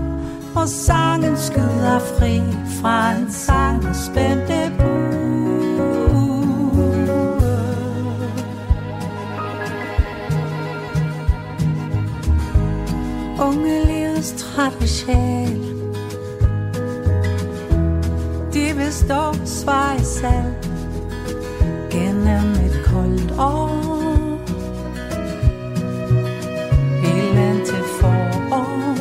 Hvor 0.54 0.66
sangen 0.66 1.38
skyder 1.38 2.00
fri 2.00 2.42
Fra 2.82 3.12
en 3.12 3.32
sang 3.32 3.86
og 3.88 3.96
spændte 3.96 4.72
Unge 13.40 13.86
livets 13.86 14.34
trætte 14.38 14.88
sjæl. 14.88 15.62
De 18.54 18.76
vil 18.76 18.94
stå 18.94 19.34
svar 19.46 19.96
i 20.00 20.04
salg 20.04 20.75
Gennem 21.96 22.52
et 22.68 22.78
koldt 22.86 23.32
år 23.40 23.70
Helt 27.04 27.66
til 27.66 27.84
forår 28.00 28.98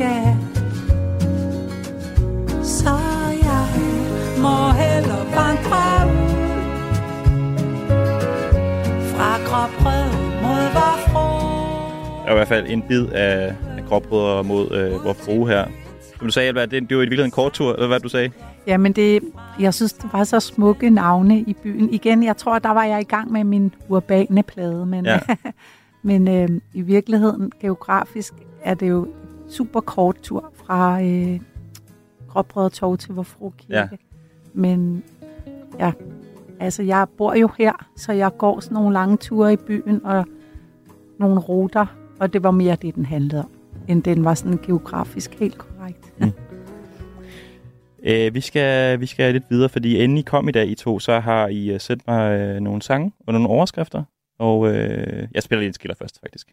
Ja 0.00 0.36
Så 2.62 2.96
jeg 3.42 3.66
må 4.42 4.70
hellere 4.80 5.26
vandre 5.38 5.82
ud 6.12 6.48
Fra 9.10 9.30
gråbrød 9.46 10.12
mod 10.42 10.72
vor 10.72 10.96
Der 12.24 12.28
er 12.28 12.30
i 12.30 12.34
hvert 12.34 12.48
fald 12.48 12.66
en 12.68 12.82
bid 12.82 13.06
af, 13.06 13.54
af 13.78 13.84
Gråbrødre 13.88 14.44
mod 14.44 14.72
øh, 14.72 15.04
vor 15.04 15.12
frue 15.12 15.48
her. 15.48 15.64
Som 16.18 16.26
du 16.26 16.32
sagde, 16.32 16.48
Albert, 16.48 16.70
det, 16.70 16.88
det 16.88 16.96
var 16.96 17.02
i 17.02 17.04
virkeligheden 17.04 17.28
en 17.28 17.30
kort 17.30 17.52
tur, 17.52 17.72
eller 17.72 17.86
hvad 17.86 18.00
du 18.00 18.08
sagde? 18.08 18.30
Jamen, 18.68 18.92
det, 18.92 19.20
jeg 19.60 19.74
synes, 19.74 19.92
det 19.92 20.12
var 20.12 20.24
så 20.24 20.40
smukke 20.40 20.90
navne 20.90 21.40
i 21.40 21.56
byen. 21.62 21.90
Igen, 21.90 22.22
jeg 22.22 22.36
tror, 22.36 22.58
der 22.58 22.70
var 22.70 22.84
jeg 22.84 23.00
i 23.00 23.04
gang 23.04 23.32
med 23.32 23.44
min 23.44 23.74
urbane 23.88 24.42
plade, 24.42 24.86
men, 24.86 25.04
Ja. 25.04 25.20
men 26.02 26.28
øh, 26.28 26.48
i 26.74 26.80
virkeligheden, 26.82 27.52
geografisk, 27.60 28.34
er 28.62 28.74
det 28.74 28.88
jo 28.88 29.08
super 29.48 29.80
kort 29.80 30.16
tur 30.22 30.52
fra 30.54 31.02
øh, 31.02 31.40
Gråbrød 32.28 32.70
Torv 32.70 32.98
til 32.98 33.14
Vor 33.14 33.22
Frue 33.22 33.52
Kirke. 33.58 33.74
Ja. 33.76 33.88
Men 34.54 35.02
ja, 35.78 35.92
altså 36.60 36.82
jeg 36.82 37.06
bor 37.16 37.34
jo 37.34 37.48
her, 37.58 37.72
så 37.96 38.12
jeg 38.12 38.36
går 38.38 38.60
sådan 38.60 38.74
nogle 38.74 38.92
lange 38.92 39.16
ture 39.16 39.52
i 39.52 39.56
byen 39.56 40.00
og 40.04 40.26
nogle 41.18 41.40
ruter, 41.40 41.86
og 42.20 42.32
det 42.32 42.42
var 42.42 42.50
mere 42.50 42.76
det, 42.82 42.94
den 42.94 43.06
handlede 43.06 43.42
om, 43.42 43.50
end 43.88 44.02
den 44.02 44.24
var 44.24 44.34
sådan 44.34 44.58
geografisk 44.62 45.34
helt 45.34 45.58
korrekt. 45.58 46.12
Øh, 48.02 48.34
vi, 48.34 48.40
skal, 48.40 49.00
vi 49.00 49.06
skal 49.06 49.32
lidt 49.32 49.44
videre, 49.50 49.68
fordi 49.68 49.96
inden 49.96 50.18
I 50.18 50.22
kom 50.22 50.48
i 50.48 50.52
dag, 50.52 50.68
I 50.68 50.74
to, 50.74 50.98
så 50.98 51.20
har 51.20 51.48
I 51.48 51.74
uh, 51.74 51.80
sendt 51.80 52.06
mig 52.06 52.56
uh, 52.56 52.62
nogle 52.62 52.82
sange 52.82 53.12
og 53.26 53.32
nogle 53.32 53.48
overskrifter. 53.48 54.04
Og 54.38 54.58
uh, 54.58 54.70
jeg 55.34 55.42
spiller 55.42 55.60
lige 55.60 55.68
en 55.68 55.74
skiller 55.74 55.94
først, 55.94 56.20
faktisk. 56.20 56.48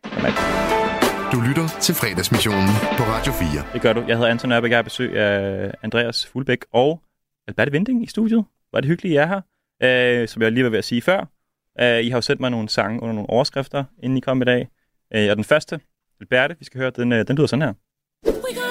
Du 1.31 1.41
lytter 1.47 1.67
til 1.81 1.95
fredagsmissionen 1.95 2.69
på 2.97 3.03
Radio 3.03 3.33
4. 3.33 3.47
Det 3.73 3.81
gør 3.81 3.93
du. 3.93 4.03
Jeg 4.07 4.17
hedder 4.17 4.31
Anton 4.31 4.51
Ørbeck, 4.51 4.71
jeg 4.71 4.77
har 4.77 4.83
besøg 4.83 5.17
af 5.17 5.71
Andreas 5.83 6.25
Fuglbæk 6.25 6.65
og 6.73 7.01
Albert 7.47 7.71
Vinding 7.71 8.03
i 8.03 8.07
studiet. 8.07 8.45
Var 8.73 8.79
det 8.79 8.87
hyggeligt, 8.87 9.13
I 9.13 9.15
er 9.15 9.25
her. 9.25 9.41
Uh, 10.21 10.27
som 10.27 10.41
jeg 10.41 10.51
lige 10.51 10.63
var 10.63 10.69
ved 10.69 10.77
at 10.77 10.85
sige 10.85 11.01
før. 11.01 11.19
Uh, 11.81 12.05
I 12.05 12.09
har 12.09 12.17
jo 12.17 12.21
sendt 12.21 12.41
mig 12.41 12.51
nogle 12.51 12.69
sange 12.69 13.01
under 13.01 13.13
nogle 13.15 13.29
overskrifter, 13.29 13.83
inden 14.03 14.17
I 14.17 14.21
kom 14.21 14.41
i 14.41 14.45
dag. 14.45 14.67
Uh, 15.15 15.29
og 15.29 15.35
den 15.35 15.43
første, 15.43 15.79
Alberte, 16.21 16.55
vi 16.59 16.65
skal 16.65 16.79
høre, 16.79 16.91
den, 16.95 17.11
uh, 17.11 17.19
den 17.27 17.35
lyder 17.35 17.47
sådan 17.47 17.61
her. 17.61 17.73
Spaceships 18.25 18.64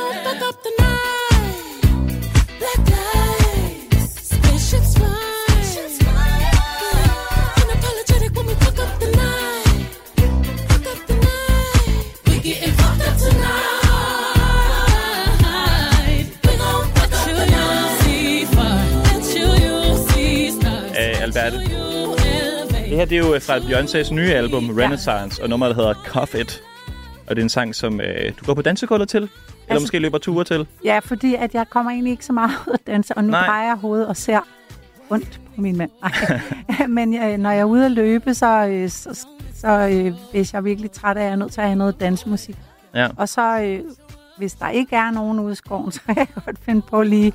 det 22.94 23.00
her 23.00 23.06
det 23.06 23.18
er 23.18 23.34
jo 23.34 23.38
fra 23.40 23.58
Beyoncé's 23.58 24.14
nye 24.14 24.32
album, 24.32 24.70
Renaissance, 24.70 25.42
og 25.42 25.48
nummeret 25.48 25.76
der 25.76 25.82
hedder 25.82 25.94
Cuff 25.94 26.34
It. 26.34 26.62
Og 27.26 27.36
det 27.36 27.42
er 27.42 27.44
en 27.44 27.48
sang, 27.48 27.74
som 27.74 28.00
øh, 28.00 28.32
du 28.40 28.44
går 28.44 28.54
på 28.54 28.62
dansegulvet 28.62 29.08
til, 29.08 29.16
eller 29.22 29.30
Altså- 29.68 29.82
måske 29.84 29.98
løber 29.98 30.18
ture 30.18 30.44
til. 30.44 30.66
Ja, 30.84 30.98
fordi 30.98 31.34
at 31.34 31.54
jeg 31.54 31.70
kommer 31.70 31.92
egentlig 31.92 32.10
ikke 32.10 32.24
så 32.24 32.32
meget 32.32 32.50
ud 32.68 32.72
at 32.74 32.86
danse, 32.86 33.14
og 33.14 33.24
nu 33.24 33.30
Nej. 33.30 33.46
drejer 33.46 33.66
jeg 33.66 33.76
hovedet 33.76 34.06
og 34.06 34.16
ser 34.16 34.40
ondt 35.10 35.40
på 35.54 35.60
min 35.60 35.76
mand. 35.76 35.90
Men 36.88 37.14
øh, 37.14 37.38
når 37.38 37.50
jeg 37.50 37.60
er 37.60 37.64
ude 37.64 37.84
at 37.84 37.92
løbe, 37.92 38.34
så, 38.34 38.66
øh, 38.66 38.90
så, 38.90 39.26
så 39.54 39.68
øh, 39.68 40.12
hvis 40.30 40.52
jeg 40.52 40.58
er 40.58 40.62
virkelig 40.62 40.90
træt 40.90 41.16
af, 41.16 41.20
at 41.20 41.26
jeg 41.26 41.32
er 41.32 41.36
nødt 41.36 41.52
til 41.52 41.60
at 41.60 41.66
have 41.66 41.76
noget 41.78 42.00
dansemusik. 42.00 42.56
Ja. 42.94 43.08
Og 43.16 43.28
så, 43.28 43.60
øh, 43.60 43.80
hvis 44.38 44.52
der 44.52 44.68
ikke 44.68 44.96
er 44.96 45.10
nogen 45.10 45.40
ude 45.40 45.52
i 45.52 45.56
skoven, 45.56 45.92
så 45.96 46.00
kan 46.06 46.16
jeg 46.16 46.28
godt 46.44 46.58
finde 46.62 46.82
på 46.82 47.02
lige 47.02 47.32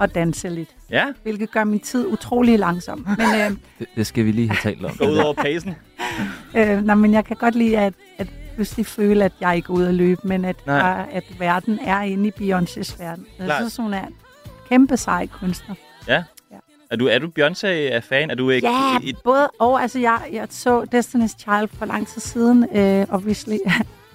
at 0.00 0.14
danse 0.14 0.48
lidt. 0.48 0.68
Ja. 0.90 1.04
Hvilket 1.22 1.50
gør 1.50 1.64
min 1.64 1.80
tid 1.80 2.06
utrolig 2.06 2.58
langsom. 2.58 3.06
Men, 3.18 3.26
øh, 3.40 3.50
Det, 3.78 3.86
det 3.96 4.06
skal 4.06 4.24
vi 4.24 4.32
lige 4.32 4.48
have 4.48 4.56
talt 4.74 4.84
om. 4.84 4.96
Gå 4.98 5.04
ud 5.06 5.16
over 5.16 5.34
pacen. 5.34 5.74
øh, 6.56 6.84
nej, 6.84 6.94
men 6.94 7.12
jeg 7.12 7.24
kan 7.24 7.36
godt 7.36 7.54
lide 7.54 7.78
at, 7.78 7.94
at 8.18 8.26
pludselig 8.54 8.86
føle, 8.86 9.24
at 9.24 9.32
jeg 9.40 9.56
ikke 9.56 9.66
er 9.66 9.74
ude 9.76 9.88
at 9.88 9.94
løbe, 9.94 10.20
men 10.24 10.44
at, 10.44 10.56
der, 10.64 10.82
at 10.94 11.24
verden 11.38 11.78
er 11.86 12.00
inde 12.00 12.28
i 12.28 12.32
Beyoncés 12.40 12.98
verden. 13.02 13.26
Jeg 13.38 13.54
synes, 13.58 13.76
hun 13.76 13.94
er 13.94 14.06
en 14.06 14.14
kæmpe 14.68 14.96
sej 14.96 15.26
kunstner. 15.26 15.74
Ja. 16.08 16.22
Er 16.90 16.96
du, 16.96 17.06
er 17.06 17.18
du 17.18 17.26
Beyoncé-fan? 17.26 18.30
Er 18.30 18.34
du 18.34 18.50
ikke... 18.50 18.68
Ja, 18.68 18.98
et- 19.02 19.16
både 19.24 19.48
og. 19.58 19.82
Altså, 19.82 19.98
jeg, 19.98 20.18
jeg 20.32 20.46
så 20.50 20.82
Destiny's 20.94 21.38
Child 21.38 21.68
for 21.78 21.84
lang 21.86 22.08
tid 22.08 22.20
siden, 22.20 22.66
øh, 22.76 23.06
obviously, 23.10 23.56
Ja. 23.66 23.72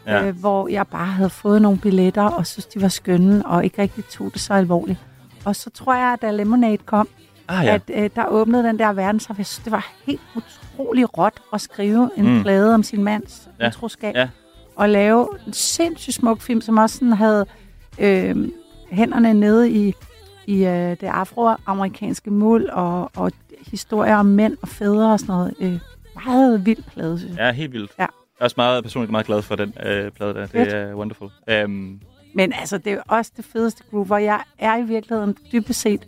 ja. 0.14 0.28
øh, 0.28 0.40
hvor 0.40 0.68
jeg 0.68 0.88
bare 0.88 1.06
havde 1.08 1.30
fået 1.30 1.62
nogle 1.62 1.78
billetter, 1.80 2.24
og 2.24 2.48
synes, 2.48 2.66
de 2.66 2.82
var 2.82 2.88
skønne, 2.88 3.46
og 3.46 3.64
ikke 3.64 3.82
rigtig 3.82 4.06
tog 4.06 4.30
det 4.34 4.42
så 4.42 4.54
alvorligt. 4.54 5.00
Og 5.46 5.56
så 5.56 5.70
tror 5.70 5.94
jeg, 5.96 6.14
at 6.14 6.22
da 6.22 6.32
Lemonade 6.32 6.78
kom, 6.78 7.08
Ah, 7.48 7.66
ja. 7.66 7.74
at 7.74 7.82
øh, 7.94 8.10
der 8.16 8.26
åbnede 8.28 8.64
den 8.64 8.80
der 8.80 8.94
verden, 8.94 9.20
så 9.20 9.34
det 9.66 9.72
var 9.72 9.92
helt 10.06 10.22
utrolig 10.36 11.18
råt 11.18 11.34
at 11.54 11.62
skrive 11.62 12.10
en 12.18 12.36
Mm. 12.36 12.42
plade 12.42 12.74
om 12.74 12.84
sin 12.84 13.04
mands 13.04 13.50
Ja. 13.60 13.68
utroskab. 13.68 14.16
Ja. 14.16 14.30
Og 14.76 14.90
lave 14.90 15.28
en 15.48 15.54
sindssygt 15.54 16.16
smuk 16.16 16.42
film, 16.42 16.62
som 16.62 16.78
også 16.78 16.96
sådan 16.98 17.14
havde 17.14 17.46
øh, 18.00 18.48
hænderne 18.92 19.34
nede 19.34 19.70
i, 19.72 19.94
i 20.46 20.66
øh, 20.66 20.90
det 20.90 21.04
afroamerikanske 21.04 22.32
muld, 22.32 22.70
og, 22.70 23.12
og 23.16 23.32
historier 23.72 24.16
om 24.16 24.26
mænd 24.26 24.58
og 24.62 24.68
fædre 24.68 25.12
og 25.14 25.20
sådan 25.20 25.34
noget. 25.36 25.54
Øh, 25.60 25.80
meget 26.26 26.66
vild 26.66 26.84
plade, 26.94 27.20
synes 27.20 27.38
jeg. 27.38 27.46
Ja, 27.46 27.52
helt 27.52 27.74
vildt. 27.74 27.92
Ja. 28.00 28.02
Jeg 28.04 28.10
er 28.40 28.44
også 28.44 28.54
meget 28.58 28.84
personligt 28.84 29.12
meget 29.12 29.26
glad 29.26 29.42
for 29.42 29.56
den 29.56 29.74
øh, 29.86 30.12
plade 30.12 30.34
der. 30.34 30.42
Det 30.42 30.50
Fedt. 30.50 30.74
er 30.74 30.94
wonderful. 30.96 31.30
Um, 31.66 32.00
Men 32.34 32.54
altså, 32.60 32.78
det 32.78 32.94
er 32.94 33.02
også 33.08 33.32
det 33.38 33.46
fedeste 33.46 33.84
groove, 33.92 34.06
hvor 34.06 34.18
jeg 34.18 34.40
er 34.60 34.78
i 34.78 34.84
virkeligheden 34.84 35.38
dybest 35.52 35.82
set 35.82 36.08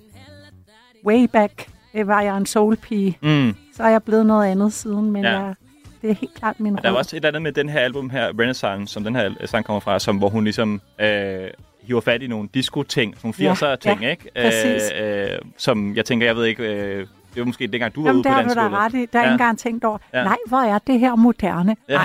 way 1.06 1.28
back, 1.34 1.68
øh, 1.94 2.08
var 2.08 2.22
jeg 2.22 2.38
en 2.38 2.46
soulpige. 2.46 3.18
Mm. 3.22 3.56
Så 3.76 3.84
er 3.84 3.90
jeg 3.90 4.04
blevet 4.04 4.26
noget 4.26 4.48
andet 4.52 4.74
siden, 4.74 5.12
men 5.12 5.24
Ja. 5.24 5.32
ja. 5.32 5.40
jeg, 5.40 5.56
det 6.02 6.10
er 6.10 6.14
helt 6.16 6.34
klart 6.34 6.60
min 6.60 6.74
Men 6.74 6.84
der 6.84 6.90
var 6.90 6.96
rød. 6.96 6.98
også 6.98 7.16
et 7.16 7.18
eller 7.18 7.30
andet 7.30 7.42
med 7.42 7.52
den 7.52 7.70
her 7.70 7.80
album 7.80 8.10
her, 8.10 8.28
Renaissance, 8.40 8.94
som 8.94 9.04
den 9.04 9.16
her 9.16 9.30
øh, 9.40 9.48
sang 9.48 9.66
kommer 9.66 9.80
fra, 9.80 10.00
som, 10.00 10.18
hvor 10.18 10.30
hun 10.30 10.44
ligesom 10.44 10.82
øh, 11.02 11.48
hiver 11.84 12.02
fat 12.02 12.22
i 12.22 12.28
nogle 12.28 12.50
disco-ting, 12.54 13.16
nogle 13.24 13.36
Ja, 13.40 13.54
80'er-ting, 13.54 14.02
ja, 14.02 14.10
ikke? 14.10 14.30
præcis. 14.42 14.92
Øh, 15.02 15.22
øh, 15.32 15.38
som 15.58 15.96
jeg 15.96 16.06
tænker, 16.06 16.26
jeg 16.28 16.36
ved 16.36 16.46
ikke, 16.46 16.64
øh, 16.64 17.08
det 17.34 17.40
var 17.40 17.46
måske 17.46 17.68
dengang, 17.68 17.96
du 17.96 18.02
var 18.02 18.10
Jamen, 18.10 18.18
ude 18.20 18.24
der 18.24 18.30
på 18.30 18.34
har 18.36 18.44
du 18.44 18.50
da 18.50 18.54
dansegulvet. 18.56 18.80
ret 18.80 18.94
i. 18.94 19.06
Der 19.14 19.20
er 19.20 19.24
Ja. 19.24 19.28
ja. 19.28 19.34
ikke 19.34 19.44
engang 19.44 19.60
tænkt 19.60 19.84
over, 19.84 19.98
Ja. 20.14 20.18
ja. 20.20 20.24
nej, 20.26 20.38
hvor 20.48 20.58
er 20.58 20.80
det 20.88 21.00
her 21.00 21.16
moderne? 21.16 21.76
Ja. 21.90 22.02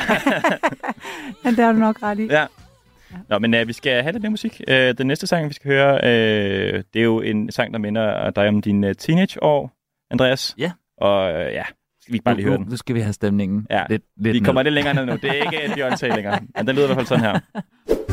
Men 1.44 1.56
det 1.56 1.64
har 1.64 1.72
du 1.72 1.78
nok 1.78 2.02
ret 2.02 2.18
i. 2.18 2.26
Ja. 2.26 2.46
Nå, 3.28 3.38
men 3.38 3.54
øh, 3.54 3.68
vi 3.68 3.72
skal 3.72 4.02
have 4.02 4.12
lidt 4.12 4.22
mere 4.22 4.30
musik. 4.30 4.61
Øh, 4.68 4.94
den 4.98 5.07
næste 5.07 5.26
sang, 5.26 5.48
vi 5.48 5.54
skal 5.54 5.70
høre, 5.70 5.94
øh, 6.04 6.82
det 6.94 7.00
er 7.00 7.04
jo 7.04 7.20
en 7.20 7.52
sang, 7.52 7.72
der 7.72 7.78
minder 7.78 8.30
dig 8.30 8.48
om 8.48 8.62
dine 8.62 8.88
øh, 8.88 8.94
teenageår, 8.94 9.72
Andreas. 10.11 10.54
Ja. 10.59 10.72
Og 11.00 11.32
øh, 11.32 11.52
ja, 11.52 11.62
skal 12.00 12.12
vi 12.12 12.16
ikke 12.16 12.24
bare 12.24 12.34
lige 12.36 12.46
høre 12.48 12.57
den? 12.59 12.66
nu 12.70 12.76
skal 12.76 12.94
vi 12.94 13.00
have 13.00 13.12
stemningen 13.12 13.66
Ja, 13.70 13.82
lidt, 13.90 14.02
lidt 14.16 14.34
vi 14.34 14.38
kommer 14.40 14.62
ned. 14.62 14.70
lidt 14.70 14.74
længere 14.74 14.94
ned 14.94 15.07
nu. 15.07 15.18
Det 15.22 15.30
er 15.30 15.34
ikke 15.34 15.84
Beyoncé 15.86 16.14
længere. 16.14 16.40
Men 16.57 16.66
den 16.66 16.76
lyder 16.76 16.84
i 16.90 16.94
hvert 16.94 16.96
fald 16.96 17.07
sådan 17.07 17.24
her. 17.24 17.40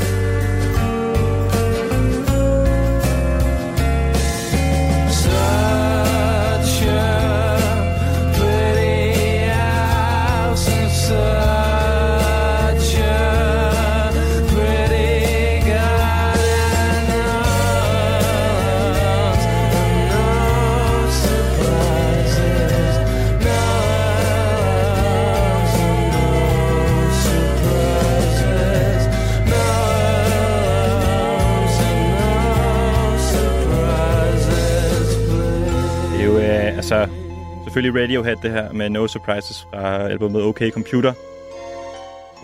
altså, 36.93 37.15
selvfølgelig 37.63 38.01
Radiohead, 38.01 38.35
det 38.35 38.51
her 38.51 38.73
med 38.73 38.89
No 38.89 39.07
Surprises 39.07 39.67
fra 39.69 40.09
albumet 40.09 40.43
OK 40.43 40.61
Computer. 40.73 41.13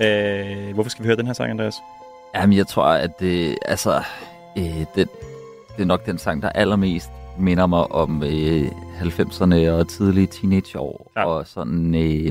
Øh, 0.01 0.73
hvorfor 0.73 0.89
skal 0.89 1.03
vi 1.03 1.07
høre 1.07 1.17
den 1.17 1.25
her 1.25 1.33
sang, 1.33 1.51
Andreas? 1.51 1.75
Jamen, 2.35 2.57
jeg 2.57 2.67
tror, 2.67 2.85
at 2.85 3.19
det, 3.19 3.57
altså, 3.65 4.03
øh, 4.57 4.63
det, 4.63 5.09
det 5.75 5.81
er 5.81 5.85
nok 5.85 6.05
den 6.05 6.17
sang, 6.17 6.41
der 6.41 6.49
allermest 6.49 7.09
minder 7.39 7.65
mig 7.65 7.91
om 7.91 8.23
øh, 8.23 8.67
90'erne 9.01 9.69
og 9.69 9.87
tidlige 9.89 10.27
teenageår. 10.27 11.11
Ja. 11.17 11.25
Og 11.25 11.47
sådan, 11.47 11.95
øh, 11.95 12.25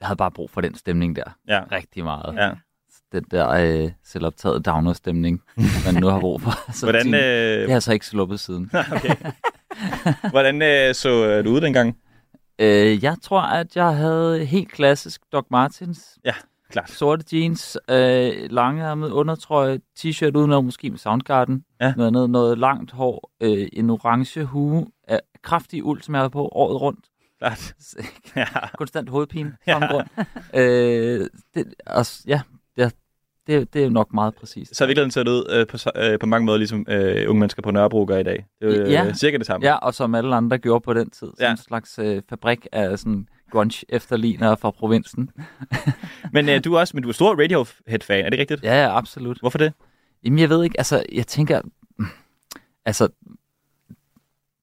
jeg 0.00 0.06
havde 0.06 0.16
bare 0.16 0.30
brug 0.30 0.50
for 0.50 0.60
den 0.60 0.74
stemning 0.74 1.16
der. 1.16 1.36
Ja. 1.48 1.60
Rigtig 1.72 2.04
meget. 2.04 2.34
Ja. 2.36 2.50
Den 3.12 3.24
der 3.30 3.48
øh, 3.48 3.90
selvoptaget 4.04 4.66
downer-stemning, 4.66 5.42
man 5.84 5.94
nu 5.94 6.06
har 6.06 6.20
brug 6.20 6.42
for. 6.42 6.52
Så 6.78 6.86
Hvordan, 6.86 7.14
øh, 7.14 7.20
Det 7.20 7.66
har 7.68 7.74
jeg 7.74 7.82
så 7.82 7.92
ikke 7.92 8.06
sluppet 8.06 8.40
siden. 8.40 8.70
okay. 8.96 9.14
Hvordan 10.30 10.62
øh, 10.62 10.94
så 10.94 11.26
øh, 11.26 11.44
du 11.44 11.50
ud 11.50 11.60
dengang? 11.60 11.96
Øh, 12.58 13.04
jeg 13.04 13.16
tror, 13.22 13.40
at 13.40 13.76
jeg 13.76 13.96
havde 13.96 14.44
helt 14.44 14.72
klassisk 14.72 15.20
Doc 15.32 15.46
Martens. 15.50 16.18
Ja, 16.24 16.34
klart. 16.70 16.90
Sorte 16.90 17.24
jeans, 17.32 17.78
øh, 17.90 18.32
langærmet 18.50 19.10
undertrøje, 19.10 19.80
t-shirt 20.00 20.36
udenom, 20.36 20.64
måske 20.64 20.90
med 20.90 20.98
Soundgarden. 20.98 21.64
Ja. 21.80 21.94
Noget, 21.96 22.12
noget, 22.12 22.30
noget 22.30 22.58
langt 22.58 22.90
hår, 22.90 23.30
øh, 23.40 23.68
en 23.72 23.90
orange 23.90 24.44
hue, 24.44 24.86
af 25.08 25.20
kraftig 25.42 25.84
uld, 25.84 26.02
som 26.02 26.14
jeg 26.14 26.20
havde 26.20 26.30
på 26.30 26.48
året 26.52 26.80
rundt. 26.80 27.04
Klart. 27.38 27.74
ja. 28.36 28.46
Konstant 28.78 29.10
hovedpine. 29.10 29.56
Ja. 29.66 29.86
grund. 29.90 30.06
Øh, 30.54 31.26
det, 31.54 31.74
altså, 31.86 32.22
ja, 32.26 32.40
det, 33.48 33.60
det, 33.60 33.74
det 33.74 33.84
er 33.84 33.90
nok 33.90 34.12
meget 34.14 34.34
præcist. 34.34 34.76
Så 34.76 34.84
har 34.84 34.86
virkeligheden 34.86 35.10
set 35.10 35.28
ud 35.28 35.46
øh, 35.50 35.66
på, 35.66 35.76
øh, 35.96 36.18
på 36.18 36.26
mange 36.26 36.46
måder, 36.46 36.58
ligesom 36.58 36.86
øh, 36.88 37.30
unge 37.30 37.40
mennesker 37.40 37.62
på 37.62 37.70
Nørrebro 37.70 38.04
gør 38.08 38.18
i 38.18 38.22
dag. 38.22 38.46
Det 38.60 38.72
er 38.74 38.76
jo 38.78 38.82
øh, 38.82 38.92
Ja. 38.92 39.12
cirka 39.12 39.36
det 39.38 39.46
samme. 39.46 39.66
Ja, 39.66 39.74
og 39.74 39.94
som 39.94 40.14
alle 40.14 40.34
andre 40.36 40.58
gjorde 40.58 40.80
på 40.80 40.94
den 40.94 41.10
tid. 41.10 41.26
Som 41.26 41.34
Ja. 41.40 41.50
en 41.50 41.56
slags 41.56 41.98
øh, 41.98 42.22
fabrik 42.28 42.66
af 42.72 42.98
sådan 42.98 43.28
grunge-efterligner 43.50 44.54
fra 44.56 44.70
provinsen. 44.70 45.30
Men 46.32 46.48
øh, 46.48 46.64
du 46.64 46.74
er 46.74 46.80
også 46.80 46.96
men 46.96 47.02
du 47.02 47.08
er 47.08 47.12
stor 47.12 47.42
Radiohead-fan, 47.42 48.24
er 48.24 48.30
det 48.30 48.38
rigtigt? 48.38 48.62
Ja, 48.64 48.82
ja, 48.82 48.96
absolut. 48.98 49.38
Hvorfor 49.40 49.58
det? 49.58 49.72
Jamen, 50.24 50.38
jeg 50.38 50.48
ved 50.48 50.64
ikke, 50.64 50.80
altså, 50.80 51.02
jeg 51.12 51.26
tænker, 51.26 51.60
altså, 52.84 53.08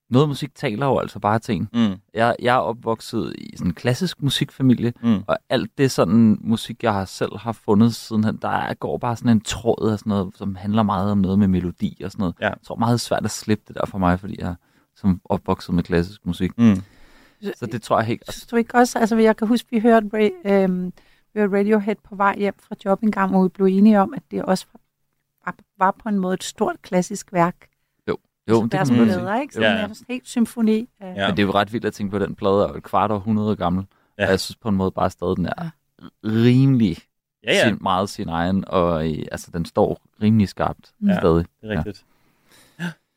noget 0.09 0.27
musik 0.27 0.55
taler 0.55 0.85
jo 0.85 0.97
altså 0.97 1.19
bare 1.19 1.39
til 1.39 1.55
en. 1.55 1.69
Mm. 1.73 1.95
Jeg, 2.13 2.35
jeg 2.41 2.55
er 2.55 2.59
opvokset 2.59 3.35
i 3.37 3.57
sådan 3.57 3.67
en 3.71 3.73
klassisk 3.73 4.21
musikfamilie, 4.21 4.93
Mm. 5.03 5.23
og 5.27 5.37
alt 5.49 5.77
det 5.77 5.91
sådan 5.91 6.37
musik, 6.41 6.83
jeg 6.83 6.93
har 6.93 7.05
selv 7.05 7.37
har 7.37 7.51
fundet 7.51 7.95
sidenhen, 7.95 8.37
der 8.41 8.49
er, 8.49 8.73
går 8.73 8.97
bare 8.97 9.15
sådan 9.15 9.31
en 9.31 9.41
tråd 9.41 9.91
af 9.91 9.99
sådan 9.99 10.09
noget, 10.09 10.37
som 10.37 10.55
handler 10.55 10.83
meget 10.83 11.11
om 11.11 11.17
noget 11.17 11.39
med 11.39 11.47
melodi 11.47 12.01
og 12.03 12.11
sådan 12.11 12.21
noget. 12.21 12.35
Ja. 12.41 12.45
Jeg 12.47 12.57
tror 12.63 12.75
meget 12.75 13.01
svært 13.01 13.25
at 13.25 13.31
slippe 13.31 13.63
det 13.67 13.75
der 13.75 13.85
for 13.85 13.97
mig, 13.97 14.19
fordi 14.19 14.35
jeg 14.39 14.47
er 14.49 14.55
som 14.95 15.21
opvokset 15.25 15.75
med 15.75 15.83
klassisk 15.83 16.25
musik. 16.25 16.51
Mm. 16.57 16.81
Så 17.55 17.65
det 17.65 17.81
tror 17.81 17.97
jeg 17.99 18.05
helt... 18.05 18.23
Synes 18.31 18.45
du 18.47 18.55
ikke 18.55 18.75
også, 18.75 18.99
altså 18.99 19.17
jeg 19.17 19.37
kan 19.37 19.47
huske, 19.47 19.67
vi 19.71 19.79
hørte, 19.79 20.31
øhm, 20.45 20.93
vi 21.33 21.39
hørte 21.39 21.57
Radiohead 21.57 21.95
på 22.03 22.15
vej 22.15 22.35
hjem 22.37 22.53
fra 22.59 22.75
job 22.85 23.03
en 23.03 23.11
gang, 23.11 23.31
hvor 23.31 23.43
vi 23.43 23.49
blev 23.49 23.65
enige 23.65 24.01
om, 24.01 24.13
at 24.13 24.23
det 24.31 24.43
også 24.43 24.65
var, 25.45 25.55
var 25.77 25.95
på 26.03 26.09
en 26.09 26.19
måde 26.19 26.33
et 26.33 26.43
stort 26.43 26.75
klassisk 26.81 27.33
værk. 27.33 27.67
Jo, 28.49 28.53
jo 28.55 28.63
det 28.63 28.73
er 28.73 28.85
kan 28.85 28.97
man 28.97 29.07
sige. 29.07 29.19
plader, 29.19 29.41
ikke? 29.41 29.53
Så 29.53 29.61
ja. 29.61 29.67
er 29.67 30.03
helt 30.09 30.27
symfoni. 30.27 30.89
Af, 30.99 31.13
Ja. 31.15 31.27
Men 31.27 31.37
det 31.37 31.43
er 31.43 31.47
jo 31.47 31.51
ret 31.53 31.73
vildt 31.73 31.85
at 31.85 31.93
tænke 31.93 32.11
på, 32.11 32.17
at 32.17 32.27
den 32.27 32.35
plade 32.35 32.63
er 32.63 32.67
et 32.67 32.83
kvart 32.83 33.11
århundrede 33.11 33.55
gammel. 33.55 33.85
Ja. 34.19 34.23
Og 34.25 34.29
jeg 34.31 34.39
synes 34.39 34.55
på 34.55 34.69
en 34.69 34.75
måde 34.75 34.91
bare 34.91 35.09
stadig, 35.09 35.37
den 35.37 35.45
er 35.45 35.69
rimelig 36.23 36.97
Ja, 37.47 37.53
ja. 37.53 37.67
Sin, 37.67 37.77
meget 37.81 38.09
sin 38.09 38.29
egen, 38.29 38.63
og 38.67 39.07
øh, 39.11 39.17
altså, 39.31 39.51
den 39.53 39.65
står 39.65 40.01
rimelig 40.21 40.49
skarpt 40.49 40.91
Ja, 41.07 41.19
stadig. 41.19 41.45
det 41.61 41.71
er 41.71 41.77
rigtigt. 41.77 42.05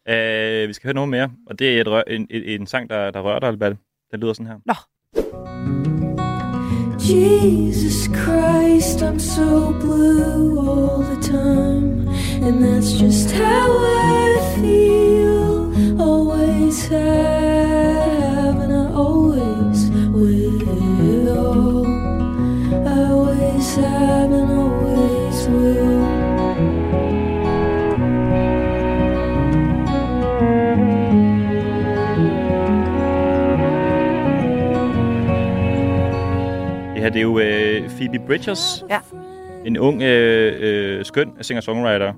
Ja. 0.06 0.62
Øh, 0.62 0.68
vi 0.68 0.72
skal 0.72 0.86
høre 0.88 0.94
noget 0.94 1.08
mere, 1.10 1.30
og 1.46 1.58
det 1.58 1.76
er 1.76 1.80
et 1.80 1.88
rør, 1.88 2.02
en, 2.06 2.26
en, 2.30 2.42
en 2.42 2.66
sang, 2.66 2.90
der, 2.90 3.10
der 3.10 3.20
rører 3.20 3.38
dig, 3.38 3.48
Albert. 3.48 3.76
Den 4.12 4.20
lyder 4.20 4.32
sådan 4.32 4.46
her. 4.46 4.58
Nå. 4.66 4.74
Jesus 7.00 8.08
Christ, 8.08 9.02
I'm 9.02 9.18
so 9.18 9.72
blue 9.80 10.58
all 10.58 11.02
the 11.04 11.22
time. 11.22 12.08
And 12.46 12.62
that's 12.64 12.92
just 13.02 13.30
how 13.30 13.68
I 13.84 14.54
feel. 14.56 15.17
Always 16.68 16.88
have, 16.88 18.60
and 18.60 18.72
I 18.72 18.92
always 18.92 19.90
will. 20.12 21.86
I 22.86 23.10
always 23.10 23.76
have, 23.76 24.32
and 24.32 24.50
always 24.52 25.48
will. 25.48 26.00
Det 36.94 37.02
her, 37.02 37.10
det 37.10 37.16
er 37.16 37.22
jo 37.22 37.38
øh, 37.38 37.88
Phoebe 37.90 38.18
Bridgers. 38.26 38.84
Ja. 38.90 38.98
En 39.64 39.78
ung, 39.78 40.02
øh, 40.02 40.56
øh, 40.60 41.04
skøn 41.04 41.30
singer-songwriter. 41.40 42.12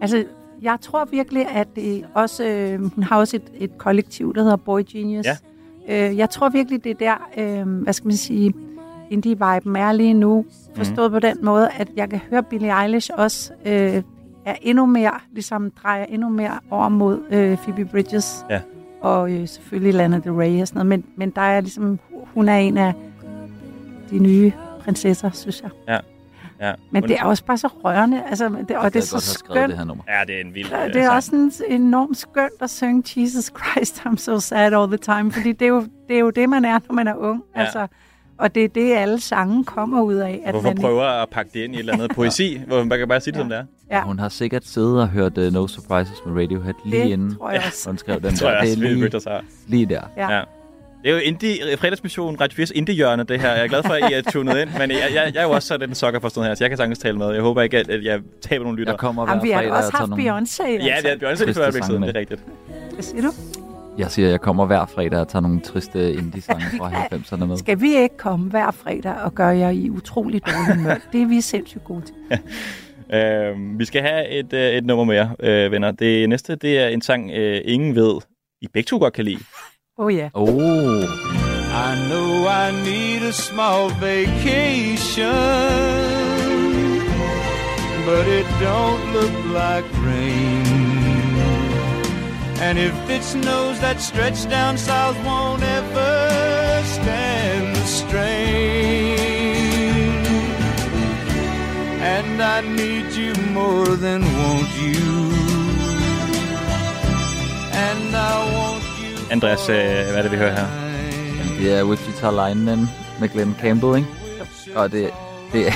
Altså, 0.00 0.24
jeg 0.62 0.78
tror 0.80 1.04
virkelig, 1.04 1.46
at 1.48 1.68
det 1.76 2.04
også, 2.14 2.44
øh, 2.44 2.94
hun 2.94 3.04
har 3.04 3.18
også 3.18 3.36
et, 3.36 3.52
et 3.58 3.78
kollektiv, 3.78 4.34
der 4.34 4.42
hedder 4.42 4.56
Boy 4.56 4.80
Genius. 4.92 5.26
Ja. 5.26 5.36
Øh, 6.08 6.16
jeg 6.18 6.30
tror 6.30 6.48
virkelig, 6.48 6.84
det 6.84 6.90
er 6.90 6.94
der, 6.94 7.28
øh, 7.60 7.82
hvad 7.82 7.92
skal 7.92 8.06
man 8.06 8.16
sige, 8.16 8.54
indie-viben 9.10 9.76
er 9.76 9.92
lige 9.92 10.14
nu. 10.14 10.44
Forstået 10.74 11.10
mm. 11.10 11.14
på 11.14 11.18
den 11.18 11.36
måde, 11.42 11.68
at 11.76 11.88
jeg 11.96 12.10
kan 12.10 12.20
høre 12.30 12.42
Billie 12.42 12.82
Eilish 12.82 13.10
også 13.16 13.52
øh, 13.66 14.02
er 14.44 14.54
endnu 14.62 14.86
mere, 14.86 15.20
ligesom 15.32 15.70
drejer 15.70 16.04
endnu 16.04 16.28
mere 16.28 16.58
over 16.70 16.88
mod 16.88 17.20
øh, 17.30 17.56
Phoebe 17.56 17.84
Bridges. 17.84 18.44
Ja. 18.50 18.60
Og 19.00 19.32
øh, 19.32 19.48
selvfølgelig 19.48 19.94
Lana 19.94 20.18
Del 20.18 20.32
Rey 20.32 20.60
og 20.60 20.68
sådan 20.68 20.86
noget. 20.86 20.86
Men, 20.86 21.04
men 21.16 21.30
der 21.30 21.40
er 21.40 21.60
ligesom, 21.60 21.98
hun 22.34 22.48
er 22.48 22.56
en 22.56 22.78
af 22.78 22.92
de 24.10 24.18
nye 24.18 24.52
prinsesser, 24.80 25.30
synes 25.30 25.62
jeg. 25.62 25.70
Ja. 25.88 25.98
Ja. 26.68 26.72
Men 26.90 27.02
det 27.02 27.16
er 27.20 27.24
også 27.24 27.44
bare 27.44 27.58
så 27.58 27.66
rørende, 27.84 28.22
altså, 28.28 28.48
det, 28.68 28.76
og 28.76 28.92
det 28.94 29.00
er 29.00 29.04
så 29.06 29.20
skønt. 29.20 29.74
Ja, 30.08 30.20
det 30.26 30.36
er 30.36 30.40
en 30.40 30.54
vild 30.54 30.68
Ja, 30.70 30.86
øh, 30.86 30.92
det 30.94 31.00
er 31.00 31.04
sang. 31.04 31.16
også 31.16 31.50
sådan 31.58 31.80
enormt 31.80 32.16
skønt 32.16 32.52
at 32.60 32.70
synge 32.70 33.22
Jesus 33.22 33.44
Christ, 33.44 33.98
I'm 34.06 34.16
so 34.16 34.38
sad 34.40 34.72
all 34.72 34.88
the 34.88 34.96
time, 34.96 35.32
fordi 35.32 35.52
det 35.52 35.62
er 35.64 35.68
jo 35.68 35.80
det, 36.08 36.16
er 36.16 36.20
jo 36.20 36.30
det 36.30 36.48
man 36.48 36.64
er, 36.64 36.78
når 36.88 36.94
man 36.94 37.08
er 37.08 37.14
ung. 37.14 37.42
Ja. 37.56 37.60
Altså, 37.60 37.86
og 38.38 38.54
det 38.54 38.64
er 38.64 38.68
det, 38.68 38.94
alle 38.94 39.20
sange 39.20 39.64
kommer 39.64 40.02
ud 40.02 40.14
af. 40.14 40.42
At 40.44 40.52
Hvorfor 40.52 40.68
man, 40.68 40.76
prøver 40.78 41.02
at 41.22 41.28
pakke 41.30 41.50
det 41.54 41.60
ind 41.60 41.72
i 41.72 41.76
et 41.76 41.80
eller 41.80 41.92
andet 41.92 42.10
poesi, 42.16 42.60
hvor 42.66 42.84
man 42.84 42.98
kan 42.98 43.08
bare 43.08 43.20
sige 43.20 43.32
det, 43.32 43.40
som 43.40 43.48
det 43.48 43.58
er? 43.58 43.64
Ja. 43.90 44.02
Hun 44.02 44.18
har 44.18 44.28
sikkert 44.28 44.66
siddet 44.66 45.00
og 45.00 45.08
hørt 45.08 45.38
uh, 45.38 45.52
No 45.52 45.66
Surprises 45.66 46.16
med 46.26 46.42
Radiohead 46.42 46.74
lige 46.84 47.02
Det 47.02 47.08
inden 47.10 47.36
tror 47.36 47.50
jeg 47.50 47.62
også. 47.66 47.88
hun 47.90 47.98
skrev 47.98 48.20
den 48.22 48.30
Det 48.30 48.38
tror 48.38 48.50
jeg 48.50 48.62
det 48.62 48.70
også, 48.70 48.80
er 48.84 48.88
Phoebe 48.88 49.44
lige, 49.66 49.86
lige 49.86 49.86
der. 49.94 50.00
Ja. 50.16 50.36
Ja. 50.36 50.42
Det 51.04 51.10
er 51.10 51.14
jo 51.14 51.20
indie, 51.20 51.76
fredagsmission, 51.76 52.36
Radio 52.40 52.64
4's 52.64 52.70
indie-hjørne, 52.74 53.24
det 53.24 53.40
her. 53.40 53.52
Jeg 53.52 53.62
er 53.64 53.68
glad 53.68 53.82
for, 53.82 53.92
at 53.92 54.10
I 54.10 54.14
er 54.14 54.22
tunet 54.22 54.58
ind, 54.58 54.70
men 54.78 54.90
jeg, 54.90 54.98
jeg, 55.14 55.32
jeg 55.34 55.40
er 55.40 55.44
jo 55.44 55.50
også 55.50 55.68
sådan 55.68 55.88
en 55.88 55.94
sokker 55.94 56.20
for 56.20 56.28
sådan 56.28 56.48
her, 56.48 56.54
så 56.54 56.64
jeg 56.64 56.70
kan 56.70 56.76
sagtens 56.76 56.98
tale 56.98 57.18
med. 57.18 57.32
Jeg 57.32 57.42
håber 57.42 57.62
ikke, 57.62 57.78
at, 57.78 57.90
at 57.90 58.04
jeg 58.04 58.20
taber 58.40 58.64
nogle 58.64 58.78
lytter. 58.78 58.92
Jeg 58.92 58.98
kommer 58.98 59.28
Jamen, 59.28 59.44
vi 59.44 59.50
har 59.50 59.62
da 59.62 59.72
også 59.72 59.90
haft 59.94 60.10
Beyoncé. 60.10 60.84
Ja, 60.84 60.96
det 61.02 61.22
er 61.22 61.32
Beyoncé 61.32 61.52
før 61.52 61.70
sange 61.70 61.86
siden, 61.86 62.00
med. 62.00 62.08
det 62.08 62.16
er 62.16 62.20
rigtigt. 62.20 62.44
Hvad 62.92 63.02
siger 63.02 63.22
du? 63.22 63.32
Jeg 63.98 64.10
siger, 64.10 64.28
at 64.28 64.32
jeg 64.32 64.40
kommer 64.40 64.66
hver 64.66 64.86
fredag 64.86 65.20
og 65.20 65.28
tager 65.28 65.40
nogle 65.40 65.60
triste 65.60 66.12
indie-sange 66.12 66.64
fra 66.78 66.90
90'erne 67.12 67.44
med. 67.44 67.56
Skal 67.56 67.80
vi 67.80 67.96
ikke 67.96 68.16
komme 68.16 68.50
hver 68.50 68.70
fredag 68.70 69.14
og 69.24 69.34
gøre 69.34 69.56
jer 69.58 69.70
i 69.70 69.90
utrolig 69.90 70.46
dårlig 70.46 70.74
humør? 70.76 70.96
Det 71.12 71.22
er 71.22 71.26
vi 71.26 71.40
sindssygt 71.40 71.84
gode 71.84 72.02
til. 72.02 72.14
Øh, 73.14 73.78
vi 73.78 73.84
skal 73.84 74.02
have 74.02 74.28
et, 74.28 74.52
øh, 74.52 74.70
et 74.70 74.84
nummer 74.84 75.04
mere, 75.04 75.36
øh, 75.40 75.72
venner. 75.72 75.90
Det 75.90 76.28
næste, 76.28 76.56
det 76.56 76.78
er 76.78 76.88
en 76.88 77.02
sang, 77.02 77.30
øh, 77.30 77.60
ingen 77.64 77.94
ved, 77.94 78.20
I 78.60 78.68
begge 78.72 78.86
to 78.86 78.98
godt 78.98 79.14
kan 79.14 79.24
lide. 79.24 79.38
Åh 79.96 80.06
oh, 80.06 80.08
yeah. 80.08 80.30
Oh. 80.34 81.06
I 81.70 81.94
know 82.08 82.48
I 82.48 82.72
need 82.82 83.22
a 83.22 83.32
small 83.32 83.90
vacation, 83.90 85.30
but 88.04 88.26
it 88.26 88.46
don't 88.58 89.12
look 89.12 89.36
like 89.54 89.84
rain. 90.02 90.66
And 92.58 92.76
if 92.76 92.94
it 93.08 93.22
snows, 93.22 93.78
that 93.82 94.00
stretch 94.00 94.48
down 94.48 94.78
south 94.78 95.16
won't 95.24 95.62
ever 95.62 96.82
stand 96.96 97.76
the 97.76 97.86
strain. 97.86 99.14
And 102.02 102.42
I 102.42 102.62
need 102.62 103.12
you 103.12 103.32
more 103.52 103.94
than 103.94 104.22
want 104.22 104.70
you. 104.82 105.30
And 107.86 108.16
I 108.16 108.52
want 108.54 108.68
you. 108.68 108.73
Andreas, 109.30 109.68
øh, 109.68 109.74
hvad 109.76 110.14
er 110.14 110.22
det, 110.22 110.30
vi 110.32 110.36
hører 110.36 110.50
her? 110.54 110.66
Jamen, 111.38 111.58
det 111.62 111.78
er 111.78 111.84
Wichita 111.84 112.30
Lineman 112.30 112.78
med 113.20 113.28
Glenn 113.28 113.56
Campbell, 113.60 113.96
ikke? 113.96 114.08
Og 114.76 114.92
det, 114.92 115.10
det, 115.52 115.72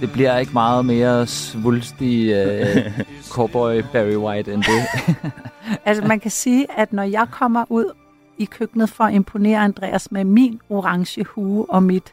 det 0.00 0.12
bliver 0.12 0.38
ikke 0.38 0.52
meget 0.52 0.84
mere 0.84 1.26
svulstig 1.26 2.46
uh, 2.46 2.92
cowboy 3.34 3.82
Barry 3.92 4.16
White 4.16 4.52
end 4.54 4.62
det. 4.62 4.82
Altså, 5.84 6.04
man 6.06 6.20
kan 6.20 6.30
sige, 6.30 6.66
at 6.76 6.92
når 6.92 7.02
jeg 7.02 7.26
kommer 7.30 7.64
ud 7.68 7.92
i 8.38 8.44
køkkenet 8.44 8.90
for 8.90 9.04
at 9.04 9.14
imponere 9.14 9.58
Andreas 9.60 10.12
med 10.12 10.24
min 10.24 10.60
orange 10.70 11.24
hue 11.24 11.66
og 11.70 11.82
mit 11.82 12.12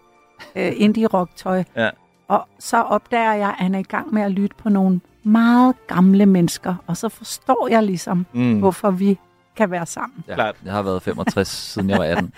øh, 0.56 0.72
indie-rock-tøj, 0.76 1.64
Ja. 1.76 1.90
og 2.28 2.48
så 2.60 2.82
opdager 2.82 3.34
jeg, 3.34 3.50
at 3.50 3.56
han 3.58 3.76
er 3.76 3.80
i 3.80 3.84
gang 3.84 4.14
med 4.14 4.22
at 4.22 4.32
lytte 4.32 4.56
på 4.56 4.70
nogle 4.70 5.02
meget 5.24 5.76
gamle 5.88 6.26
mennesker, 6.26 6.76
og 6.88 6.98
så 6.98 7.10
forstår 7.10 7.68
jeg 7.72 7.84
ligesom, 7.84 8.26
mm. 8.34 8.60
hvorfor 8.60 8.92
vi 8.92 9.18
kan 9.56 9.72
være 9.72 9.86
sammen. 9.86 10.24
Ja, 10.28 10.52
jeg 10.66 10.74
har 10.74 10.82
været 10.82 11.02
65, 11.02 11.48
siden 11.48 11.90
jeg 11.90 11.98
var 12.00 12.06
18. 12.06 12.34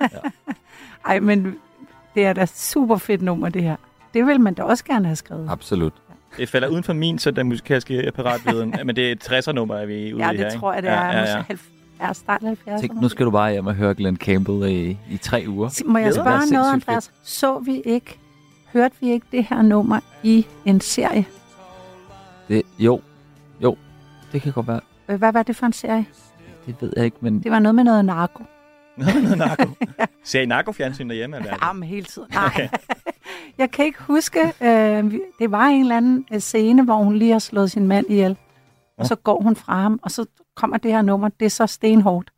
Ej, 1.06 1.20
men 1.20 1.56
det 2.14 2.26
er 2.26 2.32
da 2.32 2.46
super 2.46 2.96
fedt 2.96 3.22
nummer, 3.22 3.48
det 3.48 3.62
her. 3.62 3.76
Det 4.14 4.26
vil 4.26 4.40
man 4.40 4.54
da 4.54 4.62
også 4.62 4.84
gerne 4.84 5.04
have 5.06 5.16
skrevet. 5.16 5.46
Absolut. 5.50 5.92
Det 6.36 6.48
falder 6.48 6.68
uden 6.68 6.84
for 6.84 6.92
min 6.92 7.18
søndag 7.18 7.46
musikalske 7.46 8.06
apparatviden, 8.06 8.74
men 8.86 8.96
det 8.96 9.08
er 9.08 9.12
et 9.12 9.30
60'er-nummer, 9.32 9.74
er 9.74 9.86
vi 9.86 10.14
ude 10.14 10.24
Ja, 10.24 10.30
i 10.30 10.36
her, 10.36 10.44
det 10.44 10.50
ikke? 10.52 10.60
tror 10.60 10.72
jeg, 10.72 10.82
det 10.82 10.90
er. 10.90 11.04
Ja, 11.04 11.18
ja, 11.20 11.36
ja. 11.48 11.56
er 12.00 12.12
start 12.12 12.42
70'erne. 12.42 12.80
Tænk, 12.80 13.00
nu 13.00 13.08
skal 13.08 13.26
du 13.26 13.30
bare 13.30 13.52
hjem 13.52 13.66
og 13.66 13.74
høre 13.74 13.94
Glenn 13.94 14.16
Campbell 14.16 14.70
i, 14.70 14.98
i 15.10 15.16
tre 15.16 15.44
uger. 15.48 15.82
Må 15.86 15.98
jeg 15.98 16.06
Det 16.06 16.14
spørge 16.14 16.28
noget, 16.30 16.48
sindssygt 16.48 16.88
Andreas? 16.88 17.12
Så 17.22 17.58
vi 17.58 17.80
ikke, 17.84 18.18
hørte 18.72 18.94
vi 19.00 19.10
ikke 19.10 19.26
det 19.32 19.44
her 19.44 19.62
nummer 19.62 20.00
i 20.22 20.46
en 20.64 20.80
serie? 20.80 21.24
Det, 22.48 22.62
jo, 22.78 23.00
jo, 23.62 23.76
det 24.32 24.42
kan 24.42 24.52
godt 24.52 24.68
være. 24.68 24.80
Øh, 25.08 25.18
Hvad 25.18 25.32
var 25.32 25.42
det 25.42 25.56
for 25.56 25.66
en 25.66 25.72
serie? 25.72 26.06
Det 26.72 26.82
ved 26.82 26.92
jeg 26.96 27.04
ikke, 27.04 27.16
men 27.20 27.42
Det 27.42 27.50
var 27.50 27.58
noget 27.58 27.74
med 27.74 27.84
noget 27.84 28.04
narko. 28.04 28.44
noget 28.96 29.38
narko. 29.38 29.68
Ser 30.24 30.40
I 30.40 30.46
narko-fjernsyn 30.46 31.08
derhjemme? 31.08 31.36
Eller? 31.36 31.56
Ja, 31.62 31.72
men 31.72 31.88
hele 31.88 32.04
tiden. 32.04 32.28
Nej. 32.34 32.46
Okay. 32.46 32.68
jeg 33.58 33.70
kan 33.70 33.84
ikke 33.84 34.02
huske, 34.02 34.40
øh, 34.60 35.14
det 35.38 35.50
var 35.50 35.64
en 35.66 35.80
eller 35.80 35.96
anden 35.96 36.26
øh, 36.32 36.40
scene, 36.40 36.84
hvor 36.84 36.96
hun 36.96 37.16
lige 37.16 37.32
har 37.32 37.38
slået 37.38 37.70
sin 37.70 37.86
mand 37.86 38.06
ihjel. 38.10 38.36
Og 38.98 39.06
så 39.06 39.14
går 39.14 39.42
hun 39.42 39.56
fra 39.56 39.80
ham, 39.82 40.00
og 40.02 40.10
så 40.10 40.26
kommer 40.56 40.76
det 40.76 40.90
her 40.90 41.02
nummer. 41.02 41.28
Det 41.28 41.46
er 41.46 41.50
så 41.50 41.66
stenhårdt. 41.66 42.30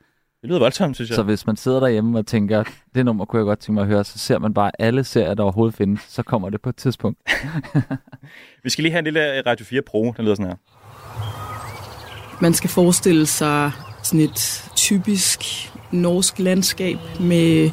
Det 0.43 0.49
lyder 0.49 0.59
voldsomt, 0.61 0.97
synes 0.97 1.11
jeg. 1.11 1.17
Så 1.17 1.23
hvis 1.23 1.47
man 1.47 1.57
sidder 1.57 1.81
derhjemme 1.81 2.19
og 2.19 2.27
tænker, 2.27 2.65
det 2.95 3.05
nummer 3.05 3.25
kunne 3.25 3.39
jeg 3.39 3.45
godt 3.45 3.59
tænke 3.59 3.73
mig 3.75 3.83
at 3.83 3.87
høre, 3.89 4.05
så 4.05 4.19
ser 4.19 4.39
man 4.39 4.55
bare 4.55 4.71
alle 4.79 5.05
serier, 5.05 5.35
der 5.35 5.43
overhovedet 5.43 5.75
findes, 5.75 6.01
så 6.09 6.23
kommer 6.23 6.51
det 6.51 6.61
på 6.63 6.69
et 6.69 6.77
tidspunkt. 6.77 7.19
Vi 8.65 8.71
skal 8.71 8.83
lige 8.83 8.93
have 8.93 8.99
en 8.99 9.05
lille 9.05 9.43
Radio 9.47 9.67
4 9.67 9.83
Pro, 9.83 10.15
den 10.17 10.25
lyder 10.25 10.35
sådan 10.35 10.47
her. 10.47 10.57
Man 12.43 12.55
skal 12.55 12.71
forestille 12.71 13.27
sig 13.27 13.73
sådan 14.03 14.21
et 14.21 14.71
typisk 14.77 15.45
norsk 15.91 16.39
landskab 16.39 16.97
med 17.21 17.71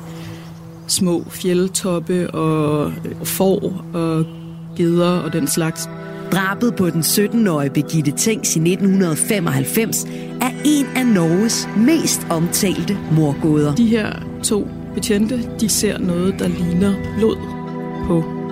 små 0.87 1.23
fjeldtoppe 1.29 2.31
og 2.31 2.93
får 3.23 3.85
og 3.93 4.25
geder 4.77 5.19
og 5.19 5.33
den 5.33 5.47
slags. 5.47 5.89
Drabet 6.31 6.75
på 6.75 6.89
den 6.89 7.01
17-årige 7.01 7.69
Birgitte 7.69 8.11
Tengs 8.11 8.55
i 8.55 8.59
1995 8.59 10.05
er 10.41 10.51
en 10.65 10.85
af 10.95 11.07
Norges 11.07 11.69
mest 11.77 12.27
omtalte 12.29 12.97
morgåder. 13.11 13.75
De 13.75 13.87
her 13.87 14.13
to 14.43 14.67
betjente, 14.93 15.49
de 15.59 15.69
ser 15.69 15.97
noget, 15.97 16.35
der 16.39 16.47
ligner 16.47 16.93
blod 17.17 17.37
på 18.07 18.38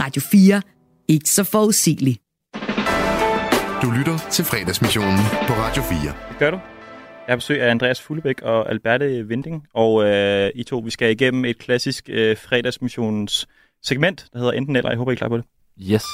Radio 0.00 0.22
4. 0.22 0.62
Ikke 1.08 1.30
så 1.30 1.44
forudsigeligt. 1.44 2.18
Du 3.82 3.90
lytter 3.90 4.18
til 4.30 4.44
fredagsmissionen 4.44 5.18
på 5.46 5.52
Radio 5.52 5.82
4. 5.82 5.98
Det 6.28 6.38
gør 6.38 6.50
du. 6.50 6.56
Jeg 7.26 7.32
har 7.32 7.36
besøg 7.36 7.62
af 7.62 7.70
Andreas 7.70 8.00
Fuglebæk 8.00 8.42
og 8.42 8.70
Alberte 8.70 9.28
Vinding, 9.28 9.66
og 9.74 10.04
øh, 10.04 10.50
I 10.54 10.62
to, 10.62 10.78
vi 10.78 10.90
skal 10.90 11.10
igennem 11.10 11.44
et 11.44 11.58
klassisk 11.58 12.08
øh, 12.12 12.36
fredagsmissionens 12.36 13.48
segment, 13.82 14.26
der 14.32 14.38
hedder 14.38 14.52
enten 14.52 14.76
eller. 14.76 14.90
Jeg 14.90 14.98
håber, 14.98 15.12
I 15.12 15.14
er 15.14 15.16
klar 15.16 15.28
på 15.28 15.36
det. 15.36 15.44
Yes. 15.80 16.04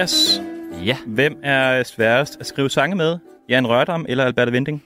Andreas, 0.00 0.42
ja. 0.84 0.96
hvem 1.06 1.40
er 1.42 1.82
sværest 1.82 2.40
at 2.40 2.46
skrive 2.46 2.70
sange 2.70 2.96
med? 2.96 3.18
Jan 3.48 3.66
Rørdam 3.66 4.06
eller 4.08 4.24
Alberte 4.24 4.52
Vinding? 4.52 4.84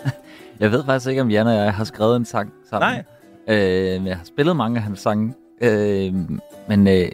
Jeg 0.60 0.70
ved 0.72 0.84
faktisk 0.84 1.08
ikke, 1.08 1.22
om 1.22 1.30
Jan 1.30 1.46
og 1.46 1.54
jeg 1.54 1.74
har 1.74 1.84
skrevet 1.84 2.16
en 2.16 2.24
sang 2.24 2.52
sammen. 2.70 3.04
Nej. 3.46 3.56
Øh, 3.56 4.00
men 4.00 4.06
jeg 4.06 4.16
har 4.16 4.24
spillet 4.24 4.56
mange 4.56 4.76
af 4.76 4.82
hans 4.82 5.00
sange. 5.00 5.34
Øh, 5.60 6.14
men 6.68 6.86
øh, 6.86 7.08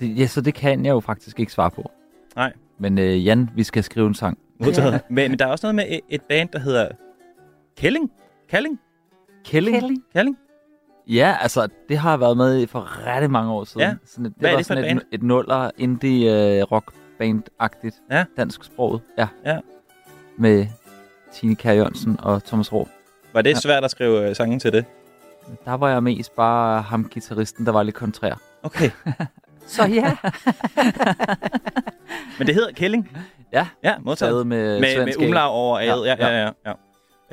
det, 0.00 0.18
ja, 0.18 0.26
så 0.26 0.40
det 0.40 0.54
kan 0.54 0.84
jeg 0.84 0.90
jo 0.90 1.00
faktisk 1.00 1.40
ikke 1.40 1.52
svare 1.52 1.70
på. 1.70 1.90
Nej. 2.36 2.52
Men 2.78 2.98
øh, 2.98 3.26
Jan, 3.26 3.50
vi 3.54 3.62
skal 3.62 3.84
skrive 3.84 4.06
en 4.06 4.14
sang. 4.14 4.38
Modtaget. 4.60 5.00
Men, 5.10 5.30
men 5.30 5.38
der 5.38 5.46
er 5.46 5.50
også 5.50 5.66
noget 5.66 5.74
med 5.74 6.00
et, 6.08 6.22
band, 6.22 6.48
der 6.48 6.58
hedder 6.58 6.88
Kelling. 7.76 8.10
Kalling? 8.50 8.80
Kelling? 9.44 9.76
Kelling. 9.76 10.02
Kalling? 10.12 10.38
Ja, 11.08 11.36
altså, 11.40 11.68
det 11.88 11.98
har 11.98 12.10
jeg 12.10 12.20
været 12.20 12.36
med 12.36 12.58
i 12.58 12.66
for 12.66 13.06
ret 13.06 13.30
mange 13.30 13.52
år 13.52 13.64
siden. 13.64 13.80
Ja. 13.80 13.94
Sådan, 14.06 14.26
et- 14.26 14.32
det 14.34 14.40
Hvad 14.40 14.50
er 14.50 14.52
var 14.54 14.58
det 14.58 14.66
for 14.66 14.74
et 14.74 14.78
sådan 14.78 14.96
band? 14.96 15.06
et, 15.12 15.14
et 15.14 15.22
nuller 15.22 15.70
indie 15.78 16.62
uh, 16.62 16.72
rock 16.72 16.92
band-agtigt. 17.18 18.02
Ja. 18.10 18.24
Dansk 18.36 18.64
sproget. 18.64 19.00
Ja. 19.18 19.28
Ja. 19.44 19.58
Med 20.38 20.66
Tine 21.34 21.56
Kjær 21.56 21.72
Jørgensen 21.72 22.18
og 22.22 22.44
Thomas 22.44 22.72
Råb. 22.72 22.88
Var 23.32 23.42
det 23.42 23.50
Ja. 23.50 23.54
svært 23.54 23.84
at 23.84 23.90
skrive 23.90 24.28
øh, 24.28 24.36
sange 24.36 24.58
til 24.58 24.72
det? 24.72 24.84
Der 25.64 25.74
var 25.74 25.88
jeg 25.88 26.02
mest 26.02 26.36
bare 26.36 26.82
ham 26.82 27.04
guitaristen, 27.12 27.66
der 27.66 27.72
var 27.72 27.82
lidt 27.82 27.96
kontrær. 27.96 28.34
Okay. 28.62 28.90
Så 29.66 29.84
ja. 29.86 30.16
Men 32.38 32.46
det 32.46 32.54
hedder 32.54 32.72
Kelling? 32.72 33.16
Ja. 33.52 33.66
Ja, 33.82 33.94
modtaget. 34.00 34.32
Taget 34.32 34.46
med 34.46 34.80
med, 34.80 35.04
med 35.04 35.14
A. 35.20 35.24
umlaug 35.26 35.50
over 35.52 35.80
Ja, 35.80 35.94
A'et. 35.94 36.04
Ja, 36.06 36.14
ja, 36.18 36.42
ja. 36.42 36.50
ja. 36.66 36.72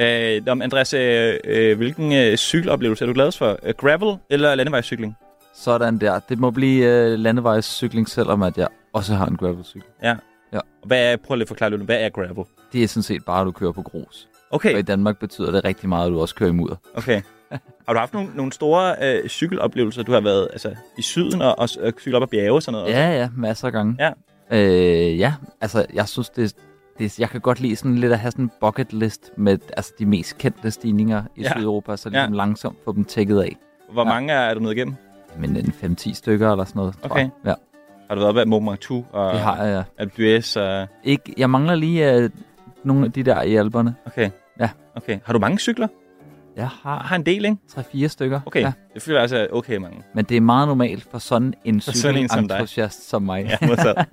Øh, 0.02 0.41
om 0.48 0.61
Andreas, 0.61 0.94
øh, 0.94 1.40
øh, 1.44 1.78
hvilken 1.78 2.14
øh, 2.14 2.38
cykeloplevelse 2.38 3.06
er 3.06 3.07
du 3.07 3.14
glad 3.14 3.32
for? 3.32 3.60
Øh, 3.64 3.73
gravel 3.78 4.18
eller 4.30 4.56
landevejscykling? 4.56 5.18
Sådan 5.53 5.98
der. 5.98 6.19
Det 6.30 6.40
må 6.40 6.52
blive 6.52 7.14
uh, 7.14 7.19
landevejscykling, 7.19 8.10
selvom 8.10 8.41
at 8.41 8.57
jeg 8.57 8.68
også 8.94 9.14
har 9.14 9.26
en 9.26 9.38
gravelcykel. 9.38 9.88
Ja. 10.03 10.15
Ja. 10.53 10.60
Hvad 10.86 11.11
er, 11.11 11.18
prøv 11.18 11.36
lige 11.36 11.41
at 11.44 11.48
forklare 11.48 11.69
lidt, 11.69 11.82
hvad 11.82 12.02
er 12.02 12.10
gravel? 12.10 12.45
Det 12.73 12.84
er 12.84 12.88
sådan 12.88 13.03
set 13.03 13.26
bare, 13.26 13.41
at 13.41 13.45
du 13.45 13.52
kører 13.52 13.72
på 13.72 13.82
grus. 13.82 14.28
Okay. 14.52 14.73
Og 14.73 14.80
i 14.80 14.82
Danmark 14.82 15.19
betyder 15.19 15.52
det 15.52 15.65
rigtig 15.65 15.90
meget, 15.90 16.06
at 16.06 16.11
du 16.11 16.22
også 16.22 16.36
kører 16.36 16.49
i 16.49 16.53
mudder. 16.53 16.76
Okay. 16.94 17.22
Har 17.88 17.94
du 17.94 17.99
haft 17.99 18.14
nogle, 18.14 18.30
nogle 18.36 18.52
store 18.52 18.95
øh, 19.02 19.30
cykeloplevelser? 19.30 20.03
Du 20.03 20.11
har 20.11 20.22
været 20.22 20.48
altså, 20.52 20.76
i 20.98 21.02
syden 21.02 21.41
og, 21.41 21.60
og, 21.60 21.69
og 21.82 21.94
cyklet 21.99 22.15
op 22.15 22.23
ad 22.23 22.28
bjerge 22.28 22.53
og 22.53 22.64
sådan 22.64 22.80
noget? 22.80 22.94
Ja, 22.94 23.11
ja, 23.11 23.30
masser 23.36 23.68
af 23.68 23.73
gange. 23.73 23.95
Ja. 23.99 24.11
Øh, 24.52 25.19
ja, 25.19 25.34
altså 25.61 25.86
jeg 25.94 26.07
synes, 26.07 26.30
det, 26.30 26.56
det, 27.03 27.19
jeg 27.19 27.30
kan 27.30 27.41
godt 27.41 27.60
lide 27.60 27.76
sådan 27.76 27.95
lidt 27.95 28.11
at 28.14 28.19
have 28.19 28.32
sådan 28.32 28.45
en 28.45 28.52
bucket 28.61 28.94
list 28.94 29.32
med 29.38 29.57
altså, 29.78 29.94
de 29.99 30.06
mest 30.06 30.38
kendte 30.38 30.72
stigninger 30.72 31.23
i 31.36 31.41
Ja. 31.41 31.48
ja. 31.48 31.53
Sydeuropa, 31.60 31.95
så 31.98 32.10
Ja. 32.10 32.11
ligesom 32.18 32.34
ja. 32.34 32.38
langsomt 32.38 32.78
få 32.86 32.91
dem 32.91 33.06
tækket 33.06 33.40
af. 33.41 33.57
Hvor 33.94 34.03
mange 34.03 34.34
er, 34.34 34.40
er 34.40 34.53
du 34.53 34.60
nået 34.60 34.76
igennem? 34.76 34.95
Men 35.40 35.57
en 35.57 35.73
5-10 35.98 36.14
stykker 36.14 36.52
eller 36.52 36.65
sådan 36.65 36.80
noget, 36.80 36.94
tror 37.02 37.10
Okay. 37.10 37.19
jeg. 37.22 37.30
Ja. 37.45 37.53
Har 38.10 38.15
du 38.15 38.22
været 38.22 38.36
ved 38.36 38.45
Mont 38.45 38.69
Ventoux 38.69 39.06
og 39.11 39.34
Det 39.34 39.40
har 39.41 39.64
jeg, 39.64 39.84
ja. 39.99 40.03
D'Huez? 40.06 40.60
Og... 40.60 40.88
Ikke, 41.03 41.34
jeg 41.38 41.49
mangler 41.49 41.76
lige 41.76 42.23
uh, 42.26 42.30
nogle 42.84 43.06
af 43.06 43.11
de 43.11 43.23
der 43.23 43.41
i 43.41 43.56
alberne. 43.56 43.95
Okay. 44.06 44.30
Ja. 44.60 44.69
Okay. 44.95 45.19
Har 45.26 45.34
du 45.34 45.40
mange 45.40 45.60
cykler? 45.60 45.88
Jeg 46.62 46.70
har, 46.84 47.00
har 47.04 47.16
en 47.16 47.26
del, 47.26 47.46
ikke? 47.46 47.58
3-4 47.72 48.08
stykker. 48.08 48.42
Okay. 48.46 48.62
Ja. 48.62 48.72
Det 48.94 49.02
føler 49.02 49.18
jeg 49.18 49.22
altså 49.22 49.48
okay 49.52 49.78
mange. 49.78 50.04
Men 50.16 50.26
det 50.26 50.38
er 50.38 50.42
meget 50.42 50.68
normalt 50.68 51.08
for 51.12 51.18
sådan 51.18 51.48
en 51.48 51.76
en 51.76 51.82
som 51.82 51.94
cykelentusiast 51.94 53.10
som 53.10 53.22
mig. 53.22 53.46
Ja, 53.46 53.68
modtaget. 53.68 53.98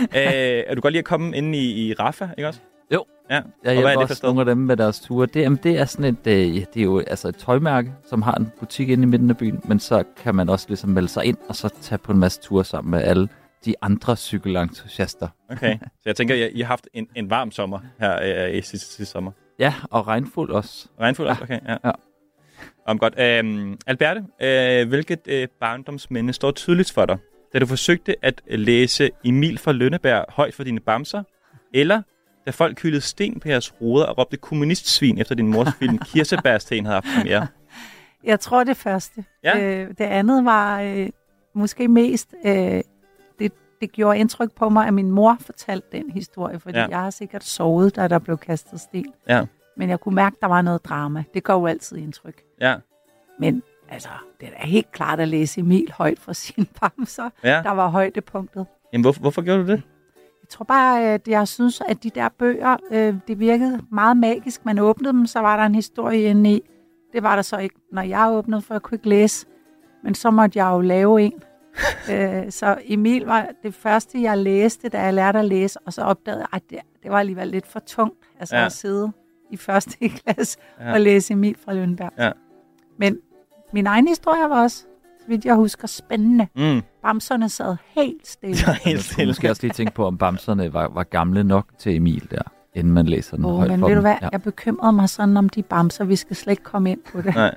øh, 0.00 0.64
er 0.66 0.74
du 0.74 0.80
godt 0.80 0.92
lige 0.92 0.98
at 0.98 1.04
komme 1.04 1.36
ind 1.36 1.54
i, 1.54 1.88
i 1.88 1.94
Rafa, 1.94 2.28
ikke 2.38 2.48
også? 2.48 2.60
Jo. 2.94 3.04
Ja. 3.30 3.40
Jeg 3.64 3.72
hjælper 3.72 3.88
er 3.88 3.92
det 3.92 4.02
også 4.02 4.14
sted? 4.14 4.28
nogle 4.28 4.40
af 4.40 4.46
dem 4.46 4.58
med 4.58 4.76
deres 4.76 5.00
ture. 5.00 5.26
Det, 5.26 5.40
jamen, 5.40 5.58
det 5.62 5.78
er 5.78 5.84
sådan 5.84 6.04
et, 6.04 6.26
øh, 6.26 6.54
det 6.54 6.76
er 6.76 6.82
jo 6.82 6.98
altså 6.98 7.28
et 7.28 7.36
tøjmærke, 7.36 7.92
som 8.08 8.22
har 8.22 8.34
en 8.34 8.52
butik 8.60 8.88
inde 8.88 9.02
i 9.02 9.06
midten 9.06 9.30
af 9.30 9.36
byen, 9.36 9.60
men 9.64 9.80
så 9.80 10.04
kan 10.22 10.34
man 10.34 10.48
også 10.48 10.66
ligesom 10.68 10.90
melde 10.90 11.08
sig 11.08 11.24
ind, 11.24 11.36
og 11.48 11.56
så 11.56 11.68
tage 11.80 11.98
på 11.98 12.12
en 12.12 12.18
masse 12.18 12.40
ture 12.40 12.64
sammen 12.64 12.90
med 12.90 13.02
alle 13.02 13.28
de 13.64 13.74
andre 13.82 14.16
cykelentusiaster. 14.16 15.28
Okay. 15.50 15.78
Så 15.78 16.02
jeg 16.06 16.16
tænker, 16.16 16.34
at 16.34 16.50
I 16.54 16.60
har 16.60 16.66
haft 16.66 16.88
en, 16.94 17.08
en 17.14 17.30
varm 17.30 17.50
sommer 17.50 17.78
her 18.00 18.46
øh, 18.46 18.54
i 18.54 18.62
sidste, 18.62 18.94
sidste 18.94 19.12
sommer. 19.12 19.32
Ja, 19.58 19.74
og 19.90 20.06
regnfuld 20.06 20.50
også. 20.50 20.88
Regnfuld 21.00 21.28
også? 21.28 21.42
Okay, 21.42 21.60
ja. 21.68 21.76
ja. 21.84 21.90
Om 22.86 22.98
godt. 22.98 23.14
Øhm, 23.18 23.78
Alberte, 23.86 24.24
øh, 24.40 24.88
hvilket 24.88 25.20
øh, 25.26 25.48
barndomsminde 25.60 26.32
står 26.32 26.50
tydeligt 26.50 26.92
for 26.92 27.06
dig, 27.06 27.18
da 27.52 27.58
du 27.58 27.66
forsøgte 27.66 28.14
at 28.22 28.42
læse 28.48 29.10
Emil 29.24 29.58
fra 29.58 29.72
Lønneberg 29.72 30.24
højt 30.28 30.54
for 30.54 30.64
dine 30.64 30.80
bamser, 30.80 31.22
eller 31.74 32.02
da 32.46 32.50
folk 32.50 32.82
hyldede 32.82 33.00
sten 33.00 33.40
på 33.40 33.48
jeres 33.48 33.80
ruder 33.80 34.06
og 34.06 34.18
råbte 34.18 34.36
kommunistsvin 34.36 35.18
efter 35.18 35.34
din 35.34 35.48
mors 35.48 35.68
film 35.78 35.98
Kirsebærsten 36.06 36.86
havde 36.86 36.94
haft 36.94 37.06
premiere? 37.16 37.46
Jeg 38.24 38.40
tror 38.40 38.64
det 38.64 38.76
første. 38.76 39.24
Ja. 39.42 39.58
Øh, 39.58 39.88
det 39.88 40.04
andet 40.04 40.44
var 40.44 40.80
øh, 40.80 41.08
måske 41.54 41.88
mest, 41.88 42.34
øh, 42.46 42.80
det, 43.80 43.92
gjorde 43.92 44.18
indtryk 44.18 44.52
på 44.52 44.68
mig, 44.68 44.86
at 44.86 44.94
min 44.94 45.10
mor 45.10 45.36
fortalte 45.40 45.86
den 45.92 46.10
historie, 46.10 46.60
fordi 46.60 46.78
Ja. 46.78 46.86
jeg 46.90 46.98
har 47.00 47.10
sikkert 47.10 47.44
sovet, 47.44 47.96
da 47.96 48.08
der 48.08 48.18
blev 48.18 48.38
kastet 48.38 48.80
sten. 48.80 49.12
Ja. 49.28 49.46
Men 49.76 49.88
jeg 49.90 50.00
kunne 50.00 50.14
mærke, 50.14 50.34
at 50.36 50.40
der 50.40 50.46
var 50.48 50.62
noget 50.62 50.84
drama. 50.84 51.24
Det 51.34 51.44
gør 51.44 51.54
jo 51.54 51.66
altid 51.66 51.96
indtryk. 51.96 52.42
Ja. 52.60 52.76
Men 53.38 53.62
altså, 53.88 54.08
det 54.40 54.48
er 54.56 54.66
helt 54.66 54.92
klart 54.92 55.20
at 55.20 55.28
læse 55.28 55.60
Emil 55.60 55.92
højt 55.98 56.18
fra 56.18 56.34
sine 56.34 56.66
bamser. 56.80 57.30
Ja. 57.44 57.60
Der 57.64 57.70
var 57.70 57.88
højdepunktet. 57.88 58.66
Jamen, 58.92 59.02
hvorfor, 59.04 59.20
hvorfor 59.20 59.42
gjorde 59.42 59.62
du 59.62 59.66
det? 59.66 59.82
Jeg 60.42 60.48
tror 60.48 60.64
bare, 60.64 61.02
at 61.14 61.28
jeg 61.28 61.48
synes, 61.48 61.82
at 61.88 62.02
de 62.02 62.10
der 62.10 62.28
bøger, 62.28 62.76
øh, 62.90 63.14
det 63.28 63.38
virkede 63.38 63.80
meget 63.92 64.16
magisk. 64.16 64.64
Man 64.64 64.78
åbnede 64.78 65.12
dem, 65.12 65.26
så 65.26 65.40
var 65.40 65.56
der 65.56 65.64
en 65.64 65.74
historie 65.74 66.22
inde 66.22 66.52
i. 66.52 66.60
Det 67.12 67.22
var 67.22 67.34
der 67.34 67.42
så 67.42 67.58
ikke, 67.58 67.74
når 67.92 68.02
jeg 68.02 68.28
åbnede, 68.30 68.62
for 68.62 68.74
jeg 68.74 68.82
kunne 68.82 68.94
ikke 68.96 69.08
læse. 69.08 69.46
Men 70.04 70.14
så 70.14 70.30
måtte 70.30 70.58
jeg 70.58 70.70
jo 70.72 70.80
lave 70.80 71.22
en. 71.22 71.32
øh, 72.12 72.50
så 72.52 72.78
Emil 72.84 73.24
var 73.24 73.48
det 73.62 73.74
første, 73.74 74.22
jeg 74.22 74.38
læste, 74.38 74.88
da 74.88 75.02
jeg 75.02 75.14
lærte 75.14 75.38
at 75.38 75.44
læse, 75.44 75.78
og 75.86 75.92
så 75.92 76.02
opdagede 76.02 76.40
jeg, 76.40 76.48
at 76.52 76.62
det, 76.70 76.78
det 77.02 77.10
var 77.10 77.18
alligevel 77.18 77.48
lidt 77.48 77.66
for 77.66 77.80
tungt 77.86 78.16
altså 78.40 78.56
Ja. 78.56 78.64
at 78.66 78.72
sidde 78.72 79.12
i 79.50 79.56
første 79.56 80.08
klasse 80.18 80.58
Ja. 80.80 80.92
og 80.92 81.00
læse 81.00 81.32
Emil 81.32 81.56
fra 81.64 81.72
Lønberg. 81.74 82.10
Ja. 82.18 82.30
Men 82.98 83.18
min 83.72 83.86
egen 83.86 84.08
historie 84.08 84.50
var 84.50 84.62
også, 84.62 84.76
så 85.20 85.24
vidt 85.28 85.44
jeg 85.44 85.54
husker, 85.54 85.86
spændende. 85.88 86.46
Mm. 86.56 86.82
Bamserne 87.02 87.48
sad 87.48 87.76
helt 87.88 88.26
stille. 88.26 88.56
helt 88.84 88.96
Jeg 88.96 89.00
skulle 89.04 89.26
måske 89.26 89.50
også 89.50 89.62
lige 89.62 89.72
tænke 89.72 89.94
på, 89.94 90.06
om 90.06 90.18
bamserne 90.18 90.72
var, 90.72 90.88
var 90.88 91.02
gamle 91.04 91.44
nok 91.44 91.66
til 91.78 91.96
Emil 91.96 92.28
der, 92.30 92.42
inden 92.74 92.92
man 92.92 93.06
læser 93.06 93.36
den 93.36 93.44
Åh, 93.44 93.56
højt 93.56 93.70
men 93.70 93.80
for 93.80 93.86
ved 93.86 93.94
du 93.94 93.98
dem. 93.98 94.02
hvad, 94.04 94.12
Ja. 94.12 94.18
ja. 94.22 94.28
jeg 94.32 94.42
bekymrede 94.42 94.92
mig 94.92 95.08
sådan 95.08 95.36
om 95.36 95.48
de 95.48 95.62
bamser. 95.62 96.04
Vi 96.04 96.16
skal 96.16 96.36
slet 96.36 96.50
ikke 96.50 96.62
komme 96.62 96.90
ind 96.90 97.00
på 97.12 97.22
det. 97.22 97.34
Nej. 97.34 97.54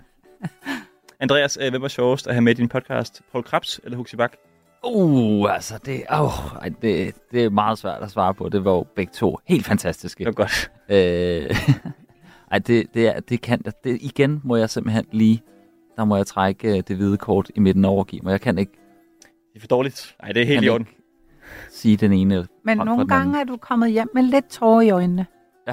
Andreas, 1.22 1.58
øh, 1.62 1.70
hvem 1.70 1.82
var 1.82 1.88
sjovest 1.88 2.28
at 2.28 2.34
have 2.34 2.42
med 2.42 2.52
i 2.52 2.56
din 2.56 2.70
podcast? 2.70 3.22
Paul 3.32 3.44
Krabs 3.44 3.80
eller 3.84 3.98
Huxi 3.98 4.16
Bak? 4.16 4.36
Uh, 4.84 5.54
altså 5.54 5.80
det, 5.86 6.04
oh, 6.10 6.56
ej, 6.62 6.70
det, 6.82 7.16
det 7.32 7.44
er 7.44 7.50
meget 7.50 7.78
svært 7.78 8.02
at 8.02 8.12
svare 8.12 8.34
på. 8.34 8.50
Det 8.50 8.66
var 8.66 8.72
jo 8.72 8.86
begge 8.96 9.12
to 9.16 9.38
helt 9.48 9.66
fantastiske. 9.66 10.20
Det 10.20 10.26
var 10.26 10.32
godt. 10.32 10.72
Øh, 10.90 11.56
ej, 12.52 12.60
det, 12.60 12.88
det, 12.94 13.08
er, 13.08 13.20
det 13.20 13.42
kan 13.42 13.62
det, 13.84 13.98
igen 14.02 14.42
må 14.44 14.56
jeg 14.56 14.70
simpelthen 14.70 15.06
lige, 15.12 15.42
der 15.96 16.06
må 16.06 16.16
jeg 16.16 16.28
trække 16.28 16.78
øh, 16.78 16.84
det 16.88 16.96
hvide 16.96 17.18
kort 17.18 17.52
i 17.56 17.60
midten 17.60 17.86
og 17.86 17.92
overgive 17.92 18.22
mig. 18.24 18.32
Jeg 18.32 18.42
kan 18.42 18.58
ikke. 18.58 18.72
Det 19.22 19.56
er 19.56 19.60
for 19.60 19.68
dårligt. 19.68 20.16
Nej, 20.22 20.32
det 20.32 20.42
er 20.42 20.46
helt 20.46 20.64
i 20.64 20.70
orden. 20.70 20.88
Sige 21.70 21.98
den 21.98 22.14
ene 22.14 22.48
Men 22.64 22.78
nogle 22.78 22.92
den 22.92 23.00
anden. 23.00 23.08
gange 23.08 23.40
er 23.40 23.44
du 23.44 23.58
kommet 23.58 23.92
hjem 23.92 24.10
med 24.14 24.24
lidt 24.24 24.50
tårer 24.50 24.82
i 24.82 24.90
øjnene. 24.90 25.26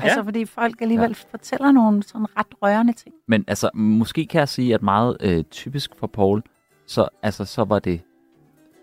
Ja. 0.02 0.09
Altså, 0.09 0.24
fordi 0.24 0.44
folk 0.44 0.81
alligevel 0.81 1.09
ja. 1.10 1.31
fortæller 1.31 1.73
nogle 1.73 2.02
sådan 2.02 2.27
ret 2.39 2.47
rørende 2.62 2.93
ting. 2.93 3.14
Men 3.28 3.44
altså, 3.48 3.70
måske 3.74 4.27
kan 4.27 4.39
jeg 4.39 4.48
sige, 4.48 4.74
at 4.74 4.82
meget 4.82 5.16
øh, 5.20 5.44
typisk 5.44 5.90
for 5.98 6.06
Paul, 6.06 6.43
så, 6.86 7.09
altså, 7.23 7.44
så 7.44 7.64
var 7.64 7.78
det, 7.78 8.01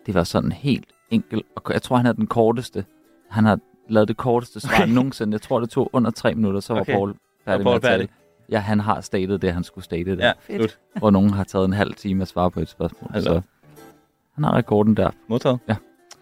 det 0.05 0.13
var 0.13 0.23
sådan 0.23 0.51
helt 0.51 0.85
enkelt. 1.09 1.45
Og 1.55 1.73
jeg 1.73 1.81
tror, 1.81 1.97
han 1.97 2.05
er 2.05 2.13
den 2.13 2.27
korteste. 2.27 2.85
Han 3.29 3.45
har 3.45 3.59
lavet 3.89 4.07
det 4.07 4.17
korteste 4.17 4.59
svar 4.59 4.81
Okay. 4.81 4.93
nogensinde. 4.93 5.33
Jeg 5.33 5.41
tror, 5.41 5.59
det 5.59 5.69
tog 5.69 5.89
under 5.93 6.11
tre 6.11 6.35
minutter, 6.35 6.59
så 6.59 6.73
var 6.73 6.81
Okay. 6.81 6.93
Paul 6.93 7.15
færdig 7.45 7.65
Var 7.65 7.71
Paul 7.71 7.81
med 7.81 7.89
at 7.89 7.99
tale. 7.99 8.07
Ja, 8.51 8.59
han 8.59 8.79
har 8.79 9.01
statet 9.01 9.41
det, 9.41 9.53
han 9.53 9.63
skulle 9.63 9.85
state 9.85 10.17
der. 10.17 10.25
Ja, 10.25 10.31
Fedt. 10.39 10.79
Hvor 10.97 11.09
nogen 11.09 11.29
har 11.29 11.43
taget 11.43 11.65
en 11.65 11.73
halv 11.73 11.93
time 11.93 12.21
at 12.21 12.27
svare 12.27 12.51
på 12.51 12.59
et 12.59 12.69
spørgsmål. 12.69 13.11
Altså. 13.13 13.29
Så 13.33 13.41
han 14.35 14.43
har 14.43 14.55
rekorden 14.55 14.97
der. 14.97 15.09
Modtaget. 15.27 15.59
Ja. 15.67 15.75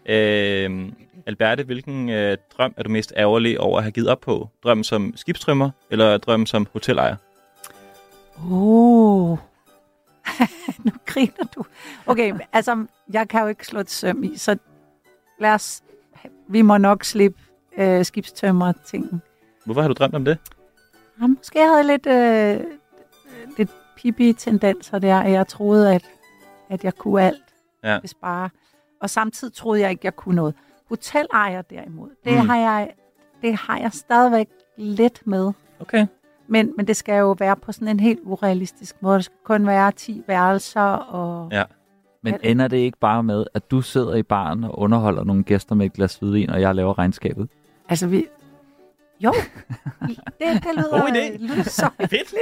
Øh, 0.05 0.91
Alberte, 1.25 1.63
hvilken 1.63 2.09
øh, 2.09 2.37
drøm 2.57 2.73
er 2.77 2.83
du 2.83 2.89
mest 2.89 3.13
ærgerlig 3.17 3.59
over 3.59 3.77
at 3.77 3.83
have 3.83 3.91
givet 3.91 4.09
op 4.09 4.19
på? 4.19 4.49
Drøm 4.63 4.83
som 4.83 5.13
skibstrømmer, 5.15 5.69
eller 5.91 6.17
drøm 6.17 6.45
som 6.45 6.67
hotelejer? 6.73 7.15
Oh. 8.51 9.37
nu 10.85 10.91
griner 11.05 11.43
du. 11.55 11.63
Okay, 12.05 12.33
altså, 12.53 12.85
jeg 13.13 13.29
kan 13.29 13.41
jo 13.41 13.47
ikke 13.47 13.67
slå 13.67 13.79
et 13.79 13.89
søm 13.89 14.23
i, 14.23 14.37
så 14.37 14.57
lad 15.39 15.53
os, 15.53 15.81
vi 16.47 16.61
må 16.61 16.77
nok 16.77 17.03
slippe 17.03 17.39
øh, 17.77 18.05
skibstømmer 18.05 18.71
ting. 18.85 19.21
Hvorfor 19.65 19.81
har 19.81 19.87
du 19.87 19.93
drømt 19.93 20.15
om 20.15 20.25
det? 20.25 20.37
Ja, 21.21 21.27
måske 21.27 21.59
havde 21.59 21.77
jeg 21.77 21.85
lidt, 21.85 22.07
øh, 22.07 22.77
lidt 23.57 23.69
pipi 23.97 24.33
tendenser 24.33 24.99
der, 24.99 25.19
at 25.19 25.31
jeg 25.31 25.47
troede, 25.47 25.95
at, 25.95 26.05
at 26.69 26.83
jeg 26.83 26.95
kunne 26.95 27.21
alt, 27.23 27.43
Ja. 27.83 27.99
hvis 27.99 28.13
bare... 28.13 28.49
Og 29.01 29.09
samtidig 29.09 29.53
troede 29.53 29.81
jeg 29.81 29.89
ikke, 29.91 30.01
jeg 30.03 30.15
kunne 30.15 30.35
noget. 30.35 30.55
Hotelejer 30.89 31.61
derimod, 31.61 32.09
det, 32.25 32.33
Mm. 32.33 32.49
har 32.49 32.57
jeg, 32.57 32.91
det 33.41 33.55
har 33.55 33.77
jeg 33.77 33.91
stadigvæk 33.93 34.47
lidt 34.77 35.21
med. 35.27 35.51
Okay. 35.79 36.07
Men, 36.47 36.73
men 36.77 36.87
det 36.87 36.95
skal 36.95 37.19
jo 37.19 37.35
være 37.39 37.55
på 37.55 37.71
sådan 37.71 37.87
en 37.87 37.99
helt 37.99 38.19
urealistisk 38.23 38.95
måde. 39.01 39.15
Det 39.15 39.25
skal 39.25 39.37
kun 39.43 39.67
være 39.67 39.91
10 39.91 40.23
værelser 40.27 40.81
og... 40.81 41.49
Ja. 41.51 41.63
Men 42.23 42.35
ender 42.43 42.67
det 42.67 42.77
ikke 42.77 42.97
bare 42.99 43.23
med, 43.23 43.45
at 43.53 43.71
du 43.71 43.81
sidder 43.81 44.15
i 44.15 44.23
baren 44.23 44.63
og 44.63 44.79
underholder 44.79 45.23
nogle 45.23 45.43
gæster 45.43 45.75
med 45.75 45.85
et 45.85 45.93
glas 45.93 46.15
hvidvin, 46.15 46.49
og 46.49 46.61
jeg 46.61 46.75
laver 46.75 46.97
regnskabet? 46.99 47.49
Altså, 47.89 48.07
vi... 48.07 48.25
Jo, 49.19 49.33
det, 50.07 50.17
det 50.39 50.75
lyder, 50.75 51.01
God 51.01 51.09
idé. 51.09 51.37
lyder 51.37 51.63
så 51.63 51.89
Fedt. 51.99 52.33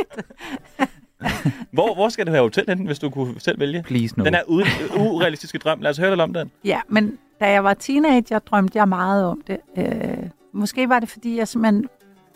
Hvor, 1.71 1.93
hvor 1.95 2.09
skal 2.09 2.25
det 2.25 2.33
være 2.33 2.41
hotel 2.41 2.65
henne, 2.67 2.85
hvis 2.85 2.99
du 2.99 3.09
kunne 3.09 3.39
selv 3.39 3.59
vælge? 3.59 3.83
Please 3.83 4.17
no. 4.19 4.25
Den 4.25 4.33
er 4.33 4.39
u- 4.41 4.99
urealistiske 4.99 5.57
drøm. 5.57 5.81
Lad 5.81 5.91
os 5.91 5.97
høre 5.97 6.09
lidt 6.09 6.21
om 6.21 6.33
den. 6.33 6.51
Ja, 6.63 6.81
men 6.87 7.17
da 7.39 7.51
jeg 7.51 7.63
var 7.63 7.73
teenager, 7.73 8.39
drømte 8.39 8.77
jeg 8.77 8.87
meget 8.89 9.25
om 9.25 9.41
det. 9.47 9.57
Øh, 9.77 10.17
måske 10.53 10.89
var 10.89 10.99
det, 10.99 11.09
fordi 11.09 11.37
jeg 11.37 11.47
simpelthen 11.47 11.89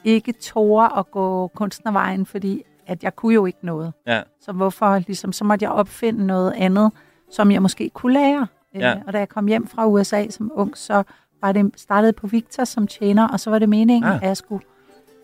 ikke 0.03 0.31
tog 0.33 0.99
at 0.99 1.11
gå 1.11 1.47
kunstnervejen, 1.47 2.25
fordi 2.25 2.63
at 2.87 3.03
jeg 3.03 3.15
kunne 3.15 3.33
jo 3.33 3.45
ikke 3.45 3.59
noget. 3.61 3.93
Ja. 4.07 4.21
Så 4.41 4.51
hvorfor 4.51 4.97
ligesom, 5.07 5.33
så 5.33 5.43
måtte 5.43 5.63
jeg 5.63 5.71
opfinde 5.71 6.25
noget 6.25 6.53
andet, 6.57 6.91
som 7.31 7.51
jeg 7.51 7.61
måske 7.61 7.89
kunne 7.93 8.13
lære. 8.13 8.47
Øh, 8.75 8.81
Ja. 8.81 8.93
Og 9.07 9.13
da 9.13 9.17
jeg 9.19 9.29
kom 9.29 9.47
hjem 9.47 9.67
fra 9.67 9.87
USA 9.87 10.29
som 10.29 10.51
ung, 10.55 10.77
så 10.77 11.03
var 11.41 11.51
det 11.51 11.71
startede 11.75 12.13
på 12.13 12.27
Victor 12.27 12.63
som 12.63 12.87
tjener, 12.87 13.27
og 13.27 13.39
så 13.39 13.49
var 13.49 13.59
det 13.59 13.69
meningen, 13.69 14.03
ah. 14.11 14.15
at 14.15 14.21
jeg 14.27 14.37
skulle 14.37 14.63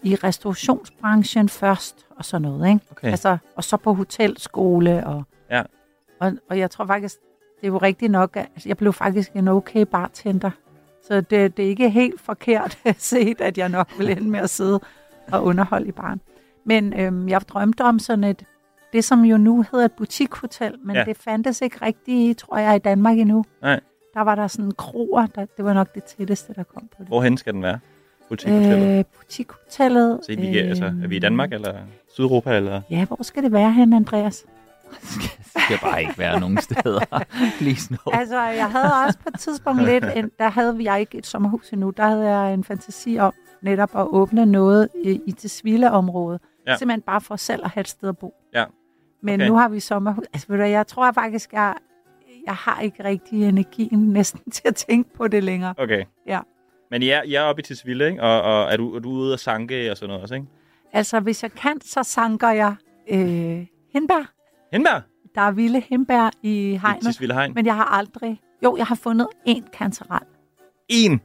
i 0.04 0.16
restaurationsbranchen 0.16 1.50
først, 1.50 2.06
og 2.18 2.26
sådan 2.26 2.42
noget. 2.42 2.68
Ikke? 2.70 2.80
Okay. 2.92 3.08
Altså, 3.12 3.38
og 3.56 3.64
så 3.64 3.78
på 3.78 3.94
hotelskole, 3.94 5.08
og, 5.08 5.24
Ja. 5.52 5.64
og, 6.20 6.32
og 6.50 6.60
jeg 6.60 6.72
tror 6.72 6.86
faktisk, 6.86 7.16
det 7.62 7.64
er 7.64 7.68
jo 7.68 7.78
rigtigt 7.78 8.12
nok, 8.12 8.38
at 8.38 8.48
altså, 8.56 8.70
jeg 8.70 8.78
blev 8.78 8.94
faktisk 8.94 9.32
en 9.36 9.48
okay 9.48 9.82
bartender. 9.82 10.52
Så 11.08 11.22
det, 11.22 11.58
det 11.58 11.66
er 11.66 11.70
ikke 11.70 11.90
helt 11.90 12.22
forkert 12.22 12.78
set, 12.98 13.42
at 13.42 13.58
jeg 13.58 13.70
nok 13.70 13.88
vil 13.98 14.10
ende 14.10 14.30
med 14.30 14.40
at 14.40 14.50
sidde 14.50 14.80
og 15.32 15.44
underholde 15.44 15.88
i 15.88 15.92
baren. 15.92 16.22
Men 16.66 17.00
øhm, 17.00 17.30
jeg 17.30 17.42
drømte 17.42 17.82
om 17.82 18.00
sådan 18.00 18.24
et, 18.24 18.44
det 18.94 19.04
som 19.04 19.22
jo 19.26 19.38
nu 19.38 19.66
hedder 19.72 19.86
et 19.86 19.92
butikhotel, 19.92 20.76
men 20.84 20.96
Ja. 20.96 21.00
ja. 21.00 21.06
det 21.06 21.18
fandtes 21.18 21.62
ikke 21.62 21.78
rigtigt, 21.86 22.40
tror 22.40 22.58
jeg, 22.58 22.76
i 22.76 22.80
Danmark 22.80 23.18
endnu. 23.18 23.46
Nej. 23.62 23.80
Der 24.14 24.22
var 24.22 24.36
der 24.36 24.48
sådan 24.48 24.72
kroer, 24.72 25.26
der, 25.26 25.46
det 25.58 25.66
var 25.66 25.74
nok 25.74 25.96
det 25.96 26.04
tætteste, 26.04 26.54
der 26.54 26.64
kom 26.64 26.82
på 26.88 26.96
det. 27.00 27.08
Hvorhen 27.08 27.38
skal 27.38 27.54
den 27.54 27.64
være? 27.64 27.80
Butikhotellet. 28.30 28.98
Øh, 29.00 29.06
butikhotellet. 29.20 30.20
Så 30.24 30.36
vi, 30.36 30.58
altså, 30.58 30.86
er 30.86 31.08
vi 31.08 31.16
i 31.16 31.20
Danmark, 31.20 31.54
eller 31.54 31.74
Sydeuropa, 32.14 32.56
eller? 32.58 32.82
Ja, 32.90 33.06
hvor 33.06 33.24
skal 33.24 33.44
det 33.44 33.52
være 33.52 33.72
hen, 33.72 33.94
Andreas? 33.94 34.46
Det 34.92 35.62
skal 35.64 35.78
bare 35.82 36.02
ikke 36.02 36.18
være 36.18 36.40
nogen 36.40 36.58
steder. 36.62 37.00
Please 37.60 37.92
no. 37.92 37.98
Altså, 38.14 38.42
jeg 38.42 38.72
havde 38.72 38.94
også 39.06 39.20
på 39.20 39.30
et 39.34 39.40
tidspunkt 39.40 39.86
lidt, 39.86 40.06
en, 40.16 40.32
der 40.40 40.50
havde 40.50 40.78
vi 40.78 40.88
ikke 41.00 41.18
et 41.18 41.26
sommerhus 41.26 41.70
endnu, 41.70 41.90
der 41.90 42.04
havde 42.08 42.30
jeg 42.30 42.54
en 42.54 42.64
fantasi 42.64 43.18
om 43.20 43.34
netop 43.62 43.90
at 43.96 44.08
åbne 44.08 44.46
noget 44.46 44.90
i, 45.06 45.22
i 45.26 45.32
Tisvilde-området. 45.32 46.42
Ja. 46.66 46.72
Ja. 46.72 46.78
Simpelthen 46.78 47.02
bare 47.02 47.22
for 47.22 47.36
selv 47.36 47.62
at 47.66 47.70
have 47.72 47.82
et 47.82 47.88
sted 47.88 48.10
at 48.10 48.18
bo. 48.18 48.34
Ja. 48.54 48.66
Men 49.22 49.34
Okay. 49.34 49.44
okay. 49.44 49.50
nu 49.50 49.58
har 49.58 49.70
vi 49.70 49.80
sommerhus. 49.80 50.26
Altså, 50.34 50.48
ved 50.50 50.58
du, 50.58 50.64
jeg 50.64 50.88
tror 50.88 51.12
faktisk, 51.12 51.54
jeg, 51.54 51.74
jeg 52.46 52.56
har 52.56 52.82
ikke 52.82 53.04
rigtig 53.04 53.44
energien 53.50 54.00
næsten 54.00 54.52
til 54.52 54.64
at 54.66 54.76
tænke 54.76 55.14
på 55.14 55.28
det 55.28 55.44
længere. 55.44 55.74
Okay. 55.78 56.04
Ja. 56.28 56.40
Men 56.92 57.02
I 57.04 57.10
er, 57.10 57.24
I 57.24 57.34
er 57.34 57.42
oppe 57.42 57.60
i 57.60 57.64
Tisvilde, 57.64 58.08
ikke? 58.10 58.24
Og, 58.24 58.42
og 58.42 58.74
er, 58.74 58.78
du, 58.78 58.96
er 58.96 59.00
du 59.00 59.10
ude 59.10 59.34
at 59.34 59.40
sanke 59.40 59.92
og 59.92 59.98
sådan 59.98 60.08
noget 60.08 60.22
også, 60.22 60.36
ikke? 60.36 60.48
Altså, 60.94 61.20
hvis 61.20 61.44
jeg 61.44 61.52
kan, 61.52 61.82
så 61.82 62.04
sanker 62.04 62.50
jeg 62.50 62.76
øh, 63.10 63.66
hindbær. 63.94 64.32
Hindbær? 64.72 65.02
Der 65.36 65.42
er 65.42 65.52
vilde 65.52 65.80
hindbær 65.90 66.30
i 66.44 66.80
hegnet. 66.82 67.04
Tisvilde 67.04 67.34
Hegn? 67.34 67.54
Men 67.54 67.66
jeg 67.66 67.76
har 67.76 67.86
aldrig... 67.86 68.42
Jo, 68.64 68.76
jeg 68.78 68.86
har 68.86 68.96
fundet 68.96 69.28
én 69.50 69.70
kantarel. 69.78 70.28
En? 70.88 71.22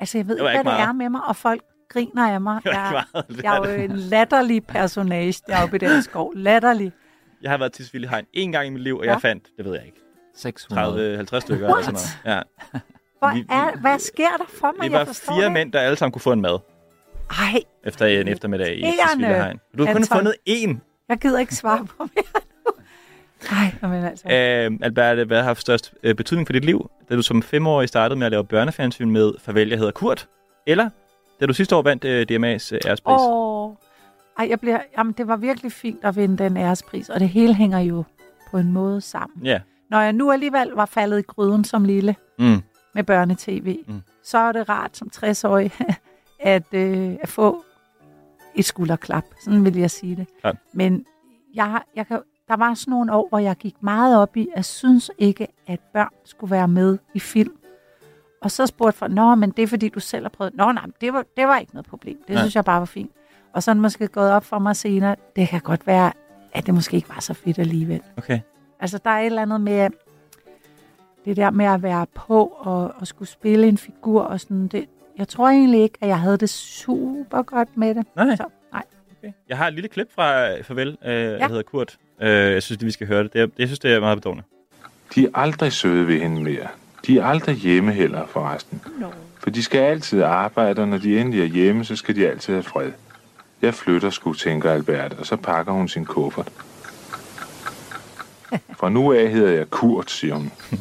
Altså, 0.00 0.18
jeg 0.18 0.28
ved 0.28 0.34
Det 0.34 0.40
ikke, 0.40 0.44
hvad 0.44 0.52
ikke 0.52 0.58
det 0.58 0.64
meget. 0.64 0.88
er 0.88 0.92
med 0.92 1.08
mig, 1.08 1.20
og 1.24 1.36
folk 1.36 1.62
griner 1.88 2.28
af 2.32 2.40
mig. 2.40 2.60
Jeg, 2.64 2.88
meget, 3.14 3.28
det 3.28 3.42
jeg 3.42 3.56
er 3.56 3.60
er 3.62 3.70
jo 3.70 3.76
det. 3.76 3.84
en 3.90 3.96
latterlig 3.96 4.66
personage 4.66 5.34
deroppe 5.46 5.76
i 5.76 5.78
den 5.78 6.02
skov. 6.02 6.32
Latterlig. 6.36 6.92
Jeg 7.42 7.50
har 7.50 7.58
været 7.58 7.72
til 7.72 7.84
Tisvilde 7.84 8.08
Hegn 8.08 8.24
en 8.32 8.52
gang 8.52 8.66
i 8.66 8.70
mit 8.70 8.82
liv, 8.82 8.96
og 8.98 9.04
Ja. 9.04 9.12
jeg 9.12 9.20
fandt, 9.20 9.48
det 9.56 9.64
ved 9.64 9.74
jeg 9.74 9.86
ikke, 9.86 10.00
600. 10.34 11.18
30-50 11.20 11.40
stykker 11.40 11.66
eller 11.68 11.82
sådan 11.82 11.92
noget. 12.24 12.42
Ja. 12.72 12.78
Hvor 13.18 13.34
Vi- 13.34 13.44
er, 13.50 13.80
hvad 13.80 13.98
sker 13.98 14.28
der 14.38 14.44
for 14.48 14.74
mig? 14.78 14.88
Vi 14.90 14.94
var 14.94 15.04
fire 15.04 15.44
det. 15.44 15.52
mænd, 15.52 15.72
der 15.72 15.80
alle 15.80 15.96
sammen 15.96 16.12
kunne 16.12 16.22
få 16.22 16.32
en 16.32 16.40
mad 16.40 16.58
Ej, 17.30 17.60
efter 17.84 18.06
en 18.06 18.28
eftermiddag 18.28 18.68
i 18.76 18.80
Irriterende, 18.80 19.12
Tisvilde 19.12 19.34
Hegn. 19.34 19.60
Du 19.78 19.84
har 19.86 19.92
kun 19.92 20.02
Anton. 20.02 20.16
fundet 20.16 20.34
én. 20.48 20.76
jeg 21.08 21.18
gider 21.18 21.38
ikke 21.38 21.54
svare 21.54 21.86
på 21.86 21.94
mere 21.98 22.24
nu. 22.66 22.72
Ej, 23.82 23.88
men 23.90 24.04
altså. 24.04 24.28
Øh, 24.28 24.78
Albert, 24.82 25.26
hvad 25.26 25.36
har 25.36 25.44
haft 25.44 25.60
størst 25.60 25.94
øh, 26.02 26.14
betydning 26.14 26.48
for 26.48 26.52
dit 26.52 26.64
liv? 26.64 26.90
Da 27.08 27.16
du 27.16 27.22
som 27.22 27.42
femårig 27.42 27.88
startede 27.88 28.18
med 28.18 28.26
at 28.26 28.30
lave 28.32 28.44
børnefjernsyn 28.44 29.10
med 29.10 29.32
Farvel, 29.40 29.68
jeg 29.68 29.78
hedder 29.78 29.92
Kurt? 29.92 30.28
Eller 30.66 30.90
da 31.40 31.46
du 31.46 31.52
sidste 31.52 31.76
år 31.76 31.82
vandt 31.82 32.04
øh, 32.04 32.20
DMA's 32.30 32.74
øh, 32.74 32.80
ærespris? 32.86 33.20
Åh, 33.20 33.70
ej, 34.38 34.46
jeg 34.50 34.60
bliver, 34.60 34.78
jamen, 34.98 35.12
det 35.12 35.28
var 35.28 35.36
virkelig 35.36 35.72
fint 35.72 36.04
at 36.04 36.16
vinde 36.16 36.44
den 36.44 36.56
ærespris, 36.56 37.08
og 37.08 37.20
det 37.20 37.28
hele 37.28 37.54
hænger 37.54 37.78
jo 37.78 38.04
på 38.50 38.58
en 38.58 38.72
måde 38.72 39.00
sammen. 39.00 39.46
Ja. 39.46 39.60
Når 39.90 40.00
jeg 40.00 40.12
nu 40.12 40.32
alligevel 40.32 40.68
var 40.68 40.86
faldet 40.86 41.18
i 41.18 41.22
gryden 41.22 41.64
som 41.64 41.84
lille 41.84 42.16
Mm. 42.38 42.62
Med 42.96 43.04
børnetv, 43.04 43.76
Mm. 43.86 44.00
så 44.24 44.38
er 44.38 44.52
det 44.52 44.68
rart 44.68 44.96
som 44.96 45.10
60-årig 45.16 45.72
at, 46.40 46.74
øh, 46.74 47.16
at 47.22 47.28
få 47.28 47.64
et 48.54 48.64
skulderklap. 48.64 49.24
Sådan 49.44 49.64
vil 49.64 49.76
jeg 49.76 49.90
sige 49.90 50.16
det. 50.16 50.26
Klart. 50.40 50.56
Men 50.72 51.04
jeg, 51.54 51.82
jeg 51.96 52.06
kan, 52.06 52.20
der 52.48 52.56
var 52.56 52.74
sådan 52.74 52.90
nogle 52.90 53.12
år, 53.12 53.28
hvor 53.28 53.38
jeg 53.38 53.56
gik 53.56 53.74
meget 53.82 54.18
op 54.18 54.36
i, 54.36 54.40
at 54.52 54.56
jeg 54.56 54.64
synes 54.64 55.10
ikke, 55.18 55.46
at 55.66 55.80
børn 55.92 56.08
skulle 56.24 56.50
være 56.50 56.68
med 56.68 56.98
i 57.14 57.20
film. 57.20 57.52
Og 58.42 58.50
så 58.50 58.66
spurgte 58.66 58.98
folk, 58.98 59.12
nå, 59.12 59.34
men 59.34 59.50
det 59.50 59.62
er 59.62 59.66
fordi, 59.66 59.88
du 59.88 60.00
selv 60.00 60.24
har 60.24 60.28
prøvet. 60.30 60.54
Nå, 60.54 60.72
nej, 60.72 60.84
det 61.00 61.12
var, 61.12 61.24
det 61.36 61.46
var 61.46 61.58
ikke 61.58 61.72
noget 61.74 61.86
problem. 61.86 62.16
Det 62.26 62.34
Nej. 62.34 62.42
synes 62.42 62.54
jeg 62.56 62.64
bare 62.64 62.78
var 62.78 62.84
fint. 62.86 63.10
Og 63.52 63.62
så 63.62 63.70
det 63.74 63.80
måske 63.80 64.08
gået 64.08 64.30
op 64.32 64.44
for 64.44 64.58
mig 64.58 64.76
senere, 64.76 65.16
det 65.36 65.48
kan 65.48 65.60
godt 65.60 65.86
være, 65.86 66.12
at 66.52 66.66
det 66.66 66.74
måske 66.74 66.96
ikke 66.96 67.08
var 67.08 67.20
så 67.20 67.34
fedt 67.34 67.58
alligevel. 67.58 68.00
Okay. 68.16 68.40
Altså, 68.80 68.98
der 69.04 69.10
er 69.10 69.18
et 69.20 69.26
eller 69.26 69.42
andet 69.42 69.60
med 69.60 69.90
det 71.26 71.36
der 71.36 71.50
med 71.50 71.66
at 71.66 71.82
være 71.82 72.06
på 72.14 72.56
og, 72.58 72.92
og 72.98 73.06
skulle 73.06 73.28
spille 73.28 73.66
en 73.66 73.78
figur 73.78 74.22
og 74.22 74.40
sådan. 74.40 74.68
Det, 74.68 74.88
jeg 75.18 75.28
tror 75.28 75.48
egentlig 75.48 75.82
ikke, 75.82 75.98
at 76.00 76.08
jeg 76.08 76.20
havde 76.20 76.38
det 76.38 76.50
super 76.50 77.42
godt 77.42 77.76
med 77.76 77.94
det. 77.94 78.06
Nej. 78.16 78.36
Så, 78.36 78.44
nej. 78.72 78.82
Okay. 79.18 79.32
Jeg 79.48 79.56
har 79.56 79.68
et 79.68 79.74
lille 79.74 79.88
klip 79.88 80.08
fra 80.14 80.52
øh, 80.52 80.64
Farvel, 80.64 80.88
øh, 80.88 81.12
ja. 81.12 81.38
jeg 81.38 81.48
hedder 81.48 81.62
Kurt. 81.62 81.96
Øh, 82.20 82.28
jeg 82.28 82.62
synes, 82.62 82.78
at 82.78 82.86
vi 82.86 82.90
skal 82.90 83.06
høre 83.06 83.22
det. 83.22 83.32
det 83.32 83.40
er, 83.40 83.46
jeg 83.58 83.68
synes, 83.68 83.78
det 83.78 83.92
er 83.92 84.00
meget 84.00 84.18
bedårende. 84.18 84.42
De 85.14 85.24
er 85.24 85.28
aldrig 85.34 85.72
søde 85.72 86.06
ved 86.06 86.20
hende 86.20 86.42
mere. 86.42 86.66
De 87.06 87.18
er 87.18 87.24
aldrig 87.24 87.56
hjemme 87.56 87.92
heller, 87.92 88.26
forresten. 88.26 88.82
No. 88.98 89.08
For 89.38 89.50
de 89.50 89.62
skal 89.62 89.80
altid 89.80 90.22
arbejde, 90.22 90.82
og 90.82 90.88
når 90.88 90.98
de 90.98 91.20
endelig 91.20 91.40
er 91.40 91.46
hjemme, 91.46 91.84
så 91.84 91.96
skal 91.96 92.16
de 92.16 92.28
altid 92.28 92.54
have 92.54 92.62
fred. 92.62 92.90
Jeg 93.62 93.74
flytter 93.74 94.10
sgu, 94.10 94.32
tænker 94.32 94.70
Albert, 94.70 95.12
og 95.12 95.26
så 95.26 95.36
pakker 95.36 95.72
hun 95.72 95.88
sin 95.88 96.04
kuffert. 96.04 96.48
Fra 98.78 98.88
nu 98.88 99.12
af 99.12 99.30
hedder 99.30 99.52
jeg 99.52 99.70
Kurt, 99.70 100.10
siger 100.10 100.34
hun. 100.34 100.52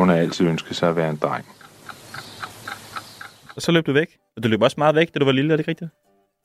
Hun 0.00 0.08
har 0.08 0.16
altid 0.16 0.46
ønsket 0.46 0.76
sig 0.76 0.88
at 0.88 0.96
være 0.96 1.10
en 1.10 1.16
dreng. 1.16 1.46
Og 3.56 3.62
så 3.62 3.72
løb 3.72 3.86
du 3.86 3.92
væk. 3.92 4.18
Og 4.36 4.42
du 4.42 4.48
løb 4.48 4.62
også 4.62 4.74
meget 4.78 4.94
væk, 4.94 5.14
da 5.14 5.18
du 5.18 5.24
var 5.24 5.32
lille, 5.32 5.52
er 5.52 5.56
det 5.56 5.60
ikke 5.60 5.70
rigtigt? 5.70 5.90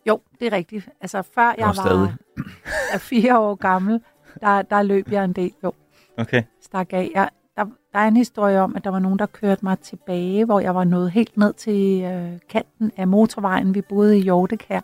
Jo, 0.08 0.20
det 0.40 0.48
er 0.48 0.52
rigtigt. 0.52 0.90
Altså, 1.02 1.22
før 1.22 1.54
jeg 1.58 1.68
Og 1.68 1.74
var 1.78 1.84
stadig. 1.84 2.14
er 2.94 2.98
fire 2.98 3.40
år 3.40 3.56
gammel, 3.56 4.02
der, 4.42 4.62
der 4.62 4.82
løb 4.82 5.12
jeg 5.12 5.26
en 5.26 5.34
del. 5.34 5.52
Jo, 5.64 5.74
Okay. 6.18 6.44
stak 6.62 6.94
af. 6.94 7.12
Jeg, 7.16 7.30
der, 7.56 7.66
der 7.94 8.00
er 8.00 8.08
en 8.08 8.18
historie 8.18 8.62
om, 8.62 8.76
at 8.76 8.84
der 8.84 8.90
var 8.90 9.00
nogen, 9.00 9.20
der 9.20 9.26
kørte 9.26 9.66
mig 9.66 9.80
tilbage, 9.80 10.46
hvor 10.46 10.60
jeg 10.60 10.76
var 10.76 10.84
nået 10.84 11.12
helt 11.12 11.38
ned 11.38 11.54
til 11.54 12.04
øh, 12.04 12.40
kanten 12.50 12.92
af 12.98 13.08
motorvejen. 13.08 13.76
Vi 13.76 13.82
boede 13.82 14.18
i 14.18 14.22
Hjortekær, 14.22 14.82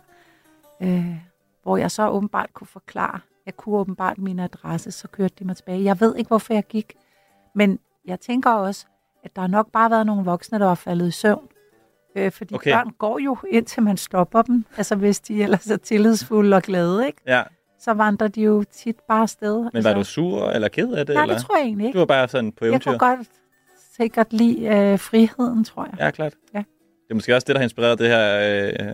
øh, 0.82 1.16
hvor 1.62 1.76
jeg 1.76 1.90
så 1.90 2.08
åbenbart 2.08 2.54
kunne 2.54 2.66
forklare, 2.66 3.20
jeg 3.46 3.56
kunne 3.56 3.76
åbenbart 3.76 4.18
min 4.18 4.38
adresse, 4.38 4.90
så 4.90 5.08
kørte 5.08 5.34
de 5.38 5.44
mig 5.44 5.56
tilbage. 5.56 5.84
Jeg 5.84 6.00
ved 6.00 6.16
ikke, 6.16 6.28
hvorfor 6.28 6.54
jeg 6.54 6.64
gik, 6.64 6.94
men 7.54 7.78
jeg 8.04 8.20
tænker 8.20 8.50
også, 8.50 8.86
at 9.24 9.36
der 9.36 9.40
har 9.40 9.48
nok 9.48 9.72
bare 9.72 9.90
været 9.90 10.06
nogle 10.06 10.24
voksne, 10.24 10.58
der 10.58 10.66
var 10.66 10.74
faldet 10.74 11.08
i 11.08 11.10
søvn. 11.10 11.48
Øh, 12.16 12.32
fordi 12.32 12.54
Okay. 12.54 12.72
børn 12.72 12.90
går 12.98 13.18
jo 13.18 13.36
indtil 13.50 13.82
man 13.82 13.96
stopper 13.96 14.42
dem, 14.42 14.64
altså 14.76 14.94
hvis 14.96 15.20
de 15.20 15.42
ellers 15.42 15.66
er 15.66 15.76
tillidsfulde 15.76 16.56
og 16.56 16.62
glade, 16.62 17.06
ikke? 17.06 17.18
Ja. 17.26 17.42
så 17.80 17.92
vandrer 17.92 18.28
de 18.28 18.40
jo 18.42 18.64
tit 18.72 18.96
bare 19.08 19.22
afsted. 19.22 19.70
Men 19.72 19.84
var 19.84 19.94
du 19.94 20.04
sur 20.04 20.48
eller 20.50 20.68
ked 20.68 20.92
af 20.92 21.06
det? 21.06 21.14
Nej, 21.14 21.22
eller? 21.22 21.36
det 21.36 21.44
tror 21.46 21.56
jeg 21.56 21.64
egentlig 21.64 21.86
ikke. 21.86 21.96
Du 21.96 22.00
var 22.00 22.06
bare 22.06 22.28
sådan 22.28 22.52
på 22.52 22.64
Jeg 22.64 22.68
eventyr? 22.70 22.90
kunne 22.90 22.98
godt 22.98 23.28
sikkert 23.96 24.32
lide 24.32 24.66
øh, 24.66 24.98
friheden, 24.98 25.64
tror 25.64 25.84
jeg. 25.84 25.94
Ja, 26.00 26.10
klart. 26.10 26.34
Ja. 26.54 26.58
Det 26.58 27.10
er 27.10 27.14
måske 27.14 27.34
også 27.34 27.44
det, 27.44 27.54
der 27.54 27.58
har 27.58 27.64
inspireret 27.64 27.98
det 27.98 28.08
her, 28.08 28.38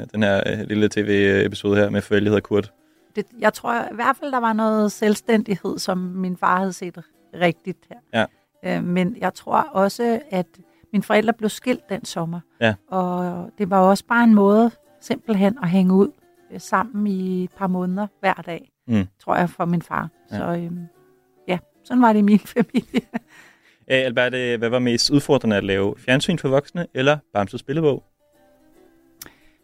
øh, 0.01 0.07
den 0.13 0.23
her 0.23 0.43
øh, 0.47 0.61
lille 0.69 0.89
tv-episode 0.89 1.77
her 1.77 1.91
med 1.91 2.03
forældre 2.03 2.29
hedder 2.29 2.41
Kurt. 2.41 2.73
Det, 3.17 3.27
jeg 3.39 3.53
tror 3.55 3.75
i 3.93 3.95
hvert 3.95 4.17
fald, 4.17 4.33
der 4.33 4.41
var 4.41 4.53
noget 4.53 4.93
selvstændighed, 4.93 5.79
som 5.79 5.99
min 5.99 6.37
far 6.37 6.59
havde 6.59 6.73
set 6.73 6.99
rigtigt 7.35 7.79
her. 7.91 7.97
Ja. 8.21 8.25
Øh, 8.65 8.85
men 8.85 9.17
jeg 9.21 9.35
tror 9.35 9.57
også, 9.61 10.21
at 10.31 10.47
mine 10.93 11.03
forældre 11.03 11.33
blev 11.33 11.49
skilt 11.51 11.89
den 11.89 12.05
sommer. 12.05 12.41
Ja. 12.61 12.75
Og 12.89 13.51
det 13.59 13.71
var 13.71 13.79
også 13.81 14.05
bare 14.07 14.25
en 14.25 14.35
måde 14.35 14.71
simpelthen 15.01 15.59
at 15.63 15.69
hænge 15.69 15.95
ud 15.95 16.11
øh, 16.53 16.61
sammen 16.61 17.07
i 17.07 17.45
et 17.45 17.51
par 17.57 17.67
måneder 17.67 18.07
hver 18.21 18.35
dag, 18.35 18.71
Mm. 18.87 19.07
tror 19.25 19.37
jeg, 19.37 19.51
for 19.51 19.65
min 19.65 19.83
far. 19.83 20.09
Ja. 20.31 20.37
Så 20.37 20.45
øhm, 20.45 20.87
ja, 21.49 21.59
sådan 21.85 22.03
var 22.03 22.13
det 22.13 22.19
i 22.19 22.23
min 22.23 22.39
familie. 22.57 23.01
Øh, 23.91 24.05
Albert, 24.05 24.35
øh, 24.35 24.59
hvad 24.59 24.69
var 24.69 24.79
mest 24.79 25.11
udfordrende 25.11 25.57
at 25.57 25.65
lave? 25.65 25.95
Fjernsyn 25.99 26.39
for 26.39 26.49
voksne 26.49 26.87
eller 26.95 27.19
Bamses 27.35 27.61
spillebog? 27.61 28.05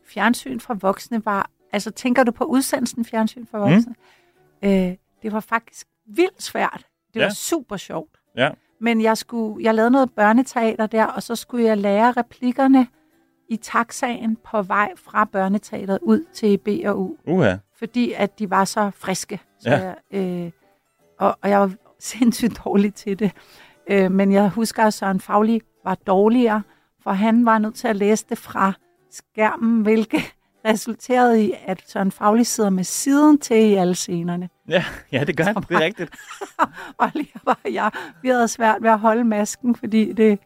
Fjernsyn 0.07 0.61
for 0.61 0.75
voksne 0.75 1.25
var... 1.25 1.51
Altså, 1.73 1.91
tænker 1.91 2.25
du 2.25 2.33
på 2.33 2.45
udsendelsen 2.45 3.05
Fjernsyn 3.05 3.47
for 3.47 3.59
voksne? 3.59 3.95
Mm. 4.63 4.69
Øh, 4.69 4.95
det 5.23 5.33
var 5.33 5.41
faktisk 5.41 5.87
vildt 6.07 6.43
svært. 6.43 6.87
Det 7.15 7.21
Ja. 7.21 7.25
var 7.25 7.31
super 7.33 7.77
sjovt. 7.77 8.11
Ja. 8.37 8.51
Men 8.81 9.01
jeg, 9.01 9.17
skulle, 9.19 9.65
jeg 9.65 9.75
lavede 9.75 9.91
noget 9.91 10.11
børneteater 10.13 10.87
der, 10.87 11.05
og 11.05 11.23
så 11.23 11.37
skulle 11.37 11.65
jeg 11.65 11.79
lære 11.79 12.13
replikkerne 12.13 12.87
i 13.49 13.57
taxaen 13.57 14.37
på 14.45 14.63
vej 14.63 14.93
fra 14.97 15.25
børneteateret 15.25 15.99
ud 16.03 16.25
til 16.33 16.59
B 16.59 16.69
og 16.87 17.01
U. 17.01 17.17
Uha. 17.27 17.57
Fordi 17.79 18.13
at 18.17 18.39
de 18.39 18.51
var 18.51 18.65
så 18.65 18.91
friske. 18.95 19.41
Så 19.61 19.71
Ja. 19.71 19.95
jeg, 20.13 20.21
øh, 20.45 20.51
og, 21.19 21.39
og 21.43 21.51
jeg 21.51 21.61
var 21.61 21.73
sindssygt 22.01 22.61
dårlig 22.65 22.95
til 22.95 23.19
det. 23.19 23.31
Øh, 23.91 24.11
men 24.13 24.33
jeg 24.33 24.49
husker, 24.49 24.83
at 24.85 24.95
Søren 24.95 25.21
Fagli 25.21 25.61
var 25.85 25.95
dårligere, 25.95 26.63
for 27.03 27.11
han 27.11 27.47
var 27.47 27.59
nødt 27.59 27.75
til 27.75 27.89
at 27.89 27.97
læse 27.97 28.27
det 28.29 28.39
fra 28.39 28.73
skærmen, 29.11 29.83
hvilket 29.83 30.35
resulterede 30.65 31.45
i, 31.45 31.53
at 31.67 31.83
Søren 31.89 32.13
Fagli 32.13 32.45
sidder 32.45 32.71
med 32.71 32.85
siden 32.85 33.39
til 33.39 33.57
i 33.57 33.75
alle 33.75 33.95
scenerne. 33.95 34.49
Ja, 34.69 34.85
ja 35.13 35.25
det 35.25 35.37
gør 35.37 35.45
han. 35.45 35.55
Det 35.55 35.71
er 35.71 35.81
rigtigt. 35.81 36.11
Og 36.99 37.11
lige 37.15 37.33
var 37.45 37.59
jeg, 37.73 37.91
vi 38.23 38.29
havde 38.29 38.49
svært 38.49 38.77
ved 38.83 38.91
at 38.91 38.99
holde 38.99 39.25
masken, 39.25 39.77
fordi 39.77 40.13
det, 40.13 40.39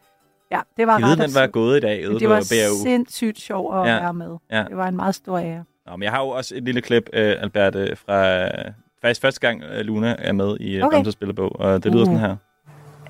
ja, 0.51 0.59
det 0.77 0.87
var 0.87 0.93
Jeg 0.99 1.07
ved, 1.07 1.11
ret 1.19 1.27
den 1.27 1.35
var 1.35 1.47
gået 1.47 1.77
i 1.77 1.79
dag 1.79 2.09
ude 2.09 2.19
Det 2.19 2.27
på 2.27 2.33
var 2.33 2.47
BAU. 2.51 2.83
sindssygt 2.83 3.39
sjovt 3.41 3.75
at 3.75 3.93
Ja, 3.93 3.99
være 3.99 4.13
med. 4.13 4.37
ja. 4.51 4.63
Det 4.69 4.77
var 4.77 4.87
en 4.87 4.95
meget 4.95 5.15
stor 5.15 5.37
ære. 5.39 5.63
Nå, 5.87 5.95
men 5.95 6.03
jeg 6.03 6.11
har 6.11 6.19
jo 6.21 6.27
også 6.29 6.55
et 6.55 6.63
lille 6.63 6.81
klip, 6.81 7.09
øh, 7.13 7.35
Albert, 7.39 7.75
øh, 7.75 7.97
fra 7.97 8.43
øh, 8.45 8.71
faktisk 9.01 9.21
første 9.21 9.39
gang, 9.39 9.63
øh, 9.63 9.79
Luna 9.81 10.15
er 10.19 10.31
med 10.31 10.57
i 10.59 10.75
øh, 10.77 10.83
Okay. 10.85 10.95
Bamses 10.97 11.13
spillebog, 11.13 11.59
og 11.59 11.83
det 11.83 11.91
lyder 11.91 12.03
Uh. 12.03 12.07
sådan 12.07 12.19
her. 12.19 12.35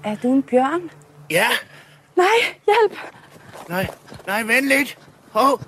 Er 0.03 0.15
du 0.23 0.33
en 0.33 0.43
bjørn? 0.43 0.81
Ja. 1.31 1.45
Nej, 2.15 2.25
hjælp! 2.65 2.99
Nej, 3.69 3.87
nej, 4.27 4.43
vent 4.43 4.67
lidt. 4.67 4.97
Hov, 5.31 5.61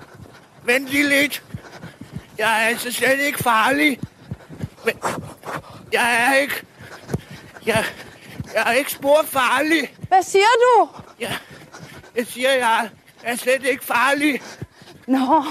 vent 0.63 0.87
lige 0.87 1.09
lidt. 1.09 1.43
Jeg 2.37 2.63
er 2.63 2.67
altså 2.67 2.91
slet 2.91 3.19
ikke 3.19 3.37
farlig. 3.43 3.99
Men, 4.85 4.93
jeg 5.93 6.27
er 6.29 6.33
ikke... 6.35 6.63
Jeg, 7.65 7.85
jeg 8.53 8.63
er 8.65 8.71
ikke 8.71 8.91
spor 8.91 9.23
farlig. 9.25 9.95
Hvad 10.07 10.23
siger 10.23 10.43
du? 10.43 10.89
Jeg, 11.19 11.37
jeg 12.15 12.27
siger, 12.27 12.51
jeg 12.51 12.89
er 13.23 13.35
slet 13.35 13.63
ikke 13.63 13.85
farlig. 13.85 14.41
Nå, 15.07 15.43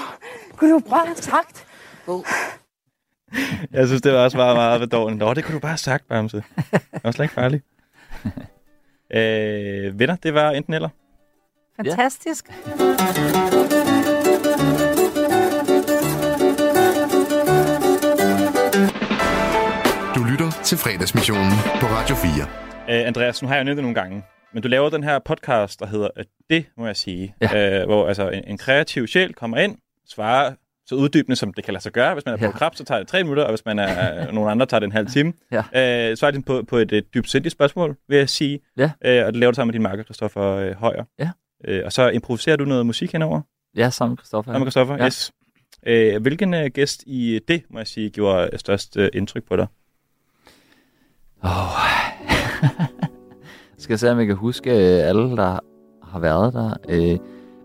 kunne 0.57 0.73
du 0.73 0.79
bare 0.79 1.07
have 1.07 1.17
sagt? 1.17 1.67
Oh. 2.07 2.25
Jeg 3.73 3.87
synes, 3.87 4.03
det 4.03 4.13
var 4.13 4.19
også 4.19 4.37
meget, 4.37 4.57
meget 4.57 4.81
bedårende. 4.81 5.19
Nå, 5.19 5.35
det 5.35 5.45
kunne 5.45 5.55
du 5.55 5.61
bare 5.61 5.71
have 5.71 5.79
sagt, 5.79 6.09
Bamse. 6.09 6.43
Det 6.73 7.01
var 7.03 7.11
slet 7.11 7.25
ikke 7.25 7.35
farligt. 7.35 7.65
øh, 9.15 9.99
venner, 9.99 10.17
det 10.17 10.35
var 10.35 10.51
enten 10.51 10.75
eller. 10.75 10.89
Fantastisk. 11.77 12.47
Du 12.79 14.10
til 20.71 20.79
fredagsmissionen 20.79 21.53
på 21.81 21.87
Radio 21.87 22.15
4. 22.17 23.01
Øh, 23.01 23.07
Andreas, 23.07 23.43
nu 23.43 23.49
har 23.49 23.55
jeg 23.55 23.61
jo 23.61 23.65
nævnt 23.65 23.77
det 23.77 23.83
nogle 23.85 23.95
gange, 23.95 24.23
men 24.55 24.63
du 24.63 24.69
laver 24.69 24.91
den 24.91 25.03
her 25.05 25.19
podcast, 25.19 25.81
der 25.81 25.87
hedder 25.87 26.09
Det, 26.51 26.67
må 26.77 26.87
jeg 26.87 26.97
sige. 26.97 27.35
Ja. 27.41 27.81
Øh, 27.81 27.87
hvor 27.87 28.09
altså 28.09 28.29
en, 28.31 28.45
en 28.47 28.59
kreativ 28.59 29.07
sjæl 29.07 29.35
kommer 29.35 29.57
ind, 29.57 29.77
svarer 30.09 30.55
så 30.87 30.95
uddybende, 30.95 31.37
som 31.37 31.53
det 31.53 31.65
kan 31.65 31.75
lade 31.75 31.83
sig 31.83 31.93
gøre. 31.93 32.15
Hvis 32.15 32.25
man 32.25 32.35
er 32.35 32.39
på 32.39 32.45
Ja. 32.45 32.51
krab, 32.51 32.75
så 32.75 32.85
tager 32.85 32.99
det 32.99 33.09
tre 33.09 33.23
minutter, 33.23 33.43
og 33.45 33.51
hvis 33.51 33.65
man 33.65 33.79
er 33.79 34.33
nogen 34.33 34.51
andre, 34.51 34.67
tager 34.67 34.79
det 34.79 34.87
en 34.87 34.93
halv 34.93 35.07
time. 35.07 35.33
Ja. 35.53 36.11
Øh, 36.11 36.17
så 36.17 36.27
er 36.27 36.31
det 36.31 36.45
på, 36.45 36.63
på 36.69 36.77
et, 36.77 36.93
et 36.93 37.15
dybsindigt 37.15 37.53
spørgsmål, 37.53 37.97
vil 38.09 38.19
jeg 38.19 38.29
sige. 38.29 38.61
Ja. 38.77 38.91
Øh, 39.05 39.27
og 39.27 39.33
det 39.33 39.41
laver 39.41 39.51
du 39.53 39.55
sammen 39.57 39.69
med 39.69 39.73
din 39.73 39.83
marker, 39.83 40.05
Christoffer 40.05 40.43
øh, 40.57 40.73
Højer. 40.75 41.05
Ja. 41.19 41.31
Øh, 41.65 41.83
og 41.85 41.93
så 41.93 42.09
improviserer 42.09 42.57
du 42.57 42.65
noget 42.65 42.87
musik 42.87 43.13
henover. 43.13 43.41
Ja, 43.77 43.91
sammen 43.91 44.13
med 44.13 44.19
Christoffer. 44.19 44.53
Sammen 44.53 44.65
med 44.65 44.71
Christoffer, 44.73 44.97
Ja. 44.97 45.07
yes. 45.07 45.33
Øh, 45.87 46.23
hvilken 46.23 46.55
øh, 46.55 46.67
gæst 46.75 47.03
i 47.07 47.41
det, 47.49 47.63
må 47.71 47.79
jeg 47.79 47.87
sige, 47.87 48.11
gjorde 48.11 48.59
størst 48.59 48.97
øh, 48.97 49.09
indtryk 49.15 49.43
på 49.49 49.57
dig? 49.57 49.67
Oh. 51.43 51.81
skal 53.79 53.93
jeg 53.93 54.01
se, 54.01 54.11
om 54.11 54.19
jeg 54.19 54.27
kan 54.27 54.37
huske 54.37 54.71
øh, 54.71 55.09
alle, 55.09 55.37
der 55.37 55.59
har 56.03 56.19
været 56.19 56.53
der. 56.53 56.75
Øh, 56.89 57.19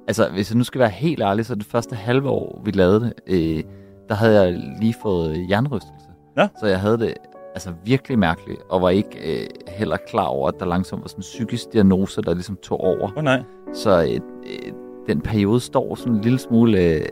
altså, 0.08 0.30
hvis 0.30 0.52
jeg 0.52 0.58
nu 0.58 0.64
skal 0.64 0.80
være 0.80 0.90
helt 0.90 1.22
ærlig, 1.22 1.46
så 1.46 1.56
det 1.56 1.66
første 1.66 1.96
halve 1.96 2.30
år, 2.30 2.62
vi 2.66 2.72
lavede 2.72 3.00
det, 3.00 3.14
øh, 3.28 3.64
der 4.10 4.16
havde 4.16 4.42
jeg 4.42 4.54
lige 4.80 4.96
fået 5.02 5.50
jernrystelse. 5.50 6.06
Ja. 6.38 6.48
Så 6.60 6.68
jeg 6.68 6.80
havde 6.80 6.98
det 6.98 7.14
altså 7.54 7.74
virkelig 7.86 8.20
mærkeligt, 8.20 8.62
og 8.70 8.82
var 8.82 8.90
ikke 8.90 9.42
øh, 9.42 9.48
heller 9.68 9.98
klar 10.08 10.26
over, 10.26 10.48
at 10.48 10.56
der 10.60 10.66
langsomt 10.66 11.02
var 11.02 11.08
sådan 11.08 11.20
en 11.20 11.22
psykisk 11.22 11.74
diagnose, 11.74 12.22
der 12.22 12.34
ligesom 12.34 12.58
tog 12.64 12.80
over. 12.80 13.12
Oh, 13.18 13.24
nej. 13.24 13.44
Så 13.74 14.04
øh, 14.04 14.20
øh, 14.50 14.74
den 15.08 15.22
periode 15.22 15.60
står 15.60 15.96
sådan 15.96 16.14
en 16.14 16.22
lille 16.22 16.40
smule 16.40 16.82
øh, 16.82 17.06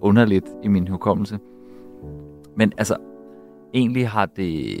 underligt 0.00 0.46
i 0.62 0.68
min 0.68 0.88
hukommelse. 0.88 1.38
Men 2.56 2.72
altså, 2.78 2.96
egentlig 3.74 4.08
har 4.08 4.26
det... 4.26 4.78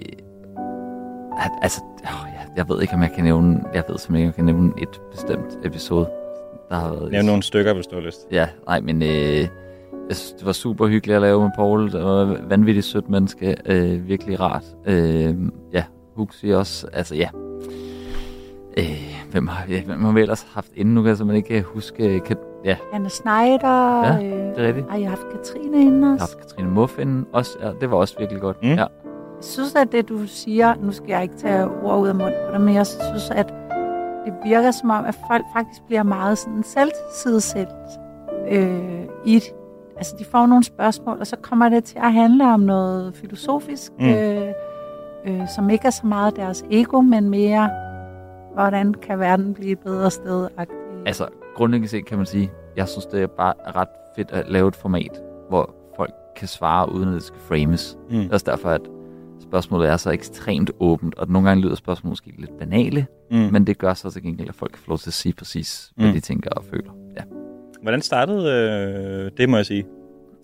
At, 1.40 1.50
altså, 1.62 1.80
åh, 2.04 2.28
jeg, 2.34 2.46
jeg 2.56 2.68
ved 2.68 2.82
ikke, 2.82 2.94
om 2.94 3.02
jeg 3.02 3.12
kan 3.12 3.24
nævne... 3.24 3.60
Jeg 3.74 3.82
ved 3.88 3.98
simpelthen 3.98 4.16
ikke, 4.16 4.24
om 4.24 4.26
jeg 4.26 4.34
kan 4.34 4.44
nævne 4.44 4.82
et 4.82 5.00
bestemt 5.10 5.58
episode, 5.64 6.08
der 6.68 6.74
har 6.74 6.88
været... 6.94 7.12
Nævn 7.12 7.24
nogle 7.24 7.42
stykker, 7.42 7.74
hvis 7.74 7.86
du 7.86 7.94
har 7.94 8.02
lyst. 8.02 8.26
Ja, 8.30 8.48
nej, 8.66 8.80
men 8.80 9.02
øh, 9.02 9.48
jeg 10.08 10.16
synes, 10.16 10.32
det 10.32 10.46
var 10.46 10.52
super 10.52 10.86
hyggeligt 10.86 11.16
at 11.16 11.22
lave 11.22 11.42
med 11.42 11.50
Paul. 11.56 11.92
Det 11.92 12.04
var 12.04 12.36
vanvittigt 12.48 12.86
sødt 12.86 13.08
menneske. 13.08 13.56
Øh, 13.66 14.08
virkelig 14.08 14.40
rart. 14.40 14.64
Øh, 14.86 15.34
ja, 15.72 15.84
Huxi 16.16 16.50
også. 16.50 16.86
Altså, 16.92 17.14
ja. 17.14 17.28
Øh, 18.78 19.14
hvem, 19.30 19.46
har, 19.46 19.64
ja, 19.68 19.82
hvem 19.82 20.04
har 20.04 20.12
vi 20.12 20.20
ellers 20.20 20.46
haft 20.54 20.70
inden? 20.76 20.94
Nu 20.94 21.02
kan 21.02 21.08
jeg 21.08 21.16
simpelthen 21.16 21.54
ikke 21.54 21.66
huske... 21.68 22.20
Kan, 22.20 22.36
ja, 22.64 22.76
Anne 22.92 23.10
Schneider. 23.10 24.04
Ja, 24.06 24.14
øh, 24.16 24.22
det 24.22 24.58
er 24.58 24.66
rigtigt. 24.66 24.90
Har 24.90 24.98
jeg 24.98 25.08
haft 25.08 25.22
Katrine 25.32 25.80
inden 25.80 26.00
jeg 26.00 26.08
har 26.08 26.14
også? 26.14 26.36
haft 26.36 26.48
Katrine 26.48 26.70
Muff 26.70 26.98
inden. 26.98 27.26
Også, 27.32 27.58
ja, 27.62 27.70
det 27.80 27.90
var 27.90 27.96
også 27.96 28.14
virkelig 28.18 28.40
godt. 28.40 28.62
Mm. 28.62 28.68
Ja. 28.68 28.86
Jeg 29.44 29.50
synes, 29.50 29.74
at 29.74 29.92
det, 29.92 30.08
du 30.08 30.26
siger, 30.26 30.74
nu 30.82 30.92
skal 30.92 31.08
jeg 31.08 31.22
ikke 31.22 31.36
tage 31.36 31.64
ord 31.64 32.00
ud 32.00 32.08
af 32.08 32.14
munden 32.14 32.34
på 32.46 32.52
dig, 32.52 32.60
men 32.60 32.74
jeg 32.74 32.86
synes, 32.86 33.30
at 33.30 33.54
det 34.24 34.34
virker 34.44 34.70
som 34.70 34.90
om, 34.90 35.04
at 35.04 35.18
folk 35.28 35.44
faktisk 35.56 35.82
bliver 35.86 36.02
meget 36.02 36.38
sådan 36.38 36.62
selvsidesæt 36.62 37.68
øh, 38.50 39.04
i 39.24 39.34
det. 39.34 39.54
Altså, 39.96 40.16
de 40.18 40.24
får 40.24 40.46
nogle 40.46 40.64
spørgsmål, 40.64 41.16
og 41.20 41.26
så 41.26 41.36
kommer 41.36 41.68
det 41.68 41.84
til 41.84 41.98
at 41.98 42.12
handle 42.12 42.44
om 42.44 42.60
noget 42.60 43.14
filosofisk, 43.14 43.92
mm. 43.98 44.08
øh, 44.08 44.52
øh, 45.26 45.48
som 45.54 45.70
ikke 45.70 45.86
er 45.86 45.90
så 45.90 46.06
meget 46.06 46.36
deres 46.36 46.64
ego, 46.70 47.00
men 47.00 47.30
mere, 47.30 47.70
hvordan 48.54 48.94
kan 48.94 49.18
verden 49.18 49.54
blive 49.54 49.72
et 49.72 49.78
bedre 49.78 50.10
sted? 50.10 50.48
Altså, 51.06 51.26
grundlæggende 51.56 51.88
set 51.88 52.06
kan 52.06 52.16
man 52.16 52.26
sige, 52.26 52.52
jeg 52.76 52.88
synes, 52.88 53.06
det 53.06 53.22
er 53.22 53.26
bare 53.26 53.54
ret 53.76 53.88
fedt 54.16 54.30
at 54.30 54.48
lave 54.48 54.68
et 54.68 54.76
format, 54.76 55.22
hvor 55.48 55.74
folk 55.96 56.14
kan 56.36 56.48
svare, 56.48 56.92
uden 56.92 57.08
at 57.08 57.14
det 57.14 57.22
skal 57.22 57.40
frames. 57.40 57.98
Mm. 58.10 58.16
Det 58.16 58.28
er 58.28 58.32
også 58.32 58.46
derfor, 58.50 58.68
at 58.68 58.80
spørgsmålet 59.54 59.88
er 59.88 59.96
så 59.96 60.10
ekstremt 60.10 60.70
åbent, 60.80 61.14
og 61.14 61.28
nogle 61.28 61.48
gange 61.48 61.62
lyder 61.62 61.74
spørgsmålet 61.74 62.10
måske 62.12 62.34
lidt 62.38 62.58
banale, 62.58 63.06
Mm. 63.30 63.36
men 63.36 63.66
det 63.66 63.78
gør 63.78 63.94
så 63.94 64.10
til 64.10 64.22
gengæld, 64.22 64.48
at 64.48 64.54
folk 64.54 64.72
kan 64.72 64.78
få 64.84 64.90
lov 64.90 64.98
til 64.98 65.10
at 65.10 65.14
sige 65.14 65.32
præcis, 65.32 65.92
hvad 65.96 66.06
Mm. 66.06 66.12
de 66.12 66.20
tænker 66.20 66.50
og 66.50 66.64
føler. 66.64 66.90
Ja. 67.16 67.22
Hvordan 67.82 68.00
startede 68.02 68.50
øh, 68.50 69.30
det, 69.36 69.48
må 69.48 69.56
jeg 69.56 69.66
sige? 69.66 69.84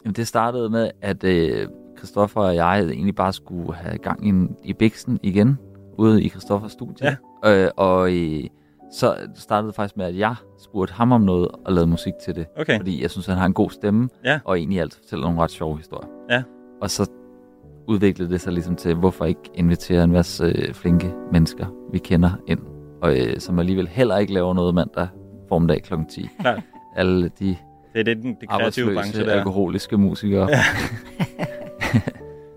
Jamen, 0.04 0.14
det 0.14 0.26
startede 0.26 0.70
med, 0.70 0.90
at 1.02 1.24
øh, 1.24 1.68
Christoffer 1.98 2.40
og 2.40 2.54
jeg 2.54 2.80
egentlig 2.80 3.14
bare 3.14 3.32
skulle 3.32 3.74
have 3.74 3.98
gang 3.98 4.28
i, 4.28 4.32
i 4.68 4.72
Bixen 4.72 5.20
igen, 5.22 5.58
ude 5.98 6.22
i 6.22 6.28
Christoffers 6.28 6.72
studie. 6.72 7.16
Ja. 7.44 7.64
Øh, 7.64 7.70
og 7.76 8.12
øh, 8.16 8.44
så 8.92 9.16
startede 9.34 9.66
det 9.68 9.74
faktisk 9.76 9.96
med, 9.96 10.06
at 10.06 10.18
jeg 10.18 10.34
spurgte 10.64 10.94
ham 10.94 11.12
om 11.12 11.20
noget 11.20 11.48
og 11.64 11.72
lavede 11.72 11.90
musik 11.90 12.12
til 12.24 12.34
det. 12.34 12.46
Okay. 12.56 12.76
Fordi 12.78 13.02
jeg 13.02 13.10
synes, 13.10 13.26
han 13.26 13.36
har 13.38 13.46
en 13.46 13.52
god 13.54 13.70
stemme, 13.70 14.08
Ja. 14.24 14.40
og 14.44 14.58
egentlig 14.58 14.80
altid 14.80 15.00
fortæller 15.02 15.26
nogle 15.26 15.40
ret 15.40 15.50
sjove 15.50 15.76
historier. 15.76 16.08
Ja. 16.30 16.42
Og 16.82 16.90
så 16.90 17.10
udviklede 17.90 18.30
det 18.30 18.40
sig 18.40 18.52
ligesom 18.52 18.76
til, 18.76 18.94
hvorfor 18.94 19.24
ikke 19.24 19.40
invitere 19.54 20.04
en 20.04 20.12
masse 20.12 20.44
øh, 20.44 20.74
flinke 20.74 21.12
mennesker, 21.32 21.66
vi 21.92 21.98
kender 21.98 22.30
ind, 22.46 22.60
og 23.02 23.18
øh, 23.18 23.38
som 23.38 23.58
alligevel 23.58 23.88
heller 23.88 24.18
ikke 24.18 24.32
laver 24.32 24.54
noget 24.54 24.74
mandag 24.74 25.08
formiddag 25.48 25.82
kl. 25.82 25.94
10. 26.10 26.28
Klart. 26.40 26.62
Alle 26.96 27.30
de 27.38 27.56
Det 27.92 28.00
er 28.00 28.02
det, 28.02 28.16
den, 28.16 28.36
det 28.40 28.48
kreative 28.48 28.48
arbejdsløse, 28.48 28.94
branche, 28.94 29.24
der 29.24 29.32
alkoholiske 29.32 29.96
musikere. 29.96 30.48
Ja. 30.50 30.62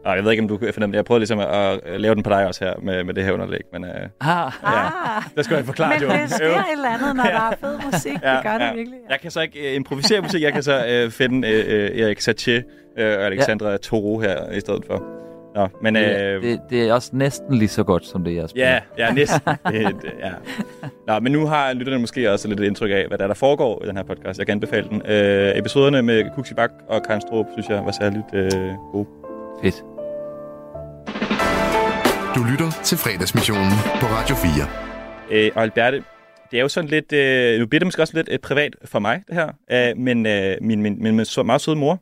Og 0.06 0.16
jeg 0.16 0.24
ved 0.24 0.32
ikke, 0.32 0.44
om 0.44 0.48
du 0.48 0.58
kan 0.58 0.74
fornemme 0.74 0.92
det. 0.92 0.98
Jeg 0.98 1.06
prøvede 1.06 1.20
ligesom 1.20 1.40
at, 1.40 1.80
at 1.86 2.02
lave 2.02 2.16
den 2.16 2.24
på 2.24 2.30
dig 2.30 2.48
også 2.48 2.66
her 2.66 2.74
med, 2.82 3.04
med 3.04 3.14
det 3.14 3.24
her 3.24 3.32
underlæg, 3.32 3.62
men 3.74 3.84
uh, 3.84 3.90
ah. 3.90 4.52
ja, 4.64 4.90
det 5.36 5.46
skal 5.46 5.56
jeg 5.56 5.66
forklare, 5.66 5.90
Men 5.90 6.02
Johan. 6.02 6.22
det 6.22 6.32
sker 6.32 6.46
et 6.46 6.66
eller 6.72 6.90
andet, 6.90 7.16
når 7.16 7.24
der 7.38 7.52
er 7.52 7.56
fed 7.62 7.80
musik. 7.92 8.18
Ja, 8.24 8.36
det 8.36 8.44
gør 8.44 8.58
det 8.58 8.76
virkelig. 8.76 9.00
Jeg 9.10 9.20
kan 9.20 9.32
så 9.32 9.42
ikke 9.42 9.60
uh, 9.60 9.76
improvisere 9.76 10.22
musik, 10.22 10.42
jeg 10.42 10.54
kan 10.54 10.64
så 10.64 11.04
uh, 11.06 11.12
finde 11.12 11.48
uh, 11.48 11.54
uh, 11.54 12.00
Erik 12.00 12.20
Satie 12.20 12.64
uh, 12.98 13.04
og 13.04 13.26
Alexandra 13.26 13.70
ja. 13.70 13.78
Toro 13.78 14.20
her 14.20 14.52
i 14.52 14.60
stedet 14.60 14.86
for. 14.86 15.23
Nå, 15.56 15.68
men... 15.82 15.96
Det, 15.96 16.42
det, 16.42 16.60
det 16.70 16.90
er 16.90 16.94
også 16.94 17.10
næsten 17.14 17.56
lige 17.56 17.68
så 17.68 17.84
godt, 17.84 18.06
som 18.06 18.24
det 18.24 18.36
jeg 18.36 18.50
spiller. 18.50 18.70
Ja, 18.70 18.80
ja, 18.98 19.14
næsten. 19.14 19.42
det, 19.68 19.96
det, 20.02 20.12
ja. 20.20 20.32
Nå, 21.08 21.20
men 21.20 21.32
nu 21.32 21.46
har 21.46 21.74
lytterne 21.74 22.00
måske 22.00 22.32
også 22.32 22.48
lidt 22.48 22.60
et 22.60 22.66
indtryk 22.66 22.92
af, 22.92 23.08
hvad 23.08 23.18
der, 23.18 23.24
er, 23.24 23.28
der 23.28 23.36
foregår 23.36 23.84
i 23.84 23.88
den 23.88 23.98
her 23.98 24.04
podcast. 24.04 24.40
Jeg 24.40 24.48
kan 24.48 24.54
anbefale 24.54 24.90
den. 24.90 25.02
Øh, 25.06 25.58
episoderne 25.58 26.02
med 26.02 26.24
Kuxi 26.36 26.54
Bak 26.54 26.72
og 26.88 27.04
Karen 27.04 27.22
Strup, 27.22 27.46
synes 27.52 27.70
jeg 27.70 27.86
var 27.86 27.92
særligt 27.92 28.26
øh, 28.34 28.52
gode. 28.92 29.08
Fedt. 29.64 29.84
Du 32.36 32.44
lytter 32.52 32.82
til 32.84 32.98
fredagsmissionen 32.98 33.72
på 34.00 34.06
Radio 34.06 34.36
4. 34.36 34.52
Øh, 35.32 35.52
og 35.56 35.64
Alberte, 35.64 36.04
det 36.52 36.58
er 36.58 36.62
jo 36.62 36.68
sådan 36.68 36.90
lidt, 36.90 37.14
øh, 37.14 37.60
nu 37.60 37.66
bliver 37.66 37.80
det 37.80 37.88
måske 37.88 38.02
også 38.02 38.18
lidt 38.18 38.30
øh, 38.32 38.40
privat 38.40 38.76
for 38.86 39.00
mig, 39.00 39.24
det 39.28 39.36
her, 39.36 39.50
øh, 39.72 39.98
men 39.98 40.26
øh, 40.26 40.58
min, 40.62 40.82
min, 40.82 41.04
min, 41.04 41.16
min 41.16 41.26
så, 41.26 41.44
meget 41.44 41.62
søde 41.62 41.76
mor, 41.76 42.00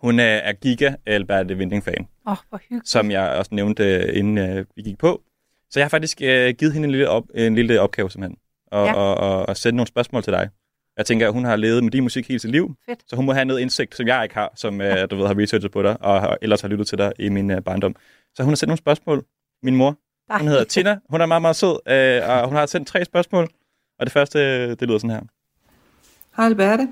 hun 0.00 0.20
er, 0.20 0.24
er 0.24 0.52
giga 0.52 0.94
Alberte 1.06 1.56
Winding-fan, 1.56 2.06
Åh, 2.26 2.32
oh, 2.32 2.36
hvor 2.48 2.58
hyggeligt. 2.58 2.88
som 2.88 3.10
jeg 3.10 3.30
også 3.30 3.54
nævnte, 3.54 3.84
øh, 3.84 4.16
inden 4.18 4.38
øh, 4.38 4.64
vi 4.76 4.82
gik 4.82 4.98
på. 4.98 5.22
Så 5.70 5.78
jeg 5.80 5.84
har 5.84 5.88
faktisk 5.88 6.18
øh, 6.22 6.54
givet 6.58 6.72
hende 6.72 6.86
en 6.86 6.90
lille, 6.90 7.08
op, 7.08 7.24
en 7.34 7.54
lille 7.54 7.80
opgave, 7.80 8.10
simpelthen, 8.10 8.38
og, 8.72 8.86
Ja. 8.86 8.92
og, 8.94 9.14
og, 9.16 9.48
og 9.48 9.56
sende 9.56 9.76
nogle 9.76 9.88
spørgsmål 9.88 10.22
til 10.22 10.32
dig. 10.32 10.48
Jeg 10.96 11.06
tænker, 11.06 11.26
at 11.26 11.32
hun 11.32 11.44
har 11.44 11.56
levet 11.56 11.84
med 11.84 11.90
din 11.90 12.02
musik 12.02 12.28
hele 12.28 12.38
sit 12.40 12.50
liv, 12.50 12.74
Fedt. 12.86 13.00
så 13.06 13.16
hun 13.16 13.24
må 13.26 13.32
have 13.32 13.44
noget 13.44 13.60
indsigt, 13.60 13.94
som 13.96 14.06
jeg 14.06 14.22
ikke 14.22 14.34
har, 14.34 14.52
som 14.56 14.80
øh, 14.80 15.10
du 15.10 15.16
ved, 15.16 15.26
har 15.26 15.38
researchet 15.38 15.70
på 15.72 15.82
dig, 15.82 15.96
og 16.02 16.20
har, 16.20 16.38
ellers 16.42 16.60
har 16.60 16.68
lyttet 16.68 16.86
til 16.86 16.98
dig 16.98 17.12
i 17.18 17.28
min 17.28 17.50
øh, 17.50 17.62
barndom. 17.62 17.96
Så 18.34 18.42
hun 18.42 18.50
har 18.50 18.56
sendt 18.56 18.68
nogle 18.68 18.78
spørgsmål. 18.78 19.24
Min 19.62 19.76
mor, 19.76 19.88
hun 19.90 19.96
Nej. 20.40 20.48
hedder 20.48 20.64
Tina, 20.64 20.98
hun 21.10 21.20
er 21.20 21.26
meget, 21.26 21.42
meget 21.42 21.56
sød, 21.56 21.78
øh, 21.88 22.30
og 22.30 22.48
hun 22.48 22.56
har 22.56 22.66
sendt 22.66 22.88
tre 22.88 23.04
spørgsmål. 23.04 23.48
Og 23.98 24.06
det 24.06 24.12
første, 24.12 24.38
øh, 24.38 24.68
det 24.68 24.82
lyder 24.82 24.98
sådan 24.98 25.10
her. 25.10 25.20
Hej 26.36 26.46
Alberte. 26.46 26.88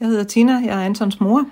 Jeg 0.00 0.08
hedder 0.08 0.24
Tina, 0.24 0.52
jeg 0.52 0.80
er 0.80 0.84
Antons 0.86 1.20
mor. 1.20 1.46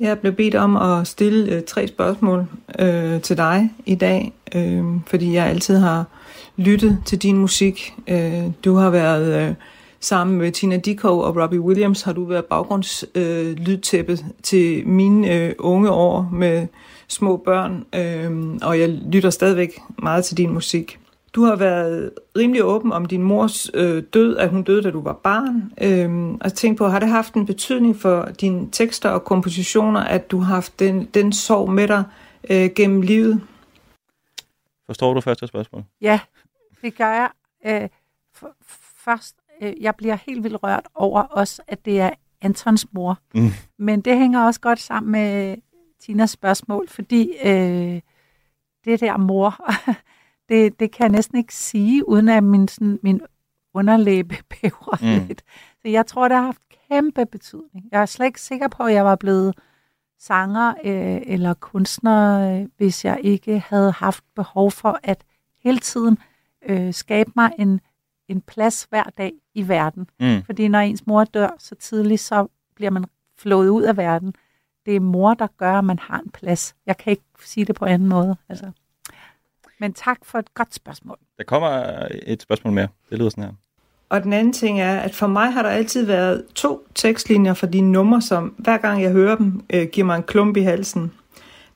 Jeg 0.00 0.18
blev 0.18 0.32
bedt 0.32 0.54
om 0.54 0.76
at 0.76 1.06
stille 1.06 1.52
øh, 1.52 1.62
tre 1.62 1.88
spørgsmål 1.88 2.46
øh, 2.78 3.20
til 3.20 3.36
dig 3.36 3.70
i 3.86 3.94
dag, 3.94 4.32
øh, 4.54 4.84
fordi 5.06 5.34
jeg 5.34 5.46
altid 5.46 5.76
har 5.76 6.04
lyttet 6.56 6.98
til 7.04 7.18
din 7.18 7.38
musik. 7.38 7.94
Øh, 8.08 8.42
du 8.64 8.74
har 8.74 8.90
været 8.90 9.48
øh, 9.48 9.54
sammen 10.00 10.38
med 10.38 10.52
Tina 10.52 10.76
Dickow 10.76 11.20
og 11.20 11.36
Robbie 11.36 11.60
Williams, 11.60 12.02
har 12.02 12.12
du 12.12 12.24
været 12.24 12.44
baggrundslydtæppet 12.44 14.24
øh, 14.28 14.30
til 14.42 14.88
mine 14.88 15.34
øh, 15.34 15.52
unge 15.58 15.90
år 15.90 16.28
med 16.32 16.66
små 17.08 17.36
børn, 17.36 17.84
øh, 17.94 18.58
og 18.62 18.80
jeg 18.80 18.88
lytter 18.88 19.30
stadigvæk 19.30 19.80
meget 19.98 20.24
til 20.24 20.36
din 20.36 20.52
musik. 20.52 20.98
Du 21.34 21.44
har 21.44 21.56
været 21.56 22.12
rimelig 22.36 22.64
åben 22.64 22.92
om 22.92 23.04
din 23.04 23.22
mors 23.22 23.70
øh, 23.74 24.02
død, 24.12 24.36
at 24.36 24.50
hun 24.50 24.62
døde, 24.62 24.82
da 24.82 24.90
du 24.90 25.00
var 25.00 25.12
barn. 25.12 25.72
Øhm, 25.80 26.34
og 26.34 26.54
tænk 26.54 26.78
på, 26.78 26.88
har 26.88 27.00
det 27.00 27.08
haft 27.08 27.34
en 27.34 27.46
betydning 27.46 27.96
for 27.96 28.24
dine 28.40 28.70
tekster 28.70 29.10
og 29.10 29.24
kompositioner, 29.24 30.00
at 30.00 30.30
du 30.30 30.38
har 30.38 30.54
haft 30.54 30.78
den, 30.78 31.04
den 31.04 31.32
sorg 31.32 31.70
med 31.70 31.88
dig 31.88 32.04
øh, 32.50 32.70
gennem 32.76 33.00
livet? 33.00 33.40
Forstår 34.86 35.14
du 35.14 35.20
første 35.20 35.46
spørgsmål? 35.46 35.84
Ja, 36.00 36.20
det 36.82 36.96
gør 36.96 37.12
jeg. 37.12 37.30
Øh, 37.66 37.88
for, 38.34 38.54
først, 39.04 39.36
øh, 39.62 39.72
jeg 39.80 39.94
bliver 39.96 40.18
helt 40.26 40.44
vildt 40.44 40.62
rørt 40.62 40.86
over 40.94 41.22
også, 41.22 41.62
at 41.68 41.84
det 41.84 42.00
er 42.00 42.10
Antons 42.40 42.86
mor. 42.92 43.18
Mm. 43.34 43.50
Men 43.78 44.00
det 44.00 44.18
hænger 44.18 44.46
også 44.46 44.60
godt 44.60 44.80
sammen 44.80 45.12
med 45.12 45.56
Tinas 46.00 46.30
spørgsmål, 46.30 46.88
fordi 46.88 47.32
øh, 47.44 48.00
det 48.84 49.00
der 49.00 49.16
mor, 49.16 49.60
det, 50.48 50.80
det 50.80 50.90
kan 50.92 51.04
jeg 51.04 51.10
næsten 51.12 51.38
ikke 51.38 51.54
sige, 51.54 52.08
uden 52.08 52.28
at 52.28 52.44
min, 52.44 52.68
sådan, 52.68 52.98
min 53.02 53.20
underlæbe 53.74 54.36
bæver 54.50 55.18
Mm. 55.20 55.26
lidt. 55.26 55.42
Så 55.82 55.88
jeg 55.88 56.06
tror, 56.06 56.28
det 56.28 56.36
har 56.36 56.44
haft 56.44 56.62
kæmpe 56.88 57.26
betydning. 57.26 57.88
Jeg 57.92 58.00
er 58.02 58.06
slet 58.06 58.26
ikke 58.26 58.40
sikker 58.40 58.68
på, 58.68 58.82
at 58.82 58.94
jeg 58.94 59.04
var 59.04 59.16
blevet 59.16 59.54
sanger 60.18 60.74
øh, 60.84 61.22
eller 61.26 61.54
kunstner, 61.54 62.54
øh, 62.60 62.68
hvis 62.76 63.04
jeg 63.04 63.20
ikke 63.22 63.58
havde 63.66 63.92
haft 63.92 64.24
behov 64.36 64.70
for 64.70 65.00
at 65.02 65.24
hele 65.62 65.78
tiden 65.78 66.18
øh, 66.68 66.94
skabe 66.94 67.30
mig 67.36 67.50
en, 67.58 67.80
en 68.28 68.40
plads 68.40 68.86
hver 68.90 69.02
dag 69.18 69.32
i 69.54 69.68
verden. 69.68 70.06
Mm. 70.20 70.42
Fordi 70.42 70.68
når 70.68 70.78
ens 70.78 71.06
mor 71.06 71.24
dør 71.24 71.48
så 71.58 71.74
tidligt, 71.74 72.20
så 72.20 72.46
bliver 72.76 72.90
man 72.90 73.04
flået 73.38 73.68
ud 73.68 73.82
af 73.82 73.96
verden. 73.96 74.34
Det 74.86 74.96
er 74.96 75.00
mor, 75.00 75.34
der 75.34 75.46
gør, 75.56 75.78
at 75.78 75.84
man 75.84 75.98
har 75.98 76.18
en 76.20 76.30
plads. 76.30 76.74
Jeg 76.86 76.96
kan 76.96 77.10
ikke 77.10 77.24
sige 77.40 77.64
det 77.64 77.74
på 77.74 77.84
anden 77.84 78.08
måde. 78.08 78.36
Altså. 78.48 78.70
Men 79.80 79.92
tak 79.92 80.18
for 80.22 80.38
et 80.38 80.54
godt 80.54 80.74
spørgsmål. 80.74 81.16
Der 81.38 81.44
kommer 81.44 82.02
et 82.26 82.42
spørgsmål 82.42 82.72
mere. 82.72 82.88
Det 83.10 83.18
lyder 83.18 83.30
sådan 83.30 83.44
her. 83.44 83.52
Og 84.08 84.22
den 84.22 84.32
anden 84.32 84.52
ting 84.52 84.80
er, 84.80 84.98
at 84.98 85.14
for 85.14 85.26
mig 85.26 85.52
har 85.52 85.62
der 85.62 85.70
altid 85.70 86.06
været 86.06 86.44
to 86.54 86.86
tekstlinjer 86.94 87.54
fra 87.54 87.66
dine 87.66 87.92
numre, 87.92 88.22
som 88.22 88.54
hver 88.58 88.76
gang 88.76 89.02
jeg 89.02 89.10
hører 89.10 89.36
dem, 89.36 89.60
øh, 89.70 89.88
giver 89.92 90.06
mig 90.06 90.16
en 90.16 90.22
klump 90.22 90.56
i 90.56 90.60
halsen. 90.60 91.12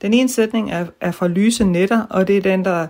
Den 0.01 0.13
ene 0.13 0.29
sætning 0.29 0.71
er, 0.71 0.85
er 1.01 1.11
fra 1.11 1.27
Lyse 1.27 1.65
Netter, 1.65 2.01
og 2.09 2.27
det 2.27 2.37
er 2.37 2.41
den, 2.41 2.65
der 2.65 2.87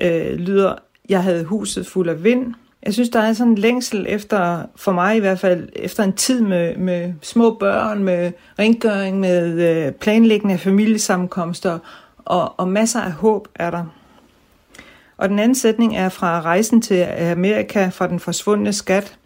øh, 0.00 0.32
lyder, 0.34 0.74
jeg 1.08 1.22
havde 1.22 1.44
huset 1.44 1.86
fuld 1.86 2.08
af 2.08 2.24
vind. 2.24 2.54
Jeg 2.82 2.94
synes, 2.94 3.08
der 3.08 3.20
er 3.20 3.32
sådan 3.32 3.52
en 3.52 3.58
længsel 3.58 4.06
efter, 4.08 4.66
for 4.76 4.92
mig 4.92 5.16
i 5.16 5.20
hvert 5.20 5.38
fald, 5.38 5.68
efter 5.76 6.04
en 6.04 6.12
tid 6.12 6.40
med, 6.40 6.76
med 6.76 7.12
små 7.22 7.54
børn, 7.54 8.04
med 8.04 8.32
rengøring, 8.58 9.20
med 9.20 9.60
øh, 9.86 9.92
planlæggende 9.92 10.54
af 10.54 10.60
familiesammenkomster, 10.60 11.78
og, 12.18 12.60
og 12.60 12.68
masser 12.68 13.00
af 13.00 13.12
håb 13.12 13.48
er 13.54 13.70
der. 13.70 13.84
Og 15.20 15.28
den 15.28 15.38
anden 15.38 15.54
sætning 15.54 15.96
er 15.96 16.08
fra 16.08 16.40
Rejsen 16.40 16.82
til 16.82 16.94
Amerika 17.32 17.88
fra 17.88 18.06
den 18.06 18.20
forsvundne 18.20 18.72
skat. 18.72 19.18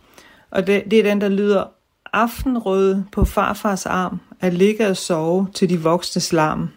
Og 0.50 0.66
det, 0.66 0.82
det 0.90 0.98
er 0.98 1.02
den, 1.02 1.20
der 1.20 1.28
lyder, 1.28 1.64
Aftenrøde 2.12 3.04
på 3.12 3.24
farfars 3.24 3.86
arm 3.86 4.20
at 4.40 4.54
ligge 4.54 4.88
og 4.88 4.96
sove 4.96 5.48
til 5.54 5.68
de 5.68 5.80
voksnes 5.80 6.32
larm. 6.32 6.68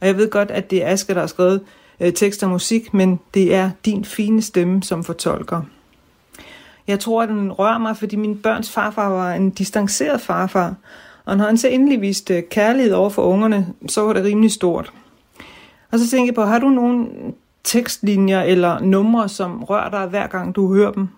Og 0.00 0.06
jeg 0.06 0.16
ved 0.16 0.30
godt, 0.30 0.50
at 0.50 0.70
det 0.70 0.84
er 0.84 0.88
Asger, 0.88 1.14
der 1.14 1.20
har 1.20 1.26
skrevet 1.26 1.60
øh, 2.00 2.12
tekst 2.12 2.42
og 2.42 2.50
musik, 2.50 2.94
men 2.94 3.20
det 3.34 3.54
er 3.54 3.70
din 3.84 4.04
fine 4.04 4.42
stemme, 4.42 4.82
som 4.82 5.04
fortolker. 5.04 5.62
Jeg 6.86 7.00
tror, 7.00 7.22
at 7.22 7.28
den 7.28 7.52
rører 7.52 7.78
mig, 7.78 7.96
fordi 7.96 8.16
min 8.16 8.38
børns 8.38 8.70
farfar 8.70 9.08
var 9.08 9.32
en 9.32 9.50
distanceret 9.50 10.20
farfar. 10.20 10.74
Og 11.24 11.36
når 11.36 11.44
han 11.44 11.58
så 11.58 11.68
endelig 11.68 12.00
viste 12.00 12.36
øh, 12.36 12.42
kærlighed 12.50 12.92
over 12.92 13.10
for 13.10 13.22
ungerne, 13.22 13.66
så 13.88 14.02
var 14.02 14.12
det 14.12 14.24
rimelig 14.24 14.50
stort. 14.50 14.92
Og 15.92 15.98
så 15.98 16.10
tænkte 16.10 16.26
jeg 16.26 16.34
på, 16.34 16.44
har 16.44 16.58
du 16.58 16.68
nogen 16.68 17.08
tekstlinjer 17.68 18.42
eller 18.42 18.78
numre, 18.80 19.28
som 19.28 19.64
rører 19.64 19.90
dig 19.90 20.06
hver 20.08 20.26
gang 20.26 20.54
du 20.56 20.74
hører 20.74 20.92
dem? 20.92 21.08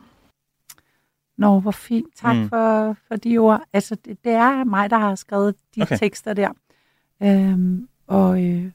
Nå, 1.38 1.60
hvor 1.60 1.70
fint. 1.70 2.06
Tak 2.16 2.36
Mm. 2.36 2.48
for, 2.48 2.96
for 3.08 3.16
de 3.16 3.38
ord. 3.38 3.62
Altså, 3.72 3.94
det, 3.94 4.24
det 4.24 4.32
er 4.32 4.64
mig, 4.64 4.90
der 4.90 4.98
har 4.98 5.14
skrevet 5.14 5.54
de 5.76 5.82
Okay. 5.82 5.96
tekster 5.98 6.32
der. 6.34 6.50
Øhm, 7.22 7.88
og 8.06 8.42
øh, 8.44 8.70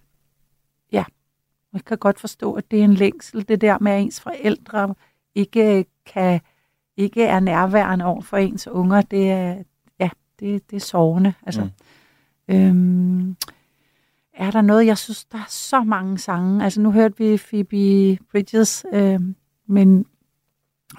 ja, 0.91 1.03
jeg 1.73 1.85
kan 1.85 1.97
godt 1.97 2.19
forstå, 2.19 2.53
at 2.53 2.71
det 2.71 2.79
er 2.79 2.83
en 2.83 2.93
længsel, 2.93 3.47
det 3.47 3.61
der 3.61 3.77
med, 3.81 3.91
at 3.91 4.01
ens 4.01 4.21
forældre 4.21 4.95
ikke 5.35 5.85
kan 6.05 6.41
ikke 6.97 7.23
er 7.23 7.39
nærværende 7.39 8.05
over 8.05 8.21
for 8.21 8.37
ens 8.37 8.67
unger. 8.67 9.01
Det 9.01 9.31
er, 9.31 9.55
ja, 9.99 10.09
det, 10.39 10.69
det 10.71 10.75
er 10.75 10.79
sovende. 10.79 11.33
Altså, 11.45 11.69
mm. 12.47 12.55
øhm, 12.55 13.35
er 14.35 14.51
der 14.51 14.61
noget, 14.61 14.85
jeg 14.85 14.97
synes, 14.97 15.25
der 15.25 15.37
er 15.37 15.49
så 15.49 15.83
mange 15.83 16.17
sange. 16.17 16.63
Altså, 16.63 16.81
nu 16.81 16.91
hørte 16.91 17.17
vi 17.17 17.37
Phoebe 17.37 18.17
Bridges, 18.31 18.85
øh, 18.93 19.19
men 19.67 20.05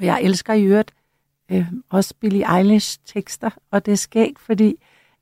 jeg 0.01 0.23
elsker 0.23 0.53
i 0.53 0.65
øvrigt 0.65 0.95
øh, 1.53 1.73
også 1.91 2.15
Billie 2.21 2.57
Eilish 2.57 2.99
tekster, 3.07 3.51
og 3.71 3.87
det 3.87 3.93
er 3.93 3.97
skægt, 3.97 4.39
fordi 4.39 4.77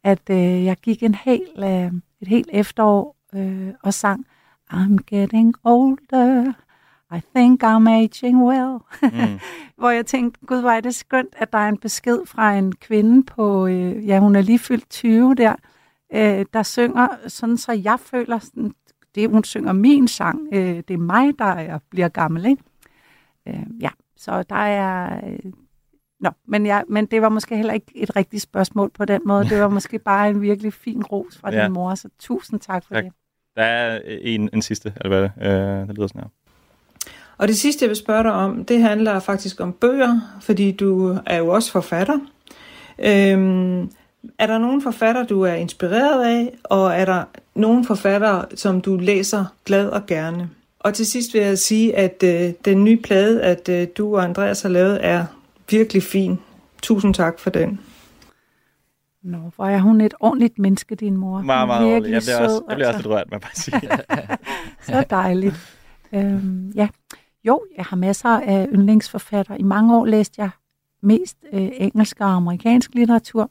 at 0.04 0.30
øh, 0.30 0.64
jeg 0.64 0.76
gik 0.76 1.02
en 1.02 1.14
hel, 1.14 1.42
øh, 1.58 1.92
et 2.20 2.28
helt 2.28 2.48
efterår 2.52 3.16
øh, 3.34 3.68
og 3.82 3.94
sang 3.94 4.26
I'm 4.72 4.96
getting 5.06 5.54
older, 5.64 6.52
I 7.16 7.20
think 7.36 7.64
I'm 7.64 7.88
aging 7.88 8.44
well. 8.44 8.78
Mm. 9.02 9.40
Hvor 9.78 9.90
jeg 9.90 10.06
tænkte, 10.06 10.46
gud, 10.46 10.60
hvor 10.60 10.70
er 10.70 10.80
det 10.80 10.94
skønt, 10.94 11.34
at 11.36 11.52
der 11.52 11.58
er 11.58 11.68
en 11.68 11.78
besked 11.78 12.26
fra 12.26 12.54
en 12.54 12.74
kvinde 12.74 13.22
på, 13.22 13.66
øh, 13.66 14.08
ja, 14.08 14.18
hun 14.18 14.36
er 14.36 14.40
lige 14.40 14.58
fyldt 14.58 14.90
20 14.90 15.34
der, 15.34 15.54
øh, 16.14 16.44
der 16.52 16.62
synger 16.62 17.08
sådan, 17.28 17.56
så 17.56 17.72
jeg 17.72 18.00
føler, 18.00 18.38
sådan, 18.38 18.74
det 19.14 19.30
hun 19.30 19.44
synger 19.44 19.72
min 19.72 20.08
sang, 20.08 20.48
øh, 20.52 20.76
det 20.76 20.90
er 20.90 20.98
mig, 20.98 21.38
der 21.38 21.44
er, 21.44 21.78
bliver 21.90 22.08
gammel, 22.08 22.44
ikke? 22.46 22.62
Øh, 23.48 23.66
ja, 23.80 23.90
så 24.16 24.42
der 24.42 24.56
er, 24.56 25.20
øh, 25.26 25.52
Nå, 26.20 26.30
men, 26.48 26.66
jeg, 26.66 26.84
men 26.88 27.06
det 27.06 27.22
var 27.22 27.28
måske 27.28 27.56
heller 27.56 27.72
ikke 27.72 27.86
et 27.94 28.16
rigtigt 28.16 28.42
spørgsmål 28.42 28.90
på 28.90 29.04
den 29.04 29.20
måde. 29.24 29.44
Det 29.48 29.60
var 29.60 29.68
måske 29.78 29.98
bare 29.98 30.30
en 30.30 30.42
virkelig 30.42 30.72
fin 30.72 31.02
ros 31.02 31.38
fra 31.38 31.52
Ja. 31.54 31.64
din 31.64 31.72
mor, 31.72 31.94
så 31.94 32.08
tusind 32.18 32.60
tak 32.60 32.84
for 32.86 32.94
Tak. 32.94 33.04
det. 33.04 33.12
Der 33.56 33.62
er 33.62 34.00
en, 34.06 34.50
en 34.52 34.62
sidste, 34.62 34.92
eller 35.00 35.08
hvad 35.08 35.22
det? 35.22 35.82
Øh, 35.82 35.88
det 35.88 35.96
lyder 35.96 36.06
sådan 36.06 36.20
her. 36.20 36.28
Og 37.38 37.48
det 37.48 37.56
sidste, 37.56 37.82
jeg 37.82 37.88
vil 37.88 37.96
spørge 37.96 38.22
dig 38.22 38.32
om, 38.32 38.64
det 38.64 38.80
handler 38.82 39.20
faktisk 39.20 39.60
om 39.60 39.72
bøger, 39.72 40.20
fordi 40.40 40.72
du 40.72 41.18
er 41.26 41.36
jo 41.38 41.48
også 41.48 41.72
forfatter. 41.72 42.18
Øhm, 42.98 43.90
er 44.38 44.46
der 44.46 44.58
nogen 44.58 44.82
forfatter, 44.82 45.24
du 45.26 45.42
er 45.42 45.54
inspireret 45.54 46.24
af, 46.24 46.54
og 46.64 46.94
er 46.94 47.04
der 47.04 47.24
nogen 47.54 47.84
forfattere, 47.84 48.44
som 48.54 48.80
du 48.80 48.96
læser 48.96 49.44
glad 49.64 49.88
og 49.88 50.06
gerne? 50.06 50.50
Og 50.80 50.94
til 50.94 51.06
sidst 51.06 51.34
vil 51.34 51.42
jeg 51.42 51.58
sige, 51.58 51.96
at 51.96 52.22
øh, 52.24 52.52
den 52.64 52.84
nye 52.84 52.96
plade, 52.96 53.42
at 53.42 53.68
øh, 53.68 53.88
du 53.96 54.16
og 54.16 54.24
Andreas 54.24 54.62
har 54.62 54.68
lavet, 54.68 54.98
er 55.06 55.24
virkelig 55.70 56.02
fin. 56.02 56.38
Tusind 56.82 57.14
tak 57.14 57.38
for 57.38 57.50
den. 57.50 57.80
Nå, 59.22 59.38
hvor 59.56 59.66
er 59.66 59.78
hun 59.78 60.00
et 60.00 60.14
ordentligt 60.20 60.58
menneske, 60.58 60.94
din 60.94 61.16
mor. 61.16 61.40
Meget, 61.40 61.66
meget 61.66 61.86
ordentligt. 61.86 62.14
Jeg 62.14 62.22
bliver, 62.22 62.48
også, 62.48 62.62
jeg 62.68 62.76
bliver 62.76 62.88
også 62.88 62.96
altså. 62.96 63.08
lidt 63.08 63.16
rørt, 63.16 63.26
jeg 63.30 63.40
bare 63.40 63.54
sige. 63.54 63.80
Så 65.02 65.04
dejligt. 65.10 65.78
Øhm, 66.12 66.72
ja. 66.74 66.88
Jo, 67.44 67.62
jeg 67.76 67.84
har 67.84 67.96
masser 67.96 68.28
af 68.28 68.68
yndlingsforfattere. 68.72 69.60
I 69.60 69.62
mange 69.62 69.96
år 69.96 70.06
læste 70.06 70.42
jeg 70.42 70.50
mest 71.02 71.36
øh, 71.52 71.68
engelsk 71.72 72.20
og 72.20 72.26
amerikansk 72.26 72.94
litteratur. 72.94 73.50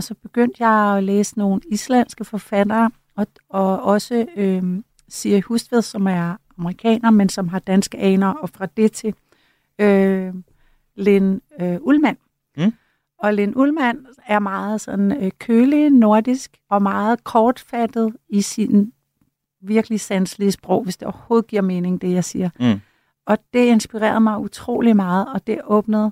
Og 0.00 0.04
så 0.04 0.14
begyndte 0.14 0.66
jeg 0.66 0.96
at 0.96 1.04
læse 1.04 1.38
nogle 1.38 1.60
islandske 1.68 2.24
forfattere, 2.24 2.90
og, 3.16 3.26
og 3.48 3.82
også 3.82 4.26
øh, 4.36 4.62
Siri 5.08 5.40
Hustved, 5.40 5.82
som 5.82 6.06
er 6.06 6.36
amerikaner, 6.58 7.10
men 7.10 7.28
som 7.28 7.48
har 7.48 7.58
danske 7.58 7.98
aner, 7.98 8.28
og 8.28 8.50
fra 8.50 8.66
det 8.66 8.92
til 8.92 9.14
øh, 9.78 10.34
Lin 10.96 11.40
øh, 11.60 11.78
Ullmann. 11.80 12.16
Mm. 12.56 12.72
Og 13.18 13.34
Lin 13.34 13.56
Ullmann 13.56 14.06
er 14.26 14.38
meget 14.38 14.80
sådan 14.80 15.24
øh, 15.24 15.30
kølig, 15.38 15.90
nordisk 15.90 16.56
og 16.70 16.82
meget 16.82 17.24
kortfattet 17.24 18.16
i 18.28 18.40
sin 18.42 18.92
virkelig 19.60 20.00
sanselige 20.00 20.52
sprog, 20.52 20.84
hvis 20.84 20.96
det 20.96 21.08
overhovedet 21.08 21.46
giver 21.46 21.62
mening, 21.62 22.00
det 22.02 22.12
jeg 22.12 22.24
siger. 22.24 22.50
Mm. 22.60 22.80
Og 23.26 23.38
det 23.52 23.64
inspirerede 23.66 24.20
mig 24.20 24.38
utrolig 24.38 24.96
meget, 24.96 25.28
og 25.34 25.46
det 25.46 25.60
åbnede 25.64 26.10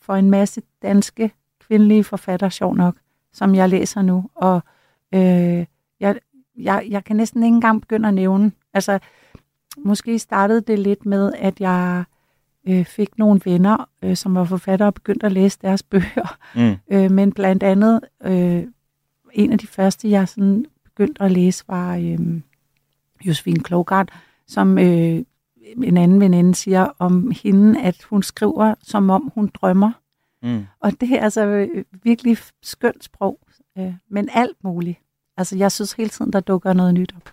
for 0.00 0.14
en 0.14 0.30
masse 0.30 0.62
danske 0.82 1.32
kvindelige 1.68 2.04
forfattere, 2.04 2.50
sjov 2.50 2.76
nok, 2.76 2.96
som 3.32 3.54
jeg 3.54 3.68
læser 3.68 4.02
nu. 4.02 4.30
Og 4.34 4.60
øh, 5.14 5.64
jeg, 6.00 6.18
jeg, 6.56 6.86
jeg 6.88 7.04
kan 7.04 7.16
næsten 7.16 7.42
ikke 7.42 7.54
engang 7.54 7.80
begynde 7.80 8.08
at 8.08 8.14
nævne. 8.14 8.52
Altså, 8.74 8.98
måske 9.78 10.18
startede 10.18 10.60
det 10.60 10.78
lidt 10.78 11.06
med, 11.06 11.32
at 11.38 11.60
jeg 11.60 12.04
øh, 12.68 12.84
fik 12.84 13.18
nogle 13.18 13.40
venner, 13.44 13.88
øh, 14.02 14.16
som 14.16 14.34
var 14.34 14.44
forfattere 14.44 14.88
og 14.88 14.94
begyndte 14.94 15.26
at 15.26 15.32
læse 15.32 15.58
deres 15.62 15.82
bøger. 15.90 16.38
Mm. 16.54 16.76
Øh, 16.90 17.10
men 17.10 17.32
blandt 17.32 17.62
andet, 17.62 18.00
øh, 18.24 18.64
en 19.32 19.52
af 19.52 19.58
de 19.58 19.66
første, 19.66 20.10
jeg 20.10 20.28
sådan 20.28 20.66
begyndte 20.84 21.22
at 21.22 21.32
læse, 21.32 21.64
var 21.68 21.96
øh, 21.96 22.40
Josefine 23.24 23.60
Klogart, 23.60 24.10
som 24.46 24.78
øh, 24.78 25.22
en 25.82 25.96
anden 25.96 26.20
veninde 26.20 26.54
siger 26.54 26.88
om 26.98 27.32
hende, 27.42 27.82
at 27.82 28.02
hun 28.02 28.22
skriver, 28.22 28.74
som 28.82 29.10
om 29.10 29.32
hun 29.34 29.50
drømmer. 29.54 29.92
Mm. 30.46 30.66
Og 30.80 30.92
det 31.00 31.12
er 31.12 31.20
altså 31.20 31.46
øh, 31.46 31.84
virkelig 32.02 32.38
skønt 32.62 33.04
sprog, 33.04 33.40
øh, 33.78 33.94
men 34.10 34.28
alt 34.34 34.56
muligt. 34.64 34.98
Altså, 35.36 35.56
jeg 35.56 35.72
synes 35.72 35.92
hele 35.92 36.08
tiden, 36.08 36.32
der 36.32 36.40
dukker 36.40 36.72
noget 36.72 36.94
nyt 36.94 37.12
op. 37.16 37.32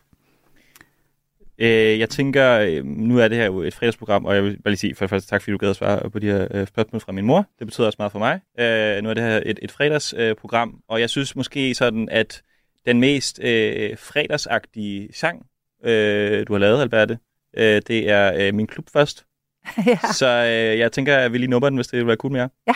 Øh, 1.58 2.00
jeg 2.00 2.10
tænker, 2.10 2.60
øh, 2.60 2.86
nu 2.86 3.20
er 3.20 3.28
det 3.28 3.38
her 3.38 3.46
jo 3.46 3.62
et 3.62 3.74
fredagsprogram, 3.74 4.26
og 4.26 4.36
jeg 4.36 4.44
vil 4.44 4.62
bare 4.62 4.72
lige 4.72 4.80
sige 4.80 4.96
for 4.96 5.06
det 5.06 5.10
første 5.10 5.30
tak, 5.30 5.42
fordi 5.42 5.52
du 5.52 5.58
gad 5.58 5.70
at 5.70 5.76
svare 5.76 6.10
på 6.10 6.20
de 6.20 6.28
her 6.28 6.48
øh, 6.52 6.68
spørgsmål 6.68 7.02
fra 7.02 7.12
min 7.12 7.26
mor. 7.26 7.46
Det 7.60 7.68
betyder 7.68 7.88
også 7.88 7.96
meget 8.00 8.12
for 8.12 8.20
mig. 8.20 8.40
Øh, 8.60 9.04
nu 9.04 9.10
er 9.10 9.14
det 9.14 9.24
her 9.24 9.42
et, 9.46 9.60
et 9.62 9.72
fredagsprogram, 9.72 10.70
øh, 10.70 10.76
og 10.88 11.00
jeg 11.00 11.10
synes 11.10 11.36
måske 11.36 11.76
sådan, 11.76 12.10
at 12.12 12.42
den 12.86 13.00
mest 13.00 13.40
øh, 13.44 13.98
fredagsagtige 13.98 15.14
sang, 15.14 15.46
øh, 15.86 16.48
du 16.48 16.54
har 16.54 16.60
lavet, 16.60 16.82
Alberte, 16.82 17.18
øh, 17.58 17.82
det 17.88 18.10
er 18.10 18.34
øh, 18.36 18.54
Min 18.54 18.68
Klub 18.68 18.86
først. 18.94 19.26
ja. 19.88 20.00
Så 20.14 20.28
øh, 20.28 20.80
jeg 20.80 20.92
tænker, 20.92 21.18
at 21.18 21.34
vi 21.34 21.38
lige 21.38 21.50
nummer 21.50 21.70
den, 21.70 21.78
hvis 21.78 21.88
det 21.88 22.00
vil 22.00 22.08
være 22.08 22.16
cool 22.16 22.32
med 22.32 22.40
jer. 22.40 22.48
Ja. 22.68 22.74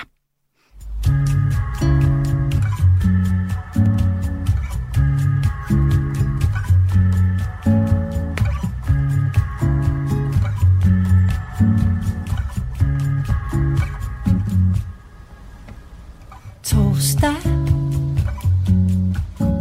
Torsdag 17.17 17.35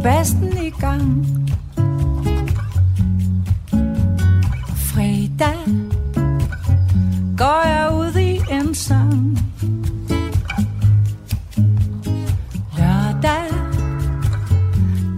Basten 0.03 0.57
i 0.57 0.69
gang. 0.69 1.25
Fredag. 4.75 5.57
Går 7.37 7.67
jeg 7.67 7.91
ud 7.93 8.19
i 8.19 8.41
en 8.51 8.75
sang. 8.75 9.39
Lørdag. 12.77 13.49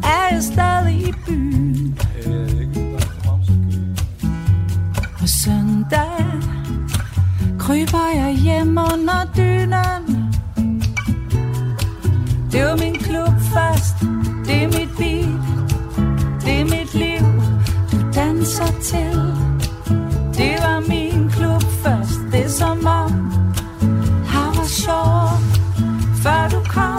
Er 0.04 0.34
jeg 0.34 0.44
stadig 0.44 1.08
i 1.08 1.14
byen. 1.26 1.98
På 5.20 5.28
søndag. 5.28 6.26
Kryber 7.60 8.16
jeg 8.16 8.36
hjem 8.36 8.78
under 8.78 9.32
dynen 9.38 10.19
det 12.52 12.66
var 12.66 12.76
min 12.76 12.96
klub 12.96 13.36
først, 13.54 13.96
det 14.46 14.64
er 14.64 14.68
mit 14.68 14.92
beat, 14.98 15.42
det 16.46 16.60
er 16.60 16.64
mit 16.64 16.94
liv, 16.94 17.26
du 17.92 17.98
danser 18.16 18.72
til. 18.82 19.20
Det 20.38 20.56
var 20.66 20.80
min 20.80 21.30
klub 21.30 21.64
først, 21.84 22.20
det 22.32 22.46
er 22.46 22.50
som 22.50 22.88
om, 22.88 23.12
har 24.26 24.54
var 24.56 24.68
sjov, 24.68 25.30
før 26.24 26.50
du 26.50 26.60
kom. 26.70 26.99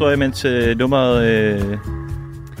Historie, 0.00 0.16
mens 0.16 0.44
uh, 0.44 0.78
nummeret 0.78 1.62
uh, 1.62 1.78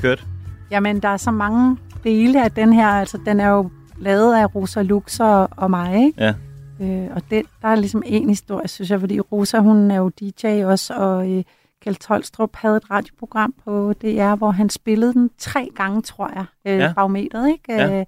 kørte. 0.02 0.22
Jamen, 0.70 1.00
der 1.00 1.08
er 1.08 1.16
så 1.16 1.30
mange 1.30 1.76
dele 2.04 2.44
af 2.44 2.50
den 2.50 2.72
her. 2.72 2.86
Altså, 2.86 3.18
den 3.26 3.40
er 3.40 3.48
jo 3.48 3.70
lavet 3.98 4.34
af 4.34 4.54
Rosa 4.54 4.82
Lux 4.82 5.20
og, 5.20 5.48
og 5.56 5.70
mig, 5.70 6.04
ikke? 6.04 6.24
Ja. 6.24 6.34
Øh, 6.80 7.08
og 7.14 7.22
det, 7.30 7.42
der 7.62 7.68
er 7.68 7.74
ligesom 7.74 8.02
en 8.06 8.28
historie, 8.28 8.68
synes 8.68 8.90
jeg, 8.90 9.00
fordi 9.00 9.20
Rosa, 9.20 9.58
hun 9.58 9.90
er 9.90 9.96
jo 9.96 10.08
DJ 10.08 10.64
også, 10.64 10.94
og 10.94 11.30
øh, 11.30 11.44
Kjeld 11.82 11.96
Tolstrup 11.96 12.56
havde 12.56 12.76
et 12.76 12.90
radioprogram 12.90 13.54
på 13.64 13.92
DR, 13.92 14.34
hvor 14.34 14.50
han 14.50 14.70
spillede 14.70 15.12
den 15.12 15.30
tre 15.38 15.68
gange, 15.76 16.02
tror 16.02 16.30
jeg, 16.34 16.44
øh, 16.66 16.78
Ja. 16.78 16.84
ja. 16.84 16.92
barometeret, 16.92 17.48
ikke? 17.50 17.72
Ja. 17.72 18.00
Øh, 18.00 18.06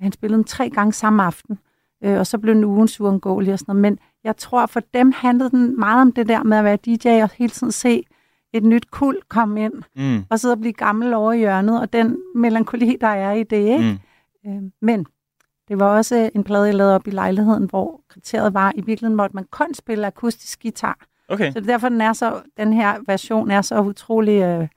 han 0.00 0.12
spillede 0.12 0.36
den 0.36 0.44
tre 0.44 0.70
gange 0.70 0.92
samme 0.92 1.22
aften, 1.22 1.58
øh, 2.04 2.18
og 2.18 2.26
så 2.26 2.38
blev 2.38 2.54
den 2.54 2.64
ugens 2.64 3.00
uundgåelig 3.00 3.52
og 3.52 3.58
sådan 3.58 3.72
noget. 3.76 3.82
Men 3.82 3.98
jeg 4.24 4.36
tror, 4.36 4.66
for 4.66 4.80
dem 4.94 5.12
handlede 5.16 5.50
den 5.50 5.80
meget 5.80 6.00
om 6.00 6.12
det 6.12 6.28
der 6.28 6.42
med 6.42 6.56
at 6.56 6.64
være 6.64 6.76
DJ 6.76 7.22
og 7.22 7.30
hele 7.38 7.50
tiden 7.50 7.72
se 7.72 8.02
et 8.56 8.64
nyt 8.64 8.90
kul 8.90 9.18
komme 9.28 9.64
ind, 9.64 9.72
Mm. 9.96 10.24
og 10.30 10.40
sidde 10.40 10.52
og 10.52 10.60
blive 10.60 10.72
gammel 10.72 11.14
over 11.14 11.32
i 11.32 11.38
hjørnet, 11.38 11.80
og 11.80 11.92
den 11.92 12.16
melankoli, 12.34 12.96
der 13.00 13.06
er 13.06 13.32
i 13.32 13.42
det, 13.42 13.56
ikke? 13.56 13.98
Mm. 14.44 14.50
Øh, 14.50 14.62
men 14.82 15.06
det 15.68 15.78
var 15.80 15.86
også 15.96 16.30
en 16.34 16.44
plade, 16.44 16.64
jeg 16.64 16.74
lavede 16.74 16.94
op 16.94 17.06
i 17.06 17.10
lejligheden, 17.10 17.64
hvor 17.70 18.00
kriteriet 18.08 18.54
var, 18.54 18.72
i 18.74 18.80
virkeligheden 18.80 19.16
måtte 19.16 19.36
man 19.36 19.44
kun 19.50 19.74
spille 19.74 20.06
akustisk 20.06 20.62
guitar. 20.62 20.98
Okay. 21.28 21.52
Så 21.52 21.60
det 21.60 21.68
er 21.68 21.72
derfor, 21.72 21.88
den, 21.88 22.00
er 22.00 22.12
så, 22.12 22.40
den 22.56 22.72
her 22.72 22.94
version 23.06 23.50
er 23.50 23.62
så 23.62 23.80
utrolig 23.80 24.42
øh, 24.42 24.68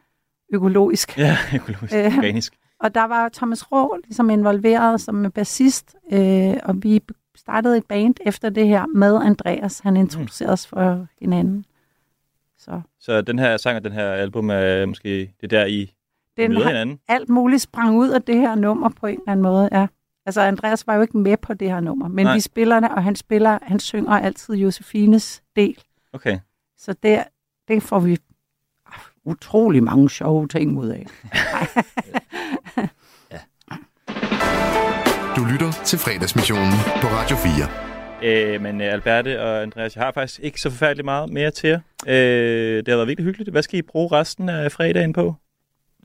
økologisk. 0.54 1.18
Ja, 1.18 1.38
økologisk, 1.56 1.94
organisk. 1.94 2.54
Og 2.80 2.96
der 2.96 3.04
var 3.04 3.30
Thomas 3.34 3.72
Rå 3.72 3.98
ligesom 4.04 4.30
involveret 4.30 5.02
som 5.02 5.32
bassist, 5.36 5.96
øh, 6.14 6.54
og 6.64 6.76
vi 6.84 7.02
startede 7.36 7.78
et 7.78 7.86
band 7.86 8.16
efter 8.26 8.50
det 8.50 8.68
her 8.68 8.86
med 8.96 9.16
Andreas. 9.24 9.80
Han 9.80 9.98
introducerede 9.98 10.54
os 10.54 10.68
for 10.68 11.08
hinanden. 11.22 11.66
Så 12.70 12.82
Så 13.00 13.22
den 13.22 13.40
her 13.40 13.58
sang 13.58 13.78
og 13.78 13.84
den 13.84 13.92
her 13.92 14.12
album 14.12 14.50
er 14.50 14.86
måske 14.86 15.34
det 15.42 15.50
der, 15.52 15.66
I 15.66 15.94
den 16.38 16.50
møder 16.52 16.62
har- 16.64 16.70
hinanden. 16.70 17.00
alt 17.08 17.30
muligt 17.30 17.62
sprang 17.62 17.98
ud 17.98 18.10
af 18.10 18.22
det 18.22 18.36
her 18.36 18.56
nummer 18.56 18.90
på 18.90 19.08
en 19.08 19.14
eller 19.20 19.32
anden 19.32 19.44
måde, 19.44 19.70
ja. 19.72 19.88
Altså, 20.26 20.42
Andreas 20.42 20.88
var 20.88 20.96
jo 20.96 21.02
ikke 21.02 21.18
med 21.18 21.38
på 21.38 21.54
det 21.54 21.70
her 21.70 21.80
nummer, 21.80 22.08
men 22.08 22.26
Nej. 22.26 22.34
vi 22.36 22.40
spiller 22.40 22.80
det, 22.80 22.90
og 22.90 23.04
han 23.04 23.16
spiller, 23.16 23.60
han 23.62 23.80
synger 23.80 24.12
altid 24.12 24.56
Josefines 24.56 25.44
del. 25.56 25.78
Okay. 26.14 26.40
Så 26.78 26.96
det, 27.04 27.24
det 27.68 27.84
får 27.84 28.00
vi 28.00 28.18
ah, 28.86 29.00
utrolig 29.26 29.84
mange 29.84 30.10
sjove 30.10 30.48
ting 30.48 30.78
ud 30.80 30.88
af. 30.88 31.06
Du 35.36 35.46
lytter 35.52 35.72
til 35.86 36.00
fredagsmissionen 36.00 36.72
på 37.02 37.08
Radio 37.08 37.36
4. 37.38 37.89
Øh, 38.24 38.62
men 38.62 38.82
øh, 38.82 38.94
Alberte 38.94 39.42
og 39.42 39.62
Andreas, 39.62 39.96
jeg 39.96 40.04
har 40.04 40.12
faktisk 40.12 40.40
ikke 40.40 40.62
så 40.62 40.70
forfærdeligt 40.70 41.06
meget 41.06 41.30
mere 41.30 41.52
til 41.52 41.70
jer. 41.70 41.80
Øh, 42.08 42.78
det 42.78 42.88
har 42.88 42.96
været 42.96 43.08
virkelig 43.08 43.26
hyggeligt. 43.26 43.50
Hvad 43.52 43.64
skal 43.64 43.80
I 43.80 43.82
bruge 43.82 44.12
resten 44.12 44.50
af 44.50 44.72
fredagen 44.72 45.14
på? 45.14 45.36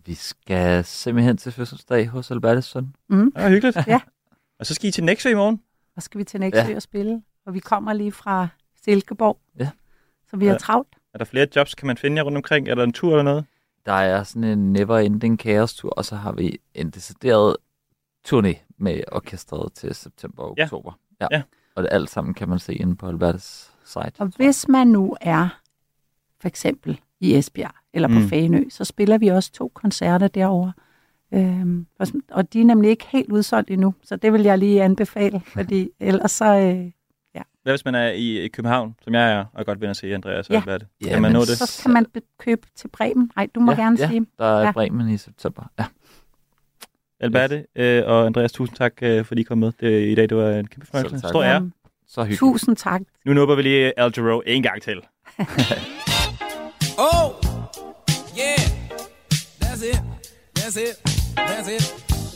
Vi 0.06 0.14
skal 0.14 0.84
simpelthen 0.84 1.36
til 1.36 1.52
fødselsdag 1.52 2.08
hos 2.08 2.30
Albertes 2.30 2.64
søn. 2.64 2.94
Mm. 3.08 3.32
Ja, 3.36 3.48
hyggeligt. 3.48 3.76
Ja. 3.86 4.00
Og 4.58 4.66
så 4.66 4.74
skal 4.74 4.88
I 4.88 4.92
til 4.92 5.04
Nexø 5.04 5.30
i 5.30 5.34
morgen. 5.34 5.60
Og 5.96 6.02
skal 6.02 6.18
vi 6.18 6.24
til 6.24 6.40
Nexø 6.40 6.60
Ja. 6.70 6.76
og 6.76 6.82
spille, 6.82 7.22
og 7.46 7.54
vi 7.54 7.58
kommer 7.58 7.92
lige 7.92 8.12
fra 8.12 8.48
Silkeborg. 8.84 9.38
Ja. 9.58 9.68
Så 10.30 10.36
vi 10.36 10.46
har 10.46 10.52
Ja. 10.52 10.58
travlt. 10.58 10.88
Er 11.14 11.18
der 11.18 11.24
flere 11.24 11.46
jobs, 11.56 11.74
kan 11.74 11.86
man 11.86 11.96
finde 11.96 12.16
jer 12.16 12.22
rundt 12.22 12.36
omkring? 12.36 12.68
Er 12.68 12.74
der 12.74 12.84
en 12.84 12.92
tur 12.92 13.10
eller 13.10 13.22
noget? 13.22 13.44
Der 13.86 13.92
er 13.92 14.22
sådan 14.22 14.44
en 14.44 14.72
never-ending 14.76 15.36
chaos-tur, 15.40 15.90
og 15.90 16.04
så 16.04 16.16
har 16.16 16.32
vi 16.32 16.58
en 16.74 16.90
decideret 16.90 17.56
turné 18.28 18.74
med 18.78 19.00
orkestret 19.12 19.72
til 19.72 19.94
september 19.94 20.42
og 20.42 20.54
Ja. 20.58 20.62
oktober. 20.64 20.92
Ja. 21.20 21.26
Ja. 21.30 21.42
Og 21.76 21.82
det 21.82 21.88
alt 21.92 22.10
sammen 22.10 22.34
kan 22.34 22.48
man 22.48 22.58
se 22.58 22.74
inde 22.74 22.96
på 22.96 23.08
Albertes 23.08 23.72
site. 23.84 24.12
Og 24.18 24.32
hvis 24.36 24.68
man 24.68 24.86
nu 24.86 25.16
er 25.20 25.48
for 26.40 26.48
eksempel 26.48 27.00
i 27.20 27.34
Esbjerg 27.36 27.74
eller 27.92 28.08
på 28.08 28.14
Mm. 28.14 28.28
Fanø, 28.28 28.64
så 28.70 28.84
spiller 28.84 29.18
vi 29.18 29.28
også 29.28 29.52
to 29.52 29.70
koncerter 29.74 30.28
derovre. 30.28 30.72
Øhm, 31.32 31.86
og 32.30 32.52
de 32.52 32.60
er 32.60 32.64
nemlig 32.64 32.90
ikke 32.90 33.06
helt 33.08 33.32
udsolgt 33.32 33.70
endnu, 33.70 33.94
så 34.04 34.16
det 34.16 34.32
vil 34.32 34.42
jeg 34.42 34.58
lige 34.58 34.82
anbefale, 34.82 35.40
fordi 35.56 35.90
ellers 36.00 36.30
så... 36.32 36.44
Øh, 36.58 36.90
ja. 37.34 37.42
Hvad 37.62 37.72
hvis 37.72 37.84
man 37.84 37.94
er 37.94 38.08
i, 38.10 38.40
i 38.44 38.48
København, 38.48 38.94
som 39.04 39.14
jeg 39.14 39.32
er, 39.32 39.44
og 39.52 39.66
godt 39.66 39.80
vil 39.80 39.86
at 39.86 39.96
se 39.96 40.14
Andreas 40.14 40.46
og 40.48 40.52
Ja. 40.52 40.58
Alberte? 40.58 40.86
Ja, 41.04 41.08
kan 41.08 41.22
man 41.22 41.32
nå 41.32 41.40
det? 41.40 41.48
Så 41.48 41.80
kan 41.82 41.92
man 41.92 42.06
be- 42.06 42.20
købe 42.38 42.66
til 42.76 42.88
Bremen. 42.88 43.30
Nej, 43.36 43.48
du 43.54 43.60
må 43.60 43.72
ja, 43.72 43.80
gerne 43.80 43.96
ja, 44.00 44.08
sige. 44.08 44.26
der 44.38 44.44
er 44.44 44.60
Ja. 44.62 44.72
Bremen 44.72 45.08
i 45.08 45.16
september. 45.16 45.62
Ja. 45.78 45.84
Alberte 47.24 47.64
øh, 47.76 48.02
og 48.06 48.26
Andreas, 48.26 48.52
tusind 48.52 48.76
tak, 48.76 48.92
øh, 49.02 49.24
fordi 49.24 49.40
I 49.40 49.44
kom 49.44 49.58
med 49.58 49.72
det, 49.80 50.08
i 50.08 50.14
dag. 50.14 50.28
Det 50.28 50.36
var 50.36 50.50
en 50.50 50.66
kæmpe 50.66 50.86
fornøjelse. 50.86 51.28
Stor 51.28 51.42
ære. 51.42 51.70
Så 52.08 52.20
hyggeligt. 52.20 52.38
Tusind 52.38 52.76
tak. 52.76 53.00
Nu 53.24 53.32
nupper 53.32 53.54
vi 53.54 53.62
lige 53.62 54.00
Al 54.00 54.12
Jarreau 54.16 54.42
en 54.46 54.62
gang 54.62 54.82
til. 54.82 55.00
Oh, 56.96 57.34
yeah, 58.38 58.56
that's 59.58 59.82
it, 59.82 60.00
that's 60.54 60.76
it, 60.76 60.94
that's 61.36 61.66
it. 61.66 61.82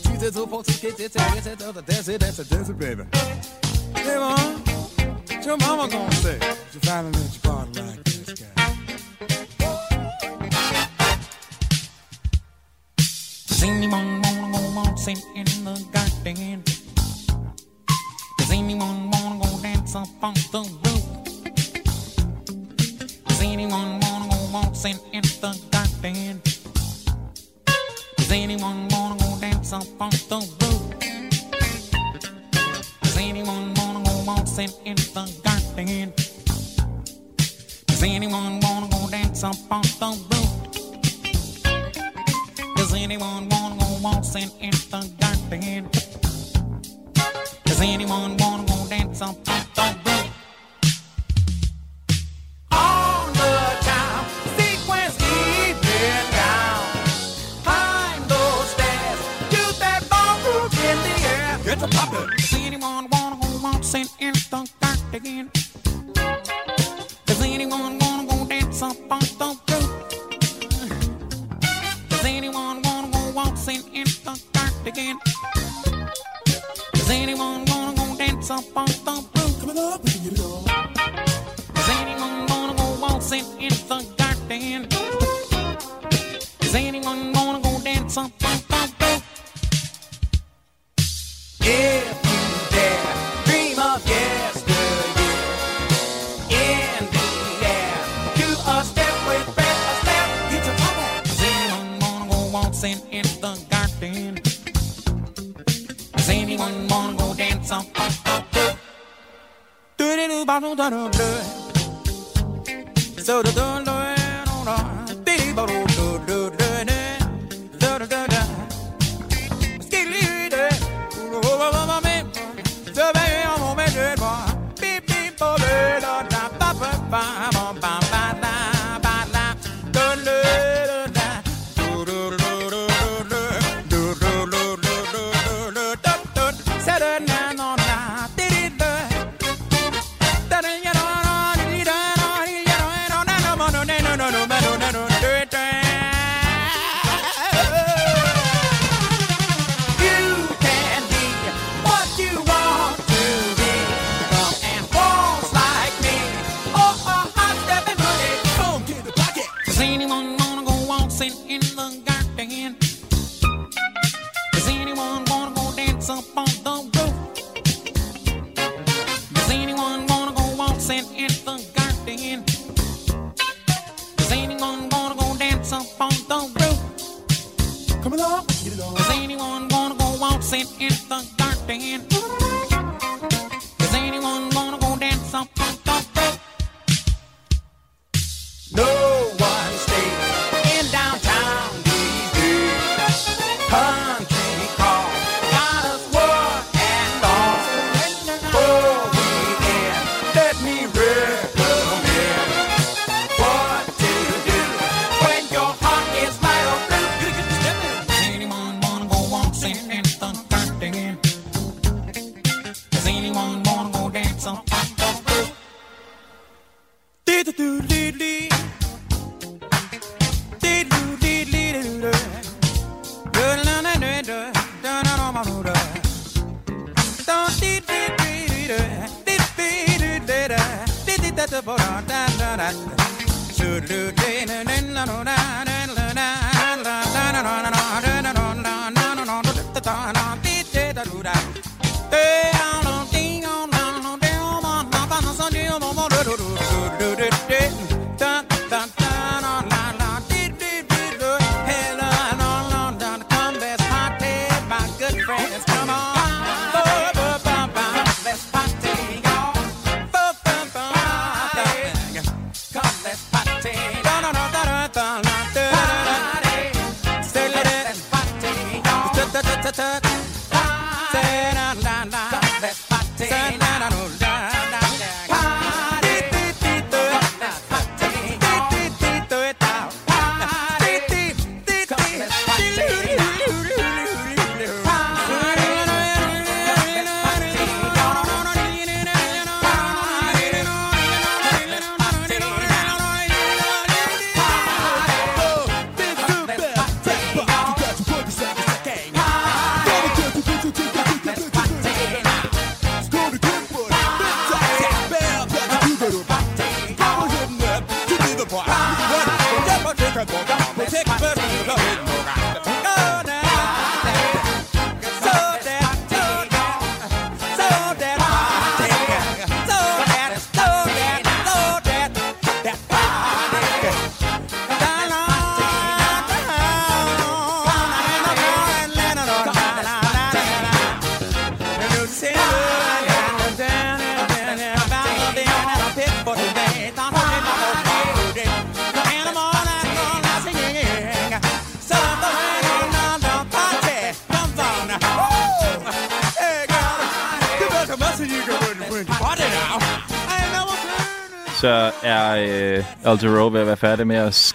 Two 0.02 0.30
to 0.32 0.62
to 0.62 0.72
get 0.80 0.98
it, 0.98 1.12
get 1.14 1.46
it, 1.46 1.58
that's 1.86 2.08
it, 2.08 2.20
that's 2.20 2.38
it, 2.40 2.48
that's 2.50 2.68
it, 2.68 2.78
baby. 2.78 3.04
Hey, 3.94 4.16
mom, 4.18 4.62
what 5.28 5.46
your 5.46 5.56
mama 5.58 5.88
gonna 5.88 6.12
say? 6.12 6.38
You 6.74 6.80
finally 6.80 7.12
let 7.12 7.32
your 7.34 7.42
body 7.44 7.82
like 7.82 8.02
this 8.04 8.34
guy. 8.40 8.68
Does 13.46 13.62
anyone 13.62 14.37
wanna 14.52 14.66
go 14.66 14.74
waltzing 14.74 15.18
in 15.34 15.44
the 15.64 15.86
garden? 15.92 16.62
Does 18.38 18.50
anyone 18.50 19.10
wanna 19.10 19.44
go 19.44 19.58
dance 19.60 19.94
up 19.94 20.08
on 20.22 20.34
the 20.34 20.60
roof? 20.84 21.04
Does 23.26 23.42
anyone 23.42 24.00
wanna 24.00 24.28
go 24.30 24.36
waltzing 24.52 24.98
in 25.12 25.22
the 25.22 25.58
garden? 25.70 26.42
Does 28.16 28.32
anyone 28.32 28.88
wanna 28.88 29.18
go 29.18 29.38
dance 29.40 29.72
up 29.72 29.86
on 30.00 30.10
the 30.10 30.38
roof? 30.60 30.82
Does 33.02 33.16
anyone 33.16 33.74
wanna 33.74 34.04
go 34.04 34.22
waltzing 34.26 34.70
in 34.84 34.96
the 34.96 35.24
garden? 35.44 36.12
Does 37.86 38.02
anyone 38.02 38.60
wanna 38.60 38.88
go 38.88 39.08
dance 39.10 39.44
up 39.44 39.56
on 39.70 39.82
the 39.82 40.06
roof? 40.30 40.48
Does 42.76 42.94
anyone 42.94 43.48
wanna 43.48 43.76
go 43.76 43.87
waltzing 44.02 44.50
in 44.60 44.70
the 44.70 45.10
garden? 45.20 45.88
Does 47.64 47.80
anyone 47.80 48.36
wanna 48.36 48.64
go 48.64 48.86
dance 48.88 49.22
up 49.22 49.36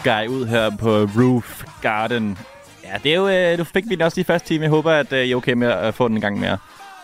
Guy 0.03 0.27
ud 0.27 0.45
her 0.45 0.77
på 0.77 0.89
Roof 0.89 1.63
Garden. 1.81 2.37
Ja, 2.83 2.97
det 3.03 3.13
er 3.13 3.15
jo, 3.15 3.27
øh, 3.29 3.57
du 3.57 3.63
fik 3.63 3.89
vi 3.89 3.95
den 3.95 4.01
også 4.01 4.17
lige 4.17 4.25
første 4.25 4.47
time. 4.47 4.63
Jeg 4.63 4.69
håber, 4.69 4.91
at 4.91 5.13
øh, 5.13 5.25
I 5.25 5.31
er 5.31 5.35
okay 5.35 5.53
med 5.53 5.67
at 5.67 5.93
få 5.93 6.07
den 6.07 6.17
en 6.17 6.21
gang 6.21 6.39
mere. 6.39 6.57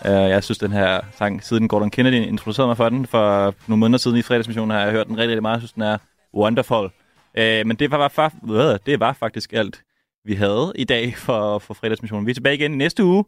Uh, 0.04 0.10
jeg 0.10 0.44
synes, 0.44 0.58
den 0.58 0.72
her 0.72 1.00
sang, 1.18 1.44
siden 1.44 1.68
Gordon 1.68 1.90
Kennedy 1.90 2.14
introducerede 2.14 2.68
mig 2.68 2.76
for 2.76 2.88
den, 2.88 3.06
for 3.06 3.54
nogle 3.66 3.80
måneder 3.80 3.98
siden 3.98 4.16
i 4.16 4.22
fredagsmissionen, 4.22 4.70
har 4.70 4.80
jeg 4.80 4.92
hørt 4.92 5.06
den 5.06 5.18
rigtig, 5.18 5.28
rigtig 5.28 5.42
meget. 5.42 5.54
Jeg 5.54 5.60
synes, 5.60 5.72
den 5.72 5.82
er 5.82 5.98
wonderful. 6.34 6.84
Uh, 6.84 7.66
men 7.66 7.76
det 7.76 7.90
var, 7.90 8.12
var, 8.16 8.76
det 8.86 9.00
var 9.00 9.12
faktisk 9.12 9.52
alt, 9.52 9.82
vi 10.24 10.34
havde 10.34 10.72
i 10.74 10.84
dag 10.84 11.16
for, 11.16 11.58
for 11.58 11.74
fredagsmissionen. 11.74 12.26
Vi 12.26 12.30
er 12.30 12.34
tilbage 12.34 12.54
igen 12.54 12.70
næste 12.70 13.04
uge. 13.04 13.24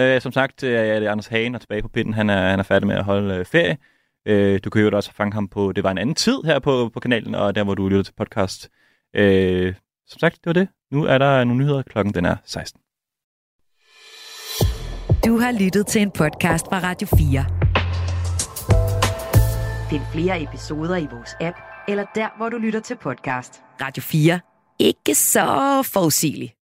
Uh, 0.00 0.20
som 0.20 0.32
sagt 0.32 0.62
uh, 0.62 0.68
er 0.68 1.00
det 1.00 1.06
Anders 1.06 1.26
Hagen, 1.26 1.52
der 1.52 1.58
er 1.58 1.60
tilbage 1.60 1.82
på 1.82 1.88
pinden. 1.88 2.14
Han 2.14 2.30
er, 2.30 2.50
han 2.50 2.58
er 2.58 2.62
færdig 2.62 2.86
med 2.86 2.96
at 2.96 3.04
holde 3.04 3.40
uh, 3.40 3.46
ferie. 3.46 3.76
Uh, 4.30 4.58
du 4.64 4.70
kan 4.70 4.82
jo 4.82 4.90
også 4.92 5.12
fange 5.12 5.34
ham 5.34 5.48
på 5.48 5.72
Det 5.72 5.84
var 5.84 5.90
en 5.90 5.98
anden 5.98 6.14
tid 6.14 6.38
her 6.44 6.58
på, 6.58 6.90
på 6.94 7.00
kanalen, 7.00 7.34
og 7.34 7.54
der, 7.54 7.64
hvor 7.64 7.74
du 7.74 7.88
lytter 7.88 8.02
til 8.02 8.14
podcast. 8.16 8.68
Øh, 9.16 9.74
som 10.06 10.18
sagt, 10.18 10.34
det 10.34 10.46
var 10.46 10.52
det. 10.52 10.68
Nu 10.92 11.04
er 11.04 11.18
der 11.18 11.44
nogle 11.44 11.62
nyheder. 11.62 11.82
Klokken 11.82 12.14
den 12.14 12.24
er 12.24 12.36
16. 12.44 12.80
Du 15.26 15.38
har 15.38 15.52
lyttet 15.52 15.86
til 15.86 16.02
en 16.02 16.10
podcast 16.10 16.66
fra 16.66 16.78
Radio 16.82 17.08
4. 17.16 17.44
Find 19.90 20.02
flere 20.12 20.42
episoder 20.42 20.96
i 20.96 21.06
vores 21.12 21.36
app, 21.40 21.56
eller 21.88 22.04
der, 22.14 22.28
hvor 22.36 22.48
du 22.48 22.58
lytter 22.58 22.80
til 22.80 22.96
podcast. 22.96 23.62
Radio 23.80 24.02
4. 24.02 24.40
Ikke 24.78 25.14
så 25.14 25.82
forudsigeligt. 25.92 26.57